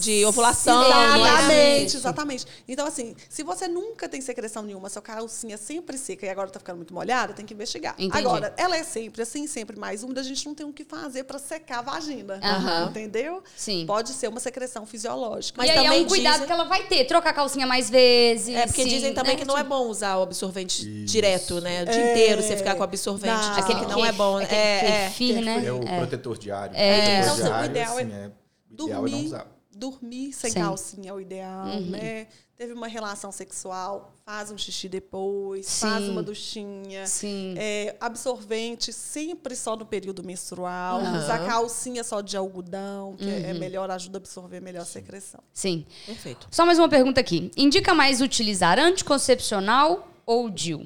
de 0.00 0.24
ovulação. 0.24 0.80
não 0.88 0.96
é? 0.96 1.18
Exatamente, 1.18 1.86
Isso. 1.88 1.96
exatamente. 1.96 2.46
Então, 2.68 2.86
assim, 2.86 3.16
se 3.28 3.42
você 3.42 3.66
nunca 3.66 4.08
tem 4.08 4.20
secreção 4.20 4.62
nenhuma, 4.62 4.88
sua 4.88 5.02
calcinha 5.02 5.54
é 5.54 5.56
sempre 5.56 5.98
seca 5.98 6.24
e 6.24 6.28
agora 6.28 6.48
tá 6.50 6.60
ficando 6.60 6.76
muito 6.76 6.94
molhada, 6.94 7.32
tem 7.34 7.44
que 7.44 7.52
investigar. 7.52 7.96
Entendi. 7.98 8.16
Agora, 8.16 8.54
ela 8.56 8.76
é 8.76 8.84
sempre 8.84 9.20
assim, 9.22 9.48
sempre 9.48 9.76
mais 9.76 10.04
úmida, 10.04 10.20
a 10.20 10.24
gente 10.24 10.46
não 10.46 10.54
tem 10.54 10.64
o 10.64 10.72
que 10.72 10.84
fazer 10.84 11.24
para 11.24 11.40
secar 11.40 11.80
a 11.80 11.82
vagina. 11.82 12.38
Aham. 12.40 12.90
Entendeu? 12.90 13.42
Sim. 13.56 13.84
Pode 13.88 14.10
ser 14.12 14.28
uma 14.28 14.38
secreção 14.38 14.86
fisiológica. 14.86 15.66
e 15.66 15.68
aí 15.68 15.84
é 15.84 15.90
um 15.90 16.04
cuidado 16.06 16.32
dizem- 16.34 16.46
que 16.46 16.52
ela 16.52 16.64
vai 16.64 16.84
ter. 16.86 17.04
Trocar 17.06 17.30
a 17.30 17.32
calcinha 17.32 17.66
mais 17.66 17.90
vezes. 17.90 18.54
É, 18.54 18.66
porque 18.66 18.84
sim, 18.84 18.88
dizem 18.88 19.12
também 19.12 19.32
né? 19.34 19.40
que 19.40 19.44
não 19.44 19.58
é 19.58 19.64
bom 19.64 19.88
usar 19.88 20.16
o 20.18 20.22
absorvente. 20.22 21.07
Direto, 21.10 21.60
né? 21.60 21.82
O 21.82 21.86
dia 21.86 21.94
É. 21.94 22.12
inteiro 22.12 22.42
você 22.42 22.56
ficar 22.56 22.74
com 22.74 22.82
absorvente. 22.82 23.32
Não. 23.34 23.54
Dizem 23.60 23.78
que 23.80 23.86
não 23.86 24.04
é 24.04 24.12
bom. 24.12 24.36
Aquele 24.38 24.54
É, 24.60 24.84
é. 25.04 25.08
kefir, 25.08 25.40
né? 25.42 25.64
É 25.64 25.72
o 25.72 25.80
protetor 25.80 26.38
diário. 26.38 26.76
É. 26.76 26.90
O 26.90 26.94
Então, 26.94 27.04
protetor 27.04 27.32
assim, 27.32 27.42
o 27.42 27.44
diário, 27.44 27.70
ideal 27.70 27.98
é 27.98 28.02
assim, 28.02 28.12
é, 28.12 28.16
o 28.16 28.18
ideal 28.24 28.26
é 28.26 28.30
não 28.70 28.76
dormir, 29.10 29.26
usar. 29.26 29.46
dormir 29.70 30.32
sem 30.32 30.50
Sim. 30.50 30.58
Uhum. 30.60 30.64
calcinha 30.66 31.10
é 31.10 31.12
o 31.14 31.20
ideal, 31.20 31.66
né? 31.80 32.26
Teve 32.56 32.72
uma 32.72 32.88
relação 32.88 33.30
sexual, 33.30 34.12
faz 34.26 34.50
um 34.50 34.58
xixi 34.58 34.88
depois, 34.88 35.64
Sim. 35.64 35.80
faz 35.90 36.08
uma 36.08 36.20
duchinha. 36.24 37.06
Sim. 37.06 37.54
É, 37.56 37.94
absorvente 38.00 38.92
sempre 38.92 39.54
só 39.54 39.76
no 39.76 39.86
período 39.86 40.24
menstrual. 40.24 40.98
Aham. 40.98 41.18
Usar 41.18 41.46
calcinha 41.46 42.02
só 42.02 42.20
de 42.20 42.36
algodão, 42.36 43.14
que 43.16 43.28
é- 43.30 43.50
é 43.50 43.54
melhor, 43.54 43.88
ajuda 43.92 44.18
a 44.18 44.20
absorver 44.20 44.58
melhor 44.60 44.82
a 44.82 44.84
secreção. 44.84 45.38
Sim. 45.52 45.86
Perfeito. 46.04 46.48
Só 46.50 46.66
mais 46.66 46.80
uma 46.80 46.88
pergunta 46.88 47.20
aqui. 47.20 47.48
Indica 47.56 47.94
mais 47.94 48.20
utilizar 48.20 48.76
anticoncepcional 48.76 50.08
ou 50.26 50.50
DIU? 50.50 50.84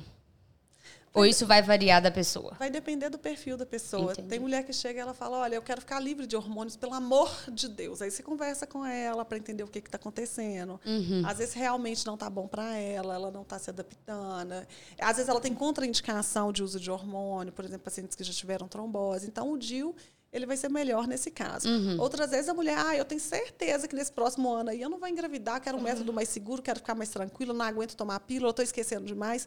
Ou 1.15 1.27
isso 1.27 1.47
vai 1.47 1.61
variar 1.63 2.01
da 2.01 2.11
pessoa? 2.11 2.55
Vai 2.59 2.71
depender 2.71 3.11
do 3.11 3.19
perfil 3.19 3.57
da 3.57 3.67
pessoa. 3.67 4.13
Entendi. 4.13 4.29
Tem 4.29 4.41
mulher 4.41 4.65
que 4.65 4.73
chega 4.73 4.99
e 4.99 5.03
ela 5.03 5.13
fala: 5.13 5.39
Olha, 5.39 5.57
eu 5.57 5.63
quero 5.63 5.81
ficar 5.81 6.01
livre 6.01 6.27
de 6.27 6.35
hormônios, 6.37 6.77
pelo 6.77 6.95
amor 6.95 7.31
de 7.51 7.69
Deus. 7.69 8.01
Aí 8.01 8.11
você 8.11 8.23
conversa 8.23 8.67
com 8.67 8.85
ela 8.85 9.25
para 9.25 9.37
entender 9.37 9.63
o 9.63 9.69
que 9.69 9.79
está 9.79 9.97
acontecendo. 9.97 10.81
Uhum. 10.87 11.23
Às 11.27 11.39
vezes 11.39 11.55
realmente 11.55 12.07
não 12.07 12.15
está 12.15 12.31
bom 12.31 12.49
para 12.49 12.77
ela, 12.77 13.15
ela 13.15 13.31
não 13.31 13.43
está 13.43 13.59
se 13.59 13.69
adaptando. 13.69 14.55
Às 14.99 15.17
vezes 15.17 15.29
ela 15.29 15.41
tem 15.41 15.55
contraindicação 15.55 16.51
de 16.51 16.63
uso 16.63 16.81
de 16.81 16.91
hormônio, 16.91 17.53
por 17.53 17.65
exemplo, 17.65 17.85
pacientes 17.85 18.17
que 18.17 18.25
já 18.25 18.33
tiveram 18.33 18.67
trombose. 18.67 19.27
Então, 19.27 19.53
o 19.53 19.59
DIU. 19.59 19.95
Ele 20.33 20.47
vai 20.47 20.57
ser 20.57 20.71
melhor 20.71 21.07
nesse 21.07 21.31
caso. 21.31 21.69
Uhum. 21.69 22.01
Outras 22.01 22.31
vezes 22.31 22.49
a 22.49 22.55
mulher, 22.55 22.79
ah, 22.79 22.97
eu 22.97 23.05
tenho 23.05 23.21
certeza 23.21 23.87
que 23.87 23.95
nesse 23.95 24.11
próximo 24.11 24.51
ano 24.51 24.71
aí 24.71 24.81
eu 24.81 24.89
não 24.89 24.99
vou 24.99 25.07
engravidar, 25.07 25.61
quero 25.61 25.77
um 25.77 25.83
método 25.83 26.11
mais 26.11 26.31
seguro, 26.31 26.63
quero 26.63 26.79
ficar 26.79 26.95
mais 26.95 27.11
tranquilo, 27.11 27.53
não 27.53 27.67
aguento 27.67 27.95
tomar 27.95 28.19
pílula, 28.21 28.49
estou 28.49 28.63
esquecendo 28.63 29.05
demais. 29.05 29.47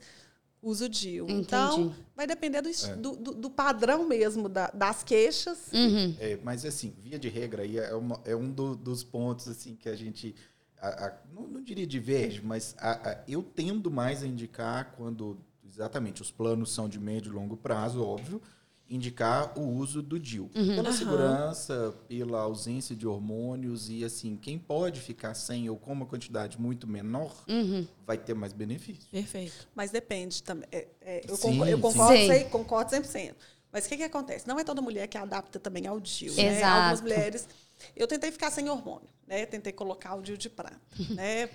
Uso 0.65 0.89
DIU. 0.89 1.27
Então, 1.29 1.79
Entendi. 1.83 1.95
vai 2.15 2.25
depender 2.25 2.61
do, 2.61 2.69
É. 2.69 2.95
do, 2.95 3.15
do- 3.15 3.33
do 3.35 3.49
padrão 3.51 4.07
mesmo 4.07 4.49
da- 4.49 4.71
das 4.73 5.03
queixas. 5.03 5.71
Uhum. 5.71 6.15
É, 6.19 6.39
mas 6.43 6.65
assim, 6.65 6.91
via 6.97 7.19
de 7.19 7.29
regra 7.29 7.61
aí 7.61 7.77
é, 7.77 7.93
uma- 7.93 8.19
é 8.25 8.35
um 8.35 8.49
do- 8.51 8.75
dos 8.75 9.03
pontos 9.03 9.47
assim 9.47 9.75
que 9.75 9.87
a 9.87 9.95
gente 9.95 10.35
a- 10.81 11.05
a- 11.07 11.13
não, 11.33 11.47
não 11.47 11.61
diria 11.63 11.85
diverge, 11.87 12.41
mas 12.43 12.75
a- 12.79 13.11
a- 13.11 13.23
eu 13.27 13.41
tendo 13.41 13.89
mais 13.89 14.21
a 14.23 14.27
indicar 14.27 14.93
quando 14.97 15.37
exatamente 15.65 16.21
os 16.21 16.29
planos 16.31 16.73
são 16.73 16.87
de 16.89 16.99
médio 16.99 17.31
e 17.31 17.35
longo 17.35 17.55
prazo, 17.57 18.03
óbvio, 18.03 18.41
indicar 18.89 19.57
o 19.59 19.63
uso 19.63 20.01
do 20.01 20.19
DIU. 20.19 20.49
Pela 20.53 20.89
Aham. 20.89 20.91
segurança, 20.91 21.95
pela 22.07 22.41
ausência 22.41 22.95
de 22.95 23.07
hormônios 23.07 23.89
e 23.89 24.03
assim, 24.03 24.35
quem 24.37 24.59
pode 24.59 24.99
ficar 25.01 25.33
sem 25.33 25.69
ou 25.69 25.77
com 25.77 25.91
uma 25.91 26.05
quantidade 26.05 26.59
muito 26.59 26.87
menor, 26.87 27.33
Uhum. 27.47 27.87
vai 28.05 28.17
ter 28.17 28.33
mais 28.35 28.53
benefício. 28.53 29.09
Perfeito. 29.11 29.67
Mas 29.73 29.91
depende 29.91 30.43
também. 30.43 30.67
É, 30.71 30.87
é, 31.01 31.21
eu, 31.27 31.35
Sim, 31.35 31.41
concordo, 31.51 31.71
eu 31.71 31.79
concordo, 31.79 32.17
Sim. 32.17 32.27
sei- 32.27 32.43
concordo 32.45 32.91
100%. 32.91 33.35
Mas 33.71 33.85
o 33.85 33.89
que, 33.89 33.97
que 33.97 34.03
acontece? 34.03 34.47
Não 34.47 34.57
é 34.57 34.63
toda 34.63 34.81
mulher 34.81 35.05
que 35.07 35.17
adapta 35.17 35.59
também 35.59 35.85
ao 35.85 35.99
DIU. 35.99 36.33
Né? 36.35 36.57
Exato. 36.59 36.77
Algumas 36.77 37.01
mulheres. 37.01 37.47
Eu 37.95 38.07
tentei 38.07 38.31
ficar 38.31 38.49
sem 38.49 38.69
hormônio, 38.69 39.09
né? 39.27 39.45
Tentei 39.45 39.73
colocar 39.73 40.15
o 40.15 40.21
DIU 40.21 40.37
de 40.37 40.49
prata. 40.49 40.79
Né? 41.09 41.49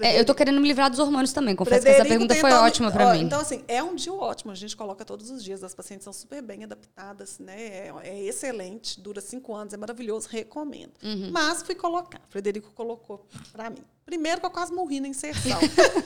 É, 0.00 0.18
eu 0.18 0.24
tô 0.24 0.34
querendo 0.34 0.60
me 0.60 0.68
livrar 0.68 0.90
dos 0.90 0.98
hormônios 0.98 1.32
também. 1.32 1.54
Confesso 1.56 1.82
que 1.82 1.88
essa 1.88 2.00
Frederico 2.04 2.28
pergunta 2.28 2.40
foi 2.40 2.66
ótima 2.66 2.90
pra 2.90 3.08
ó, 3.08 3.12
mim. 3.12 3.22
Então, 3.22 3.40
assim, 3.40 3.64
é 3.68 3.82
um 3.82 3.94
dia 3.94 4.12
ótimo. 4.12 4.52
A 4.52 4.54
gente 4.54 4.76
coloca 4.76 5.04
todos 5.04 5.30
os 5.30 5.42
dias. 5.42 5.62
As 5.62 5.74
pacientes 5.74 6.04
são 6.04 6.12
super 6.12 6.42
bem 6.42 6.64
adaptadas, 6.64 7.38
né? 7.38 7.56
É, 7.56 7.92
é 8.04 8.24
excelente, 8.24 9.00
dura 9.00 9.20
cinco 9.20 9.54
anos, 9.54 9.74
é 9.74 9.76
maravilhoso, 9.76 10.28
recomendo. 10.28 10.92
Uhum. 11.02 11.30
Mas 11.32 11.62
fui 11.62 11.74
colocar. 11.74 12.20
Frederico 12.28 12.70
colocou 12.72 13.26
pra 13.52 13.70
mim. 13.70 13.84
Primeiro 14.04 14.40
que 14.40 14.46
eu 14.46 14.50
quase 14.50 14.72
morri 14.72 15.00
na 15.00 15.08
inserção. 15.08 15.58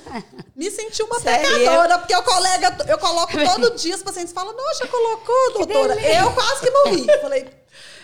Me 0.56 0.70
senti 0.70 1.02
uma 1.04 1.20
Sério? 1.20 1.48
pecadora, 1.48 1.98
porque 1.98 2.16
o 2.16 2.22
colega, 2.24 2.76
eu 2.88 2.98
coloco 2.98 3.32
todo 3.46 3.76
dia, 3.76 3.94
os 3.94 4.02
pacientes 4.02 4.32
falam, 4.32 4.56
nossa, 4.56 4.84
já 4.84 4.90
colocou, 4.90 5.52
doutora? 5.54 5.94
Eu 6.00 6.32
quase 6.32 6.60
que 6.62 6.70
morri. 6.70 7.06
Falei, 7.20 7.61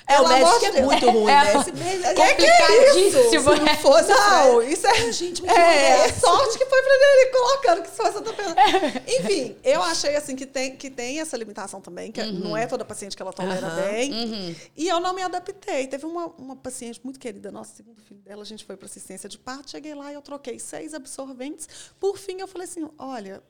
É, 0.08 0.20
o 0.20 0.58
de 0.58 0.78
é 0.78 0.82
muito 0.82 1.10
ruim, 1.10 1.28
É, 1.30 1.44
né? 1.44 1.60
Esse 1.60 1.72
médico 1.72 2.06
é 2.06 2.34
Que 2.34 2.34
que 2.34 2.46
é 2.46 3.06
isso? 3.06 3.18
Complicadíssimo, 3.18 3.30
Se 3.30 3.38
né? 3.38 3.70
não 3.70 3.76
fosse, 3.76 4.08
não, 4.08 4.62
isso 4.62 4.86
é. 4.86 5.12
Gente, 5.12 5.42
mas 5.42 5.56
é, 5.56 6.06
é 6.06 6.12
sorte 6.12 6.56
que 6.56 6.64
foi 6.64 6.82
Frederico 6.82 7.32
colocando 7.32 7.82
que 7.82 7.90
se 7.90 7.96
fosse 7.96 8.16
outra 8.16 8.32
pessoa. 8.32 8.56
Enfim, 9.06 9.56
eu 9.62 9.82
achei 9.82 10.16
assim 10.16 10.34
que 10.34 10.46
tem, 10.46 10.76
que 10.76 10.88
tem 10.88 11.20
essa 11.20 11.36
limitação 11.36 11.80
também, 11.80 12.10
que 12.10 12.22
não 12.24 12.56
é 12.56 12.66
toda 12.66 12.84
paciente 12.84 13.14
que 13.16 13.22
ela 13.22 13.32
tolera 13.32 13.66
Aham. 13.66 13.82
bem. 13.90 14.56
E 14.74 14.88
eu 14.88 14.98
não 14.98 15.12
me 15.12 15.22
adaptei. 15.22 15.86
Teve 15.86 16.06
uma, 16.06 16.26
uma 16.38 16.56
paciente 16.56 17.00
muito 17.04 17.18
querida, 17.20 17.52
nossa, 17.52 17.74
segundo 17.76 18.00
filho 18.00 18.20
dela, 18.20 18.42
a 18.42 18.46
gente 18.46 18.64
foi 18.64 18.76
para 18.76 18.86
assistência 18.86 19.28
de 19.28 19.38
parto, 19.38 19.70
cheguei 19.70 19.94
lá 19.94 20.10
e 20.10 20.14
eu 20.14 20.22
troquei 20.22 20.58
seis 20.58 20.94
absorventes. 20.94 21.68
Por 22.00 22.16
fim, 22.16 22.40
eu 22.40 22.48
falei 22.48 22.66
assim: 22.66 22.88
olha. 22.98 23.42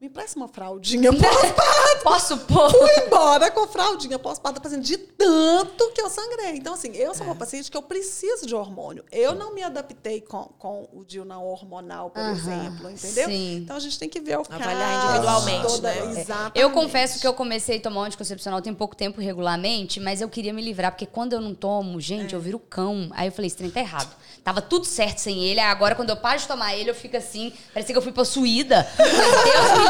Me 0.00 0.06
empresta 0.06 0.38
uma 0.38 0.46
fraldinha 0.46 1.12
pós-parto. 1.12 2.02
Posso 2.04 2.38
pôr? 2.38 2.70
Fui 2.70 3.04
embora 3.04 3.50
com 3.50 3.64
a 3.64 3.66
fraldinha 3.66 4.16
pós-parto, 4.16 4.60
paciente, 4.62 4.86
de 4.86 4.96
tanto 4.96 5.90
que 5.90 6.00
eu 6.00 6.08
sangrei. 6.08 6.52
Então, 6.54 6.74
assim, 6.74 6.92
eu 6.94 7.12
sou 7.16 7.26
uma 7.26 7.34
paciente 7.34 7.68
que 7.68 7.76
eu 7.76 7.82
preciso 7.82 8.46
de 8.46 8.54
hormônio. 8.54 9.04
Eu 9.10 9.34
não 9.34 9.52
me 9.52 9.60
adaptei 9.60 10.20
com, 10.20 10.44
com 10.56 10.88
o 10.92 11.04
DIU 11.04 11.24
não 11.24 11.44
hormonal, 11.44 12.10
por 12.10 12.20
Aham, 12.20 12.30
exemplo, 12.32 12.88
entendeu? 12.90 13.26
sim. 13.28 13.56
Então, 13.56 13.74
a 13.74 13.80
gente 13.80 13.98
tem 13.98 14.08
que 14.08 14.20
ver 14.20 14.38
o 14.38 14.44
caso. 14.44 14.62
Avaliar 14.62 15.04
individualmente, 15.08 15.66
toda- 15.66 15.92
né? 15.92 16.20
Exatamente. 16.20 16.58
Eu 16.60 16.70
confesso 16.70 17.20
que 17.20 17.26
eu 17.26 17.34
comecei 17.34 17.78
a 17.78 17.80
tomar 17.80 18.02
um 18.02 18.04
anticoncepcional 18.04 18.62
tem 18.62 18.72
pouco 18.72 18.94
tempo 18.94 19.20
regularmente, 19.20 19.98
mas 19.98 20.20
eu 20.20 20.28
queria 20.28 20.52
me 20.52 20.62
livrar, 20.62 20.92
porque 20.92 21.06
quando 21.06 21.32
eu 21.32 21.40
não 21.40 21.52
tomo, 21.56 22.00
gente, 22.00 22.34
eu 22.34 22.40
viro 22.40 22.60
cão. 22.60 23.08
Aí 23.10 23.26
eu 23.26 23.32
falei, 23.32 23.48
esse 23.48 23.56
trem 23.56 23.68
tá 23.68 23.80
errado. 23.80 24.14
Tava 24.44 24.62
tudo 24.62 24.84
certo 24.86 25.18
sem 25.18 25.42
ele, 25.44 25.58
aí 25.58 25.66
agora 25.66 25.96
quando 25.96 26.10
eu 26.10 26.16
paro 26.16 26.38
de 26.38 26.46
tomar 26.46 26.74
ele, 26.76 26.88
eu 26.88 26.94
fico 26.94 27.16
assim, 27.16 27.52
parecia 27.74 27.92
que 27.92 27.98
eu 27.98 28.02
fui 28.02 28.12
possuída. 28.12 28.88
Deus 28.96 29.08
me 29.08 29.78
livre. 29.80 29.87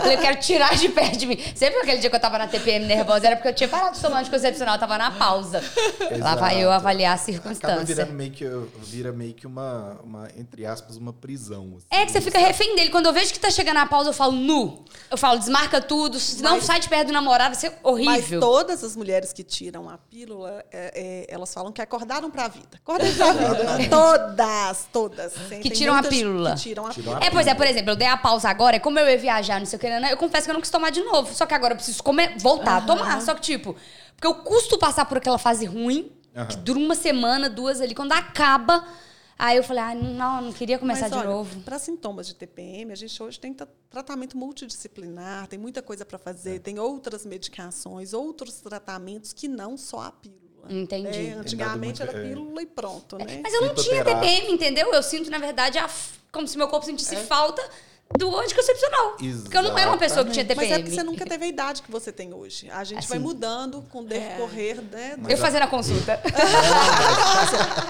Falei, 0.00 0.16
eu 0.16 0.20
quero 0.20 0.40
tirar 0.40 0.74
de 0.76 0.88
perto 0.88 1.16
de 1.18 1.26
mim. 1.26 1.38
Sempre 1.54 1.80
aquele 1.80 1.98
dia 1.98 2.10
que 2.10 2.16
eu 2.16 2.20
tava 2.20 2.38
na 2.38 2.46
TPM 2.46 2.86
nervosa, 2.86 3.26
era 3.26 3.36
porque 3.36 3.48
eu 3.48 3.54
tinha 3.54 3.68
parado 3.68 3.94
de 3.96 4.00
tomar 4.02 4.20
anticoncepcional, 4.20 4.74
eu 4.74 4.80
tava 4.80 4.96
na 4.98 5.10
pausa. 5.10 5.62
Lá 6.18 6.34
vai 6.34 6.54
eu 6.56 6.60
Exato. 6.60 6.72
avaliar 6.72 7.12
a 7.12 7.14
Acaba 7.14 7.24
circunstância. 7.32 7.84
virando 7.84 8.12
meio 8.12 8.30
que, 8.30 8.44
vira 8.82 9.12
meio 9.12 9.34
que 9.34 9.46
uma, 9.46 9.98
uma, 10.04 10.28
entre 10.36 10.64
aspas, 10.66 10.96
uma 10.96 11.12
prisão. 11.12 11.74
assim. 11.76 11.86
É 11.90 12.06
que 12.06 12.12
você 12.12 12.20
fica 12.20 12.38
refém 12.38 12.74
dele. 12.76 12.90
Quando 12.90 13.06
eu 13.06 13.12
vejo 13.12 13.32
que 13.32 13.38
tá 13.40 13.50
chegando 13.50 13.78
a 13.78 13.86
pausa, 13.86 14.10
eu 14.10 14.14
falo 14.14 14.32
nu. 14.32 14.84
Eu 15.10 15.18
falo, 15.18 15.38
desmarca 15.38 15.80
tudo. 15.80 16.18
Não 16.40 16.52
Mas- 16.52 16.64
sai 16.64 16.80
de 16.80 16.88
perto 16.88 17.08
do 17.08 17.12
namorado, 17.12 17.54
vai 17.54 17.60
ser 17.60 17.70
Mas 17.70 17.78
horrível. 17.84 18.40
todas 18.40 18.82
as 18.84 18.96
mulheres 18.96 19.32
que 19.32 19.42
tiram 19.42 19.88
a 19.88 19.98
pílula, 19.98 20.64
é, 20.72 21.26
é, 21.28 21.34
elas 21.34 21.52
falam 21.52 21.72
que 21.72 21.80
acordaram 21.82 22.30
pra 22.30 22.48
vida. 22.48 22.68
Acordaram 22.84 23.36
pra 23.36 23.76
vida. 23.76 23.90
todas, 23.96 24.88
todas. 24.92 25.32
Que 25.62 25.70
tiram 25.70 25.94
a 25.94 26.02
pílula. 26.02 26.54
Que 26.54 26.60
tiram 26.60 26.86
a 26.86 26.90
Tiram 26.90 27.04
pílula. 27.14 27.26
É, 27.26 27.30
pois 27.30 27.46
é, 27.46 27.54
por 27.54 27.66
exemplo, 27.66 27.90
eu 27.90 27.96
dei 27.96 28.06
a 28.08 28.16
pausa 28.16 28.48
agora, 28.48 28.76
e 28.76 28.80
como 28.80 28.98
eu 28.98 29.08
ia 29.08 29.16
viajar, 29.40 29.58
não 29.58 29.66
sei 29.66 29.76
o 29.76 29.80
que, 29.80 29.88
né, 29.88 30.12
eu 30.12 30.16
confesso 30.16 30.44
que 30.44 30.50
eu 30.50 30.54
não 30.54 30.60
quis 30.60 30.70
tomar 30.70 30.90
de 30.90 31.00
novo. 31.02 31.34
Só 31.34 31.46
que 31.46 31.54
agora 31.54 31.72
eu 31.72 31.76
preciso 31.76 32.02
comer, 32.02 32.36
voltar 32.38 32.76
a 32.76 32.80
tomar. 32.82 33.20
Só 33.22 33.34
que, 33.34 33.40
tipo, 33.40 33.74
porque 34.14 34.26
eu 34.26 34.34
custo 34.42 34.78
passar 34.78 35.04
por 35.06 35.16
aquela 35.18 35.38
fase 35.38 35.64
ruim, 35.66 36.12
que 36.32 36.38
Aham. 36.38 36.62
dura 36.62 36.78
uma 36.78 36.94
semana, 36.94 37.48
duas 37.50 37.80
ali, 37.80 37.94
quando 37.94 38.12
acaba. 38.12 38.86
Aí 39.38 39.56
eu 39.56 39.64
falei, 39.64 39.82
ah, 39.82 39.94
não, 39.94 40.42
não 40.42 40.52
queria 40.52 40.78
começar 40.78 41.02
Mas, 41.08 41.12
de 41.12 41.16
olha, 41.18 41.30
novo. 41.30 41.60
Para 41.62 41.78
sintomas 41.78 42.26
de 42.26 42.34
TPM, 42.34 42.92
a 42.92 42.94
gente 42.94 43.22
hoje 43.22 43.40
tem 43.40 43.54
tra- 43.54 43.66
tratamento 43.88 44.36
multidisciplinar, 44.36 45.46
tem 45.48 45.58
muita 45.58 45.80
coisa 45.82 46.04
para 46.04 46.16
É. 46.16 46.20
fazer, 46.22 46.58
tem 46.60 46.78
outras 46.78 47.24
medicações, 47.24 48.12
outros 48.12 48.56
tratamentos 48.60 49.32
que 49.32 49.48
não 49.48 49.78
só 49.78 50.02
a 50.02 50.12
pílula. 50.12 50.38
Entendi. 50.68 51.28
É, 51.28 51.32
antigamente 51.32 52.00
muito- 52.00 52.02
era 52.02 52.18
é. 52.26 52.28
pílula 52.28 52.62
e 52.62 52.66
pronto, 52.66 53.16
né? 53.16 53.40
Mas 53.42 53.54
eu 53.54 53.62
não 53.62 53.74
tinha. 53.74 54.04
TPM, 54.04 54.52
entendeu? 54.52 54.92
Eu 54.92 55.02
sinto, 55.02 55.30
na 55.30 55.38
verdade, 55.38 55.78
a 55.78 55.84
f- 55.88 56.18
como 56.30 56.46
se 56.46 56.58
meu 56.58 56.68
corpo 56.68 56.84
sentisse 56.84 57.16
falta 57.16 57.66
do 58.18 58.36
anticoncepcional. 58.36 59.12
Porque 59.42 59.56
eu 59.56 59.62
não 59.62 59.78
era 59.78 59.88
uma 59.88 59.96
pessoa 59.98 60.24
que 60.24 60.32
tinha 60.32 60.44
Mas 60.44 60.56
TPM. 60.56 60.72
é 60.72 60.78
porque 60.78 60.94
você 60.96 61.02
nunca 61.04 61.24
teve 61.24 61.44
a 61.44 61.48
idade 61.48 61.80
que 61.80 61.90
você 61.90 62.10
tem 62.10 62.34
hoje. 62.34 62.68
A 62.70 62.82
gente 62.82 63.06
vai 63.08 63.18
Assim. 63.18 63.24
mudando 63.24 63.82
com 63.82 64.00
o 64.00 64.04
decorrer, 64.04 64.82
né? 64.90 65.16
Eu 65.28 65.38
fazendo 65.38 65.62
a 65.62 65.66
consulta. 65.68 66.20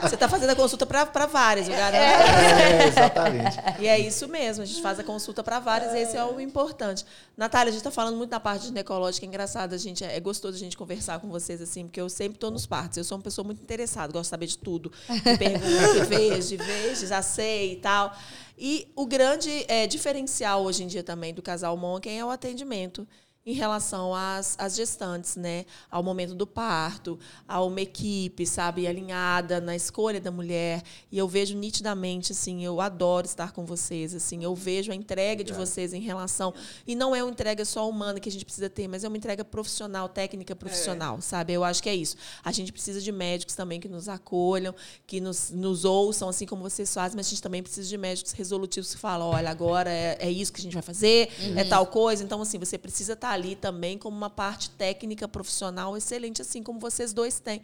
Você 0.03 0.14
está 0.14 0.29
fazendo 0.29 0.51
a 0.51 0.55
consulta 0.55 0.85
para 0.87 1.27
várias, 1.27 1.68
eu 1.68 1.75
garanto. 1.75 2.03
É, 2.03 2.87
exatamente. 2.89 3.57
E 3.81 3.89
é 3.89 3.99
isso 3.99 4.29
mesmo, 4.29 4.62
a 4.62 4.66
gente 4.66 4.83
faz 4.83 4.99
a 5.01 5.05
consulta 5.05 5.43
para 5.43 5.59
várias, 5.59 5.95
esse 5.95 6.16
é 6.16 6.25
o 6.25 6.39
importante. 6.39 7.05
Natália, 7.37 7.71
a 7.71 7.73
gente 7.73 7.81
está 7.81 7.91
falando 7.91 8.16
muito 8.16 8.31
na 8.31 8.41
parte 8.41 8.66
ginecológica, 8.66 9.25
é 9.25 9.29
engraçado, 9.29 9.75
a 9.75 9.79
gente, 9.79 10.05
é 10.05 10.21
gostoso 10.21 10.57
a 10.57 10.61
gente 10.61 10.77
conversar 10.77 11.18
com 11.21 11.29
vocês, 11.29 11.62
assim, 11.62 11.85
porque 11.85 12.01
eu 12.01 12.09
sempre 12.11 12.37
estou 12.37 12.51
nos 12.51 12.66
partos, 12.66 12.99
eu 12.99 13.05
sou 13.05 13.16
uma 13.16 13.25
pessoa 13.25 13.45
muito 13.45 13.62
interessada, 13.62 14.12
gosto 14.12 14.25
de 14.25 14.29
saber 14.29 14.47
de 14.47 14.59
tudo, 14.59 14.93
pergunto, 15.39 16.05
vejo, 16.07 16.57
vejo, 16.59 17.07
já 17.07 17.23
sei 17.23 17.73
e 17.73 17.77
tal. 17.77 18.14
E 18.63 18.93
o 18.95 19.07
grande 19.07 19.65
é, 19.69 19.87
diferencial 19.87 20.63
hoje 20.63 20.85
em 20.85 20.87
dia 20.87 21.03
também 21.03 21.33
do 21.33 21.41
casal 21.41 21.75
Monken 21.79 22.21
é 22.21 22.25
o 22.25 22.29
atendimento 22.29 23.09
em 23.45 23.55
relação 23.55 24.14
às, 24.14 24.55
às 24.59 24.76
gestantes, 24.76 25.34
né? 25.36 25.64
Ao 25.91 26.03
momento 26.03 26.34
do 26.34 26.47
parto, 26.47 27.18
a 27.49 27.62
uma 27.62 27.80
equipe, 27.80 28.47
sabe, 28.47 28.86
alinhada 28.86 29.61
na 29.61 29.74
escolha 29.74 30.20
da 30.20 30.30
mulher. 30.30 30.82
E 31.11 31.16
eu 31.16 31.26
vejo 31.26 31.57
nitidamente, 31.57 32.32
assim, 32.32 32.62
eu 32.62 32.82
adoro 32.82 33.26
estar 33.26 33.53
com 33.53 33.64
vocês, 33.64 34.14
assim, 34.14 34.45
eu 34.45 34.55
vejo 34.55 34.93
a 34.93 34.95
entrega 34.95 35.43
de 35.43 35.55
vocês 35.55 35.95
em 35.95 36.01
relação. 36.01 36.53
E 36.86 36.95
não 36.95 37.16
é 37.16 37.22
uma 37.22 37.30
entrega 37.30 37.64
só 37.64 37.88
humana 37.88 38.20
que 38.20 38.28
a 38.28 38.32
gente 38.32 38.45
precisa 38.45 38.68
ter, 38.68 38.86
mas 38.86 39.05
é 39.05 39.09
uma 39.09 39.16
entrega 39.16 39.43
profissional, 39.43 40.07
técnica 40.09 40.55
profissional, 40.55 41.20
sabe? 41.22 41.55
Eu 41.55 41.64
acho 41.64 41.82
que 41.82 41.88
é 41.88 41.95
isso. 41.95 42.16
A 42.45 42.53
gente 42.53 42.70
precisa 42.70 43.01
de 43.01 43.11
médicos 43.11 43.55
também 43.55 43.80
que 43.80 43.88
nos 43.88 44.07
acolham, 44.07 44.74
que 45.07 45.18
nos, 45.18 45.51
nos 45.51 45.86
ouçam, 45.86 46.28
assim 46.28 46.45
como 46.45 46.62
vocês 46.62 46.93
fazem, 46.93 47.16
mas 47.16 47.26
a 47.26 47.30
gente 47.30 47.43
também 47.43 47.62
precisa 47.62 47.88
de 47.88 47.97
médicos 47.97 48.32
resolutivos 48.32 48.95
que 48.95 49.01
falam: 49.01 49.28
olha, 49.28 49.51
agora 49.51 49.91
é, 49.91 50.18
é 50.20 50.30
isso 50.30 50.53
que 50.53 50.61
a 50.61 50.62
gente 50.62 50.74
vai 50.74 50.82
fazer, 50.82 51.30
é 51.57 51.64
tal 51.64 51.86
coisa. 51.86 52.22
Então, 52.22 52.43
assim, 52.43 52.59
você 52.59 52.76
precisa 52.76 53.14
estar 53.14 53.30
ali 53.33 53.55
também 53.55 53.97
como 53.97 54.16
uma 54.16 54.31
parte 54.31 54.70
técnica 54.70 55.26
profissional 55.26 55.97
excelente, 55.97 56.43
assim 56.43 56.62
como 56.62 56.78
vocês 56.78 57.12
dois 57.12 57.41
têm. 57.41 57.62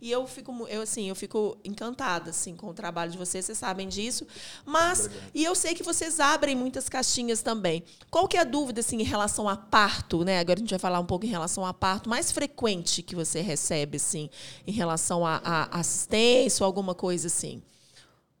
E 0.00 0.10
eu 0.10 0.26
fico, 0.26 0.52
eu, 0.68 0.82
assim, 0.82 1.08
eu 1.08 1.14
fico 1.14 1.56
encantada 1.64 2.30
assim, 2.30 2.54
com 2.54 2.68
o 2.68 2.74
trabalho 2.74 3.10
de 3.10 3.16
vocês, 3.16 3.44
vocês 3.46 3.56
sabem 3.56 3.88
disso. 3.88 4.26
Mas, 4.64 5.08
e 5.34 5.42
eu 5.42 5.54
sei 5.54 5.74
que 5.74 5.82
vocês 5.82 6.20
abrem 6.20 6.54
muitas 6.54 6.88
caixinhas 6.88 7.40
também. 7.40 7.82
Qual 8.10 8.28
que 8.28 8.36
é 8.36 8.40
a 8.40 8.44
dúvida 8.44 8.80
assim, 8.80 9.00
em 9.00 9.04
relação 9.04 9.48
a 9.48 9.56
parto? 9.56 10.22
Né? 10.22 10.38
Agora 10.38 10.58
a 10.58 10.60
gente 10.60 10.70
vai 10.70 10.78
falar 10.78 11.00
um 11.00 11.06
pouco 11.06 11.24
em 11.24 11.30
relação 11.30 11.64
a 11.64 11.72
parto 11.72 12.10
mais 12.10 12.30
frequente 12.30 13.02
que 13.02 13.14
você 13.14 13.40
recebe, 13.40 13.96
assim, 13.96 14.28
em 14.66 14.72
relação 14.72 15.24
a, 15.24 15.40
a 15.42 15.80
assistência 15.80 16.62
ou 16.62 16.66
alguma 16.66 16.94
coisa 16.94 17.28
assim. 17.28 17.62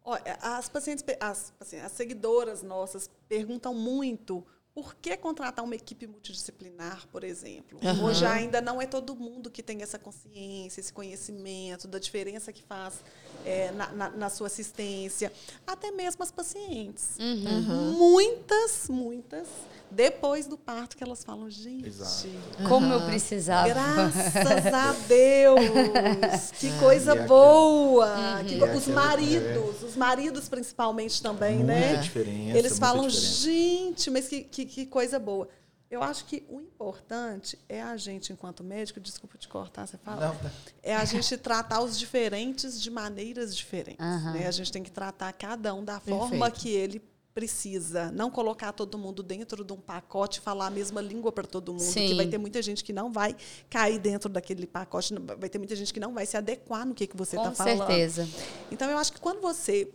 Olha, 0.04 0.38
as 0.40 0.68
pacientes, 0.68 1.04
as, 1.18 1.52
assim, 1.58 1.78
as 1.78 1.90
seguidoras 1.90 2.62
nossas 2.62 3.10
perguntam 3.28 3.74
muito 3.74 4.46
por 4.76 4.94
que 4.96 5.16
contratar 5.16 5.64
uma 5.64 5.74
equipe 5.74 6.06
multidisciplinar, 6.06 7.08
por 7.08 7.24
exemplo. 7.24 7.80
Aham. 7.82 8.04
Hoje 8.04 8.26
ainda 8.26 8.60
não 8.60 8.80
é 8.80 8.86
todo 8.86 9.16
mundo 9.16 9.50
que 9.50 9.62
tem 9.62 9.80
essa 9.80 9.98
consciência, 9.98 10.80
esse 10.80 10.92
conhecimento 10.92 11.88
da 11.88 11.98
diferença 11.98 12.52
que 12.52 12.62
faz 12.62 12.92
é, 13.42 13.70
na, 13.72 13.90
na- 13.92 14.10
na 14.10 14.28
sua 14.28 14.48
assistência. 14.48 15.32
Até 15.66 15.90
mesmo 15.90 16.22
as 16.22 16.30
pacientes. 16.30 17.16
Muitas, 17.96 18.88
muitas, 18.90 19.48
depois 19.96 20.46
do 20.46 20.56
parto, 20.58 20.96
que 20.96 21.02
elas 21.02 21.24
falam, 21.24 21.48
gente, 21.50 21.86
Exato. 21.88 22.28
Como 22.68 22.92
eu 22.92 23.06
precisava. 23.06 23.68
Graças 23.68 24.66
a 24.66 24.92
Deus! 25.08 26.50
Que 26.60 26.70
coisa 26.78 27.14
E 27.14 27.18
é 27.18 27.26
boa! 27.26 28.44
Que 28.46 28.54
E 28.54 28.58
go- 28.58 28.66
é 28.66 28.74
os 28.76 28.82
aquela- 28.88 29.04
maridos, 29.06 29.82
os 29.82 29.96
maridos 29.96 30.48
principalmente 30.48 31.22
também, 31.22 31.56
Muita 31.56 31.72
né? 31.72 31.96
diferença, 31.96 32.58
Eles 32.58 32.72
muita 32.72 32.86
falam, 32.86 33.08
diferença. 33.08 33.40
gente, 33.42 34.10
mas 34.10 34.28
que, 34.28 34.42
que, 34.44 34.64
que 34.66 34.86
coisa 34.86 35.18
boa. 35.18 35.48
Eu 35.90 36.02
acho 36.02 36.24
que 36.24 36.44
o 36.48 36.60
importante 36.60 37.56
é 37.68 37.80
a 37.80 37.96
gente, 37.96 38.32
enquanto 38.32 38.64
médico, 38.64 38.98
desculpa 39.00 39.38
te 39.38 39.46
cortar, 39.48 39.86
você 39.86 39.96
fala, 39.96 40.26
Não, 40.28 40.36
tá. 40.36 40.50
é 40.82 40.94
a 40.96 41.04
gente 41.04 41.36
tratar 41.38 41.80
os 41.80 41.96
diferentes 41.98 42.80
de 42.82 42.90
maneiras 42.90 43.56
diferentes. 43.56 44.04
Aham. 44.04 44.32
né? 44.32 44.46
A 44.46 44.50
gente 44.50 44.72
tem 44.72 44.82
que 44.82 44.90
tratar 44.90 45.32
cada 45.32 45.72
um 45.74 45.84
da 45.84 46.00
forma 46.00 46.50
Perfeito. 46.50 46.60
que 46.60 46.68
ele 46.70 47.02
precisa. 47.36 48.10
Não 48.12 48.30
colocar 48.30 48.72
todo 48.72 48.96
mundo 48.96 49.22
dentro 49.22 49.62
de 49.62 49.70
um 49.70 49.76
pacote 49.76 50.40
falar 50.40 50.68
a 50.68 50.70
mesma 50.70 51.02
língua 51.02 51.30
para 51.30 51.46
todo 51.46 51.70
mundo. 51.70 51.82
Sim. 51.82 52.08
Que 52.08 52.14
vai 52.14 52.26
ter 52.26 52.38
muita 52.38 52.62
gente 52.62 52.82
que 52.82 52.94
não 52.94 53.12
vai 53.12 53.36
cair 53.68 53.98
dentro 53.98 54.30
daquele 54.30 54.66
pacote, 54.66 55.14
vai 55.38 55.50
ter 55.50 55.58
muita 55.58 55.76
gente 55.76 55.92
que 55.92 56.00
não 56.00 56.14
vai 56.14 56.24
se 56.24 56.34
adequar 56.34 56.86
no 56.86 56.94
que, 56.94 57.06
que 57.06 57.14
você 57.14 57.36
está 57.36 57.50
Com 57.50 57.54
falando. 57.54 57.76
certeza. 57.80 58.26
Então, 58.72 58.90
eu 58.90 58.96
acho 58.96 59.12
que 59.12 59.20
quando 59.20 59.42
você 59.42 59.86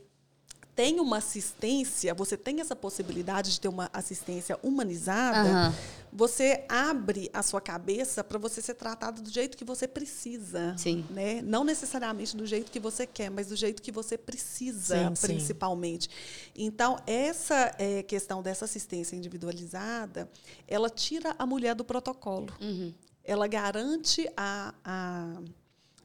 tem 0.76 1.00
uma 1.00 1.18
assistência, 1.18 2.14
você 2.14 2.38
tem 2.38 2.62
essa 2.62 2.76
possibilidade 2.76 3.52
de 3.52 3.60
ter 3.60 3.68
uma 3.68 3.90
assistência 3.92 4.58
humanizada, 4.64 5.50
Aham. 5.50 5.76
você 6.14 6.64
abre 6.70 7.30
a 7.34 7.44
sua 7.44 7.60
cabeça 7.60 8.24
para 8.24 8.38
você 8.40 8.62
ser 8.62 8.76
tratado 8.76 9.22
do 9.22 9.30
jeito 9.30 9.58
que 9.58 9.66
você 9.66 9.88
precisa. 9.88 10.74
Sim. 10.78 11.06
Né? 11.10 11.42
Não 11.42 11.64
necessariamente 11.64 12.36
do 12.38 12.46
jeito 12.46 12.72
que 12.72 12.80
você 12.80 13.06
quer, 13.06 13.30
mas 13.30 13.48
do 13.48 13.56
jeito 13.56 13.82
que 13.82 13.92
você 13.92 14.18
precisa, 14.18 15.10
Sim, 15.10 15.16
sim. 15.16 15.28
principalmente. 15.28 16.10
Então, 16.56 16.98
essa 17.06 17.76
eh, 17.78 18.04
questão 18.04 18.42
dessa 18.42 18.66
assistência 18.66 19.16
individualizada, 19.16 20.30
ela 20.68 20.90
tira 20.90 21.36
a 21.38 21.46
mulher 21.46 21.76
do 21.76 21.84
protocolo. 21.84 22.48
Uhum. 22.62 22.94
Ela 23.24 23.46
garante 23.48 24.28
a- 24.36 24.74
a 24.84 25.42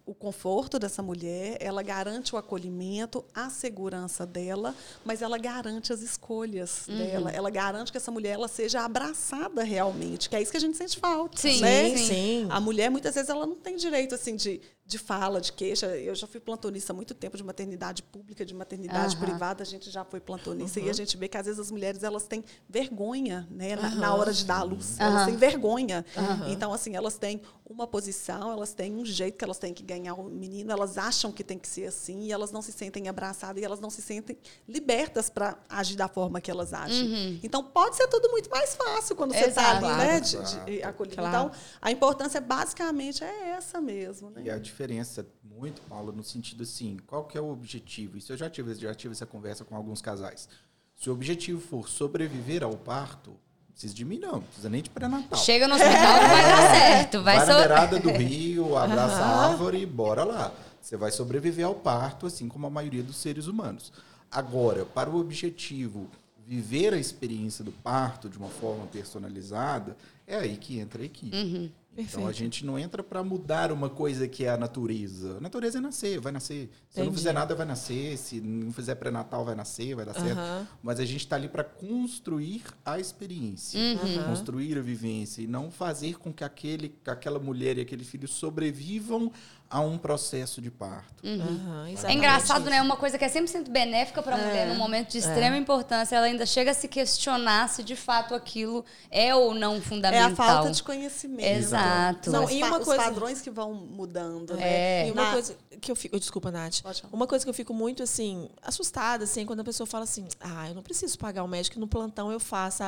o 0.07 0.15
conforto 0.15 0.79
dessa 0.79 1.03
mulher, 1.03 1.57
ela 1.59 1.83
garante 1.83 2.33
o 2.33 2.39
acolhimento, 2.39 3.25
a 3.35 3.51
segurança 3.51 4.25
dela, 4.25 4.73
mas 5.05 5.21
ela 5.21 5.37
garante 5.37 5.93
as 5.93 6.01
escolhas 6.01 6.87
Uhum. 6.87 6.97
dela. 6.97 7.31
Ela 7.33 7.51
garante 7.51 7.91
que 7.91 7.99
essa 7.99 8.13
mulher 8.13 8.35
ela 8.35 8.47
seja 8.47 8.83
abraçada 8.85 9.65
realmente, 9.65 10.31
que 10.31 10.37
é 10.37 10.41
isso 10.41 10.53
que 10.53 10.57
a 10.57 10.61
gente 10.61 10.77
sente 10.77 10.97
falta. 11.01 11.37
Sim, 11.37 11.61
né? 11.61 11.97
sim. 11.97 12.07
sim. 12.07 12.47
A 12.51 12.61
mulher, 12.61 12.89
muitas 12.89 13.15
vezes, 13.17 13.29
ela 13.29 13.47
não 13.47 13.57
tem 13.57 13.77
direito 13.77 14.15
assim 14.15 14.37
de, 14.37 14.61
de 14.87 14.99
fala, 14.99 15.41
de 15.41 15.53
queixa. 15.53 15.87
Eu 15.99 16.15
já 16.15 16.27
fui 16.27 16.39
plantonista 16.39 16.93
há 16.93 16.97
muito 16.97 17.13
tempo 17.13 17.37
de 17.37 17.43
maternidade 17.43 18.03
pública, 18.05 18.45
de 18.45 18.55
maternidade 18.55 19.17
Aham. 19.17 19.27
privada, 19.27 19.63
a 19.63 19.67
gente 19.67 19.91
já 19.91 20.05
foi 20.05 20.21
plantonista. 20.21 20.79
E 20.79 20.89
a 20.89 20.93
gente 20.93 21.17
vê 21.17 21.27
que, 21.27 21.37
às 21.37 21.47
vezes, 21.47 21.59
as 21.61 21.71
mulheres 21.71 22.05
elas 22.05 22.27
têm 22.27 22.45
vergonha 22.69 23.49
né, 23.51 23.75
na, 23.75 23.91
na 23.91 24.15
hora 24.15 24.33
de 24.33 24.45
dar 24.45 24.61
à 24.61 24.63
luz. 24.63 24.99
Elas 25.01 25.27
têm 25.27 25.37
vergonha. 25.37 26.05
Então, 26.49 26.73
assim, 26.73 26.95
elas 26.95 27.19
têm 27.19 27.41
uma 27.69 27.85
posição, 27.87 28.53
elas 28.53 28.73
têm 28.73 28.95
um 28.95 29.05
jeito 29.05 29.37
que 29.37 29.45
elas 29.45 29.59
têm 29.59 29.75
que 29.75 29.83
ganhar 29.83 30.15
o 30.15 30.25
menino, 30.25 30.71
elas 30.71 30.97
acham 30.97 31.33
que 31.33 31.43
tem 31.43 31.59
que 31.59 31.67
ser 31.67 31.87
assim, 31.87 32.23
e 32.23 32.33
elas 32.33 32.53
não 32.53 32.63
se 32.63 32.71
sentem 32.71 33.09
abraçadas, 33.09 33.61
e 33.61 33.65
elas 33.65 33.81
não 33.81 33.91
se 33.91 34.01
sentem 34.01 34.39
libertas 34.69 35.29
para 35.29 35.59
agir 35.69 35.97
da 35.97 36.07
forma 36.07 36.41
que 36.41 36.49
elas 36.49 36.73
agem. 36.73 37.41
Então, 37.43 37.65
pode 37.65 37.97
ser 37.97 38.07
tudo 38.07 38.31
muito 38.31 38.49
mais 38.51 38.77
fácil 38.77 39.17
quando 39.17 39.33
você 39.35 39.47
está 39.47 39.63
Exato. 39.63 39.87
ali, 39.87 39.97
né, 39.97 40.21
de, 40.21 40.37
Exato. 40.37 40.65
de 40.65 40.83
acolhido. 40.85 41.17
Claro. 41.17 41.49
Então, 41.49 41.51
a 41.83 41.91
importância, 41.91 42.41
basicamente, 42.41 43.25
é 43.25 43.49
essa 43.51 43.81
mesmo. 43.81 44.31
Né? 44.31 44.43
Diferença 44.77 45.27
muito, 45.43 45.81
Paula, 45.89 46.13
no 46.13 46.23
sentido 46.23 46.63
assim, 46.63 46.99
qual 47.07 47.25
que 47.25 47.39
é 47.39 47.41
o 47.41 47.51
objetivo? 47.51 48.19
Isso 48.19 48.31
eu 48.31 48.37
já 48.37 48.51
tive, 48.51 48.75
já 48.75 48.95
tive 48.95 49.13
essa 49.13 49.25
conversa 49.25 49.65
com 49.65 49.75
alguns 49.75 50.03
casais. 50.03 50.51
Se 50.95 51.09
o 51.09 51.15
objetivo 51.15 51.59
for 51.59 51.89
sobreviver 51.89 52.63
ao 52.63 52.77
parto, 52.77 53.35
precisa 53.71 53.95
de 53.95 54.05
mim 54.05 54.19
não, 54.19 54.43
precisa 54.43 54.69
nem 54.69 54.83
de 54.83 54.91
pré-natal. 54.91 55.39
Chega 55.39 55.67
no 55.67 55.77
hospital 55.77 56.19
que 56.19 56.29
vai 56.29 56.43
dar 56.43 56.71
certo. 56.77 57.23
Vai 57.23 57.39
Vai 57.39 57.47
na 57.47 57.59
beirada 57.59 57.99
do 57.99 58.11
rio, 58.11 58.77
abraça 58.77 59.17
a 59.17 59.47
árvore 59.49 59.81
e 59.81 59.87
bora 59.87 60.25
lá. 60.25 60.53
Você 60.79 60.95
vai 60.95 61.11
sobreviver 61.11 61.65
ao 61.65 61.75
parto, 61.75 62.27
assim 62.27 62.47
como 62.47 62.67
a 62.67 62.71
maioria 62.71 63.03
dos 63.03 63.17
seres 63.17 63.47
humanos. 63.47 63.91
Agora, 64.31 64.85
para 64.85 65.09
o 65.09 65.19
objetivo 65.19 66.07
viver 66.47 66.93
a 66.93 66.99
experiência 66.99 67.65
do 67.65 67.73
parto 67.73 68.29
de 68.29 68.37
uma 68.37 68.51
forma 68.51 68.87
personalizada, 68.89 69.97
é 70.27 70.37
aí 70.37 70.59
que 70.59 70.79
entra 70.79 71.01
a 71.01 71.07
equipe. 71.07 71.35
Uhum. 71.35 71.71
Então 71.99 72.27
a 72.27 72.33
gente 72.33 72.65
não 72.65 72.79
entra 72.79 73.03
para 73.03 73.23
mudar 73.25 73.73
uma 73.73 73.89
coisa 73.89 74.29
que 74.29 74.45
é 74.45 74.51
a 74.51 74.57
natureza. 74.57 75.37
A 75.39 75.41
natureza 75.41 75.79
é 75.79 75.81
nascer, 75.81 76.21
vai 76.21 76.31
nascer. 76.33 76.69
Se 76.91 77.01
eu 77.01 77.05
não 77.05 77.05
Entendi. 77.05 77.17
fizer 77.19 77.33
nada, 77.33 77.55
vai 77.55 77.67
nascer. 77.67 78.19
Se 78.19 78.41
não 78.41 78.71
fizer 78.73 78.95
pré-natal, 78.97 79.45
vai 79.45 79.55
nascer, 79.55 79.95
vai 79.95 80.05
dar 80.05 80.15
certo. 80.15 80.39
Aham. 80.39 80.69
Mas 80.83 81.01
a 81.01 81.05
gente 81.05 81.21
está 81.21 81.37
ali 81.37 81.49
para 81.49 81.65
construir 81.65 82.63
a 82.85 82.99
experiência, 83.01 83.81
Uhum. 83.81 84.25
construir 84.25 84.77
a 84.79 84.83
vivência 84.83 85.41
e 85.43 85.47
não 85.47 85.71
fazer 85.71 86.19
com 86.19 86.33
que 86.33 86.45
aquele, 86.45 86.91
que 87.03 87.11
aquela 87.11 87.39
mulher 87.39 87.79
e 87.79 87.81
aquele 87.81 88.05
filho 88.05 88.29
sobrevivam 88.29 89.33
a 89.69 89.81
um 89.81 89.99
processo 89.99 90.61
de 90.63 90.71
parto. 90.71 91.27
Aham, 91.27 91.87
É 92.05 92.13
engraçado, 92.13 92.61
isso. 92.63 92.71
né? 92.71 92.81
Uma 92.81 92.97
coisa 92.97 93.19
que 93.19 93.25
é 93.25 93.29
100% 93.29 93.69
benéfica 93.69 94.23
para 94.23 94.37
a 94.37 94.39
mulher 94.39 94.69
num 94.69 94.77
momento 94.77 95.11
de 95.11 95.19
extrema 95.19 95.57
importância, 95.57 96.15
ela 96.15 96.27
ainda 96.27 96.47
chega 96.47 96.71
a 96.71 96.75
se 96.75 96.87
questionar 96.87 97.69
se 97.69 97.83
de 97.83 97.97
fato 97.97 98.33
aquilo 98.35 98.85
é 99.11 99.35
ou 99.35 99.53
não 99.55 99.77
É 99.77 99.81
fundamental. 99.81 100.31
a 100.33 100.37
falta 100.55 100.71
de 100.71 100.83
conhecimento. 100.83 101.45
Exato. 101.49 102.31
São 102.31 102.41
Não, 102.41 102.45
os, 102.45 102.53
e 102.53 102.63
uma 102.63 102.79
os 102.79 102.85
coisa- 102.85 103.03
padrões 103.03 103.41
que 103.41 103.51
vão 103.51 103.75
mudando. 103.75 104.53
É. 104.53 104.57
Né? 105.05 105.09
E 105.09 105.11
uma 105.13 105.25
Na- 105.25 105.33
coisa 105.33 105.57
que 105.81 105.91
eu 105.91 105.97
fico. 105.97 106.19
Desculpa, 106.19 106.51
Nath. 106.53 106.83
Uma 107.13 107.27
coisa 107.27 107.45
que 107.45 107.49
eu 107.51 107.55
fico 107.55 107.75
muito 107.75 108.03
assim, 108.05 108.49
assustada, 108.63 109.25
assim, 109.25 109.45
quando 109.45 109.61
a 109.61 109.65
pessoa 109.65 109.87
fala 109.87 110.05
assim, 110.05 110.29
ah, 110.41 110.69
eu 110.69 110.75
não 110.77 110.83
preciso 110.83 111.19
pagar 111.19 111.43
o 111.43 111.49
médico 111.49 111.81
no 111.81 111.89
plantão, 111.89 112.31
eu 112.31 112.39
faço. 112.41 112.85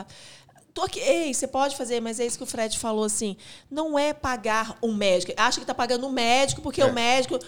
Tô 0.78 0.84
aqui. 0.84 1.00
Ei, 1.00 1.34
você 1.34 1.46
pode 1.46 1.76
fazer, 1.76 2.00
mas 2.00 2.20
é 2.20 2.26
isso 2.26 2.38
que 2.38 2.44
o 2.44 2.46
Fred 2.46 2.78
falou 2.78 3.04
assim. 3.04 3.36
Não 3.70 3.98
é 3.98 4.12
pagar 4.12 4.78
um 4.82 4.94
médico. 4.94 5.32
Acha 5.36 5.58
que 5.60 5.66
tá 5.66 5.74
pagando 5.74 6.06
um 6.06 6.10
médico, 6.12 6.62
porque 6.62 6.80
É. 6.80 6.84
o 6.86 6.92
médico. 6.92 7.38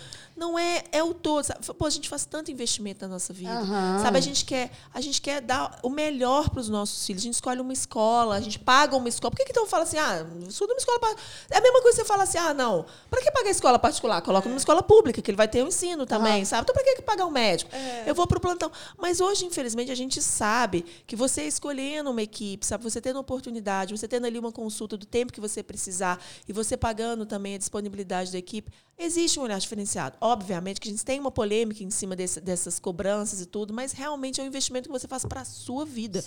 Não 0.41 0.59
é, 0.59 0.83
é 0.91 1.03
o 1.05 1.13
todo. 1.13 1.45
sabe? 1.45 1.61
Pô, 1.75 1.85
a 1.85 1.91
gente 1.91 2.09
faz 2.09 2.25
tanto 2.25 2.51
investimento 2.51 3.03
na 3.03 3.09
nossa 3.13 3.31
vida. 3.31 3.53
Aham. 3.53 3.99
Sabe, 4.03 4.17
a 4.17 4.21
gente 4.23 4.43
quer, 4.47 4.71
a 4.95 4.99
gente 4.99 5.21
quer 5.21 5.43
dar 5.43 5.79
o 5.83 5.91
melhor 5.91 6.49
para 6.49 6.61
os 6.61 6.69
nossos 6.71 7.05
filhos. 7.05 7.21
A 7.23 7.25
gente 7.25 7.35
escolhe 7.35 7.61
uma 7.61 7.75
escola, 7.75 8.37
a 8.37 8.41
gente 8.41 8.59
paga 8.59 8.97
uma 8.97 9.07
escola. 9.07 9.31
Por 9.31 9.37
que, 9.37 9.45
que 9.45 9.51
então 9.51 9.67
fala 9.67 9.83
assim, 9.83 9.99
ah, 9.99 10.27
estuda 10.49 10.73
uma 10.73 10.79
escola 10.79 10.99
par- 10.99 11.15
É 11.51 11.59
a 11.59 11.61
mesma 11.61 11.83
coisa 11.83 11.99
que 11.99 12.03
você 12.03 12.09
fala 12.09 12.23
assim, 12.23 12.39
ah, 12.39 12.55
não, 12.55 12.87
para 13.11 13.21
que 13.21 13.31
pagar 13.31 13.51
escola 13.51 13.79
particular? 13.79 14.23
Coloca 14.23 14.49
numa 14.49 14.57
escola 14.57 14.83
pública, 14.83 15.21
que 15.21 15.31
ele 15.31 15.37
vai 15.37 15.47
ter 15.47 15.63
o 15.63 15.69
ensino 15.69 16.07
também, 16.07 16.43
sabe? 16.47 16.63
Então, 16.63 16.75
para 16.75 16.85
que 16.85 16.97
que 16.97 17.03
pagar 17.03 17.27
um 17.27 17.31
médico? 17.31 17.71
Eu 18.07 18.15
vou 18.15 18.27
pro 18.27 18.41
plantão. 18.41 18.73
Mas 18.97 19.21
hoje, 19.21 19.45
infelizmente, 19.45 19.93
a 19.93 19.95
gente 19.95 20.23
sabe 20.23 20.87
que 21.07 21.15
você 21.15 21.43
escolhendo 21.43 22.11
uma 22.11 22.23
equipe, 22.23 22.65
sabe? 22.65 22.83
Você 22.83 22.99
tendo 22.99 23.19
oportunidade, 23.21 23.95
você 23.95 24.09
tendo 24.09 24.27
ali 24.27 24.39
uma 24.39 24.51
consulta 24.53 24.97
do 24.97 25.05
tempo 25.05 25.33
que 25.35 25.41
você 25.41 25.63
precisar 25.63 26.19
e 26.49 26.53
você 26.55 26.79
pagando 26.79 27.27
também 27.27 27.57
a 27.57 27.59
disponibilidade 27.59 28.33
da 28.33 28.39
equipe, 28.39 28.73
existe 29.01 29.39
um 29.41 29.43
olhar 29.43 29.59
diferenciado. 29.59 30.17
Obviamente 30.21 30.81
que 30.81 30.89
a 30.89 30.91
gente 30.91 31.05
tem 31.05 31.19
uma 31.19 31.31
polêmica 31.31 31.83
em 31.83 31.91
cima 31.91 32.15
desse- 32.15 32.41
dessas 32.41 32.79
cobranças 32.79 33.41
e 33.41 33.47
tudo, 33.47 33.73
mas 33.73 33.93
realmente 33.93 34.41
é 34.41 34.45
um 34.45 34.47
investimento 34.47 34.89
que 34.89 34.93
você 34.93 35.09
faz 35.09 35.25
para 35.25 35.41
a 35.41 35.45
sua 35.45 35.85
vida, 35.87 36.23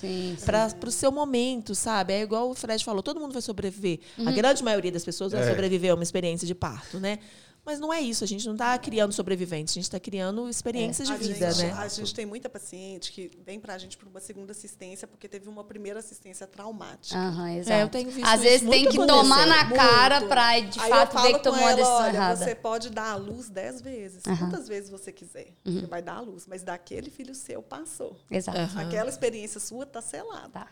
para 0.46 0.90
o 0.90 0.92
seu 0.92 1.12
momento, 1.12 1.76
sabe? 1.76 2.14
É 2.14 2.22
igual 2.22 2.50
o 2.50 2.56
Fred 2.56 2.84
falou, 2.84 3.02
todo 3.04 3.20
mundo 3.20 3.34
vai 3.34 3.42
sobreviver. 3.42 4.00
A 4.26 4.32
grande 4.32 4.64
maioria 4.64 4.92
das 4.92 5.06
pessoas 5.06 5.32
vai 5.32 5.42
É. 5.44 5.50
sobreviver 5.50 5.92
a 5.92 5.96
uma 5.96 6.04
experiência 6.04 6.46
de 6.48 6.56
parto, 6.56 7.00
né? 7.00 7.20
Mas 7.66 7.80
não 7.80 7.94
é 7.94 8.02
isso, 8.02 8.26
a 8.26 8.28
gente 8.28 8.46
não 8.46 8.54
está 8.56 8.78
criando 8.78 9.14
sobreviventes, 9.14 9.74
a 9.74 9.76
gente 9.76 9.86
está 9.86 10.00
criando 10.00 10.50
experiências 10.50 11.08
de 11.08 11.14
a 11.14 11.18
vida, 11.18 11.52
gente, 11.52 11.72
né? 11.72 11.74
A 11.80 11.88
gente 11.88 12.14
tem 12.14 12.26
muita 12.26 12.50
paciente 12.50 13.10
que 13.12 13.32
vem 13.46 13.58
pra 13.58 13.78
gente 13.78 13.98
por 13.98 14.08
uma 14.08 14.20
segunda 14.20 14.52
assistência 14.52 15.08
porque 15.08 15.30
teve 15.30 15.48
uma 15.48 15.64
primeira 15.64 16.00
assistência 16.00 16.46
traumática. 16.46 17.18
Aham, 17.18 17.52
exato. 17.54 17.72
É, 17.72 17.84
eu 17.84 17.88
tenho 17.90 18.12
visto 18.12 18.28
Às 18.28 18.42
isso 18.42 18.44
vezes 18.44 18.62
muito 18.64 18.74
tem 18.74 18.84
que 18.90 18.98
acontecer. 18.98 19.18
tomar 19.22 19.48
na 19.48 19.72
cara 19.72 20.22
pra 20.28 20.60
de 20.60 20.78
Aí 20.80 20.90
fato 20.90 21.22
ver 21.22 21.34
que 21.36 21.40
tomou 21.40 21.60
com 21.60 21.66
a 21.66 21.70
ela, 21.72 21.76
decisão 21.78 21.98
olha, 22.02 22.16
errada. 22.16 22.46
Você 22.46 22.56
pode 22.56 22.90
dar 22.90 23.12
à 23.12 23.16
luz 23.16 23.50
dez 23.50 23.80
vezes, 23.82 24.24
quantas 24.24 24.68
vezes 24.68 24.90
você 24.90 25.12
quiser. 25.14 25.54
Você 25.64 25.86
vai 25.86 26.02
dar 26.02 26.16
à 26.16 26.20
luz. 26.20 26.46
Mas 26.46 26.64
daquele 26.64 27.10
filho 27.10 27.34
seu 27.34 27.62
passou. 27.64 28.18
Exato. 28.30 28.78
Aquela 28.78 29.08
experiência 29.10 29.62
sua 29.62 29.84
está 29.84 30.02
selada. 30.02 30.50
Tá. 30.50 30.68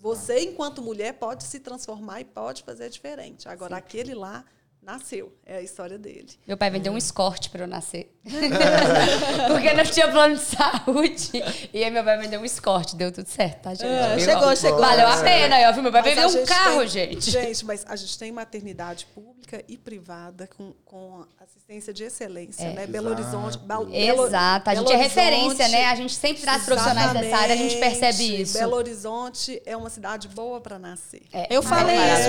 Você, 0.00 0.40
enquanto 0.40 0.80
mulher, 0.80 1.14
pode 1.14 1.42
se 1.42 1.58
transformar 1.58 2.20
e 2.20 2.24
pode 2.24 2.62
fazer 2.62 2.88
diferente. 2.88 3.48
Agora, 3.48 3.76
aquele 3.76 4.14
lá 4.14 4.44
nasceu. 4.82 5.32
É 5.46 5.56
a 5.56 5.62
história 5.62 5.98
dele. 5.98 6.28
Meu 6.46 6.56
pai 6.56 6.70
vendeu 6.70 6.92
um 6.92 6.98
escorte 6.98 7.50
pra 7.50 7.62
eu 7.62 7.66
nascer. 7.68 8.12
Porque 9.48 9.72
não 9.72 9.84
tinha 9.84 10.08
plano 10.10 10.34
de 10.36 10.40
saúde. 10.42 11.30
E 11.72 11.84
aí 11.84 11.90
meu 11.90 12.04
pai 12.04 12.18
vendeu 12.18 12.40
um 12.40 12.44
escorte. 12.44 12.96
Deu 12.96 13.10
tudo 13.12 13.26
certo, 13.28 13.62
tá, 13.62 13.74
gente? 13.74 13.86
É, 13.86 14.18
chegou, 14.18 14.54
chegou. 14.56 14.80
Valeu 14.80 15.06
a 15.06 15.16
pena. 15.22 15.56
Aí, 15.56 15.66
ó, 15.66 15.72
viu? 15.72 15.82
Meu 15.82 15.92
pai 15.92 16.02
vendeu 16.02 16.28
um 16.28 16.44
carro, 16.46 16.78
tem- 16.80 16.88
gente. 16.88 17.30
Gente, 17.30 17.64
mas 17.64 17.84
a 17.86 17.96
gente 17.96 18.18
tem 18.18 18.32
maternidade 18.32 19.06
pública 19.14 19.62
e 19.68 19.76
privada 19.76 20.48
com, 20.56 20.72
com 20.84 21.24
assistência 21.40 21.92
de 21.92 22.04
excelência, 22.04 22.64
É. 22.64 22.72
né? 22.72 22.86
Belo 22.86 23.08
Exato. 23.08 23.22
Horizonte. 23.36 23.58
Belo- 23.58 23.86
Belo- 23.86 24.26
Exato. 24.26 24.70
A 24.70 24.74
gente 24.74 24.86
Belo 24.88 24.98
é 25.00 25.02
referência, 25.02 25.68
né? 25.68 25.86
A 25.86 25.94
gente 25.94 26.14
sempre 26.14 26.42
traz 26.42 26.64
profissionais 26.64 27.12
dessa 27.12 27.36
área, 27.36 27.54
a 27.54 27.58
gente 27.58 27.76
percebe 27.76 28.40
isso. 28.42 28.58
Belo 28.58 28.76
Horizonte 28.76 29.60
é 29.66 29.76
uma 29.76 29.90
cidade 29.90 30.28
boa 30.28 30.60
para 30.60 30.78
nascer. 30.78 31.22
É, 31.32 31.46
Eu 31.50 31.62
falei 31.62 31.96
isso. 31.96 32.28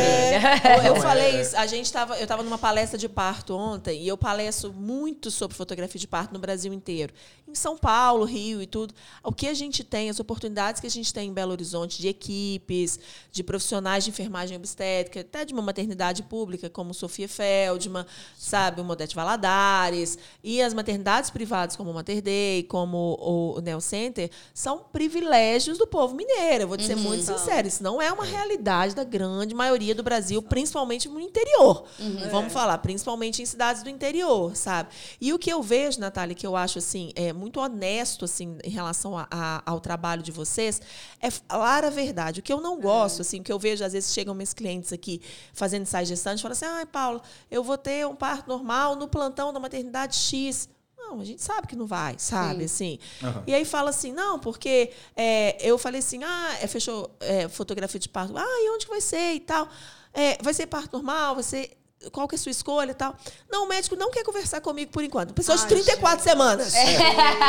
Eu, 0.67 0.83
eu 0.85 0.95
Não, 0.95 1.01
falei 1.01 1.35
é- 1.37 1.41
isso. 1.41 1.55
A 1.57 1.65
gente 1.65 1.91
tava, 1.91 2.17
eu 2.17 2.27
estava 2.41 2.43
numa 2.43 2.57
palestra 2.57 2.97
de 2.97 3.07
parto 3.07 3.55
ontem 3.55 4.01
e 4.01 4.07
eu 4.07 4.17
palestro 4.17 4.73
muito 4.73 5.29
sobre 5.29 5.55
fotografia 5.55 5.99
de 5.99 6.07
parto 6.07 6.33
no 6.33 6.39
Brasil 6.39 6.73
inteiro. 6.73 7.13
Em 7.51 7.55
São 7.55 7.77
Paulo, 7.77 8.23
Rio 8.23 8.61
e 8.61 8.65
tudo. 8.65 8.93
O 9.21 9.33
que 9.33 9.45
a 9.45 9.53
gente 9.53 9.83
tem, 9.83 10.09
as 10.09 10.21
oportunidades 10.21 10.79
que 10.79 10.87
a 10.87 10.89
gente 10.89 11.13
tem 11.13 11.27
em 11.27 11.33
Belo 11.33 11.51
Horizonte 11.51 12.01
de 12.01 12.07
equipes, 12.07 12.97
de 13.29 13.43
profissionais 13.43 14.05
de 14.05 14.09
enfermagem 14.09 14.55
obstétrica, 14.55 15.19
até 15.19 15.43
de 15.43 15.51
uma 15.51 15.61
maternidade 15.61 16.23
pública 16.23 16.69
como 16.69 16.93
Sofia 16.93 17.27
Feldman, 17.27 18.05
sabe, 18.37 18.79
o 18.79 18.85
Modete 18.85 19.13
Valadares, 19.13 20.17
e 20.41 20.61
as 20.61 20.73
maternidades 20.73 21.29
privadas 21.29 21.75
como 21.75 21.91
o 21.91 21.93
Mater 21.93 22.21
Dei, 22.21 22.63
como 22.63 23.17
o, 23.19 23.59
Neo 23.59 23.81
Center, 23.81 24.31
são 24.53 24.77
privilégios 24.77 25.77
do 25.77 25.85
povo 25.85 26.15
mineiro. 26.15 26.63
Eu 26.63 26.67
vou 26.69 26.77
te 26.77 26.85
ser 26.85 26.95
muito 26.95 27.25
sincera, 27.25 27.67
isso 27.67 27.83
não 27.83 28.01
é 28.01 28.13
uma 28.13 28.23
realidade 28.23 28.95
da 28.95 29.03
grande 29.03 29.53
maioria 29.53 29.93
do 29.93 30.03
Brasil, 30.03 30.41
principalmente 30.41 31.09
no 31.09 31.19
interior. 31.19 31.83
Vamos 32.31 32.53
falar, 32.53 32.77
principalmente 32.77 33.41
em 33.41 33.45
cidades 33.45 33.83
do 33.83 33.89
interior, 33.89 34.55
sabe? 34.55 34.87
E 35.19 35.33
o 35.33 35.37
que 35.37 35.51
eu 35.51 35.61
vejo, 35.61 35.99
Natália, 35.99 36.33
que 36.33 36.47
eu 36.47 36.55
acho 36.55 36.79
assim, 36.79 37.11
é 37.13 37.33
muito 37.41 37.59
honesto 37.59 38.23
assim 38.25 38.57
em 38.63 38.69
relação 38.69 39.17
a- 39.17 39.27
a- 39.31 39.61
ao 39.65 39.79
trabalho 39.79 40.21
de 40.21 40.31
vocês, 40.31 40.81
é 41.19 41.29
falar 41.29 41.83
a 41.83 41.89
verdade. 41.89 42.39
O 42.39 42.43
que 42.43 42.53
eu 42.53 42.61
não 42.61 42.79
gosto, 42.79 43.21
assim, 43.21 43.39
o 43.39 43.43
que 43.43 43.51
eu 43.51 43.59
vejo 43.59 43.83
às 43.83 43.93
vezes 43.93 44.13
chegam 44.13 44.33
meus 44.33 44.53
clientes 44.53 44.93
aqui 44.93 45.21
fazendo 45.53 45.81
ensaio 45.83 46.05
gestante, 46.05 46.39
e 46.39 46.41
falam 46.41 46.53
assim: 46.53 46.65
"Ai, 46.65 46.85
Paulo, 46.85 47.21
eu 47.49 47.63
vou 47.63 47.77
ter 47.77 48.05
um 48.07 48.15
parto 48.15 48.47
normal 48.47 48.95
no 48.95 49.07
plantão 49.07 49.51
da 49.51 49.59
maternidade 49.59 50.15
X". 50.15 50.69
Não, 50.97 51.19
a 51.19 51.25
gente 51.25 51.41
sabe 51.41 51.67
que 51.67 51.75
não 51.75 51.85
vai, 51.87 52.15
sabe? 52.19 52.63
Assim. 52.65 52.97
Aham. 53.21 53.43
E 53.47 53.53
aí 53.53 53.65
fala 53.65 53.89
assim, 53.89 54.13
não, 54.13 54.39
porque 54.39 54.91
é, 55.15 55.57
eu 55.59 55.77
falei 55.77 55.99
assim, 55.99 56.23
ah, 56.23 56.57
é, 56.61 56.67
fechou 56.67 57.13
é, 57.19 57.49
fotografia 57.49 57.99
de 57.99 58.07
parto. 58.07 58.37
Ah, 58.37 58.45
e 58.45 58.69
onde 58.73 58.85
que 58.85 58.91
vai 58.91 59.01
ser 59.01 59.33
e 59.33 59.39
tal? 59.41 59.67
É, 60.13 60.37
vai 60.41 60.53
ser 60.53 60.67
parto 60.67 60.93
normal? 60.93 61.35
Vai 61.35 61.43
ser. 61.43 61.71
Qual 62.11 62.27
que 62.27 62.35
é 62.35 62.37
a 62.37 62.39
sua 62.41 62.51
escolha 62.51 62.91
e 62.91 62.95
tal? 62.95 63.15
Não, 63.51 63.65
o 63.65 63.67
médico 63.67 63.95
não 63.95 64.09
quer 64.09 64.23
conversar 64.23 64.59
comigo 64.61 64.91
por 64.91 65.03
enquanto. 65.03 65.33
Pessoa 65.33 65.55
de 65.57 65.63
Ai, 65.63 65.69
34 65.69 66.23
semanas. 66.23 66.73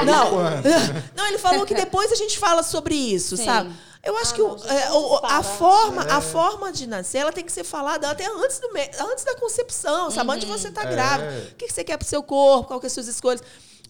Não. 0.04 0.32
Não, 1.16 1.26
ele 1.26 1.38
falou 1.38 1.64
que 1.66 1.74
depois 1.74 2.12
a 2.12 2.16
gente 2.16 2.38
fala 2.38 2.62
sobre 2.62 2.94
isso, 2.94 3.36
Sim. 3.36 3.44
sabe? 3.44 3.72
Eu 4.04 4.16
acho 4.18 4.32
Ah, 4.32 4.34
que 4.34 4.42
o- 4.42 4.56
não, 4.56 4.68
é, 4.68 4.92
o- 4.92 5.20
a, 5.22 5.42
forma, 5.44 6.02
a 6.02 6.20
forma 6.20 6.72
de 6.72 6.88
nascer 6.88 7.18
ela 7.18 7.32
tem 7.32 7.44
que 7.44 7.52
ser 7.52 7.62
falada 7.62 8.10
até 8.10 8.26
antes, 8.26 8.58
do, 8.58 8.68
antes 9.10 9.24
da 9.24 9.36
concepção, 9.36 10.10
sabe? 10.10 10.28
Antes 10.32 10.44
de 10.46 10.52
você 10.52 10.68
estar 10.68 10.86
É. 10.86 10.90
grávida. 10.90 11.48
O 11.52 11.54
que 11.54 11.66
que 11.68 11.72
você 11.72 11.84
quer 11.84 11.96
pro 11.96 12.06
seu 12.08 12.20
corpo, 12.22 12.66
qual 12.66 12.80
que 12.80 12.86
é 12.86 12.88
as 12.88 12.92
suas 12.92 13.06
escolhas. 13.06 13.40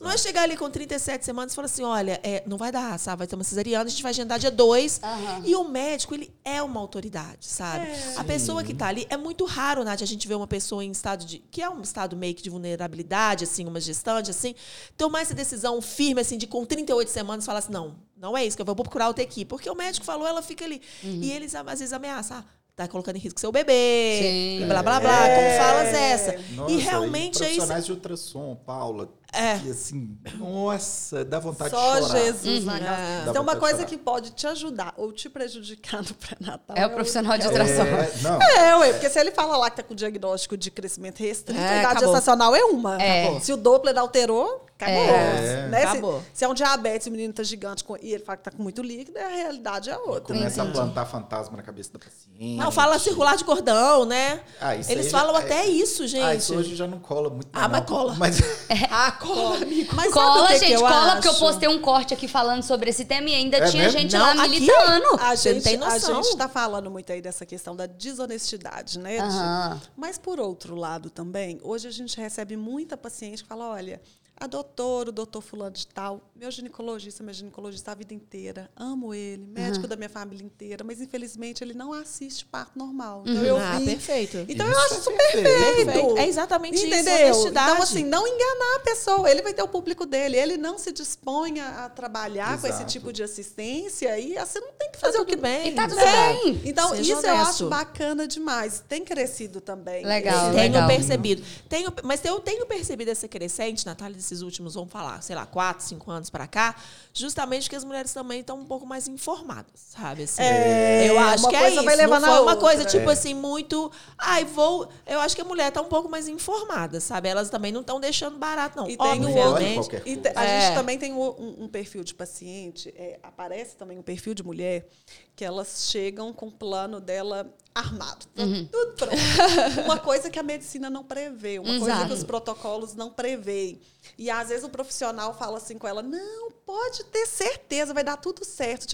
Não 0.02 0.10
é 0.10 0.18
chegar 0.18 0.42
ali 0.42 0.56
com 0.56 0.68
37 0.68 1.24
semanas 1.24 1.52
e 1.52 1.56
falar 1.56 1.66
assim: 1.66 1.82
olha, 1.82 2.20
é, 2.22 2.42
não 2.46 2.56
vai 2.56 2.72
dar, 2.72 2.98
sabe? 2.98 3.18
Vai 3.18 3.26
ter 3.26 3.34
uma 3.34 3.44
cesariana, 3.44 3.84
a 3.84 3.88
gente 3.88 4.02
vai 4.02 4.10
agendar 4.10 4.38
dia 4.38 4.50
2. 4.50 5.00
Aham. 5.02 5.42
E 5.44 5.54
o 5.54 5.64
médico, 5.64 6.14
ele 6.14 6.34
é 6.44 6.62
uma 6.62 6.80
autoridade, 6.80 7.46
sabe? 7.46 7.86
A 8.16 8.24
pessoa 8.24 8.62
que 8.62 8.74
tá 8.74 8.88
ali, 8.88 9.06
é 9.08 9.16
muito 9.16 9.44
raro, 9.44 9.84
Nath, 9.84 10.02
a 10.02 10.06
gente 10.06 10.26
ver 10.26 10.34
uma 10.34 10.46
pessoa 10.46 10.84
em 10.84 10.90
estado 10.90 11.24
de. 11.24 11.38
que 11.38 11.62
é 11.62 11.70
um 11.70 11.80
estado 11.80 12.16
meio 12.16 12.34
que 12.34 12.42
de 12.42 12.50
vulnerabilidade, 12.50 13.44
assim, 13.44 13.66
uma 13.66 13.80
gestante, 13.80 14.30
assim, 14.30 14.54
tomar 14.96 15.22
essa 15.22 15.34
decisão 15.34 15.80
firme, 15.80 16.20
assim, 16.20 16.36
de 16.36 16.46
com 16.46 16.64
38 16.64 17.08
semanas 17.08 17.46
falar 17.46 17.60
assim: 17.60 17.72
não, 17.72 17.96
não 18.16 18.36
é 18.36 18.44
isso, 18.44 18.56
que 18.56 18.62
eu 18.62 18.66
vou 18.66 18.74
procurar 18.74 19.08
outra 19.08 19.22
equipe. 19.22 19.48
Porque 19.48 19.68
o 19.70 19.74
médico 19.74 20.04
falou, 20.04 20.26
ela 20.26 20.42
fica 20.42 20.64
ali. 20.64 20.82
E 21.02 21.30
eles, 21.30 21.54
às 21.54 21.64
vezes, 21.78 21.92
ameaçam. 21.92 22.38
Ah, 22.38 22.44
tá 22.74 22.88
colocando 22.88 23.16
em 23.16 23.18
risco 23.18 23.38
seu 23.38 23.52
bebê. 23.52 24.18
Sim. 24.20 24.62
E 24.62 24.66
blá, 24.66 24.82
blá, 24.82 25.00
blá. 25.00 25.28
É. 25.28 25.36
Como 25.36 25.66
falas 25.66 25.94
essa? 25.94 26.54
Nossa, 26.54 26.72
e 26.72 26.78
realmente 26.78 27.42
é 27.42 27.46
isso. 27.46 27.56
profissionais 27.56 27.86
de 27.86 27.92
ultrassom, 27.92 28.56
Paula. 28.64 29.08
É. 29.32 29.58
Que 29.58 29.70
assim, 29.70 30.18
nossa, 30.36 31.24
dá 31.24 31.38
vontade 31.38 31.70
Só 31.70 31.98
de 32.00 32.06
chorar. 32.06 32.20
Jesus 32.20 32.64
na 32.64 32.78
casa. 32.78 33.30
Então, 33.30 33.42
uma 33.42 33.56
coisa 33.56 33.84
que 33.84 33.96
pode 33.96 34.30
te 34.32 34.46
ajudar 34.46 34.92
ou 34.96 35.10
te 35.12 35.28
prejudicar 35.28 36.02
no 36.04 36.14
pré-natal. 36.14 36.76
É 36.76 36.86
o 36.86 36.90
profissional 36.90 37.38
de 37.38 37.44
é 37.44 37.48
ultrassom. 37.48 37.82
É, 37.82 38.12
não, 38.22 38.42
É, 38.42 38.76
ué, 38.76 38.92
porque 38.92 39.08
se 39.08 39.18
ele 39.18 39.30
fala 39.30 39.56
lá 39.56 39.70
que 39.70 39.76
tá 39.76 39.82
com 39.82 39.94
diagnóstico 39.94 40.56
de 40.56 40.70
crescimento 40.70 41.18
restrito, 41.20 41.58
É, 41.58 41.64
a 41.64 41.78
idade 41.80 41.86
acabou. 41.98 42.08
gestacional 42.14 42.54
é 42.54 42.64
uma. 42.64 43.02
É. 43.02 43.40
Se 43.40 43.52
o 43.52 43.56
Doppler 43.56 43.96
alterou, 43.98 44.66
acabou. 44.76 44.94
É. 44.96 45.68
Né? 45.68 45.80
Se- 45.80 45.86
Acabou. 45.86 46.22
Se, 46.34 46.44
é 46.44 46.48
um 46.48 46.54
diabetes, 46.54 47.06
o 47.06 47.10
menino 47.10 47.32
tá 47.32 47.42
gigante 47.42 47.84
com- 47.84 47.96
e 47.96 48.12
ele 48.12 48.24
fala 48.24 48.36
que 48.36 48.44
tá 48.44 48.50
com 48.50 48.62
muito 48.62 48.82
líquido, 48.82 49.16
a 49.18 49.28
realidade 49.28 49.88
é 49.90 49.96
outra. 49.96 50.34
começa 50.34 50.60
Entendi. 50.60 50.78
a 50.78 50.82
plantar 50.82 51.06
fantasma 51.06 51.56
na 51.56 51.62
cabeça 51.62 51.90
da 51.92 51.98
paciente. 51.98 52.56
Não, 52.56 52.70
fala 52.70 52.98
circular 52.98 53.36
de 53.36 53.44
cordão, 53.44 54.04
né? 54.04 54.40
Ah, 54.60 54.74
isso 54.76 54.90
Eles 54.90 55.06
aí 55.06 55.12
já- 55.12 55.18
falam 55.18 55.36
é- 55.36 55.44
até 55.44 55.66
isso, 55.66 56.06
gente. 56.06 56.24
Ah, 56.24 56.34
isso 56.34 56.54
hoje 56.54 56.74
já 56.74 56.86
não 56.86 56.98
cola 56.98 57.30
muito. 57.30 57.48
Ah, 57.52 57.62
não. 57.62 57.70
mas 57.70 57.86
cola. 57.86 58.14
Mas 58.18 58.36
Ah, 58.90 59.12
cola, 59.22 59.56
amigo. 59.56 59.94
Mas 59.94 60.12
cola, 60.12 60.46
que 60.48 60.52
que 60.54 60.58
gente, 60.60 60.72
eu 60.72 60.80
cola, 60.80 61.12
porque 61.12 61.28
eu 61.28 61.32
acho? 61.32 61.40
postei 61.40 61.68
um 61.68 61.78
corte 61.80 62.12
aqui 62.14 62.28
falando 62.28 62.62
sobre 62.62 62.90
esse 62.90 63.04
tema 63.04 63.28
e 63.30 63.34
ainda 63.34 63.56
É 63.58 63.68
tinha 63.68 63.84
mesmo? 63.84 63.98
gente 63.98 64.12
Não, 64.16 64.20
lá 64.36 64.48
militando. 64.48 65.16
A 65.20 65.36
Você 65.36 65.54
gente, 65.54 65.64
tem 65.64 65.76
a 65.76 65.78
noção. 65.78 66.22
gente 66.22 66.36
tá 66.36 66.48
falando 66.48 66.90
muito 66.90 67.12
aí 67.12 67.22
dessa 67.22 67.46
questão 67.46 67.74
da 67.76 67.86
desonestidade, 67.86 68.98
né? 68.98 69.18
Aham. 69.18 69.80
Mas, 69.96 70.18
por 70.18 70.40
outro 70.40 70.74
lado, 70.74 71.10
também, 71.10 71.58
hoje 71.62 71.88
a 71.88 71.90
gente 71.90 72.16
recebe 72.16 72.56
muita 72.56 72.96
paciente 72.96 73.42
que 73.42 73.48
fala: 73.48 73.68
olha, 73.70 74.00
a 74.36 74.46
doutora, 74.46 75.10
o 75.10 75.12
doutor 75.12 75.40
fulano 75.40 75.70
de 75.72 75.86
tal, 75.86 76.20
meu 76.42 76.50
ginecologista, 76.50 77.22
meu 77.22 77.32
ginecologista 77.32 77.92
a 77.92 77.94
vida 77.94 78.12
inteira, 78.12 78.68
amo 78.76 79.14
ele, 79.14 79.46
médico 79.46 79.86
da 79.86 79.94
minha 79.94 80.08
família 80.08 80.44
inteira, 80.44 80.82
mas 80.82 81.00
infelizmente 81.00 81.62
ele 81.62 81.72
não 81.72 81.92
assiste 81.92 82.44
parto 82.44 82.76
normal. 82.76 83.22
Então 83.24 83.44
eu 83.44 83.56
Ah, 83.56 83.78
vi. 83.78 83.84
perfeito. 83.84 84.38
Então 84.48 84.66
eu 84.66 84.72
Isso 84.72 84.80
acho 84.80 84.94
é 84.94 84.98
super 84.98 85.16
perfeito. 85.32 85.86
perfeito. 85.86 86.18
É 86.18 86.26
exatamente 86.26 86.74
isso, 86.78 86.86
Entendeu? 86.86 87.26
honestidade. 87.26 87.70
Então, 87.70 87.82
assim, 87.84 88.04
não 88.04 88.26
enganar 88.26 88.76
a 88.76 88.80
pessoa. 88.80 89.30
Ele 89.30 89.40
vai 89.40 89.54
ter 89.54 89.62
o 89.62 89.68
público 89.68 90.04
dele. 90.04 90.36
Ele 90.36 90.56
não 90.56 90.78
se 90.78 90.90
dispõe 90.90 91.60
a, 91.60 91.88
trabalhar 91.88 92.60
com 92.60 92.66
esse 92.66 92.78
Exato. 92.78 92.90
tipo 92.90 93.12
de 93.12 93.22
assistência 93.22 94.18
e 94.18 94.36
assim, 94.36 94.58
não 94.58 94.72
tem 94.72 94.90
que 94.90 94.98
Tá 94.98 95.06
fazer 95.06 95.18
o 95.18 95.24
tudo 95.24 95.36
que 95.36 95.40
bem. 95.40 95.68
E 95.68 95.72
tá 95.76 95.86
tudo 95.86 96.00
É. 96.00 96.32
bem. 96.32 96.60
então, 96.64 96.88
Seja 96.88 97.02
isso 97.02 97.12
eu 97.12 97.18
honesto. 97.34 97.50
acho 97.50 97.68
bacana 97.68 98.26
demais. 98.26 98.82
Tem 98.88 99.04
crescido 99.04 99.60
também. 99.60 100.04
Legal. 100.04 100.46
Tenho 100.52 100.72
legal. 100.72 100.88
percebido. 100.88 101.40
Tenho, 101.68 101.92
mas 102.02 102.24
eu 102.24 102.40
tenho 102.40 102.66
percebido 102.66 103.12
essa 103.12 103.28
crescente, 103.28 103.86
Natália, 103.86 104.16
desses 104.16 104.42
últimos, 104.42 104.74
vamos 104.74 104.90
falar, 104.90 105.22
sei 105.22 105.36
lá, 105.36 105.46
quatro, 105.46 105.84
cinco 105.86 106.10
anos 106.10 106.31
para 106.32 106.46
cá, 106.46 106.74
justamente 107.12 107.64
porque 107.64 107.76
as 107.76 107.84
mulheres 107.84 108.12
também 108.12 108.40
estão 108.40 108.58
um 108.58 108.64
pouco 108.64 108.86
mais 108.86 109.06
informadas, 109.06 109.72
sabe? 109.76 110.22
Assim, 110.22 110.42
É, 110.42 111.10
eu 111.10 111.18
acho 111.18 111.46
que 111.48 111.54
é 111.54 111.60
coisa 111.60 111.74
isso. 111.76 111.84
vai 111.84 111.94
levando 111.94 112.22
não 112.22 112.28
a 112.30 112.32
foi 112.36 112.40
uma 112.42 112.52
outra. 112.54 112.68
coisa, 112.68 112.84
tipo 112.86 113.08
É. 113.10 113.12
assim, 113.12 113.34
muito. 113.34 113.92
Ai, 114.16 114.44
vou. 114.46 114.88
Eu 115.06 115.20
acho 115.20 115.36
que 115.36 115.42
a 115.42 115.44
mulher 115.44 115.70
tá 115.70 115.82
um 115.82 115.88
pouco 115.88 116.08
mais 116.08 116.26
informada, 116.26 116.98
sabe? 117.00 117.28
Elas 117.28 117.50
também 117.50 117.70
não 117.70 117.82
estão 117.82 118.00
deixando 118.00 118.38
barato, 118.38 118.76
não. 118.78 118.88
E 118.88 118.96
tem 118.96 119.06
Obviamente. 119.06 119.74
qualquer 119.74 120.02
E 120.06 120.16
coisa. 120.16 120.20
te- 120.22 120.38
a 120.38 120.44
É. 120.44 120.60
gente 120.66 120.74
também 120.74 120.98
tem 120.98 121.12
um, 121.12 121.62
um- 121.64 121.68
perfil 121.68 122.02
de 122.02 122.14
paciente, 122.14 122.92
é, 122.96 123.20
aparece 123.22 123.76
também 123.76 123.98
um 123.98 124.02
perfil 124.02 124.32
de 124.34 124.42
mulher, 124.42 124.88
que 125.36 125.44
elas 125.44 125.88
chegam 125.90 126.32
com 126.32 126.46
o 126.46 126.52
plano 126.52 126.98
dela 127.00 127.46
armado. 127.74 128.26
tá 128.34 128.42
Tudo 128.70 128.92
pronto. 128.96 129.12
uma 129.84 129.98
coisa 129.98 130.30
que 130.30 130.38
a 130.38 130.42
medicina 130.42 130.88
não 130.90 131.02
prevê, 131.04 131.58
uma 131.58 131.78
coisa 131.78 131.84
Exato. 131.92 132.06
que 132.08 132.12
os 132.14 132.24
protocolos 132.24 132.94
não 132.94 133.10
preveem. 133.10 133.80
E 134.18 134.30
às 134.30 134.48
vezes 134.48 134.64
o 134.64 134.68
profissional 134.68 135.34
fala 135.36 135.58
assim 135.58 135.78
com 135.78 135.86
ela: 135.86 136.02
não, 136.02 136.50
pode 136.64 137.04
ter 137.04 137.26
certeza, 137.26 137.94
vai 137.94 138.04
dar 138.04 138.16
tudo 138.16 138.44
certo. 138.44 138.86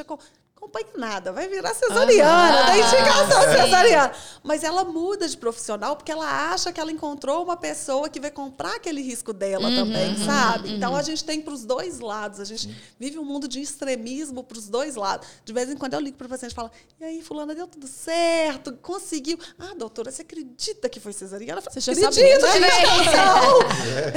Te 0.59 0.65
acom- 0.65 0.69
acompanha 0.69 0.87
nada, 0.97 1.33
vai 1.33 1.49
virar 1.49 1.73
cesariana, 1.75 2.65
da 2.67 2.77
indicação 2.77 3.43
Sim. 3.43 3.63
cesariana. 3.65 4.13
Mas 4.43 4.65
ela 4.65 4.85
muda 4.85 5.29
de 5.29 5.37
profissional 5.37 5.97
porque 5.97 6.11
ela 6.13 6.53
acha 6.53 6.73
que 6.73 6.81
ela 6.81 6.91
encontrou 6.93 7.45
uma 7.45 7.57
pessoa 7.57 8.09
que 8.09 8.21
vai 8.21 8.31
comprar 8.31 8.75
aquele 8.77 9.01
risco 9.01 9.33
dela 9.33 9.71
também, 9.71 10.17
sabe? 10.25 10.75
Então 10.75 10.95
a 10.97 11.03
gente 11.03 11.25
tem 11.25 11.41
para 11.41 11.55
os 11.55 11.65
dois 11.65 12.01
lados. 12.01 12.41
A 12.41 12.45
gente 12.45 12.69
vive 12.99 13.19
um 13.19 13.25
mundo 13.25 13.47
de 13.49 13.61
extremismo 13.61 14.43
para 14.43 14.59
os 14.59 14.69
dois 14.69 14.97
lados. 14.97 15.27
De 15.45 15.53
vez 15.53 15.71
em 15.71 15.77
quando 15.77 15.95
eu 15.95 16.01
ligo 16.01 16.17
para 16.17 16.27
o 16.27 16.31
paciente 16.31 16.53
e 16.53 16.55
falo: 16.55 16.71
e 17.01 17.05
aí, 17.05 17.23
fulana, 17.23 17.55
deu 17.55 17.67
tudo 17.67 17.87
certo? 17.87 18.73
Conseguiu? 18.83 19.39
Ah, 19.59 19.75
doutora, 19.77 20.11
você 20.11 20.23
acredita 20.23 20.89
que 20.89 21.01
foi 21.01 21.13
cesariana? 21.13 21.61
Você 21.61 21.81
já 21.81 21.93
acredito, 21.93 22.41
sabia, 22.41 22.69
tinha 22.71 22.97
indicação. 22.97 23.59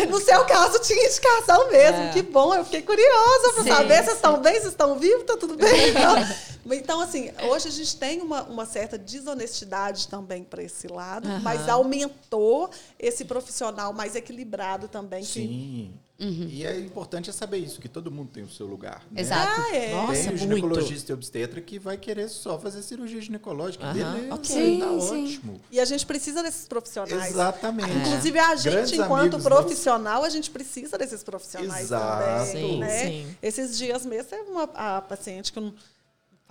No 0.10 0.20
seu 0.20 0.44
caso, 0.46 0.80
tinha 0.80 1.06
indicação 1.08 1.70
mesmo. 1.70 2.02
É. 2.04 2.10
Que 2.12 2.22
bom, 2.22 2.54
eu 2.56 2.64
fiquei 2.66 2.82
curiosa 2.82 3.54
para 3.54 3.64
saber 3.76 4.04
se 4.04 4.12
estão 4.12 4.40
bem, 4.42 4.60
se 4.62 4.68
estão 4.68 4.98
vivos, 5.00 5.24
tá 5.26 5.38
tudo 5.38 5.56
bem. 5.56 5.72
Então, 5.92 6.16
então, 6.72 7.00
assim, 7.02 7.32
hoje 7.50 7.68
a 7.68 7.72
gente 7.72 7.96
tem 7.98 8.22
uma, 8.22 8.44
uma 8.44 8.66
certa 8.66 8.98
desonestidade 8.98 10.08
também 10.08 10.44
para 10.44 10.64
esse 10.64 10.88
lado, 10.88 11.28
Aham. 11.28 11.40
mas 11.42 11.68
aumentou 11.70 12.70
esse 13.00 13.26
profissional 13.26 13.94
mais 13.94 14.16
equilibrado 14.16 14.88
também. 14.88 15.22
que- 15.24 15.28
Sim. 15.28 15.94
E 16.24 16.64
é 16.68 16.80
importante 16.80 17.32
é 17.32 17.34
saber 17.34 17.58
isso, 17.58 17.82
que 17.82 17.90
todo 17.90 18.12
mundo 18.12 18.30
tem 18.32 18.44
o 18.44 18.48
seu 18.50 18.68
lugar. 18.68 19.04
né? 19.10 19.22
Exato. 19.22 19.60
Ah, 19.60 19.76
é. 19.76 19.92
Nossa, 19.92 20.14
tem 20.14 20.22
o 20.22 20.26
muito. 20.28 20.40
ginecologista 20.40 21.12
e 21.12 21.14
obstetra 21.16 21.60
que 21.60 21.80
vai 21.80 21.98
querer 21.98 22.30
só 22.30 22.60
fazer 22.60 22.84
cirurgia 22.84 23.20
ginecológica. 23.20 23.84
Aham, 23.86 23.94
Beleza, 23.96 24.36
ok. 24.36 24.80
tá 24.80 24.88
Sim, 24.88 25.02
sim. 25.02 25.26
ótimo. 25.26 25.62
E 25.72 25.80
a 25.80 25.86
gente 25.86 26.06
precisa 26.06 26.44
desses 26.44 26.68
profissionais. 26.68 27.32
Exatamente. 27.32 27.90
Inclusive, 27.92 28.38
a 28.38 28.56
gente, 28.56 28.72
Grandes 28.72 29.00
enquanto 29.00 29.40
profissional, 29.40 30.24
a 30.24 30.30
gente 30.30 30.52
precisa 30.52 30.96
desses 30.96 31.24
profissionais 31.24 31.86
Exato. 31.86 32.22
também. 32.52 32.70
Sim, 32.70 32.78
né? 32.78 33.00
sim. 33.08 33.36
Esses 33.42 33.76
dias 33.76 34.06
mesmo, 34.06 34.30
teve 34.30 34.48
uma 34.52 34.66
a 34.76 35.02
paciente 35.02 35.52
que 35.52 35.60
não. 35.60 35.74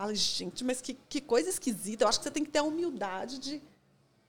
Fala, 0.01 0.14
gente, 0.14 0.64
mas 0.64 0.81
que, 0.81 0.94
que 0.94 1.20
coisa 1.20 1.51
esquisita. 1.51 2.05
Eu 2.05 2.09
acho 2.09 2.18
que 2.18 2.24
você 2.24 2.31
tem 2.31 2.43
que 2.43 2.51
ter 2.51 2.60
a 2.60 2.62
humildade 2.62 3.39
de. 3.39 3.62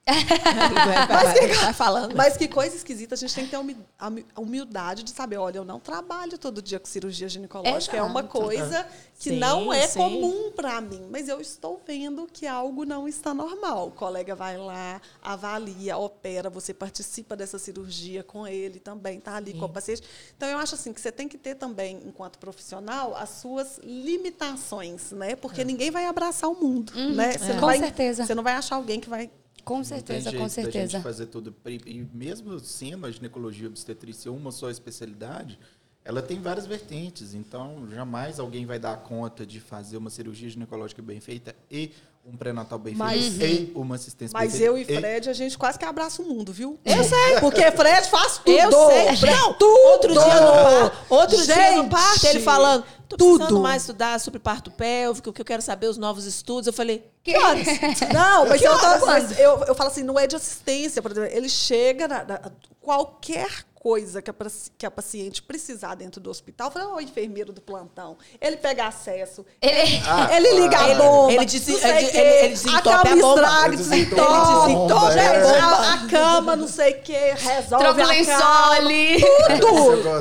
Vai, 0.05 1.07
vai, 1.07 1.47
vai 1.47 1.73
falando. 1.73 2.15
Mas 2.15 2.35
que 2.35 2.47
coisa 2.47 2.75
esquisita, 2.75 3.13
a 3.15 3.17
gente 3.17 3.33
tem 3.35 3.45
que 3.45 3.51
ter 3.51 3.55
a 3.57 3.59
humi- 3.59 3.77
a 3.99 4.07
humi- 4.07 4.25
a 4.35 4.41
humildade 4.41 5.03
de 5.03 5.11
saber, 5.11 5.37
olha, 5.37 5.57
eu 5.59 5.65
não 5.65 5.79
trabalho 5.79 6.37
todo 6.37 6.61
dia 6.61 6.79
com 6.79 6.87
cirurgia 6.87 7.29
ginecológica, 7.29 7.97
é 7.97 8.01
uma 8.01 8.21
Exato. 8.21 8.37
coisa 8.39 8.87
que 9.19 9.29
Sim, 9.29 9.37
não 9.39 9.71
é 9.71 9.87
sim. 9.87 9.99
comum 9.99 10.51
para 10.55 10.81
mim, 10.81 11.07
mas 11.11 11.27
eu 11.29 11.39
estou 11.39 11.79
vendo 11.85 12.27
que 12.31 12.47
algo 12.47 12.83
não 12.83 13.07
está 13.07 13.33
normal. 13.33 13.89
O 13.89 13.91
colega 13.91 14.35
vai 14.35 14.57
lá, 14.57 14.99
avalia, 15.21 15.97
opera, 15.97 16.49
você 16.49 16.73
participa 16.73 17.35
dessa 17.35 17.59
cirurgia 17.59 18.23
com 18.23 18.47
ele 18.47 18.79
também, 18.79 19.19
tá 19.19 19.35
ali 19.35 19.53
com 19.53 19.65
o 19.65 19.69
paciente. 19.69 20.01
Então 20.35 20.49
eu 20.49 20.57
acho 20.57 20.73
assim 20.75 20.91
que 20.93 20.99
você 20.99 21.11
tem 21.11 21.27
que 21.27 21.37
ter 21.37 21.55
também, 21.55 22.01
enquanto 22.05 22.39
profissional, 22.39 23.15
as 23.15 23.29
suas 23.29 23.79
limitações, 23.83 25.11
né? 25.11 25.35
Porque 25.35 25.63
ninguém 25.63 25.91
vai 25.91 26.07
abraçar 26.07 26.49
o 26.49 26.55
mundo, 26.55 26.91
né? 27.15 27.33
Você 27.33 27.45
não 27.45 27.53
Uhum. 27.53 27.59
Com 27.61 27.65
vai- 27.67 27.79
certeza. 27.79 28.25
Você 28.25 28.33
não 28.35 28.43
vai 28.43 28.53
achar 28.53 28.75
alguém 28.77 28.99
que 28.99 29.07
vai 29.09 29.29
Com 29.63 29.83
certeza, 29.83 30.29
jeito 30.31 30.41
com 30.41 30.49
certeza. 30.49 31.01
fazer 31.01 31.27
tudo. 31.27 31.55
E 31.65 31.81
e 31.85 32.07
mesmo 32.13 32.59
sendo 32.59 33.05
a 33.05 33.11
ginecologia 33.11 33.65
e 33.65 33.67
obstetrícia 33.67 34.31
uma 34.31 34.51
só 34.51 34.69
especialidade, 34.69 35.59
ela 36.03 36.21
tem 36.21 36.39
várias 36.41 36.65
vertentes. 36.65 37.33
Então, 37.33 37.87
jamais 37.93 38.39
alguém 38.39 38.65
vai 38.65 38.79
dar 38.79 38.97
conta 38.97 39.45
de 39.45 39.59
fazer 39.59 39.97
uma 39.97 40.09
cirurgia 40.09 40.49
ginecológica 40.49 41.01
bem 41.01 41.19
feita 41.19 41.55
e 41.69 41.91
um 42.23 42.37
pré-natal 42.37 42.77
bem 42.77 42.93
Mas- 42.93 43.33
feito 43.35 43.71
e 43.71 43.81
uma 43.81 43.95
assistência 43.95 44.31
Mas 44.37 44.53
bem 44.53 44.61
eu 44.61 44.77
e. 44.77 44.85
Fred, 44.85 45.27
a 45.27 45.33
gente 45.33 45.57
quase 45.57 45.79
que 45.79 45.85
abraça 45.85 46.21
o 46.21 46.25
mundo, 46.25 46.53
viu? 46.53 46.79
Eu 46.85 47.03
sei. 47.03 47.39
Porque 47.39 47.71
Fred 47.71 48.07
faz 48.09 48.37
tudo. 48.37 48.51
Eu 48.51 48.71
sei. 48.91 49.15
Fred, 49.17 49.35
Não, 49.35 49.53
tudo. 49.53 49.79
Outro 49.87 50.13
dia 50.13 50.41
no 50.41 50.51
parto, 50.51 50.97
outro 51.09 51.37
dia 51.43 51.71
no 51.71 51.81
Gente, 51.83 51.89
parto, 51.89 52.25
ele 52.27 52.39
falando, 52.41 52.83
tô 53.09 53.17
precisando 53.17 53.47
tudo. 53.47 53.61
mais 53.61 53.81
estudar 53.81 54.19
sobre 54.19 54.39
parto 54.39 54.69
pélvico, 54.69 55.33
que 55.33 55.41
eu 55.41 55.45
quero 55.45 55.63
saber 55.63 55.87
os 55.87 55.97
novos 55.97 56.25
estudos. 56.25 56.67
Eu 56.67 56.73
falei, 56.73 57.09
Que- 57.23 57.33
Não, 58.13 58.47
mas, 58.47 58.61
Que 58.61 58.67
eu, 58.67 58.71
horas? 58.73 59.01
mas 59.03 59.39
eu, 59.39 59.63
eu 59.65 59.73
falo 59.75 59.89
assim, 59.89 60.03
não 60.03 60.19
é 60.19 60.27
de 60.27 60.35
assistência, 60.35 61.01
por 61.01 61.11
exemplo. 61.11 61.29
Ele 61.35 61.49
chega 61.49 62.07
na, 62.07 62.23
na- 62.23 62.51
qualquer 62.79 63.65
coisa 63.81 64.21
que 64.21 64.29
a, 64.29 64.35
que 64.77 64.85
a 64.85 64.91
paciente 64.91 65.41
precisar 65.41 65.95
dentro 65.95 66.21
do 66.21 66.29
hospital, 66.29 66.69
fala, 66.69 66.93
ô 66.93 67.01
enfermeiro 67.01 67.51
do 67.51 67.59
plantão. 67.59 68.15
Ele 68.39 68.55
pega 68.57 68.85
acesso, 68.85 69.43
Ele... 69.59 69.99
Ah, 70.07 70.29
ele 70.37 70.51
liga 70.61 70.79
a 70.79 70.89
Ele- 70.89 70.99
bomba. 71.01 71.31
ele 71.33 71.39
não 71.41 71.47
sei 71.49 71.75
ele- 71.75 72.11
quê, 72.11 72.17
ele- 72.17 72.29
ele 72.45 72.49
desentope 72.49 72.89
a 72.89 73.01
cama 73.01 73.15
bomba. 73.21 73.41
estraga, 73.41 73.67
Ele 73.67 73.77
desentope 73.77 74.21
desentope. 74.21 74.71
a 74.71 74.75
bomba, 74.75 75.13
é. 75.19 75.59
a, 75.59 75.93
a 75.93 76.07
cama, 76.07 76.55
não 76.55 76.67
sei 76.67 76.91
o 76.93 77.01
quê, 77.01 77.33
resolve 77.35 77.83
Troca 77.85 78.01
o 78.01 78.11
a 78.11 78.15
cama. 78.25 78.81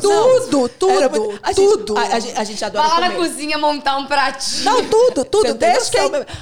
Tudo, 0.01 0.41
tudo, 0.41 0.69
tudo, 0.70 1.39
a 1.43 1.53
tudo. 1.55 1.97
Gente, 2.01 2.12
a, 2.12 2.16
a 2.16 2.20
gente- 2.20 2.39
a 2.39 2.45
gente 2.45 2.65
adora 2.65 2.89
Vai 2.89 3.01
lá 3.01 3.09
na 3.11 3.15
cozinha 3.16 3.59
montar 3.59 3.97
um 3.99 4.07
pratinho. 4.07 4.65
Não, 4.65 4.89
tudo, 4.89 5.24
tudo. 5.24 5.53
Desde 5.55 5.91
que 5.91 5.99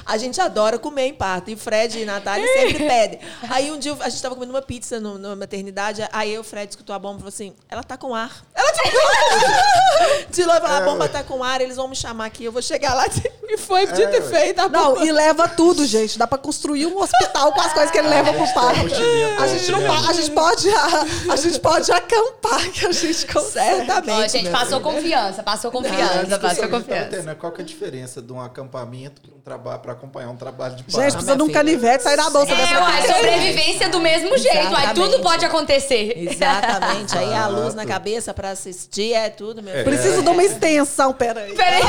A 0.06 0.16
gente 0.18 0.40
adora 0.40 0.78
comer 0.78 1.06
em 1.06 1.14
parto. 1.14 1.50
E 1.50 1.56
Fred 1.56 1.98
e 2.00 2.04
Natália 2.04 2.46
sempre 2.46 2.78
pedem. 2.86 3.18
Aí 3.50 3.72
um 3.72 3.78
dia 3.78 3.96
a 4.00 4.08
gente 4.08 4.22
tava 4.22 4.34
comendo 4.36 4.52
uma 4.52 4.62
pizza 4.62 5.00
no, 5.00 5.18
na 5.18 5.34
maternidade. 5.34 6.06
Aí 6.12 6.38
o 6.38 6.44
Fred 6.44 6.70
escutou 6.70 6.94
a 6.94 6.98
bomba 6.98 7.07
e 7.16 7.18
falou 7.18 7.28
assim: 7.28 7.54
ela 7.68 7.82
tá 7.82 7.96
com 7.96 8.14
ar. 8.14 8.44
Ela 8.54 8.72
tá 8.72 8.82
com 8.82 8.98
ar. 8.98 10.28
De 10.30 10.44
lá, 10.44 10.56
a 10.56 10.80
bomba 10.82 11.08
tá 11.08 11.22
com 11.22 11.42
ar, 11.42 11.60
eles 11.60 11.76
vão 11.76 11.88
me 11.88 11.96
chamar 11.96 12.26
aqui. 12.26 12.44
Eu 12.44 12.52
vou 12.52 12.62
chegar 12.62 12.94
lá. 12.94 13.06
E 13.50 13.56
foi 13.56 13.86
dito 13.86 14.14
e 14.14 14.20
feito. 14.22 14.60
A 14.60 14.68
Não, 14.68 14.94
bomba. 14.94 15.06
e 15.06 15.10
leva 15.10 15.48
tudo, 15.48 15.84
gente. 15.86 16.18
Dá 16.18 16.26
pra 16.26 16.36
construir 16.38 16.86
um 16.86 16.98
hospital 17.00 17.52
com 17.52 17.60
as 17.60 17.72
coisas 17.72 17.90
que 17.90 17.98
ele 17.98 18.08
leva 18.08 18.32
pro 18.32 18.46
parto. 18.54 18.78
mochilinha, 18.80 19.40
A 19.40 19.46
gente, 19.46 19.70
não, 19.72 20.08
a 20.08 20.12
gente 20.12 20.30
pode 20.30 20.68
a, 20.68 21.32
a 21.32 21.36
gente 21.36 21.58
pode 21.60 21.90
acampar 21.90 22.70
que 22.70 22.86
a 22.86 22.92
gente 22.92 23.26
consegue. 23.26 23.76
Certamente. 23.86 24.24
Ó, 24.24 24.28
gente, 24.28 24.50
passou 24.50 24.80
confiança, 24.80 25.42
passou 25.42 25.70
confiança, 25.70 26.24
que 26.26 26.38
passou 26.38 26.68
confiança. 26.68 27.06
entendendo, 27.06 27.36
Qual 27.36 27.50
que 27.52 27.60
é 27.62 27.64
a 27.64 27.66
diferença 27.66 28.20
de 28.20 28.32
um 28.32 28.40
acampamento 28.40 29.22
um 29.34 29.40
trabalho 29.40 29.78
para 29.80 29.92
acompanhar 29.92 30.28
um 30.28 30.36
trabalho 30.36 30.76
de 30.76 30.82
Gente, 30.82 30.92
parto? 30.92 31.12
precisa 31.12 31.36
de 31.36 31.42
um 31.42 31.50
canivete 31.50 32.02
sair 32.02 32.16
da 32.16 32.28
bolsa 32.28 32.52
É, 32.52 32.56
dessa 32.56 32.80
uai, 32.82 33.06
sobrevivência 33.06 33.88
do 33.88 33.98
mesmo 34.00 34.36
jeito. 34.36 34.76
Aí 34.76 34.94
tudo 34.94 35.20
pode 35.20 35.44
acontecer. 35.44 36.12
Exatamente. 36.18 36.97
Aí 37.16 37.34
a 37.34 37.46
luz 37.46 37.74
na 37.74 37.86
cabeça 37.86 38.32
pra 38.34 38.50
assistir 38.50 39.12
é 39.12 39.28
tudo, 39.30 39.62
meu 39.62 39.72
filho. 39.72 39.84
Preciso 39.84 40.22
de 40.22 40.28
uma 40.28 40.42
extensão, 40.42 41.12
peraí. 41.12 41.54
Peraí. 41.54 41.82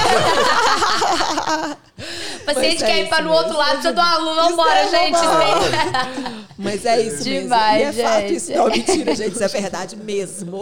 O 2.41 2.45
paciente 2.45 2.83
é 2.83 2.87
quer 2.87 2.99
ir 2.99 3.09
para 3.09 3.23
no 3.23 3.31
outro 3.31 3.57
lado, 3.57 3.81
precisa 3.81 3.93
de 3.93 3.99
uma 3.99 4.17
luz. 4.17 4.49
Vambora, 4.49 4.79
é 4.79 4.89
gente. 4.89 5.19
Mas 6.57 6.85
é 6.85 7.01
isso 7.01 7.23
Demais, 7.23 7.95
mesmo. 7.95 8.01
E 8.01 8.03
é 8.03 8.07
fato 8.09 8.21
gente. 8.21 8.35
isso. 8.35 8.51
Não, 8.51 8.67
mentira, 8.67 9.15
gente. 9.15 9.31
Isso 9.31 9.43
é 9.43 9.47
verdade 9.47 9.95
mesmo. 9.95 10.61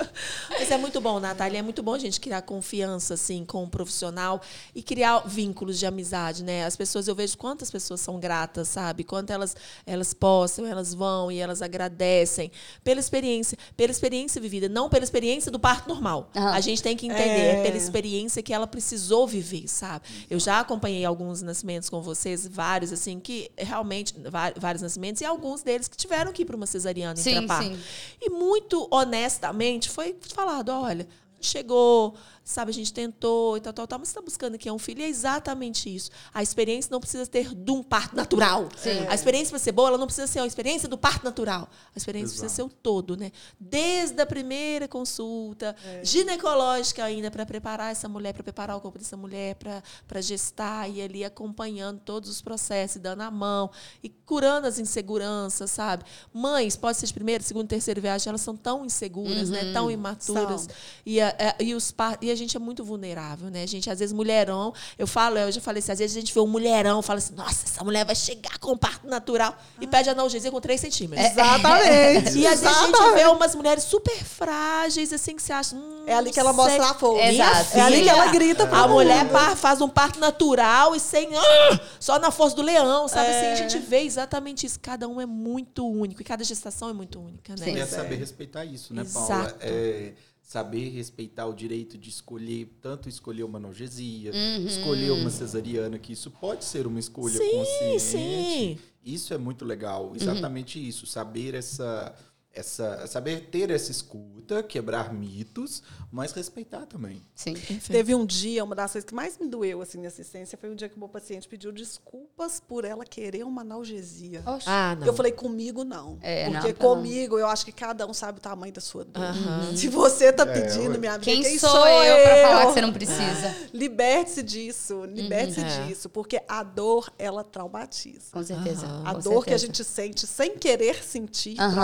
Mas 0.48 0.70
é 0.70 0.78
muito 0.78 1.00
bom, 1.02 1.20
Natália. 1.20 1.58
É 1.58 1.62
muito 1.62 1.82
bom 1.82 1.92
a 1.92 1.98
gente 1.98 2.18
criar 2.18 2.40
confiança, 2.40 3.12
assim, 3.12 3.44
com 3.44 3.62
o 3.62 3.68
profissional 3.68 4.40
e 4.74 4.82
criar 4.82 5.22
vínculos 5.26 5.78
de 5.78 5.84
amizade, 5.84 6.42
né? 6.42 6.64
As 6.64 6.76
pessoas, 6.76 7.08
eu 7.08 7.14
vejo 7.14 7.36
quantas 7.36 7.70
pessoas 7.70 8.00
são 8.00 8.18
gratas, 8.18 8.68
sabe? 8.68 9.04
Quanto 9.04 9.30
elas, 9.30 9.54
elas 9.86 10.14
possam, 10.14 10.64
elas 10.66 10.94
vão 10.94 11.30
e 11.30 11.38
elas 11.38 11.60
agradecem 11.60 12.50
pela 12.82 13.00
experiência, 13.00 13.58
pela 13.76 13.83
experiência 13.90 14.40
vivida, 14.40 14.68
não 14.68 14.88
pela 14.88 15.04
experiência 15.04 15.50
do 15.50 15.58
parto 15.58 15.88
normal. 15.88 16.30
Aham. 16.36 16.52
A 16.52 16.60
gente 16.60 16.82
tem 16.82 16.96
que 16.96 17.06
entender, 17.06 17.22
é. 17.22 17.60
É. 17.60 17.62
pela 17.62 17.76
experiência 17.76 18.42
que 18.42 18.52
ela 18.52 18.66
precisou 18.66 19.26
viver, 19.26 19.68
sabe? 19.68 20.04
Eu 20.28 20.38
já 20.38 20.60
acompanhei 20.60 21.04
alguns 21.04 21.42
nascimentos 21.42 21.88
com 21.88 22.00
vocês, 22.00 22.46
vários, 22.46 22.92
assim, 22.92 23.20
que 23.20 23.50
realmente, 23.56 24.14
vários 24.56 24.82
nascimentos, 24.82 25.20
e 25.20 25.24
alguns 25.24 25.62
deles 25.62 25.88
que 25.88 25.96
tiveram 25.96 26.32
que 26.32 26.42
ir 26.42 26.44
para 26.44 26.56
uma 26.56 26.66
cesariana 26.66 27.16
Sim, 27.16 27.46
sim. 27.62 27.78
E 28.20 28.30
muito 28.30 28.88
honestamente 28.90 29.88
foi 29.88 30.16
falado: 30.20 30.70
olha, 30.70 31.06
chegou, 31.40 32.14
sabe, 32.44 32.70
a 32.70 32.74
gente 32.74 32.92
tentou 32.92 33.56
e 33.56 33.60
tal, 33.60 33.72
tal, 33.72 33.86
tal, 33.86 33.98
mas 33.98 34.08
você 34.08 34.12
está 34.12 34.20
buscando 34.22 34.58
que 34.58 34.68
é 34.68 34.72
um 34.72 34.78
filho, 34.78 35.00
e 35.00 35.04
é 35.04 35.08
exatamente 35.08 35.92
isso. 35.94 36.10
A 36.32 36.42
experiência 36.42 36.90
não 36.92 37.00
precisa 37.00 37.26
ter 37.26 37.54
de 37.54 37.70
um 37.72 37.82
parto 37.82 38.14
natural. 38.14 38.68
Sim. 38.76 39.06
A 39.08 39.14
experiência 39.14 39.50
para 39.50 39.58
ser 39.58 39.72
boa, 39.72 39.88
ela 39.88 39.98
não 39.98 40.06
precisa 40.06 40.26
ser 40.26 40.40
a 40.40 40.46
experiência 40.46 40.88
do 40.88 40.98
parto 40.98 41.24
natural. 41.24 41.68
A 41.94 41.98
experiência 41.98 42.34
Exato. 42.34 42.40
precisa 42.42 42.54
ser 42.54 42.62
o 42.62 42.68
todo, 42.68 43.16
né? 43.16 43.32
Desde 43.58 44.20
a 44.20 44.26
primeira 44.26 44.86
consulta, 44.86 45.74
É. 45.84 46.04
ginecológica 46.04 47.02
ainda, 47.04 47.30
para 47.30 47.46
preparar 47.46 47.92
essa 47.92 48.08
mulher, 48.08 48.32
para 48.34 48.42
preparar 48.42 48.76
o 48.76 48.80
corpo 48.80 48.98
dessa 48.98 49.16
mulher, 49.16 49.56
para 49.56 50.20
gestar, 50.20 50.88
e 50.90 51.00
ali 51.00 51.24
acompanhando 51.24 52.00
todos 52.00 52.28
os 52.28 52.42
processos, 52.42 53.00
dando 53.00 53.22
a 53.22 53.30
mão, 53.30 53.70
e 54.02 54.08
curando 54.08 54.66
as 54.66 54.78
inseguranças, 54.78 55.70
sabe? 55.70 56.04
Mães, 56.32 56.76
pode 56.76 56.98
ser 56.98 57.06
de 57.06 57.14
primeira, 57.14 57.42
segunda, 57.42 57.68
terceira 57.68 58.00
viagem, 58.00 58.28
elas 58.28 58.40
são 58.40 58.56
tão 58.56 58.84
inseguras, 58.84 59.48
né? 59.50 59.72
Tão 59.72 59.90
imaturas. 59.90 60.62
São. 60.62 60.70
E 61.06 61.20
a, 61.20 61.28
a- 61.58 61.62
e, 61.62 61.74
os 61.74 61.90
par- 61.90 62.18
e 62.20 62.30
a 62.34 62.36
gente 62.36 62.56
é 62.56 62.60
muito 62.60 62.84
vulnerável, 62.84 63.48
né? 63.50 63.62
A 63.62 63.66
gente, 63.66 63.88
às 63.88 63.98
vezes, 63.98 64.12
mulherão, 64.12 64.72
eu 64.98 65.06
falo, 65.06 65.38
eu 65.38 65.50
já 65.52 65.60
falei 65.60 65.78
assim, 65.80 65.92
às 65.92 65.98
vezes 65.98 66.16
a 66.16 66.20
gente 66.20 66.34
vê 66.34 66.40
um 66.40 66.46
mulherão, 66.46 67.00
fala 67.02 67.18
assim, 67.18 67.34
nossa, 67.34 67.64
essa 67.64 67.82
mulher 67.82 68.04
vai 68.04 68.14
chegar 68.14 68.58
com 68.58 68.76
parto 68.76 69.06
natural 69.06 69.56
e 69.80 69.86
pede 69.86 70.10
analgesia 70.10 70.50
com 70.50 70.60
3 70.60 70.80
centímetros. 70.80 71.30
Exatamente. 71.30 72.38
E 72.38 72.46
às 72.46 72.60
vezes 72.60 72.76
a 72.76 72.86
gente 72.86 73.14
vê 73.14 73.24
umas 73.26 73.54
mulheres 73.54 73.84
super 73.84 74.16
frágeis, 74.24 75.12
assim, 75.12 75.34
que 75.36 75.42
você 75.42 75.52
acha. 75.52 75.74
Hum, 75.76 76.04
É 76.06 76.14
ali 76.14 76.30
que 76.30 76.38
ela 76.40 76.52
não 76.52 76.64
sei. 76.64 76.76
mostra 76.78 76.94
a 76.96 76.98
força. 76.98 77.26
Minha 77.30 77.44
Exato. 77.50 77.76
É 77.78 77.80
ali 77.80 78.02
que 78.02 78.08
ela 78.08 78.26
grita 78.32 78.66
pro 78.66 78.76
A 78.76 78.88
mulher 78.88 79.28
par- 79.30 79.56
faz 79.56 79.80
um 79.80 79.88
parto 79.88 80.18
natural 80.20 80.94
e 80.94 81.00
sem. 81.00 81.28
ah, 81.36 81.80
só 81.98 82.18
na 82.18 82.30
força 82.30 82.56
do 82.56 82.62
leão, 82.62 83.08
sabe? 83.08 83.28
É. 83.28 83.36
Assim, 83.36 83.46
a 83.64 83.68
gente 83.68 83.78
vê 83.84 84.00
exatamente 84.00 84.66
isso. 84.66 84.78
Cada 84.80 85.08
um 85.08 85.20
é 85.20 85.26
muito 85.26 85.86
único 85.88 86.20
e 86.20 86.24
cada 86.24 86.44
gestação 86.44 86.88
é 86.88 86.92
muito 86.92 87.20
única, 87.20 87.54
né? 87.56 87.64
Sim. 87.64 87.70
É 87.70 87.74
Pois 87.76 87.92
é. 87.92 87.96
saber 87.96 88.16
respeitar 88.16 88.64
isso, 88.64 88.92
né, 88.92 89.02
Exato. 89.02 89.26
Paula? 89.28 89.56
É 89.60 90.12
saber 90.44 90.90
respeitar 90.90 91.46
o 91.46 91.54
direito 91.54 91.96
de 91.96 92.10
escolher, 92.10 92.68
tanto 92.80 93.08
escolher 93.08 93.42
uma 93.44 93.58
analgesia, 93.58 94.30
escolher 94.66 95.10
uma 95.10 95.30
cesariana, 95.30 95.98
que 95.98 96.12
isso 96.12 96.30
pode 96.30 96.64
ser 96.66 96.86
uma 96.86 97.00
escolha 97.00 97.38
Sim, 97.38 97.50
consciente. 97.50 98.00
sim. 98.00 98.78
Isso 99.02 99.34
é 99.34 99.38
muito 99.38 99.64
legal, 99.64 100.12
exatamente 100.14 100.78
isso, 100.86 101.06
saber 101.06 101.54
essa 101.54 102.14
essa 102.54 103.06
saber 103.06 103.48
ter 103.50 103.70
essa 103.70 103.90
escuta, 103.90 104.62
quebrar 104.62 105.12
mitos, 105.12 105.82
mas 106.10 106.32
respeitar 106.32 106.86
também. 106.86 107.22
Sim. 107.34 107.54
Perfeito. 107.54 107.90
Teve 107.90 108.14
um 108.14 108.24
dia, 108.24 108.62
uma 108.62 108.74
das 108.74 108.92
coisas 108.92 109.08
que 109.08 109.14
mais 109.14 109.38
me 109.38 109.48
doeu 109.48 109.82
assim, 109.82 110.00
na 110.00 110.08
assistência 110.08 110.56
foi 110.58 110.70
um 110.70 110.74
dia 110.74 110.88
que 110.88 110.96
o 110.96 110.98
meu 110.98 111.08
paciente 111.08 111.48
pediu 111.48 111.72
desculpas 111.72 112.60
por 112.60 112.84
ela 112.84 113.04
querer 113.04 113.44
uma 113.44 113.62
analgesia. 113.62 114.42
Oxe. 114.46 114.66
Ah, 114.68 114.96
não. 114.98 115.06
Eu 115.06 115.12
falei, 115.12 115.32
comigo 115.32 115.84
não. 115.84 116.18
É, 116.22 116.48
não, 116.48 116.60
porque 116.60 116.72
tá 116.72 116.84
não. 116.84 116.94
comigo, 116.96 117.38
eu 117.38 117.46
acho 117.46 117.64
que 117.64 117.72
cada 117.72 118.06
um 118.06 118.14
sabe 118.14 118.38
o 118.38 118.40
tamanho 118.40 118.72
da 118.72 118.80
sua 118.80 119.04
dor. 119.04 119.22
Aham. 119.22 119.76
Se 119.76 119.88
você 119.88 120.32
tá 120.32 120.44
É, 120.44 120.46
pedindo, 120.60 120.92
ué. 120.92 120.98
minha 120.98 121.14
amiga, 121.14 121.24
Quem, 121.32 121.42
quem, 121.42 121.58
sou, 121.58 121.70
eu 121.86 122.22
pra 122.24 122.48
falar 122.48 122.66
que 122.66 122.72
você 122.74 122.80
não 122.80 122.92
precisa? 122.92 123.54
Liberte-se 123.74 124.42
disso, 124.42 125.04
liberte-se 125.04 125.60
É. 125.60 125.86
disso, 125.86 126.08
porque 126.08 126.40
a 126.46 126.62
dor, 126.62 127.12
ela 127.18 127.42
traumatiza. 127.42 128.26
Com 128.32 128.42
certeza. 128.42 128.86
Aham. 128.86 129.02
A 129.06 129.14
com 129.14 129.20
dor 129.20 129.44
que 129.44 129.52
a 129.54 129.58
certeza. 129.58 129.66
gente 129.66 129.84
sente 129.84 130.26
sem 130.26 130.56
querer 130.56 131.02
sentir 131.04 131.58
Aham. 131.60 131.74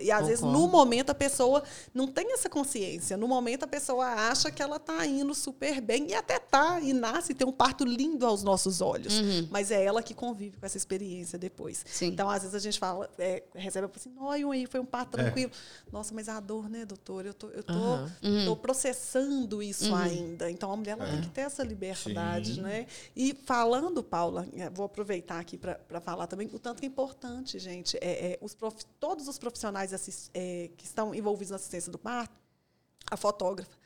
E 0.00 0.10
às 0.10 0.26
vezes, 0.26 0.40
Concordo. 0.40 0.66
no 0.66 0.68
momento, 0.68 1.10
a 1.10 1.14
pessoa 1.14 1.62
não 1.94 2.06
tem 2.06 2.32
essa 2.32 2.48
consciência. 2.48 3.16
No 3.16 3.26
momento, 3.28 3.64
a 3.64 3.66
pessoa 3.66 4.06
acha 4.06 4.50
que 4.50 4.62
ela 4.62 4.78
tá 4.78 5.04
indo 5.06 5.34
super 5.34 5.80
bem 5.80 6.08
e 6.10 6.14
até 6.14 6.38
tá, 6.38 6.80
e 6.80 6.92
nasce 6.92 7.32
e 7.32 7.34
tem 7.34 7.46
um 7.46 7.52
parto 7.52 7.84
lindo 7.84 8.26
aos 8.26 8.42
nossos 8.42 8.80
olhos. 8.80 9.14
Mas 9.50 9.70
é 9.70 9.84
ela 9.84 10.02
que 10.02 10.14
convive 10.14 10.56
com 10.58 10.66
essa 10.66 10.76
experiência 10.76 11.38
depois. 11.38 11.84
Sim. 11.88 12.06
Então, 12.06 12.28
às 12.28 12.42
vezes, 12.42 12.54
a 12.54 12.58
gente 12.58 12.78
fala, 12.78 13.08
é, 13.18 13.42
recebe 13.54 13.88
assim, 13.94 14.10
não, 14.10 14.30
aí 14.30 14.66
foi 14.66 14.80
um 14.80 14.84
parto 14.86 15.12
tranquilo. 15.12 15.50
Nossa, 15.92 16.14
mas 16.14 16.28
a 16.28 16.38
dor, 16.40 16.68
né, 16.68 16.84
doutor? 16.84 17.26
Eu 17.26 17.34
tô, 17.34 17.48
eu 17.48 17.62
tô, 17.62 17.72
Aham. 17.72 18.10
tô 18.46 18.56
processando 18.56 19.62
isso 19.62 19.94
ainda. 19.94 20.50
Então, 20.50 20.70
a 20.72 20.76
mulher 20.76 20.92
ela 20.98 21.06
tem 21.10 21.20
que 21.20 21.28
ter 21.28 21.42
essa 21.42 21.62
liberdade, 21.62 22.54
Sim. 22.54 22.60
né? 22.62 22.86
E 23.16 23.34
falando, 23.44 24.02
Paula, 24.02 24.46
eh, 24.56 24.70
vou 24.70 24.86
aproveitar 24.86 25.38
aqui 25.38 25.56
para 25.58 26.00
falar 26.00 26.26
também 26.26 26.48
o 26.52 26.58
tanto 26.58 26.80
que 26.80 26.86
é 26.86 26.88
importante, 26.88 27.58
gente, 27.58 27.96
é, 28.00 28.32
é, 28.32 28.38
os 28.40 28.54
profi- 28.54 28.84
todos 29.00 29.28
os 29.28 29.38
profissionais 29.38 29.87
assis- 29.94 30.30
eh, 30.34 30.70
que 30.76 30.84
estão 30.84 31.14
envolvidos 31.14 31.50
na 31.50 31.56
assistência 31.56 31.90
do 31.92 31.98
parto, 31.98 32.34
a 33.10 33.16
fotógrafa. 33.16 33.77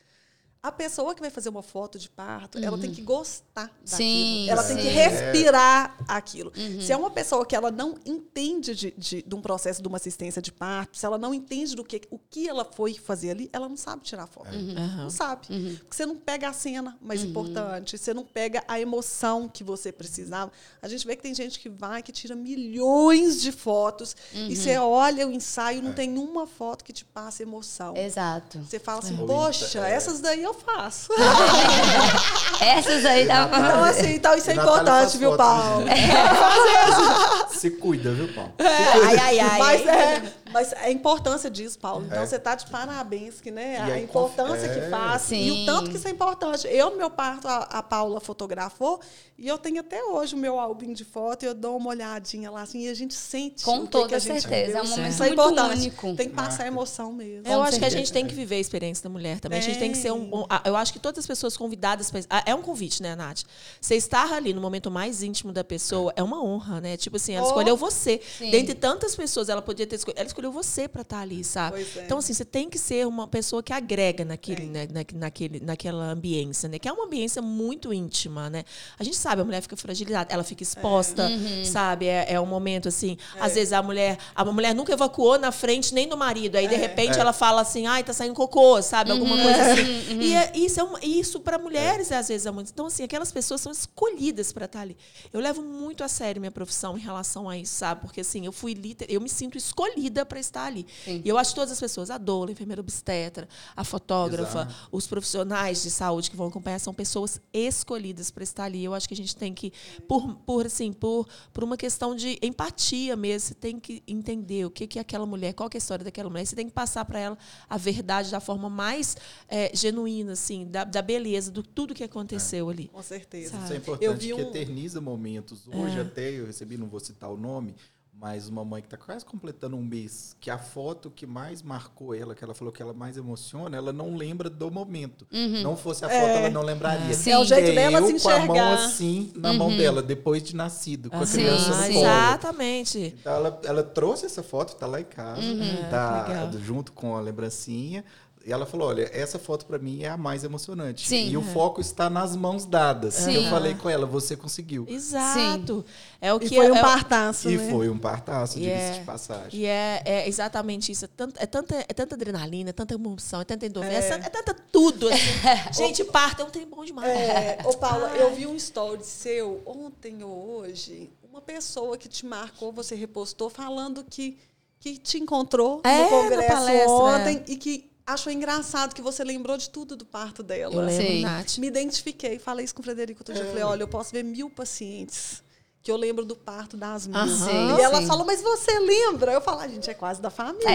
A 0.63 0.71
pessoa 0.71 1.13
que 1.13 1.19
vai 1.19 1.29
fazer 1.29 1.49
uma 1.49 1.61
foto 1.61 1.99
de 1.99 2.09
parto, 2.09 2.57
ela 2.57 2.77
tem 2.77 2.89
que 2.89 3.01
gostar 3.01 3.65
daquilo. 3.65 3.97
Sim, 3.97 4.49
ela 4.49 4.63
tem 4.63 4.77
que 4.77 4.83
sim. 4.83 4.87
respirar 4.87 5.93
aquilo. 6.07 6.53
Se 6.79 6.89
é 6.89 6.95
uma 6.95 7.11
pessoa 7.11 7.45
que 7.45 7.53
ela 7.53 7.69
não 7.69 7.95
entende 8.05 8.73
de, 8.73 8.91
de, 8.97 9.21
de 9.23 9.35
um 9.35 9.41
processo 9.41 9.81
de 9.81 9.87
uma 9.89 9.97
assistência 9.97 10.41
de 10.41 10.53
parto, 10.53 10.97
se 10.97 11.05
ela 11.05 11.17
não 11.17 11.33
entende 11.33 11.75
do 11.75 11.83
que, 11.83 12.03
o 12.09 12.17
que 12.17 12.47
ela 12.47 12.63
foi 12.63 12.93
fazer 12.93 13.31
ali, 13.31 13.49
ela 13.51 13.67
não 13.67 13.75
sabe 13.75 14.03
tirar 14.03 14.25
foto. 14.25 14.47
Aham. 14.47 15.03
Não 15.03 15.09
sabe. 15.09 15.47
Porque 15.47 15.97
você 15.97 16.05
não 16.05 16.15
pega 16.15 16.47
a 16.47 16.53
cena 16.53 16.97
mais 17.01 17.25
importante, 17.25 17.97
você 17.97 18.13
não 18.13 18.23
pega 18.23 18.63
a 18.65 18.79
emoção 18.79 19.49
que 19.49 19.65
você 19.65 19.91
precisava. 19.91 20.49
A 20.81 20.87
gente 20.87 21.05
vê 21.05 21.17
que 21.17 21.23
tem 21.23 21.35
gente 21.35 21.59
que 21.59 21.67
vai, 21.67 22.01
que 22.01 22.13
tira 22.13 22.37
milhões 22.37 23.41
de 23.41 23.51
fotos, 23.51 24.15
e 24.33 24.55
você 24.55 24.77
olha 24.77 25.27
o 25.27 25.31
ensaio, 25.33 25.81
não 25.81 25.91
tem 25.91 26.17
uma 26.17 26.47
foto 26.47 26.85
que 26.85 26.93
te 26.93 27.03
passa 27.03 27.43
emoção. 27.43 27.97
Exato. 27.97 28.59
Você 28.59 28.79
fala 28.79 28.99
assim, 28.99 29.21
É. 29.21 29.25
poxa, 29.25 29.85
É. 29.85 29.91
essas 29.91 30.21
daí 30.21 30.41
eu 30.41 30.52
faço. 30.53 31.09
Essas 32.61 33.05
aí 33.05 33.25
dá 33.25 33.47
pra 33.47 33.59
então, 33.59 33.79
fazer. 33.79 33.99
assim, 33.99 34.15
então 34.15 34.35
isso 34.35 34.51
é 34.51 34.53
Natália 34.53 34.81
importante, 34.81 35.17
viu, 35.17 35.37
Paulo? 35.37 35.85
gente. 35.87 37.57
Se 37.59 37.69
cuida, 37.71 38.11
viu, 38.11 38.33
Paulo? 38.33 38.53
Ai, 38.59 39.17
ai, 39.17 39.39
ai. 39.39 39.59
Mas 39.59 39.87
é, 39.87 40.21
mas 40.53 40.71
a 40.73 40.89
importância 40.91 41.49
disso, 41.49 41.77
Paulo. 41.79 42.05
Então 42.05 42.21
É. 42.21 42.25
você 42.25 42.39
tá 42.39 42.55
de 42.55 42.65
parabéns, 42.67 43.41
que 43.41 43.51
né? 43.51 43.73
E 43.73 43.77
A 43.77 43.85
aí, 43.95 44.03
importância 44.03 44.67
conf- 44.69 44.73
que 44.79 44.85
é. 44.85 44.89
faz. 44.89 45.23
E 45.23 45.25
Sim. 45.27 45.63
o 45.63 45.65
tanto 45.65 45.89
que 45.89 45.97
isso 45.97 46.07
é 46.07 46.11
importante. 46.11 46.67
Eu, 46.67 46.91
no 46.91 46.97
meu 46.97 47.09
parto, 47.09 47.47
a, 47.47 47.57
a 47.63 47.83
Paula 47.83 48.21
fotografou, 48.21 48.99
e 49.37 49.47
eu 49.47 49.57
tenho 49.57 49.79
até 49.79 50.03
hoje 50.03 50.35
o 50.35 50.37
meu 50.37 50.59
álbum 50.59 50.93
de 50.93 51.03
foto, 51.03 51.43
e 51.43 51.47
eu 51.47 51.53
dou 51.53 51.75
uma 51.77 51.89
olhadinha 51.89 52.51
lá, 52.51 52.61
assim, 52.61 52.81
e 52.85 52.89
a 52.89 52.93
gente 52.93 53.13
sente. 53.13 53.63
Com 53.63 53.85
toda 53.85 54.09
que 54.09 54.15
a 54.15 54.19
gente 54.19 54.41
certeza, 54.41 54.65
viveu. 54.67 54.79
é 54.79 54.83
um 54.83 54.87
momento 54.89 55.11
Isso 55.13 55.23
é 55.23 55.27
muito 55.27 55.41
importante. 55.41 55.79
único. 55.79 56.15
Tem 56.15 56.29
que 56.29 56.35
passar 56.35 56.67
emoção 56.67 57.11
mesmo. 57.11 57.47
Eu 57.47 57.57
Com 57.59 57.63
acho 57.63 57.79
que 57.79 57.85
a 57.85 57.89
gente 57.89 58.11
tem 58.13 58.27
que 58.27 58.33
viver 58.35 58.55
a 58.55 58.59
experiência 58.59 59.03
da 59.03 59.09
mulher 59.09 59.39
também. 59.39 59.59
A 59.59 59.61
gente 59.61 59.79
tem 59.79 59.91
que 59.91 59.97
ser 59.97 60.11
um. 60.11 60.29
Eu 60.63 60.75
acho 60.75 60.93
que 60.93 60.99
todas 60.99 61.19
as 61.19 61.27
pessoas 61.27 61.57
convidadas. 61.57 62.11
pra- 62.11 62.21
É 62.45 62.53
um 62.53 62.61
convite, 62.61 63.01
né, 63.01 63.15
Nath? 63.15 63.41
Você 63.81 63.95
estar 63.95 64.31
ali 64.33 64.53
no 64.53 64.61
momento 64.61 64.91
mais 64.91 65.23
íntimo 65.23 65.51
da 65.51 65.63
pessoa 65.63 66.13
é 66.15 66.21
uma 66.23 66.43
honra, 66.43 66.79
né? 66.79 66.95
Tipo 66.97 67.17
assim, 67.17 67.33
ela 67.33 67.45
Oh. 67.45 67.49
escolheu 67.49 67.75
você. 67.75 68.21
Sim. 68.37 68.51
Dentre 68.51 68.75
tantas 68.75 69.15
pessoas, 69.15 69.49
ela 69.49 69.61
podia 69.61 69.87
ter 69.87 69.95
escolhido. 69.95 70.19
Ela 70.19 70.27
escolheu 70.27 70.42
você 70.51 70.87
para 70.87 71.01
estar 71.01 71.19
ali, 71.19 71.43
sabe? 71.43 71.77
Pois 71.77 71.97
é. 71.97 72.05
Então, 72.05 72.17
assim, 72.17 72.33
você 72.33 72.45
tem 72.45 72.69
que 72.69 72.77
ser 72.77 73.05
uma 73.07 73.27
pessoa 73.27 73.61
que 73.63 73.71
agrega 73.73 74.23
naquele, 74.25 74.65
né, 74.67 74.87
na, 74.91 75.01
naquele, 75.19 75.59
naquela 75.59 76.05
ambiência, 76.11 76.67
né? 76.69 76.77
Que 76.79 76.87
é 76.87 76.91
uma 76.93 77.05
ambiência 77.05 77.41
muito 77.41 77.93
íntima, 77.93 78.49
né? 78.49 78.63
A 78.97 79.03
gente 79.03 79.17
sabe, 79.17 79.41
a 79.41 79.45
mulher 79.45 79.61
fica 79.61 79.75
fragilizada, 79.77 80.33
ela 80.33 80.43
fica 80.43 80.63
exposta, 80.63 81.27
Uhum. 81.27 81.65
sabe? 81.65 82.05
É, 82.07 82.33
é 82.33 82.39
um 82.39 82.45
momento 82.45 82.87
assim. 82.87 83.17
É. 83.35 83.41
Às 83.41 83.53
vezes 83.55 83.73
a 83.73 83.81
mulher, 83.81 84.17
a 84.35 84.43
mulher 84.45 84.73
nunca 84.75 84.93
evacuou 84.93 85.37
na 85.39 85.51
frente 85.51 85.93
nem 85.93 86.07
do 86.07 86.17
marido. 86.17 86.55
Aí, 86.57 86.67
de 86.67 86.75
repente, 86.75 87.19
ela 87.19 87.33
fala 87.33 87.61
assim, 87.61 87.87
ai, 87.87 88.03
tá 88.03 88.13
saindo 88.13 88.33
cocô, 88.33 88.81
sabe? 88.81 89.11
Alguma 89.11 89.35
Uhum. 89.35 89.43
coisa 89.43 89.61
assim. 89.71 90.19
E 90.21 90.33
é- 90.35 90.51
isso, 90.55 90.79
é 90.79 90.83
uma- 90.83 90.99
isso 91.03 91.39
para 91.39 91.57
mulheres, 91.57 92.11
às 92.11 92.27
vezes, 92.27 92.45
é 92.45 92.51
muito. 92.51 92.69
Então, 92.71 92.85
assim, 92.87 93.03
aquelas 93.03 93.31
pessoas 93.31 93.61
são 93.61 93.71
escolhidas 93.71 94.51
para 94.51 94.65
estar 94.65 94.81
ali. 94.81 94.97
Eu 95.31 95.39
levo 95.39 95.61
muito 95.61 96.03
a 96.03 96.07
sério 96.07 96.39
minha 96.41 96.51
profissão 96.51 96.97
em 96.97 97.01
relação 97.01 97.49
a 97.49 97.57
isso, 97.57 97.73
sabe? 97.75 98.01
Porque, 98.01 98.21
assim, 98.21 98.45
eu 98.45 98.51
fui 98.51 98.73
liter... 98.73 99.07
eu 99.09 99.21
me 99.21 99.29
sinto 99.29 99.57
escolhida 99.57 100.25
para 100.33 100.39
estar 100.39 100.65
ali. 100.65 100.85
Sim. 101.05 101.21
E 101.23 101.29
eu 101.29 101.37
acho 101.37 101.51
que 101.51 101.55
todas 101.55 101.71
as 101.71 101.79
pessoas, 101.79 102.09
a 102.09 102.17
doula, 102.17 102.49
a 102.49 102.51
enfermeira 102.53 102.81
obstetra, 102.81 103.47
a 103.75 103.83
fotógrafa, 103.83 104.61
Exato. 104.63 104.87
os 104.91 105.05
profissionais 105.05 105.83
de 105.83 105.91
saúde 105.91 106.31
que 106.31 106.35
vão 106.35 106.47
acompanhar 106.47 106.79
são 106.79 106.91
pessoas 106.93 107.39
escolhidas 107.53 108.31
para 108.31 108.43
estar 108.43 108.63
ali. 108.63 108.83
Eu 108.83 108.93
acho 108.95 109.07
que 109.07 109.13
a 109.13 109.17
gente 109.17 109.35
tem 109.35 109.53
que, 109.53 109.71
por, 110.07 110.35
por 110.37 110.65
assim, 110.65 110.91
por, 110.91 111.27
por 111.53 111.63
uma 111.63 111.77
questão 111.77 112.15
de 112.15 112.39
empatia 112.41 113.15
mesmo, 113.15 113.49
você 113.49 113.53
tem 113.53 113.79
que 113.79 114.01
entender 114.07 114.65
o 114.65 114.71
que, 114.71 114.87
que 114.87 114.97
é 114.97 115.01
aquela 115.01 115.25
mulher, 115.25 115.53
qual 115.53 115.69
que 115.69 115.77
é 115.77 115.79
a 115.79 115.83
história 115.83 116.03
daquela 116.03 116.29
mulher. 116.29 116.45
Você 116.45 116.55
tem 116.55 116.65
que 116.67 116.73
passar 116.73 117.05
para 117.05 117.19
ela 117.19 117.37
a 117.69 117.77
verdade 117.77 118.31
da 118.31 118.39
forma 118.39 118.69
mais 118.69 119.15
eh, 119.47 119.71
genuína, 119.75 120.33
assim, 120.33 120.65
da, 120.65 120.83
da 120.83 121.01
beleza, 121.01 121.51
do 121.51 121.61
tudo 121.61 121.93
que 121.93 122.03
aconteceu 122.03 122.69
ali. 122.69 122.87
Com 122.87 123.03
certeza. 123.03 123.51
Sabe? 123.51 123.63
Isso 123.65 123.73
é 123.73 123.75
Eu 123.75 123.79
importante, 123.81 124.19
vi 124.19 124.27
que 124.27 124.33
um- 124.33 124.39
eterniza 124.39 124.99
momentos. 124.99 125.67
Hoje 125.67 125.99
até 125.99 126.31
eu 126.31 126.45
recebi, 126.47 126.75
não 126.77 126.87
vou 126.87 126.99
citar 126.99 127.29
o 127.29 127.37
nome, 127.37 127.75
mas 128.15 128.47
uma 128.47 128.63
mãe 128.63 128.81
que 128.81 128.87
está 128.87 128.95
quase 128.97 129.25
completando 129.25 129.75
um 129.75 129.83
mês, 129.83 130.35
que 130.39 130.49
a 130.49 130.57
foto 130.57 131.11
que 131.11 131.25
mais 131.25 131.61
marcou 131.61 132.13
ela, 132.15 132.33
que 132.33 132.43
ela 132.43 132.53
falou 132.53 132.71
que 132.71 132.81
ela 132.81 132.93
mais 132.93 133.17
emociona, 133.17 133.75
ela 133.75 133.91
não 133.91 134.15
lembra 134.15 134.49
do 134.49 134.71
momento. 134.71 135.27
Não 135.61 135.75
fosse 135.75 136.05
a 136.05 136.09
foto, 136.09 136.19
É. 136.21 136.37
ela 136.37 136.49
não 136.49 136.61
lembraria. 136.61 137.13
Sim. 137.13 137.31
É 137.31 137.39
o 137.39 137.43
jeito 137.43 137.69
É 137.71 137.73
dela 137.75 137.99
eu 137.99 138.07
se 138.17 138.23
com 138.23 138.29
a 138.29 138.39
mão 138.45 138.55
enxergar. 138.55 138.73
assim 138.85 139.33
na 139.35 139.51
mão 139.51 139.75
dela, 139.75 140.01
depois 140.01 140.41
de 140.41 140.55
nascido, 140.55 141.09
com 141.09 141.17
a 141.17 141.27
criança 141.27 141.69
no 141.69 141.83
sim. 141.83 141.93
colo. 141.95 142.05
Exatamente. 142.05 143.15
Então 143.19 143.33
ela, 143.33 143.61
ela 143.65 143.83
trouxe 143.83 144.25
essa 144.25 144.41
foto, 144.43 144.75
tá 144.75 144.87
lá 144.87 145.01
em 145.01 145.05
casa, 145.05 145.41
tá 145.89 146.25
legal. 146.27 146.51
junto 146.59 146.91
com 146.93 147.15
a 147.17 147.19
lembrancinha. 147.19 148.05
E 148.45 148.51
ela 148.51 148.65
falou: 148.65 148.89
olha, 148.89 149.09
essa 149.13 149.39
foto 149.39 149.65
para 149.65 149.79
mim 149.79 150.03
é 150.03 150.09
a 150.09 150.17
mais 150.17 150.43
emocionante. 150.43 151.07
Sim. 151.07 151.29
E 151.29 151.37
o 151.37 151.41
foco 151.41 151.79
está 151.79 152.09
nas 152.09 152.35
mãos 152.35 152.65
dadas. 152.65 153.13
Sim. 153.13 153.33
Eu 153.45 153.49
falei 153.49 153.73
com 153.73 153.89
ela, 153.89 154.05
você 154.05 154.35
conseguiu. 154.35 154.85
Exato. 154.89 155.85
É 156.19 156.33
o 156.33 156.37
E 156.37 156.39
que 156.41 156.55
foi 156.55 156.69
um 156.69 156.75
é, 156.75 156.81
partaço, 156.81 157.49
E 157.49 157.57
né? 157.57 157.71
foi 157.71 157.89
um 157.89 157.97
partaço, 157.97 158.57
E 158.57 158.63
diga-se 158.63 158.81
é- 158.83 158.99
de 158.99 159.05
passagem. 159.05 159.59
E 159.61 159.65
é, 159.65 160.01
é 160.05 160.27
exatamente 160.27 160.91
isso. 160.91 161.05
É, 161.05 161.09
tanto, 161.15 161.39
é, 161.39 161.45
tanta, 161.45 161.75
é 161.75 161.93
tanta 161.93 162.15
adrenalina, 162.15 162.71
é 162.71 162.73
tanta 162.73 162.93
emoção, 162.93 163.39
é 163.41 163.45
tanta 163.45 163.65
endorfina, 163.65 163.95
é, 163.95 164.09
é 164.09 164.29
tanta 164.29 164.53
tudo. 164.53 165.07
Assim. 165.07 165.17
Gente, 165.73 166.03
parto 166.03 166.41
é 166.41 166.45
um 166.45 166.49
trem 166.49 166.67
bom 166.67 166.83
demais. 166.83 167.09
É, 167.09 167.59
ô 167.65 167.73
Paula, 167.77 168.09
eu 168.17 168.35
vi 168.35 168.45
um 168.45 168.55
story 168.55 169.03
seu 169.05 169.61
ontem 169.65 170.21
ou 170.21 170.57
hoje, 170.59 171.09
uma 171.31 171.41
pessoa 171.41 171.97
que 171.97 172.09
te 172.09 172.25
marcou, 172.25 172.71
você 172.73 172.93
repostou, 172.93 173.49
falando 173.49 174.03
que, 174.03 174.37
que 174.79 174.97
te 174.97 175.17
encontrou 175.17 175.79
É, 175.85 175.97
no 175.97 176.03
na 176.03 176.09
congresso 176.09 176.53
palestra, 176.53 176.91
ontem 176.91 177.43
e 177.47 177.55
que 177.55 177.92
achou 178.05 178.31
engraçado 178.31 178.93
que 178.93 179.01
você 179.01 179.23
lembrou 179.23 179.57
de 179.57 179.69
tudo 179.69 179.95
do 179.95 180.05
parto 180.05 180.43
dela. 180.43 180.75
Eu 180.75 180.81
lembro, 180.81 181.05
Sim. 181.05 181.21
Nath. 181.21 181.57
Me 181.57 181.67
identifiquei, 181.67 182.39
falei 182.39 182.65
isso 182.65 182.75
com 182.75 182.81
o 182.81 182.83
Frederico 182.83 183.21
outro 183.21 183.33
dia. 183.33 183.43
Eu 183.43 183.49
falei, 183.49 183.63
olha, 183.63 183.83
eu 183.83 183.87
posso 183.87 184.11
ver 184.11 184.23
mil 184.23 184.49
pacientes 184.49 185.43
que 185.83 185.91
eu 185.91 185.97
lembro 185.97 186.23
do 186.23 186.33
parto 186.33 186.77
das 186.77 187.05
mil. 187.05 187.19
Aham. 187.19 187.77
E 187.77 187.81
ela 187.81 187.99
Sim. 187.99 188.07
falou, 188.07 188.25
mas 188.25 188.41
você 188.41 188.79
lembra? 188.79 189.33
Eu 189.33 189.41
falo, 189.41 189.59
a 189.59 189.67
gente 189.67 189.89
é 189.89 189.93
quase 189.93 190.21
da 190.21 190.29
família. 190.29 190.63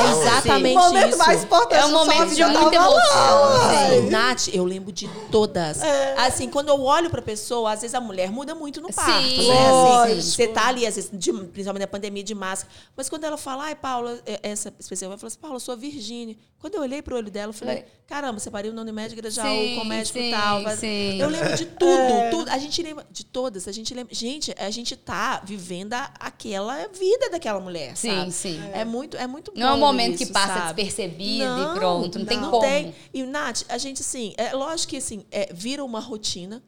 É 0.00 0.10
exatamente 0.22 0.76
o 0.76 0.80
momento 0.80 1.08
isso. 1.10 1.18
mais 1.18 1.44
importante 1.44 1.80
É 1.80 1.86
um 1.86 1.92
momento 1.92 2.28
de 2.30 2.34
vida 2.34 2.48
muita 2.48 2.74
emoção. 2.76 4.00
Sim, 4.02 4.10
Nath, 4.10 4.48
eu 4.52 4.64
lembro 4.64 4.90
de 4.90 5.08
todas. 5.30 5.78
Assim, 6.16 6.50
quando 6.50 6.68
eu 6.70 6.80
olho 6.82 7.08
pra 7.08 7.22
pessoa, 7.22 7.72
às 7.72 7.82
vezes 7.82 7.94
a 7.94 8.00
mulher 8.00 8.32
muda 8.32 8.52
muito 8.54 8.80
no 8.80 8.92
parto, 8.92 9.22
Sim, 9.28 9.48
né? 9.48 10.02
Assim, 10.02 10.20
você 10.20 10.48
tá 10.48 10.66
ali, 10.66 10.84
às 10.86 10.96
vezes, 10.96 11.10
de- 11.12 11.32
principalmente 11.32 11.82
na 11.82 11.86
pandemia, 11.86 12.24
de 12.24 12.34
máscara. 12.34 12.72
Mas 12.96 13.08
quando 13.08 13.22
ela 13.24 13.36
fala, 13.36 13.64
ai, 13.64 13.74
Paula, 13.76 14.18
é- 14.26 14.40
essa 14.42 14.72
especial, 14.78 15.10
ela 15.12 15.18
falou 15.18 15.28
assim, 15.28 15.38
Paula, 15.38 15.56
eu 15.56 15.60
sou 15.60 15.72
a 15.72 15.76
Virgínia. 15.76 16.36
Quando 16.60 16.74
eu 16.74 16.82
olhei 16.82 17.00
pro 17.00 17.16
olho 17.16 17.30
dela, 17.30 17.48
eu 17.50 17.54
falei, 17.54 17.76
Foi. 17.78 17.86
caramba, 18.06 18.38
você 18.38 18.50
pariu 18.50 18.70
no 18.74 18.82
Unimed 18.82 19.16
Grajaú, 19.16 19.46
Sim, 19.46 19.76
com 19.76 19.84
médico 19.86 20.18
sim, 20.18 20.30
tal. 20.30 20.76
sim. 20.76 21.18
Eu 21.18 21.30
lembro 21.30 21.56
de 21.56 21.64
tudo, 21.64 22.30
tudo. 22.30 22.50
A 22.50 22.58
gente 22.58 22.82
lembra 22.82 23.06
de 23.10 23.24
todas, 23.24 23.66
a 23.66 23.72
gente 23.72 23.94
lembra. 23.94 24.14
Gente, 24.14 24.54
a 24.58 24.68
gente 24.70 24.94
tá 24.94 25.40
vivendo 25.42 25.94
aquela 25.94 26.86
vida 26.88 27.30
daquela 27.30 27.60
mulher, 27.60 27.96
Sim, 27.96 28.14
sabe? 28.14 28.32
sim. 28.32 28.60
É 28.74 28.84
muito, 28.84 29.16
é 29.16 29.26
muito 29.26 29.50
Não 29.56 29.68
é 29.68 29.72
um 29.72 29.78
momento 29.78 30.18
que 30.18 30.24
isso, 30.24 30.32
passa 30.34 30.52
sabe? 30.54 30.82
despercebido 30.82 31.44
e 31.44 31.74
pronto, 31.78 32.18
não 32.18 32.26
tem 32.26 32.38
como. 32.40 32.94
E, 33.14 33.22
Nath, 33.22 33.62
a 33.66 33.78
gente, 33.78 34.02
assim, 34.02 34.34
é 34.36 34.52
lógico 34.52 34.90
que, 34.90 34.96
assim, 34.98 35.24
é, 35.30 35.50
vira 35.54 35.82
uma 35.82 35.98
rotina, 36.00 36.62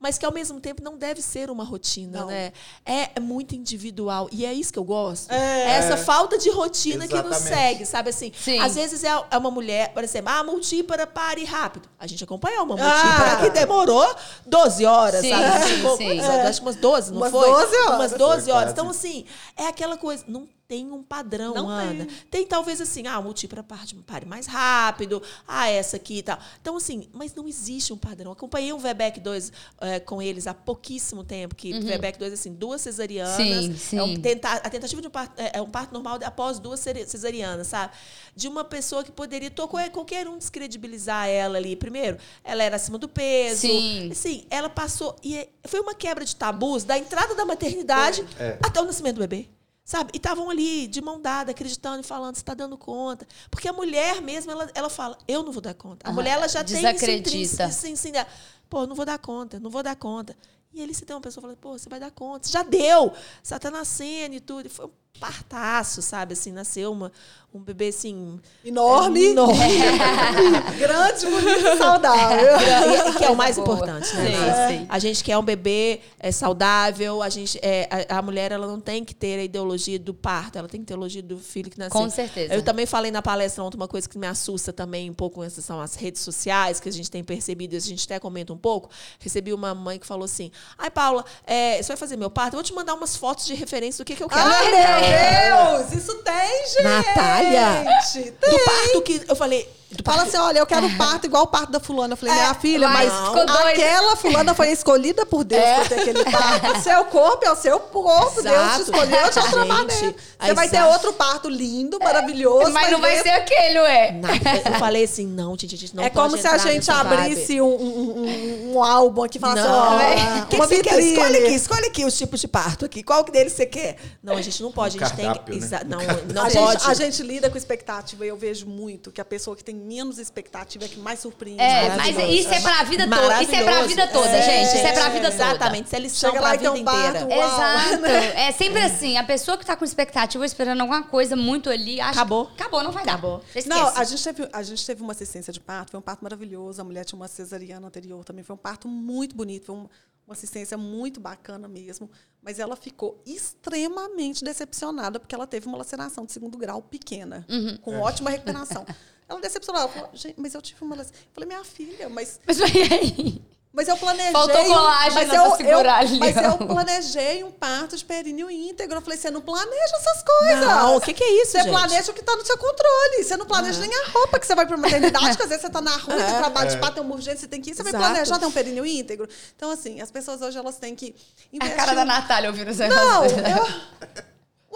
mas 0.00 0.16
que, 0.16 0.24
ao 0.24 0.32
mesmo 0.32 0.60
tempo, 0.60 0.82
não 0.82 0.96
deve 0.96 1.20
ser 1.20 1.50
uma 1.50 1.64
rotina, 1.64 2.20
Não. 2.20 2.26
né? 2.28 2.52
É, 2.86 3.10
é 3.16 3.20
muito 3.20 3.54
individual. 3.54 4.28
E 4.30 4.46
é 4.46 4.52
isso 4.52 4.72
que 4.72 4.78
eu 4.78 4.84
gosto. 4.84 5.30
É. 5.32 5.70
essa 5.78 5.96
falta 5.96 6.38
de 6.38 6.48
rotina 6.50 7.06
que 7.08 7.14
nos 7.14 7.36
Exatamente. 7.36 7.48
segue, 7.62 7.86
sabe? 7.86 8.10
Assim, 8.10 8.32
Sim. 8.38 8.58
às 8.60 8.74
vezes 8.76 9.02
é, 9.02 9.08
é 9.30 9.36
uma 9.36 9.50
mulher, 9.50 9.92
por 9.92 10.04
exemplo, 10.04 10.30
ah, 10.32 10.44
multípara, 10.44 11.06
pare 11.06 11.44
rápido. 11.44 11.88
A 11.98 12.06
gente 12.06 12.22
acompanhou 12.22 12.64
uma 12.64 12.76
multípara 12.76 13.32
Ah. 13.32 13.36
que 13.42 13.50
demorou 13.50 14.06
12 14.46 14.86
horas, 14.86 15.20
Sim, 15.20 15.30
sabe? 15.30 15.66
sim, 15.66 15.74
Tipo, 15.76 15.96
sim. 15.96 16.20
Acho 16.20 16.60
que 16.60 16.66
umas 16.66 16.76
12, 16.76 17.10
não 17.10 17.18
Umas 17.18 17.30
foi? 17.32 17.48
12 17.50 17.76
horas. 17.76 17.94
Umas 17.96 18.12
12 18.12 18.42
Foi 18.44 18.52
horas. 18.52 18.72
Então, 18.72 18.88
assim, 18.90 19.24
é 19.56 19.66
aquela 19.66 19.96
coisa, 19.96 20.24
não 20.28 20.46
tem 20.68 20.92
um 20.92 21.02
padrão, 21.02 21.54
Não 21.54 21.66
Ana. 21.70 22.04
tem. 22.04 22.14
Tem. 22.30 22.46
talvez 22.46 22.78
assim, 22.78 23.06
ah, 23.06 23.18
multípara 23.22 23.62
parte 23.62 23.94
pare 24.06 24.26
mais 24.26 24.46
rápido, 24.46 25.22
ah, 25.46 25.66
essa 25.66 25.96
aqui 25.96 26.18
e 26.18 26.22
tal. 26.22 26.38
Então, 26.60 26.76
assim, 26.76 27.08
mas 27.10 27.34
não 27.34 27.48
existe 27.48 27.90
um 27.90 27.96
padrão. 27.96 28.30
Acompanhei 28.32 28.70
um 28.74 28.78
VBEC 28.78 29.18
2 29.18 29.50
eh, 29.80 30.00
com 30.00 30.20
eles 30.20 30.46
há 30.46 30.52
pouquíssimo 30.52 31.24
tempo, 31.24 31.54
que 31.54 31.72
VBEC 31.72 32.18
2, 32.18 32.34
assim, 32.34 32.52
duas 32.52 32.82
cesarianas. 32.82 33.34
Sim, 33.36 33.76
sim. 33.78 33.96
É 33.98 34.02
um 34.02 34.20
tenta- 34.20 34.52
a 34.52 34.68
tentativa 34.68 35.00
de 35.00 35.08
um 35.08 35.10
parto, 35.10 35.40
é, 35.40 35.52
é 35.54 35.62
um 35.62 35.70
parto 35.70 35.90
normal 35.94 36.18
após 36.22 36.58
duas 36.58 36.80
cesarianas, 36.80 37.68
sabe? 37.68 37.94
De 38.36 38.46
uma 38.46 38.62
pessoa 38.62 39.02
que 39.02 39.10
poderia 39.10 39.50
tocou 39.50 39.80
qualquer 39.90 40.28
um 40.28 40.36
descredibilizar 40.36 41.28
ela 41.28 41.56
ali. 41.56 41.76
Primeiro, 41.76 42.18
ela 42.44 42.62
era 42.62 42.76
acima 42.76 42.98
do 42.98 43.08
peso. 43.08 43.62
Sim. 43.62 44.10
Assim, 44.12 44.44
ela 44.50 44.68
passou. 44.68 45.16
E 45.24 45.34
é- 45.38 45.48
foi 45.66 45.80
uma 45.80 45.94
quebra 45.94 46.26
de 46.26 46.36
tabus 46.36 46.84
da 46.84 46.98
entrada 46.98 47.34
da 47.34 47.46
maternidade 47.46 48.22
É. 48.38 48.58
até 48.62 48.82
o 48.82 48.84
nascimento 48.84 49.14
do 49.14 49.20
bebê. 49.20 49.48
Sabe? 49.88 50.10
E 50.12 50.18
estavam 50.18 50.50
ali, 50.50 50.86
de 50.86 51.00
mão 51.00 51.18
dada, 51.18 51.50
acreditando 51.52 52.00
e 52.00 52.02
falando, 52.02 52.34
você 52.34 52.42
está 52.42 52.52
dando 52.52 52.76
conta. 52.76 53.26
Porque 53.50 53.66
a 53.66 53.72
mulher 53.72 54.20
mesmo, 54.20 54.52
ela, 54.52 54.70
ela 54.74 54.90
fala, 54.90 55.16
eu 55.26 55.42
não 55.42 55.50
vou 55.50 55.62
dar 55.62 55.72
conta. 55.72 56.06
A 56.06 56.10
Ah, 56.10 56.12
mulher, 56.12 56.32
ela 56.32 56.46
já 56.46 56.62
tem 56.62 56.74
isso 56.76 56.82
desacredita. 56.86 57.30
intrínseco, 57.30 57.70
isso 57.70 57.86
em 57.86 57.96
si 57.96 58.12
dela. 58.12 58.28
Pô, 58.68 58.86
não 58.86 58.94
vou 58.94 59.06
dar 59.06 59.18
conta, 59.18 59.58
não 59.58 59.70
vou 59.70 59.82
dar 59.82 59.96
conta. 59.96 60.36
E 60.74 60.82
ele, 60.82 60.92
se 60.92 61.06
tem 61.06 61.16
uma 61.16 61.22
pessoa 61.22 61.40
falando, 61.40 61.56
pô, 61.56 61.78
você 61.78 61.88
vai 61.88 61.98
dar 61.98 62.10
conta. 62.10 62.46
Você 62.46 62.52
já 62.52 62.62
deu, 62.62 63.14
você 63.42 63.54
já 63.54 63.58
tá 63.58 63.70
nascendo 63.70 64.34
e 64.34 64.40
tudo. 64.40 64.66
E 64.66 64.68
foi 64.68 64.90
partaço, 65.18 66.00
sabe? 66.02 66.32
Assim, 66.32 66.52
nasceu 66.52 66.92
uma, 66.92 67.12
um 67.52 67.58
bebê, 67.60 67.88
assim... 67.88 68.38
Enorme, 68.64 69.26
Enorme. 69.26 69.54
grande, 70.78 71.26
bonito 71.26 71.66
e 71.66 71.76
saudável. 71.76 72.56
E- 72.58 73.10
e 73.10 73.14
que 73.14 73.24
é 73.24 73.30
o 73.30 73.36
mais 73.36 73.56
Boa. 73.56 73.66
importante, 73.74 74.14
né? 74.16 74.26
Sim, 74.30 74.36
Nath? 74.46 74.68
sim. 74.70 74.86
A 74.88 74.98
gente 74.98 75.24
quer 75.24 75.38
um 75.38 75.42
bebê 75.42 76.00
é, 76.20 76.30
saudável, 76.30 77.22
a, 77.22 77.28
gente, 77.28 77.58
é, 77.62 77.88
a, 78.08 78.18
a 78.18 78.22
mulher 78.22 78.52
ela 78.52 78.66
não 78.66 78.80
tem 78.80 79.04
que 79.04 79.14
ter 79.14 79.38
a 79.38 79.44
ideologia 79.44 79.98
do 79.98 80.12
parto, 80.14 80.58
ela 80.58 80.68
tem 80.68 80.80
que 80.80 80.86
ter 80.86 80.92
a 80.92 80.96
ideologia 80.96 81.22
do 81.22 81.38
filho 81.38 81.70
que 81.70 81.78
nasceu. 81.78 82.00
Com 82.00 82.10
certeza. 82.10 82.54
Eu 82.54 82.62
também 82.62 82.86
falei 82.86 83.10
na 83.10 83.22
palestra 83.22 83.62
ontem 83.64 83.76
uma 83.76 83.88
coisa 83.88 84.08
que 84.08 84.18
me 84.18 84.26
assusta 84.26 84.72
também 84.72 85.08
um 85.10 85.14
pouco, 85.14 85.42
essas 85.42 85.64
são 85.64 85.80
as 85.80 85.94
redes 85.94 86.22
sociais, 86.22 86.80
que 86.80 86.88
a 86.88 86.92
gente 86.92 87.10
tem 87.10 87.24
percebido, 87.24 87.76
a 87.76 87.80
gente 87.80 88.04
até 88.04 88.18
comenta 88.18 88.52
um 88.52 88.58
pouco. 88.58 88.90
Recebi 89.18 89.52
uma 89.52 89.74
mãe 89.74 89.98
que 89.98 90.06
falou 90.06 90.24
assim, 90.24 90.50
ai, 90.76 90.90
Paula, 90.90 91.24
é, 91.46 91.82
você 91.82 91.88
vai 91.88 91.96
fazer 91.96 92.16
meu 92.16 92.30
parto? 92.30 92.54
Eu 92.54 92.58
vou 92.58 92.64
te 92.64 92.72
mandar 92.74 92.94
umas 92.94 93.16
fotos 93.16 93.46
de 93.46 93.54
referência 93.54 94.04
do 94.04 94.06
que, 94.06 94.14
que 94.14 94.22
eu 94.22 94.28
quero. 94.28 94.40
Ai, 94.48 94.70
meu 94.70 95.07
Deus! 95.10 95.92
Isso 95.92 96.14
tem, 96.16 96.66
gente! 96.66 96.82
Natália! 96.82 97.84
Tem. 98.12 98.50
Do 98.50 98.58
parto 98.64 99.02
que... 99.02 99.22
Eu 99.28 99.36
falei... 99.36 99.77
Fala 100.04 100.22
assim, 100.24 100.36
olha, 100.36 100.58
eu 100.58 100.66
quero 100.66 100.84
um 100.86 100.96
parto 100.98 101.26
igual 101.26 101.44
o 101.44 101.46
parto 101.46 101.72
da 101.72 101.80
fulana. 101.80 102.12
Eu 102.12 102.16
falei, 102.16 102.34
minha 102.34 102.52
filha, 102.54 102.88
mas 102.88 103.10
mas 103.10 103.50
aquela 103.66 104.16
fulana 104.16 104.54
foi 104.54 104.70
escolhida 104.70 105.24
por 105.24 105.44
Deus 105.44 105.62
É. 105.62 105.74
pra 105.76 105.84
ter 105.86 106.00
aquele 106.00 106.24
parto. 106.24 106.72
O 106.78 106.82
seu 106.82 107.04
corpo 107.06 107.44
é 107.46 107.50
o 107.50 107.56
seu 107.56 107.80
corpo. 107.80 108.42
Deus 108.42 108.54
Exato. 108.54 108.76
te 108.76 108.82
escolheu 108.82 109.06
de 109.30 109.38
outra 109.38 109.42
Gente, 109.42 109.66
maneira. 109.66 110.14
Você 110.40 110.54
vai 110.54 110.68
ter 110.68 110.76
exato. 110.76 110.92
outro 110.92 111.12
parto 111.14 111.48
lindo, 111.48 111.98
maravilhoso. 111.98 112.70
Mas 112.70 112.90
não 112.92 113.00
vai 113.00 113.22
ser 113.22 113.30
aquele, 113.30 113.78
ué. 113.80 114.12
Na- 114.12 114.28
eu 114.72 114.78
falei 114.78 115.04
assim, 115.04 115.26
não, 115.26 115.56
gente, 115.58 115.74
a 115.74 115.78
gente 115.78 115.96
não 115.96 116.04
É 116.04 116.10
pode 116.10 116.32
como 116.32 116.40
se 116.42 116.46
a 116.46 116.58
gente 116.58 116.90
abrisse 116.90 117.58
um, 117.60 117.66
um, 117.66 118.18
um- 118.24 118.72
um 118.76 118.84
álbum 118.84 119.24
aqui 119.24 119.38
e 119.38 119.40
falasse, 119.40 119.66
Não, 119.66 119.96
ó, 119.96 120.00
é. 120.00 120.40
Que 120.42 120.46
que 120.50 120.56
você 120.58 120.82
quer? 120.82 120.98
Escolhe 121.00 121.36
aqui, 121.38 121.54
escolhe 121.54 121.86
aqui 121.86 122.04
os 122.04 122.16
tipos 122.16 122.40
de 122.40 122.48
parto 122.48 122.84
aqui. 122.84 123.02
Qual 123.02 123.24
que 123.24 123.32
deles 123.32 123.54
você 123.54 123.64
quer? 123.64 123.96
Não, 124.22 124.36
a 124.36 124.42
gente 124.42 124.62
não 124.62 124.70
pode. 124.70 124.96
A 125.02 125.06
gente 125.06 125.16
tem 125.16 125.24
cardápio, 125.24 125.54
que. 125.54 125.60
né? 125.60 125.66
exa- 125.66 125.82
Não, 125.86 125.98
não 126.34 126.42
a, 126.44 126.50
pode. 126.50 126.52
gente, 126.82 126.90
a 126.90 126.94
gente 126.94 127.22
lida 127.22 127.48
com 127.48 127.56
expectativa 127.56 128.24
e 128.24 128.28
eu 128.28 128.36
vejo 128.36 128.66
muito 128.66 129.10
que 129.10 129.20
a 129.20 129.24
pessoa 129.24 129.56
que 129.56 129.64
tem 129.64 129.77
menos 129.78 130.18
expectativa 130.18 130.84
é 130.84 130.88
que 130.88 130.98
mais 130.98 131.20
surpreende. 131.20 131.60
É, 131.62 131.96
mas 131.96 132.16
isso 132.30 132.52
é 132.52 132.60
pra 132.60 132.82
vida 132.82 133.08
toda. 133.08 133.42
Isso 133.42 133.54
é 133.54 133.64
pra 133.64 133.82
vida 133.84 134.06
toda, 134.08 134.28
É, 134.28 134.42
gente. 134.42 134.76
Isso 134.76 134.86
é 134.86 134.92
pra 134.92 135.08
vida 135.08 135.30
toda. 135.30 135.44
Exatamente. 135.44 135.94
É 135.94 135.98
lição 135.98 136.30
Chega 136.30 136.40
pra 136.42 136.50
lá 136.50 136.56
vida 136.56 136.72
um 136.72 136.76
inteira. 136.76 137.28
Exato. 137.34 138.04
É 138.38 138.52
sempre 138.52 138.82
assim. 138.82 139.16
A 139.16 139.24
pessoa 139.24 139.56
que 139.56 139.64
tá 139.64 139.76
com 139.76 139.84
expectativa 139.84 140.44
esperando 140.44 140.80
alguma 140.80 141.02
coisa 141.02 141.36
muito 141.36 141.70
ali, 141.70 142.00
acha 142.00 142.12
Acabou. 142.20 142.50
Acabou, 142.54 142.82
não 142.82 142.92
vai 142.92 143.02
Acabou. 143.04 143.38
dar. 143.38 143.44
Esquece. 143.58 143.68
Não, 143.68 143.88
a 143.96 144.04
gente, 144.04 144.24
teve, 144.24 144.48
a 144.52 144.62
gente 144.62 144.84
teve 144.86 145.02
uma 145.02 145.12
assistência 145.12 145.52
de 145.52 145.60
parto, 145.60 145.90
foi 145.92 145.98
um 146.00 146.02
parto 146.02 146.22
maravilhoso. 146.22 146.80
A 146.80 146.84
mulher 146.84 147.04
tinha 147.04 147.16
uma 147.18 147.28
cesariana 147.28 147.86
anterior 147.86 148.24
também. 148.24 148.42
Foi 148.44 148.54
um 148.54 148.58
parto 148.58 148.88
muito 148.88 149.34
bonito, 149.36 149.66
foi 149.66 149.74
um- 149.76 149.88
uma 150.28 150.34
assistência 150.34 150.76
muito 150.76 151.18
bacana 151.20 151.66
mesmo. 151.66 152.10
Mas 152.42 152.58
ela 152.58 152.76
ficou 152.76 153.20
extremamente 153.26 154.44
decepcionada 154.44 155.18
porque 155.18 155.34
ela 155.34 155.46
teve 155.46 155.66
uma 155.66 155.78
laceração 155.78 156.24
de 156.24 156.32
segundo 156.32 156.56
grau 156.58 156.80
pequena, 156.82 157.44
Uhum. 157.48 157.76
com 157.78 157.98
ótima 157.98 158.30
recuperação. 158.30 158.84
Ela 159.28 159.40
decepcionou. 159.42 159.82
Ela 159.82 159.90
falou, 159.90 160.10
gente, 160.14 160.40
mas 160.40 160.54
eu 160.54 160.62
tive 160.62 160.82
uma 160.82 160.96
laceração. 160.96 161.22
Eu 161.26 161.34
falei, 161.34 161.46
minha 161.48 161.62
filha, 161.62 162.08
mas 162.08 162.40
Mas 162.46 162.56
vai 162.60 162.70
aí. 162.70 163.42
Mas 163.78 163.86
eu 163.86 163.96
planejei. 163.96 164.32
Faltou 164.32 164.64
colágeno 164.64 165.14
mas 165.14 165.28
pra 165.28 165.36
eu, 165.36 165.54
segurar 165.56 166.04
eu, 166.04 166.18
Mas 166.18 166.36
eu 166.36 166.58
planejei 166.58 167.44
um 167.44 167.50
parto 167.52 167.96
de 167.96 168.04
períneo 168.04 168.50
íntegro. 168.50 168.96
Eu 168.96 169.00
falei, 169.02 169.16
você 169.16 169.30
não 169.30 169.40
planeja 169.40 169.96
essas 170.00 170.20
coisas. 170.24 170.66
Não, 170.66 170.96
o 170.96 171.00
que, 171.00 171.14
que 171.14 171.22
é 171.22 171.42
isso, 171.42 171.52
Você 171.52 171.58
gente? 171.62 171.70
planeja 171.70 172.10
o 172.10 172.14
que 172.14 172.18
está 172.18 172.34
no 172.34 172.44
seu 172.44 172.58
controle. 172.58 173.22
Você 173.22 173.36
não 173.36 173.46
planeja 173.46 173.78
nem 173.80 173.94
a 173.94 174.08
roupa 174.08 174.40
que 174.40 174.46
você 174.48 174.56
vai 174.56 174.66
para 174.66 174.76
maternidade, 174.76 175.36
que 175.36 175.42
às 175.44 175.48
vezes 175.48 175.60
você 175.60 175.68
está 175.68 175.80
na 175.80 175.96
rua, 175.96 176.20
É. 176.20 176.24
tem 176.26 176.36
trabalho 176.38 176.70
de 176.70 176.76
parto, 176.78 176.94
tem 176.94 177.04
uma 177.04 177.14
urgência, 177.14 177.38
você 177.38 177.46
tem 177.46 177.60
que 177.60 177.70
ir, 177.70 177.74
você 177.76 177.84
vai 177.84 177.92
Exato. 177.92 178.04
planejar 178.04 178.38
ter 178.40 178.46
um 178.46 178.50
períneo 178.50 178.84
íntegro. 178.84 179.28
Então, 179.54 179.70
assim, 179.70 180.00
as 180.00 180.10
pessoas 180.10 180.42
hoje 180.42 180.58
elas 180.58 180.76
têm 180.76 180.96
que 180.96 181.14
A 181.52 181.56
investir. 181.56 181.76
cara 181.76 181.94
da 181.94 182.04
Natália 182.04 182.50
ouvindo 182.50 182.72
os 182.72 182.78
Não, 182.78 183.24
eu. 183.30 184.27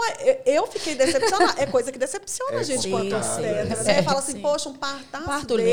Ué, 0.02 0.40
eu- 0.46 0.66
fiquei 0.66 0.94
decepcionada. 0.94 1.60
É 1.62 1.66
coisa 1.66 1.92
que 1.92 1.98
decepciona 1.98 2.56
É 2.56 2.60
a 2.60 2.62
gente 2.62 2.88
quanto 2.90 3.10
complicado, 3.10 3.38
obstetra. 3.38 3.60
é. 3.60 3.76
Você 3.76 4.02
fala 4.02 4.18
assim, 4.18 4.32
Sim. 4.32 4.40
poxa, 4.40 4.68
um 4.68 4.74
partaço 4.74 5.24
Parto 5.24 5.56
desse, 5.56 5.68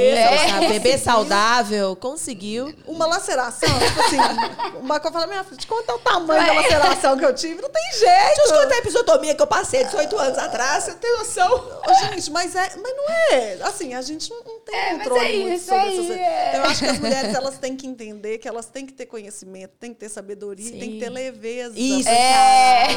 lindo, 0.51 0.65
É. 0.65 0.69
Bebê 0.69 0.97
saudável, 0.97 1.95
conseguiu. 1.95 2.73
uma 2.85 3.05
laceração, 3.05 3.69
tipo 3.79 4.01
assim, 4.01 4.17
uma 4.79 4.99
coisa, 4.99 5.15
eu 5.17 5.19
falo, 5.21 5.31
minha 5.31 5.43
filha, 5.43 5.57
te 5.57 5.67
contar 5.67 5.95
o 5.95 5.99
tamanho 5.99 6.45
da 6.45 6.53
laceração 6.53 7.17
que 7.17 7.25
eu 7.25 7.33
tive, 7.33 7.61
não 7.61 7.69
tem 7.69 7.81
Deixa 7.91 8.05
eu 8.05 8.47
jeito. 8.47 8.61
contar 8.63 8.75
a 8.75 8.77
episotomia 8.79 9.35
que 9.35 9.41
eu 9.41 9.47
passei 9.47 9.83
18 9.85 10.17
anos 10.17 10.37
atrás, 10.37 10.83
você 10.83 10.93
tem 10.93 11.17
noção? 11.17 11.81
Ô, 11.87 11.93
Gente, 12.09 12.31
mas, 12.31 12.55
é, 12.55 12.71
mas 12.81 12.95
não 12.95 13.05
é. 13.31 13.57
Assim, 13.63 13.93
a 13.93 14.01
gente 14.01 14.29
não, 14.29 14.43
não 14.43 14.59
tem 14.59 14.75
É, 14.75 14.93
mas 14.93 14.97
controle 15.03 15.25
é 15.25 15.39
muito 15.39 15.55
isso 15.55 15.65
sobre 15.65 15.81
aí, 15.81 15.97
essas 15.99 16.09
é. 16.17 16.49
Então, 16.49 16.63
eu 16.63 16.69
acho 16.69 16.79
que 16.79 16.85
as 16.89 16.99
mulheres 16.99 17.35
elas 17.35 17.57
têm 17.57 17.75
que 17.75 17.87
entender 17.87 18.37
que 18.37 18.47
elas 18.47 18.65
têm 18.67 18.85
que 18.85 18.93
ter 18.93 19.05
conhecimento, 19.05 19.71
têm 19.79 19.93
que 19.93 19.99
ter 19.99 20.09
sabedoria, 20.09 20.65
Sim. 20.71 20.79
têm 20.79 20.91
que 20.93 20.99
ter 20.99 21.09
leveza. 21.09 21.73
Isso, 21.77 22.07
É. 22.09 22.87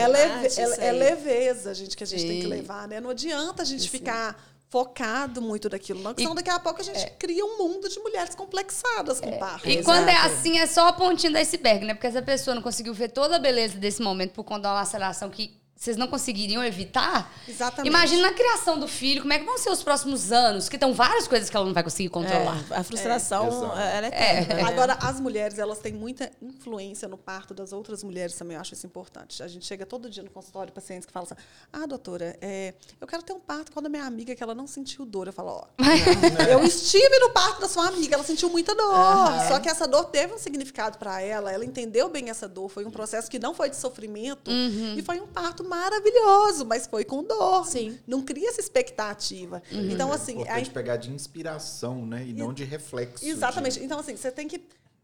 É, 0.00 0.06
leve- 0.06 0.42
Nath, 0.42 0.58
é- 0.60 0.64
isso 0.64 0.80
é 0.80 0.92
leveza, 0.92 1.74
gente, 1.74 1.96
que 1.96 2.04
a 2.04 2.06
gente 2.06 2.26
tem 2.26 2.36
que 2.36 2.42
Sim. 2.42 2.48
levar, 2.48 2.86
né? 2.88 3.00
Não 3.00 3.10
adianta 3.10 3.62
a 3.62 3.64
gente 3.66 3.88
ficar 3.88 4.36
focado 4.68 5.42
muito 5.42 5.68
daquilo. 5.68 6.00
Não, 6.00 6.14
senão 6.16 6.34
daqui 6.34 6.48
a 6.48 6.58
pouco 6.60 6.80
a 6.80 6.84
gente 6.84 7.04
cria 7.18 7.44
um 7.44 7.58
mundo 7.58 7.88
de 7.88 7.98
mulheres 7.98 8.36
complexadas 8.36 9.20
com 9.20 9.36
parto. 9.36 9.68
E 9.68 9.78
Exato. 9.78 9.84
quando 9.84 10.08
é 10.08 10.16
assim, 10.16 10.58
é 10.58 10.66
só 10.66 10.86
a 10.86 10.92
pontinha 10.92 11.32
do 11.32 11.38
iceberg, 11.38 11.84
né? 11.84 11.92
Porque 11.94 12.06
essa 12.06 12.22
pessoa 12.22 12.54
não 12.54 12.62
conseguiu 12.62 12.94
ver 12.94 13.08
toda 13.08 13.34
a 13.36 13.38
beleza 13.38 13.76
desse 13.76 14.00
momento 14.00 14.30
por 14.32 14.44
conta 14.44 14.60
de 14.62 14.66
uma 14.68 14.74
laceração 14.74 15.28
que 15.28 15.59
vocês 15.80 15.96
não 15.96 16.08
conseguiriam 16.08 16.62
evitar. 16.62 17.32
Exatamente. 17.48 17.88
Imagina 17.88 18.28
na 18.28 18.34
criação 18.34 18.78
do 18.78 18.86
filho, 18.86 19.22
como 19.22 19.32
é 19.32 19.38
que 19.38 19.46
vão 19.46 19.56
ser 19.56 19.70
os 19.70 19.82
próximos 19.82 20.30
anos? 20.30 20.68
Que 20.68 20.76
estão 20.76 20.92
várias 20.92 21.26
coisas 21.26 21.48
que 21.48 21.56
ela 21.56 21.64
não 21.64 21.72
vai 21.72 21.82
conseguir 21.82 22.10
controlar. 22.10 22.62
É, 22.70 22.76
a 22.76 22.84
frustração, 22.84 23.48
Exato. 23.48 23.78
ela 23.78 24.06
é 24.06 24.08
eterna. 24.08 24.54
né? 24.56 24.62
Agora, 24.62 24.92
as 25.00 25.18
mulheres, 25.18 25.58
elas 25.58 25.78
têm 25.78 25.94
muita 25.94 26.30
influência 26.42 27.08
no 27.08 27.16
parto 27.16 27.54
das 27.54 27.72
outras 27.72 28.04
mulheres 28.04 28.34
também, 28.34 28.56
eu 28.56 28.60
acho 28.60 28.74
isso 28.74 28.86
importante. 28.86 29.42
A 29.42 29.48
gente 29.48 29.64
chega 29.64 29.86
todo 29.86 30.10
dia 30.10 30.22
no 30.22 30.28
consultório, 30.28 30.70
pacientes 30.70 31.06
que 31.06 31.12
falam 31.14 31.26
assim, 31.32 31.42
ah, 31.72 31.86
doutora, 31.86 32.36
é, 32.42 32.74
eu 33.00 33.06
quero 33.06 33.22
ter 33.22 33.32
um 33.32 33.40
parto 33.40 33.72
com 33.72 33.80
a 33.80 33.88
minha 33.88 34.04
amiga 34.04 34.34
que 34.34 34.42
ela 34.42 34.54
não 34.54 34.66
sentiu 34.66 35.06
dor. 35.06 35.28
Eu 35.28 35.32
falo, 35.32 35.48
ó, 35.48 35.66
eu 36.46 36.62
estive 36.62 37.18
no 37.20 37.30
parto 37.30 37.58
da 37.58 37.68
sua 37.68 37.88
amiga, 37.88 38.16
ela 38.16 38.24
sentiu 38.24 38.50
muita 38.50 38.74
dor. 38.74 39.48
Só 39.48 39.58
que 39.58 39.70
essa 39.70 39.88
dor 39.88 40.04
teve 40.04 40.34
um 40.34 40.38
significado 40.38 40.98
para 40.98 41.22
ela, 41.22 41.50
ela 41.50 41.64
entendeu 41.64 42.10
bem 42.10 42.28
essa 42.28 42.46
dor, 42.46 42.68
foi 42.68 42.84
um 42.84 42.90
processo 42.90 43.30
que 43.30 43.38
não 43.38 43.54
foi 43.54 43.70
de 43.70 43.76
sofrimento 43.76 44.50
e 44.50 45.00
foi 45.00 45.18
um 45.18 45.26
parto 45.26 45.69
maravilhoso, 45.70 46.64
mas 46.66 46.86
foi 46.86 47.04
com 47.04 47.22
dor. 47.22 47.64
Sim. 47.66 47.98
Não 48.06 48.20
cria 48.22 48.48
essa 48.50 48.60
expectativa. 48.60 49.62
Então, 49.72 50.12
assim, 50.12 50.34
É 50.34 50.36
a 50.38 50.42
importante 50.42 50.70
pegar 50.70 50.96
de 50.96 51.10
inspiração, 51.10 52.04
né? 52.04 52.26
E 52.26 52.32
não 52.34 52.52
de 52.52 52.64
reflexo. 52.64 53.24
Exatamente. 53.24 53.78
de- 53.78 53.84
Então, 53.84 53.98
assim, 54.00 54.16
você 54.16 54.30
tem 54.30 54.46
que 54.48 54.60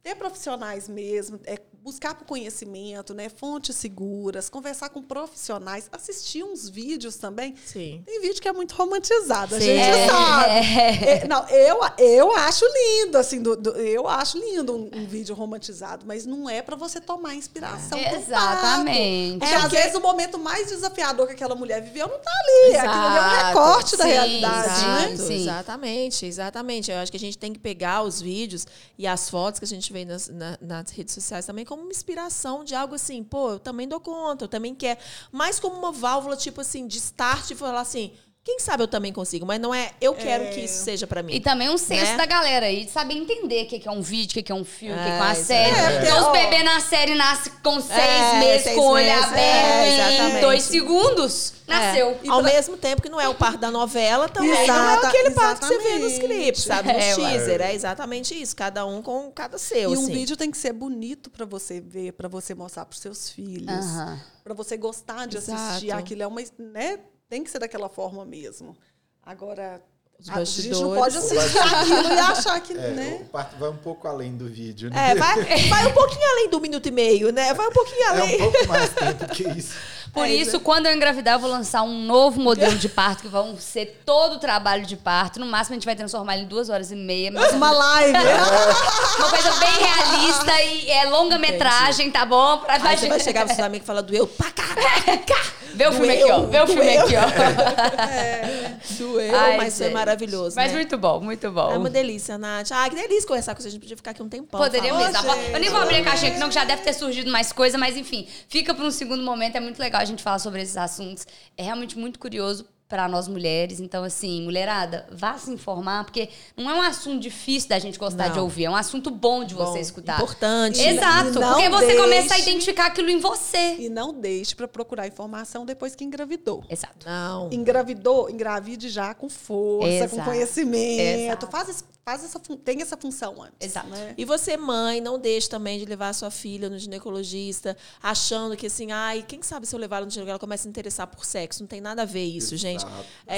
ter 0.07 0.15
profissionais 0.15 0.89
mesmo, 0.89 1.41
é, 1.45 1.59
buscar 1.83 2.15
por 2.15 2.25
conhecimento, 2.27 3.13
né? 3.13 3.29
Fontes 3.29 3.75
seguras, 3.75 4.49
conversar 4.49 4.89
com 4.89 5.03
profissionais, 5.03 5.89
assistir 5.91 6.45
uns 6.45 6.69
vídeos 6.69 7.17
também. 7.17 7.57
Sim. 7.67 8.03
Tem 8.07 8.21
vídeo 8.21 8.41
que 8.41 8.47
é 8.47 8.53
muito 8.53 8.73
romantizado, 8.77 9.57
a 9.57 9.59
Sim. 9.61 9.67
gente 9.67 9.81
É. 9.83 10.07
sabe. 10.07 10.67
É, 11.07 11.27
não, 11.27 11.49
eu, 11.49 11.79
eu 11.99 12.37
acho 12.37 12.65
lindo, 12.65 13.19
assim, 13.19 13.43
do- 13.43 13.57
do- 13.57 13.71
eu 13.77 14.07
acho 14.07 14.39
lindo 14.39 14.77
um, 14.77 14.91
um 14.95 15.07
vídeo 15.07 15.35
romantizado, 15.35 16.05
mas 16.07 16.25
não 16.25 16.49
é 16.49 16.63
para 16.63 16.77
você 16.77 17.01
tomar 17.01 17.35
inspiração. 17.35 17.99
pro 17.99 18.17
Exatamente. 18.17 19.39
Porque 19.41 19.55
É, 19.55 19.57
às 19.57 19.71
vezes 19.73 19.95
o 19.97 20.01
momento 20.01 20.39
mais 20.39 20.69
desafiador 20.69 21.27
que 21.27 21.33
aquela 21.33 21.55
mulher 21.57 21.83
viveu 21.83 22.07
não 22.07 22.19
tá 22.19 22.31
ali. 22.31 22.77
Aquilo 22.77 22.93
ali 22.93 23.17
é 23.17 23.21
um 23.21 23.27
Exato. 23.27 23.47
recorte 23.49 23.97
da 23.97 24.05
Sim, 24.05 24.11
realidade, 24.11 24.69
sim. 24.77 24.85
né? 24.87 25.13
Exato, 25.13 25.33
exatamente, 25.33 26.27
exatamente. 26.27 26.91
Eu 26.93 26.99
acho 26.99 27.11
que 27.11 27.17
a 27.17 27.21
gente 27.21 27.37
tem 27.39 27.53
que 27.53 27.59
pegar 27.59 28.03
os 28.03 28.21
vídeos 28.21 28.67
e 28.99 29.05
as 29.07 29.29
fotos 29.29 29.59
que 29.59 29.65
a 29.65 29.69
gente 29.69 29.93
vê 29.97 30.05
nas, 30.05 30.29
na- 30.29 30.59
nas 30.61 30.91
redes 30.91 31.15
sociais 31.15 31.47
também 31.47 31.65
como 31.65 31.83
uma 31.83 31.91
inspiração 31.91 32.63
de 32.65 32.75
algo 32.75 32.95
assim, 32.95 33.25
pô, 33.25 33.53
eu 33.53 33.59
também 33.59 33.89
dou 33.89 33.99
conta, 34.01 34.45
eu 34.45 34.49
também 34.49 34.75
quero. 34.75 35.01
Mais 35.33 35.59
como 35.59 35.77
uma 35.77 35.93
válvula, 35.93 36.37
tipo 36.37 36.61
assim, 36.61 36.87
de 36.87 36.99
start 36.99 37.51
e 37.51 37.55
falar 37.55 37.81
assim, 37.81 38.13
quem 38.47 38.61
sabe 38.61 38.81
eu 38.85 38.87
também 38.87 39.13
consigo, 39.13 39.45
mas 39.45 39.61
não 39.61 39.75
é 39.75 39.91
eu 40.01 40.15
quero 40.15 40.51
que 40.55 40.61
isso 40.61 40.85
seja 40.85 41.05
pra 41.05 41.21
mim. 41.21 41.35
E 41.35 41.41
também 41.41 41.69
um 41.69 41.77
senso 41.77 42.13
Né? 42.13 42.17
da 42.17 42.27
galera 42.27 42.67
aí, 42.67 42.85
de 42.85 42.93
saber 42.93 43.15
entender 43.15 43.65
o 43.65 43.67
que 43.67 43.81
que 43.81 43.89
é 43.89 43.91
um 43.91 44.01
vídeo, 44.01 44.41
o 44.41 44.45
que 44.45 44.53
é 44.53 44.55
um 44.55 44.65
filme, 44.65 44.95
o 44.95 44.99
que 44.99 45.03
que 45.03 45.11
é 45.11 45.13
É, 45.15 45.21
uma 45.21 45.33
exato. 45.33 45.47
série. 45.47 45.71
É, 45.77 45.99
Porque 45.99 46.13
os 46.21 46.33
bebês 46.33 46.65
na 46.65 46.79
série 46.79 47.15
nascem 47.17 47.53
com 47.61 47.81
seis 47.81 47.99
É, 47.99 48.39
meses, 48.39 48.63
seis 48.63 48.77
com 48.77 48.83
o 48.83 48.91
olho 48.93 49.13
aberto, 49.13 49.37
é, 49.37 49.89
em 49.89 49.95
exatamente. 50.13 50.41
dois 50.43 50.63
segundos, 50.63 51.55
É, 51.67 51.73
nasceu. 51.73 52.21
Ao 52.29 52.41
mesmo 52.41 52.77
tempo 52.77 53.03
que 53.03 53.09
não 53.09 53.21
é 53.21 53.29
o 53.29 53.35
parto 53.35 53.59
da 53.59 53.71
novela, 53.73 54.29
também 54.29 54.51
não 54.51 54.57
é 54.59 54.63
Exata- 54.95 55.09
aquele 55.09 55.31
parto 55.33 55.61
que 55.63 55.67
você 55.67 55.79
vê 55.81 55.99
nos 55.99 56.19
clipes, 56.19 56.63
sabe? 56.63 56.93
Nos 56.93 57.03
É, 57.03 57.15
teaser. 57.17 57.61
É 57.61 57.75
exatamente 57.75 58.41
isso. 58.41 58.55
Cada 58.55 58.87
um 58.87 59.03
com 59.03 59.29
cada 59.33 59.59
seu, 59.59 59.93
E 59.93 59.97
um 59.97 60.05
assim. 60.05 60.13
vídeo 60.13 60.37
tem 60.37 60.53
que 60.53 60.57
ser 60.57 60.73
bonito 60.73 61.31
para 61.31 61.45
você 61.45 61.81
ver, 61.81 62.13
para 62.13 62.29
você 62.29 62.55
mostrar 62.55 62.85
para 62.85 62.97
seus 62.97 63.29
filhos, 63.29 63.85
Aham. 63.87 64.21
para 64.45 64.55
você 64.55 64.77
gostar 64.77 65.27
de 65.27 65.37
assistir 65.39 65.87
Exato. 65.87 65.99
aquilo 66.01 66.23
é 66.23 66.27
uma, 66.29 66.41
né? 66.57 67.01
Tem 67.29 67.43
que 67.43 67.51
ser 67.51 67.59
daquela 67.59 67.89
forma 67.89 68.25
mesmo. 68.25 68.77
Agora 69.23 69.85
Os 70.19 70.31
a 70.31 70.45
gente 70.45 70.71
não 70.71 70.95
pode 70.95 71.17
assistir 71.17 71.59
aquilo 71.59 72.09
e 72.15 72.19
achar 72.19 72.61
que, 72.61 72.73
É, 72.73 72.77
né? 72.91 73.19
o 73.21 73.25
parto 73.27 73.57
vai 73.59 73.69
um 73.69 73.77
pouco 73.77 74.09
além 74.09 74.35
do 74.37 74.47
vídeo, 74.47 74.89
né? 74.91 75.11
É, 75.11 75.15
vai, 75.15 75.45
vai 75.69 75.87
um 75.87 75.93
pouquinho 75.93 76.31
além 76.33 76.49
do 76.49 76.59
minuto 76.61 76.87
e 76.87 76.91
meio, 76.91 77.31
né? 77.33 77.53
Vai 77.53 77.67
um 77.69 77.73
pouquinho 77.73 78.03
É 78.03 78.07
além. 78.09 78.35
um 78.37 78.51
pouco 78.51 78.67
mais 78.69 78.89
tempo 78.91 79.29
que 79.29 79.43
isso. 79.49 79.75
Por 80.17 80.25
É, 80.25 80.31
isso, 80.31 80.59
quando 80.61 80.87
eu 80.87 80.95
engravidar, 80.95 81.35
eu 81.35 81.39
vou 81.41 81.51
lançar 81.51 81.83
um 81.83 82.01
novo 82.07 82.41
modelo 82.41 82.75
de 82.77 82.89
parto, 82.89 83.21
que 83.21 83.29
vão 83.29 83.59
ser 83.59 84.01
todo 84.07 84.37
o 84.37 84.39
trabalho 84.39 84.87
de 84.87 84.97
parto. 84.97 85.39
No 85.39 85.45
máximo, 85.45 85.75
a 85.75 85.77
gente 85.77 85.85
vai 85.85 85.95
transformar 85.95 86.37
ele 86.37 86.45
em 86.45 86.49
duas 86.49 86.71
horas 86.71 86.91
e 86.91 86.97
meia. 86.97 87.31
Mas 87.31 87.53
Uma 87.53 87.71
live. 87.71 88.17
uma 89.19 89.29
coisa 89.29 89.51
bem 89.57 89.69
realista 89.79 90.63
e 90.63 90.91
é 90.91 91.05
longa-metragem, 91.05 92.11
tá 92.11 92.25
bom? 92.25 92.59
Pra 92.61 92.77
Aí 92.83 92.97
você 92.97 93.09
vai 93.09 93.21
chegar 93.21 93.45
pro 93.45 93.55
seu 93.55 93.67
amigo 93.67 93.85
e 93.85 93.87
falar, 93.87 94.01
doeu 94.01 94.27
pra 94.27 94.51
caraca. 94.53 95.37
Vê 95.75 95.87
o 95.87 95.93
filme 95.93 96.11
aqui, 96.15 96.33
ó. 96.33 96.41
Vê 96.47 96.61
o 96.63 96.67
filme 96.67 96.85
Doeu. 96.85 97.03
aqui, 97.03 97.15
ó. 97.17 97.27
Doeu, 98.99 99.37
Ai, 99.37 99.57
mas 99.59 99.77
foi 99.77 99.87
gente. 99.87 99.95
Maravilhoso, 100.07 100.57
Mas 100.57 100.73
né? 100.73 100.79
muito 100.79 100.97
bom, 100.97 101.21
muito 101.21 101.51
bom. 101.51 101.73
É 101.73 101.79
uma 101.79 101.91
delícia, 101.91 102.39
Nath. 102.39 102.71
Ah, 102.71 102.89
que 102.89 102.95
delícia 102.97 103.27
conversar 103.27 103.55
com 103.55 103.61
você. 103.61 103.69
A 103.69 103.71
gente 103.71 103.81
podia 103.81 103.97
ficar 103.97 104.13
aqui 104.13 104.23
um 104.23 104.29
tempão. 104.29 104.61
Poderia 104.61 104.95
mesmo. 104.95 105.33
Eu 105.53 105.61
nem 105.61 105.69
vou 105.69 105.81
abrir 105.81 105.97
a 105.97 106.05
caixinha 106.05 106.31
aqui, 106.31 106.41
não, 106.41 106.49
que 106.49 106.55
já 106.55 106.65
deve 106.65 106.83
ter 106.83 106.93
surgido 106.93 107.31
mais 107.31 107.53
coisa, 107.53 107.77
mas 107.77 107.97
enfim, 107.97 108.27
fica 108.49 108.73
para 108.75 108.85
um 108.85 108.91
segundo 108.91 109.23
momento. 109.23 109.57
É 109.57 109.61
muito 109.61 109.79
legal 109.79 110.01
a 110.01 110.05
gente 110.05 110.23
falar 110.23 110.39
sobre 110.39 110.63
esses 110.63 110.77
assuntos. 110.77 111.27
É 111.57 111.63
realmente 111.63 111.99
muito 111.99 112.19
curioso 112.19 112.67
para 112.89 113.09
nós 113.09 113.27
mulheres. 113.29 113.81
Então, 113.81 114.05
assim, 114.05 114.43
mulherada, 114.43 115.07
vá 115.11 115.37
se 115.39 115.51
informar, 115.51 116.05
porque 116.05 116.29
não 116.57 116.71
é 116.71 116.75
um 116.75 116.81
assunto 116.83 117.21
difícil 117.21 117.69
da 117.69 117.79
gente 117.79 117.99
gostar 117.99 118.27
Não. 118.29 118.33
de 118.35 118.41
ouvir, 118.41 118.65
é 118.67 118.71
um 118.71 118.77
assunto 118.77 119.11
bom 119.11 119.45
de 119.45 119.55
Bom, 119.55 119.65
você 119.67 119.81
escutar. 119.81 120.17
Importante. 120.17 120.81
Exato, 120.81 121.33
porque 121.41 121.69
você 121.69 121.97
começa 121.97 122.35
a 122.35 122.39
identificar 122.39 122.87
aquilo 122.87 123.11
em 123.11 123.19
você. 123.19 123.77
E 123.79 123.89
não 123.89 124.13
deixe 124.13 124.55
para 124.55 124.69
procurar 124.69 125.07
informação 125.07 125.65
depois 125.67 125.95
que 125.95 126.05
engravidou. 126.05 126.65
Exato. 126.71 127.07
Não. 127.07 127.49
Engravidou, 127.53 128.31
engravide 128.31 128.89
já 128.89 129.15
com 129.15 129.29
força, 129.29 129.89
Exato. 129.89 130.17
com 130.17 130.23
conhecimento. 130.25 131.01
Exato. 131.01 131.47
Faz, 131.49 131.69
esse- 131.69 131.85
faz 132.09 132.23
essa, 132.23 132.39
tem 132.39 132.81
essa 132.81 132.97
função 132.97 133.43
antes. 133.43 133.57
Exato. 133.59 133.89
Né? 133.89 134.15
E 134.17 134.25
você, 134.25 134.57
mãe, 134.57 135.01
não 135.01 135.19
deixe 135.19 135.49
também 135.49 135.77
de 135.77 135.85
levar 135.85 136.13
sua 136.13 136.31
filha 136.31 136.71
no 136.71 136.79
ginecologista, 136.79 137.77
achando 138.01 138.57
que 138.57 138.69
assim, 138.69 138.93
ai, 138.93 139.25
quem 139.27 139.43
sabe 139.43 139.67
se 139.67 139.75
eu 139.75 139.81
levar 139.81 139.97
ela 139.97 140.07
no 140.07 140.11
ginecologista, 140.13 140.31
ela 140.35 140.39
começa 140.39 140.69
a 140.69 140.71
interessar 140.71 141.09
por 141.09 141.25
sexo. 141.25 141.65
Não 141.65 141.67
tem 141.67 141.81
nada 141.81 142.03
a 142.03 142.05
ver 142.05 142.23
isso, 142.23 142.55
Exato. 142.55 142.63
gente. 142.63 142.87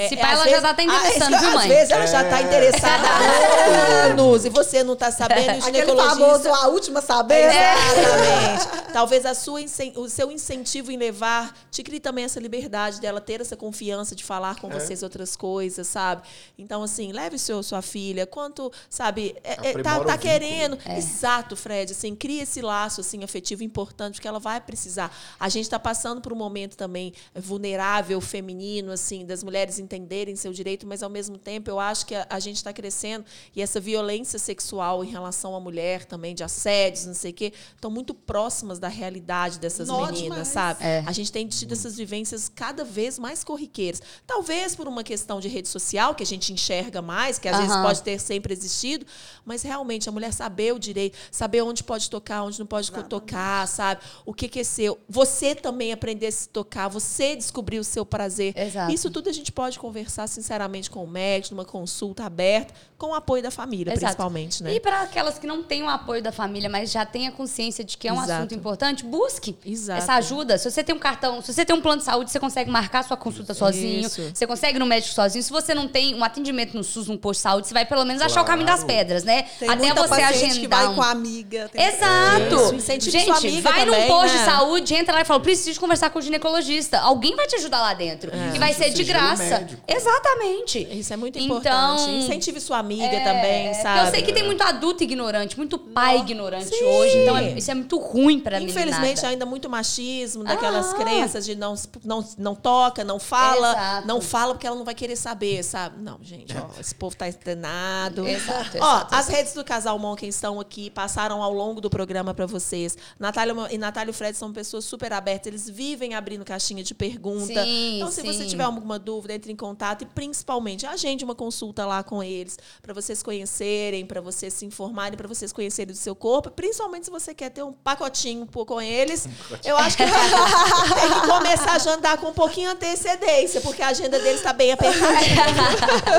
Se 0.07 0.15
pá, 0.17 0.33
ela 0.33 0.47
já 0.47 0.61
tá 0.61 0.83
interessando, 0.83 1.33
às 1.33 1.41
viu, 1.41 1.51
mãe? 1.51 1.67
vezes 1.67 1.89
ela 1.89 2.05
já 2.05 2.29
tá 2.29 2.41
interessada 2.43 3.07
há 3.07 4.05
anos 4.05 4.45
e 4.45 4.49
você 4.49 4.83
não 4.83 4.95
tá 4.95 5.11
sabendo, 5.11 5.47
o 5.47 5.57
Aquele 5.57 5.79
ginecologista... 5.79 6.19
famoso, 6.19 6.49
a 6.49 6.67
última 6.67 7.01
saber. 7.01 7.45
É. 7.45 7.73
Exatamente. 7.73 8.93
Talvez 8.93 9.25
a 9.25 9.33
sua, 9.33 9.61
o 9.95 10.07
seu 10.07 10.31
incentivo 10.31 10.91
em 10.91 10.97
levar 10.97 11.57
te 11.71 11.81
crie 11.81 11.99
também 11.99 12.25
essa 12.25 12.39
liberdade 12.39 13.01
dela 13.01 13.19
ter 13.19 13.41
essa 13.41 13.57
confiança 13.57 14.15
de 14.15 14.23
falar 14.23 14.59
com 14.59 14.69
vocês 14.69 15.01
outras 15.01 15.35
coisas, 15.35 15.87
sabe? 15.87 16.21
Então, 16.55 16.83
assim, 16.83 17.11
leve 17.11 17.39
seu, 17.39 17.63
sua 17.63 17.81
filha. 17.81 18.27
Quanto, 18.27 18.58
sabe, 18.89 19.35
é- 19.43 19.69
é, 19.69 19.83
tá, 19.83 20.03
tá 20.03 20.17
querendo. 20.17 20.77
Exato, 20.97 21.55
Fred. 21.55 21.91
Assim, 21.91 22.15
cria 22.15 22.43
esse 22.43 22.61
laço 22.61 23.01
assim, 23.01 23.23
afetivo 23.23 23.63
importante, 23.63 24.15
porque 24.15 24.27
ela 24.27 24.39
vai 24.39 24.59
precisar. 24.59 25.15
A 25.39 25.47
gente 25.49 25.65
está 25.65 25.79
passando 25.79 26.21
por 26.21 26.33
um 26.33 26.35
momento 26.35 26.75
também 26.75 27.13
vulnerável, 27.35 28.19
feminino, 28.21 28.91
assim, 28.91 29.25
das 29.25 29.43
mulheres 29.43 29.79
entenderem 29.79 30.35
seu 30.35 30.51
direito, 30.53 30.85
mas 30.87 31.03
ao 31.03 31.09
mesmo 31.09 31.37
tempo 31.37 31.69
eu 31.69 31.79
acho 31.79 32.05
que 32.05 32.15
a, 32.15 32.25
a 32.29 32.39
gente 32.39 32.57
está 32.57 32.71
crescendo 32.73 33.25
e 33.55 33.61
essa 33.61 33.79
violência 33.79 34.39
sexual 34.39 35.03
em 35.03 35.09
relação 35.09 35.55
à 35.55 35.59
mulher 35.59 36.05
também, 36.05 36.33
de 36.33 36.43
assédios, 36.43 37.05
não 37.05 37.13
sei 37.13 37.31
o 37.31 37.33
quê, 37.33 37.53
estão 37.75 37.91
muito 37.91 38.13
próximas 38.13 38.79
da 38.79 38.87
realidade 38.87 39.59
dessas 39.59 39.89
meninas, 39.89 40.19
demais. 40.19 40.47
sabe? 40.47 40.83
É. 40.83 41.03
A 41.05 41.11
gente 41.11 41.31
tem 41.31 41.47
tido 41.47 41.73
essas 41.73 41.95
vivências 41.95 42.49
cada 42.53 42.83
vez 42.83 43.19
mais 43.19 43.43
corriqueiras. 43.43 44.01
Talvez 44.25 44.75
por 44.75 44.87
uma 44.87 45.03
questão 45.03 45.39
de 45.39 45.47
rede 45.47 45.67
social, 45.67 46.15
que 46.15 46.23
a 46.23 46.25
gente 46.25 46.53
enxerga 46.53 47.01
mais, 47.01 47.37
que 47.39 47.47
às 47.47 47.57
vezes 47.57 47.71
Aham. 47.71 47.83
pode 47.83 48.01
ter 48.01 48.19
sempre 48.19 48.48
existido, 48.51 49.05
mas 49.45 49.63
realmente 49.63 50.07
a 50.09 50.11
mulher 50.11 50.33
saber 50.33 50.73
o 50.73 50.79
direito, 50.79 51.17
saber 51.31 51.61
onde 51.61 51.83
pode 51.83 52.09
tocar, 52.09 52.43
onde 52.43 52.59
não 52.59 52.65
pode 52.65 52.91
tocar, 53.09 53.67
sabe? 53.67 54.01
O 54.25 54.33
que, 54.33 54.47
que 54.47 54.59
é 54.59 54.63
seu. 54.63 54.99
Você 55.07 55.55
também 55.55 55.91
aprender 55.91 56.27
a 56.27 56.31
se 56.31 56.49
tocar, 56.49 56.87
você 56.87 57.35
descobrir 57.35 57.79
o 57.79 57.83
seu 57.83 58.05
prazer. 58.05 58.53
Exato. 58.57 58.93
Isso 58.93 59.09
tudo 59.09 59.29
a 59.29 59.33
gente 59.33 59.51
pode 59.51 59.79
conversar 59.79 60.27
sinceramente 60.27 60.89
com 60.89 61.03
o 61.03 61.07
médico, 61.07 61.55
numa 61.55 61.65
consulta 61.65 62.23
aberta, 62.25 62.73
com 62.97 63.07
o 63.07 63.13
apoio 63.13 63.41
da 63.41 63.51
família, 63.51 63.91
Exato. 63.91 64.05
principalmente, 64.05 64.63
né? 64.63 64.73
E 64.73 64.79
para 64.79 65.01
aquelas 65.01 65.39
que 65.39 65.47
não 65.47 65.63
têm 65.63 65.83
o 65.83 65.89
apoio 65.89 66.21
da 66.21 66.31
família, 66.31 66.69
mas 66.69 66.91
já 66.91 67.05
têm 67.05 67.27
a 67.27 67.31
consciência 67.31 67.83
de 67.83 67.97
que 67.97 68.07
é 68.07 68.13
um 68.13 68.15
Exato. 68.15 68.31
assunto 68.31 68.55
importante, 68.55 69.05
busque 69.05 69.57
Exato. 69.65 70.01
essa 70.01 70.13
ajuda. 70.15 70.57
Se 70.57 70.69
você 70.69 70.83
tem 70.83 70.93
um 70.93 70.99
cartão, 70.99 71.41
se 71.41 71.53
você 71.53 71.65
tem 71.65 71.75
um 71.75 71.81
plano 71.81 71.99
de 71.99 72.05
saúde, 72.05 72.29
você 72.29 72.39
consegue 72.39 72.69
marcar 72.69 73.03
sua 73.03 73.17
consulta 73.17 73.53
sozinho. 73.53 74.05
Isso. 74.05 74.31
Você 74.33 74.45
consegue 74.45 74.77
ir 74.77 74.79
no 74.79 74.85
médico 74.85 75.13
sozinho. 75.13 75.43
Se 75.43 75.51
você 75.51 75.73
não 75.73 75.87
tem 75.87 76.15
um 76.15 76.23
atendimento 76.23 76.75
no 76.75 76.83
SUS, 76.83 77.07
num 77.07 77.17
posto 77.17 77.39
de 77.39 77.43
saúde, 77.43 77.67
você 77.67 77.73
vai 77.73 77.85
pelo 77.85 78.03
menos 78.05 78.21
achar 78.21 78.38
é 78.39 78.43
o 78.43 78.45
caminho 78.45 78.67
das 78.67 78.83
pedras, 78.83 79.23
né? 79.23 79.43
Tem 79.59 79.69
Até 79.69 79.77
muita 79.85 80.01
você 80.01 80.07
paciente 80.21 80.59
que 80.59 80.67
vai 80.67 80.79
agendar. 80.79 80.95
com 80.95 81.01
a 81.01 81.07
um... 81.07 81.11
amiga. 81.11 81.69
tem- 81.71 81.85
Exato! 81.85 82.55
Isso, 82.55 82.75
incentive 82.75 83.11
Gente, 83.11 83.25
sua 83.25 83.37
amiga 83.37 83.69
vai 83.69 83.85
num 83.85 83.91
também, 83.93 84.07
posto 84.07 84.33
né? 84.33 84.39
de 84.39 84.45
saúde, 84.45 84.93
entra 84.95 85.13
lá 85.15 85.21
e 85.21 85.25
fala: 85.25 85.39
preciso 85.39 85.79
conversar 85.79 86.09
com 86.09 86.19
o 86.19 86.21
ginecologista. 86.21 86.99
Alguém 86.99 87.35
vai 87.35 87.47
te 87.47 87.55
ajudar 87.55 87.81
lá 87.81 87.93
dentro. 87.93 88.31
É. 88.33 88.55
E 88.55 88.59
vai 88.59 88.73
ser 88.73 88.89
de 88.91 89.03
graça. 89.03 89.43
médico. 89.59 89.81
Exatamente. 89.87 90.87
Isso 90.91 91.13
é 91.13 91.17
muito 91.17 91.37
Então, 91.39 91.57
importante. 91.57 92.09
Incentive 92.11 92.59
sua 92.59 92.77
amiga 92.79 93.05
É, 93.05 93.19
também, 93.23 93.73
sabe? 93.75 94.07
Eu 94.07 94.11
sei 94.11 94.21
que 94.21 94.33
tem 94.33 94.43
muito 94.43 94.61
adulto 94.63 95.03
ignorante, 95.03 95.57
muito 95.57 95.77
pai 95.77 96.17
ignorante 96.19 96.65
Sim. 96.67 96.83
hoje. 96.83 97.17
Então 97.19 97.37
é- 97.37 97.51
isso 97.53 97.71
é 97.71 97.73
muito 97.73 97.97
ruim 97.97 98.39
pra 98.39 98.59
Infelizmente, 98.59 99.01
meninada. 99.01 99.27
ainda 99.29 99.45
muito 99.45 99.69
machismo, 99.69 100.43
daquelas 100.43 100.93
Ah. 100.93 100.97
crenças 100.97 101.45
de 101.45 101.55
não, 101.55 101.75
não, 102.03 102.25
não 102.37 102.55
toca, 102.55 103.03
não 103.03 103.19
fala, 103.19 103.71
Exato. 103.71 104.07
não 104.07 104.21
fala 104.21 104.53
porque 104.53 104.67
ela 104.67 104.75
não 104.75 104.85
vai 104.85 104.95
querer 104.95 105.15
saber, 105.15 105.63
sabe? 105.63 106.01
Não, 106.01 106.17
gente, 106.21 106.55
ó, 106.57 106.79
esse 106.79 106.93
povo 106.95 107.15
tá 107.15 107.27
entenado. 107.27 108.27
Exato, 108.33 108.77
Ó, 108.79 108.97
exato, 108.97 109.15
as 109.15 109.25
exato. 109.25 109.37
redes 109.37 109.53
do 109.53 109.63
Casal 109.63 109.97
Monken 109.99 110.29
estão 110.29 110.59
aqui, 110.59 110.89
passaram 110.89 111.41
ao 111.41 111.53
longo 111.53 111.81
do 111.81 111.89
programa 111.89 112.33
pra 112.33 112.45
vocês. 112.45 112.97
Natália 113.19 113.53
e 113.71 113.77
Natália 113.77 114.09
e 114.09 114.11
o 114.11 114.13
Fred 114.13 114.37
são 114.37 114.51
pessoas 114.51 114.85
super 114.85 115.11
abertas, 115.13 115.47
eles 115.47 115.69
vivem 115.69 116.13
abrindo 116.13 116.45
caixinha 116.45 116.83
de 116.83 116.93
pergunta. 116.93 117.63
Sim, 117.63 117.97
então, 117.97 118.11
se 118.11 118.21
você 118.21 118.43
sim. 118.43 118.49
tiver 118.49 118.63
alguma 118.63 118.99
dúvida, 118.99 119.33
entre 119.33 119.51
em 119.51 119.55
contato 119.55 120.03
e 120.03 120.05
principalmente 120.05 120.85
agende 120.85 121.23
uma 121.23 121.35
consulta 121.35 121.85
lá 121.85 122.03
com 122.03 122.23
eles, 122.23 122.57
pra 122.81 122.93
vocês 122.93 123.21
conhecerem, 123.23 124.05
pra 124.05 124.21
vocês 124.21 124.53
se 124.53 124.65
informarem, 124.65 125.17
pra 125.17 125.27
vocês 125.27 125.51
conhecerem 125.51 125.93
do 125.93 125.97
seu 125.97 126.15
corpo, 126.15 126.49
principalmente 126.49 127.05
se 127.05 127.11
você 127.11 127.33
quer 127.33 127.49
ter 127.49 127.63
um 127.63 127.73
pacotinho 127.73 128.47
com 128.47 128.81
eles. 128.81 129.27
Eu 129.63 129.77
acho 129.77 129.97
que 129.97 130.03
tem 130.05 131.21
que 131.21 131.27
começar 131.27 131.71
a 131.71 131.75
agendar 131.75 132.17
com 132.17 132.27
um 132.27 132.33
pouquinho 132.33 132.69
de 132.69 132.75
antecedência, 132.75 133.61
porque 133.61 133.81
a 133.81 133.89
agenda 133.89 134.19
deles 134.19 134.41
tá 134.41 134.53
bem 134.53 134.71
apertadinha. 134.71 135.43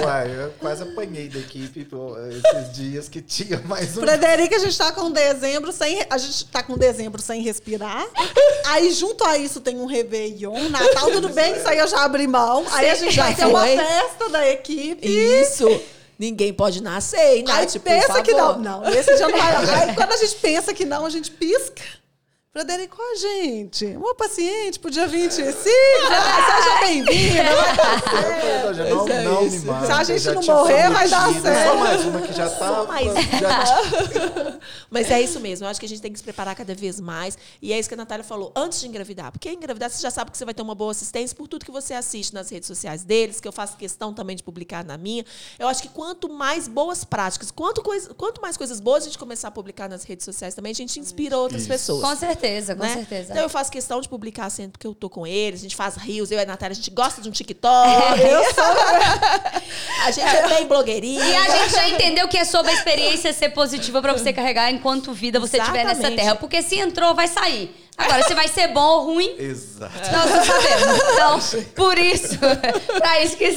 Uai, 0.04 0.30
eu 0.30 0.50
quase 0.58 0.82
apanhei 0.82 1.28
da 1.28 1.38
equipe 1.38 1.84
pô, 2.00 2.16
esses 2.28 2.72
dias 2.72 3.08
que 3.08 3.20
tinha 3.20 3.60
mais 3.66 3.96
um. 3.96 4.00
Frederica, 4.00 4.56
a 4.56 4.58
gente 4.58 4.78
tá 4.78 4.90
com 4.90 5.10
dezembro 5.10 5.70
sem. 5.70 6.02
A 6.08 6.16
gente 6.16 6.46
tá 6.46 6.62
com 6.62 6.78
dezembro 6.78 7.20
sem 7.20 7.42
respirar. 7.42 8.06
Aí, 8.66 8.90
junto 8.90 9.24
a 9.24 9.36
isso, 9.36 9.60
tem 9.60 9.76
um 9.76 9.86
Réveillon, 9.86 10.70
Natal, 10.70 11.10
tudo 11.10 11.28
bem, 11.28 11.56
isso 11.56 11.68
aí 11.68 11.78
eu 11.78 11.88
já 11.88 12.04
abri 12.04 12.26
mão. 12.26 12.64
Aí 12.72 12.88
a 12.88 12.94
gente 12.94 13.14
Já 13.14 13.24
vai 13.24 13.34
ter 13.34 13.46
uma 13.46 13.60
foi? 13.60 13.76
festa 13.76 14.28
da 14.30 14.48
equipe. 14.48 15.06
Isso. 15.06 15.66
Ninguém 16.18 16.52
pode 16.52 16.82
nascer, 16.82 17.38
hein, 17.38 17.44
Aí 17.48 17.64
Nath, 17.64 17.72
por 17.72 17.80
pensa 17.80 18.22
que 18.22 18.32
não. 18.32 18.58
Não, 18.58 18.88
esse 18.90 19.16
já 19.16 19.28
não 19.28 19.38
vai. 19.38 19.88
Aí 19.88 19.94
quando 19.94 20.12
a 20.12 20.16
gente 20.16 20.36
pensa 20.36 20.74
que 20.74 20.84
não, 20.84 21.06
a 21.06 21.10
gente 21.10 21.30
pisca. 21.30 21.82
Frederico, 22.52 23.00
a 23.00 23.14
gente, 23.14 23.86
uma 23.96 24.12
paciente 24.12 24.80
pro 24.80 24.90
dia 24.90 25.06
25, 25.06 25.46
ah, 26.10 26.56
seja 26.56 26.80
bem-vinda. 26.80 27.44
Eu 28.66 28.74
já 28.74 28.84
não, 28.86 29.08
É 29.08 29.22
não 29.22 29.46
isso. 29.46 29.58
me 29.60 29.64
mata. 29.66 29.86
Se 29.86 29.92
a 29.92 30.02
gente 30.02 30.18
já 30.20 30.34
não 30.34 30.42
morrer, 30.42 30.90
vai 30.90 31.08
dar 31.08 31.32
certo. 31.32 31.68
Só 31.68 31.76
mais 31.76 32.04
uma 32.04 32.20
que 32.22 32.32
já 32.32 32.50
tá. 32.50 32.84
mais 32.88 33.06
já 33.06 34.58
Mas 34.90 35.10
é 35.12 35.20
isso 35.22 35.38
mesmo. 35.38 35.64
Eu 35.64 35.70
acho 35.70 35.78
que 35.78 35.86
a 35.86 35.88
gente 35.88 36.02
tem 36.02 36.12
que 36.12 36.18
se 36.18 36.24
preparar 36.24 36.56
cada 36.56 36.74
vez 36.74 36.98
mais. 36.98 37.38
E 37.62 37.72
é 37.72 37.78
isso 37.78 37.88
que 37.88 37.94
a 37.94 37.96
Natália 37.96 38.24
falou 38.24 38.52
antes 38.56 38.80
de 38.80 38.88
engravidar. 38.88 39.30
Porque 39.30 39.48
engravidar, 39.52 39.88
você 39.88 40.02
já 40.02 40.10
sabe 40.10 40.32
que 40.32 40.36
você 40.36 40.44
vai 40.44 40.52
ter 40.52 40.62
uma 40.62 40.74
boa 40.74 40.90
assistência 40.90 41.36
por 41.36 41.46
tudo 41.46 41.64
que 41.64 41.70
você 41.70 41.94
assiste 41.94 42.34
nas 42.34 42.50
redes 42.50 42.66
sociais 42.66 43.04
deles, 43.04 43.40
que 43.40 43.46
eu 43.46 43.52
faço 43.52 43.76
questão 43.76 44.12
também 44.12 44.34
de 44.34 44.42
publicar 44.42 44.84
na 44.84 44.98
minha. 44.98 45.24
Eu 45.56 45.68
acho 45.68 45.82
que 45.82 45.88
quanto 45.88 46.28
mais 46.28 46.66
boas 46.66 47.04
práticas, 47.04 47.52
quanto, 47.52 47.80
coisa, 47.80 48.12
quanto 48.14 48.40
mais 48.42 48.56
coisas 48.56 48.80
boas 48.80 49.04
a 49.04 49.06
gente 49.06 49.18
começar 49.18 49.46
a 49.46 49.52
publicar 49.52 49.88
nas 49.88 50.02
redes 50.02 50.24
sociais 50.24 50.52
também, 50.52 50.72
a 50.72 50.74
gente 50.74 50.98
inspira 50.98 51.38
outras 51.38 51.62
Isso. 51.62 51.70
pessoas. 51.70 52.02
Com 52.02 52.16
certeza, 52.16 52.39
com 52.74 52.82
né? 52.82 52.94
certeza. 52.94 53.32
Então 53.32 53.42
eu 53.42 53.48
faço 53.48 53.70
questão 53.70 54.00
de 54.00 54.08
publicar 54.08 54.50
sempre 54.50 54.78
que 54.78 54.86
eu 54.86 54.94
tô 54.94 55.08
com 55.08 55.26
eles, 55.26 55.60
a 55.60 55.62
gente 55.62 55.76
faz 55.76 55.96
rios, 55.96 56.30
eu 56.30 56.38
e 56.38 56.42
a 56.42 56.46
Natália, 56.46 56.72
a 56.72 56.76
gente 56.76 56.90
gosta 56.90 57.20
de 57.20 57.28
um 57.28 57.32
TikTok. 57.32 58.22
É, 58.22 58.34
eu 58.34 58.44
sou... 58.54 58.64
a 60.04 60.10
gente 60.10 60.26
é 60.26 60.48
bem 60.48 60.66
blogueirinha. 60.66 61.24
E 61.24 61.36
a 61.36 61.58
gente 61.58 61.72
já 61.72 61.88
entendeu 61.88 62.28
que 62.28 62.38
é 62.38 62.44
sobre 62.44 62.70
a 62.70 62.74
experiência 62.74 63.32
ser 63.32 63.50
positiva 63.50 64.00
pra 64.00 64.12
você 64.12 64.32
carregar 64.32 64.70
enquanto 64.70 65.12
vida 65.12 65.38
você 65.38 65.58
estiver 65.58 65.84
nessa 65.84 66.10
terra. 66.10 66.34
Porque 66.34 66.62
se 66.62 66.78
entrou, 66.78 67.14
vai 67.14 67.28
sair. 67.28 67.74
Agora, 68.04 68.22
se 68.22 68.34
vai 68.34 68.48
ser 68.48 68.68
bom 68.68 68.80
ou 68.80 69.04
ruim, 69.06 69.34
Exato. 69.38 69.92
nós 70.12 70.30
não 70.30 70.44
sabemos. 70.44 71.00
Então, 71.12 71.64
por 71.74 71.98
isso, 71.98 72.38
pra 72.98 73.20
isso 73.22 73.36
que... 73.36 73.50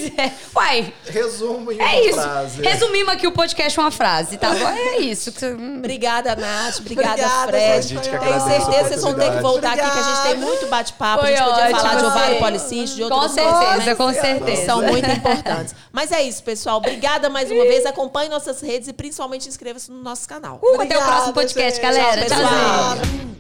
Uai, 0.56 0.94
Resumo 1.08 1.72
em 1.72 1.76
uma 1.76 1.90
é 1.90 2.06
isso. 2.10 2.22
frase. 2.22 2.62
Resumimos 2.62 3.14
aqui 3.14 3.28
o 3.28 3.32
podcast 3.32 3.80
uma 3.80 3.92
frase, 3.92 4.38
tá 4.38 4.50
bom? 4.54 4.68
É 4.68 4.98
isso. 5.00 5.32
Obrigada, 5.78 6.36
Nath. 6.36 6.80
Obrigada, 6.80 7.12
Obrigada, 7.14 7.48
Fred. 7.48 7.88
Tenho 7.88 8.42
certeza 8.42 8.66
que 8.66 8.88
vocês 8.90 9.02
vão 9.02 9.14
ter 9.14 9.32
que 9.32 9.42
voltar 9.42 9.74
aqui, 9.74 9.82
que 9.82 9.88
a 10.00 10.04
gente 10.04 10.04
tem 10.04 10.32
Obrigada. 10.34 10.46
muito 10.46 10.68
bate-papo. 10.68 11.24
A 11.24 11.28
gente 11.28 11.44
podia 11.44 11.64
ótimo, 11.64 11.80
falar 11.80 11.96
de 11.96 12.06
ovário 12.06 12.40
policístico, 12.40 13.04
de 13.04 13.10
Com 13.10 13.16
outras 13.16 13.32
certeza, 13.32 13.96
coisas, 13.96 13.98
com 13.98 14.08
né? 14.08 14.22
certeza. 14.22 14.66
São 14.66 14.82
muito 14.82 15.10
importantes. 15.10 15.76
Mas 15.92 16.12
é 16.12 16.22
isso, 16.24 16.44
pessoal. 16.44 16.78
Obrigada 16.78 17.30
mais 17.30 17.50
uma 17.50 17.64
vez. 17.64 17.86
Acompanhe 17.86 18.30
nossas 18.30 18.62
redes 18.62 18.88
e 18.88 18.94
principalmente 18.94 19.48
inscreva-se 19.48 19.92
no 19.92 20.02
nosso 20.02 20.28
canal. 20.28 20.60
Uh, 20.62 20.82
até 20.82 20.98
o 20.98 21.02
próximo 21.02 21.30
Obrigada, 21.30 21.34
podcast, 21.34 21.82
gente. 21.82 21.82
galera. 21.82 22.26
Tchau, 22.26 22.38
Tchauzinho. 22.38 23.00
pessoal. 23.00 23.33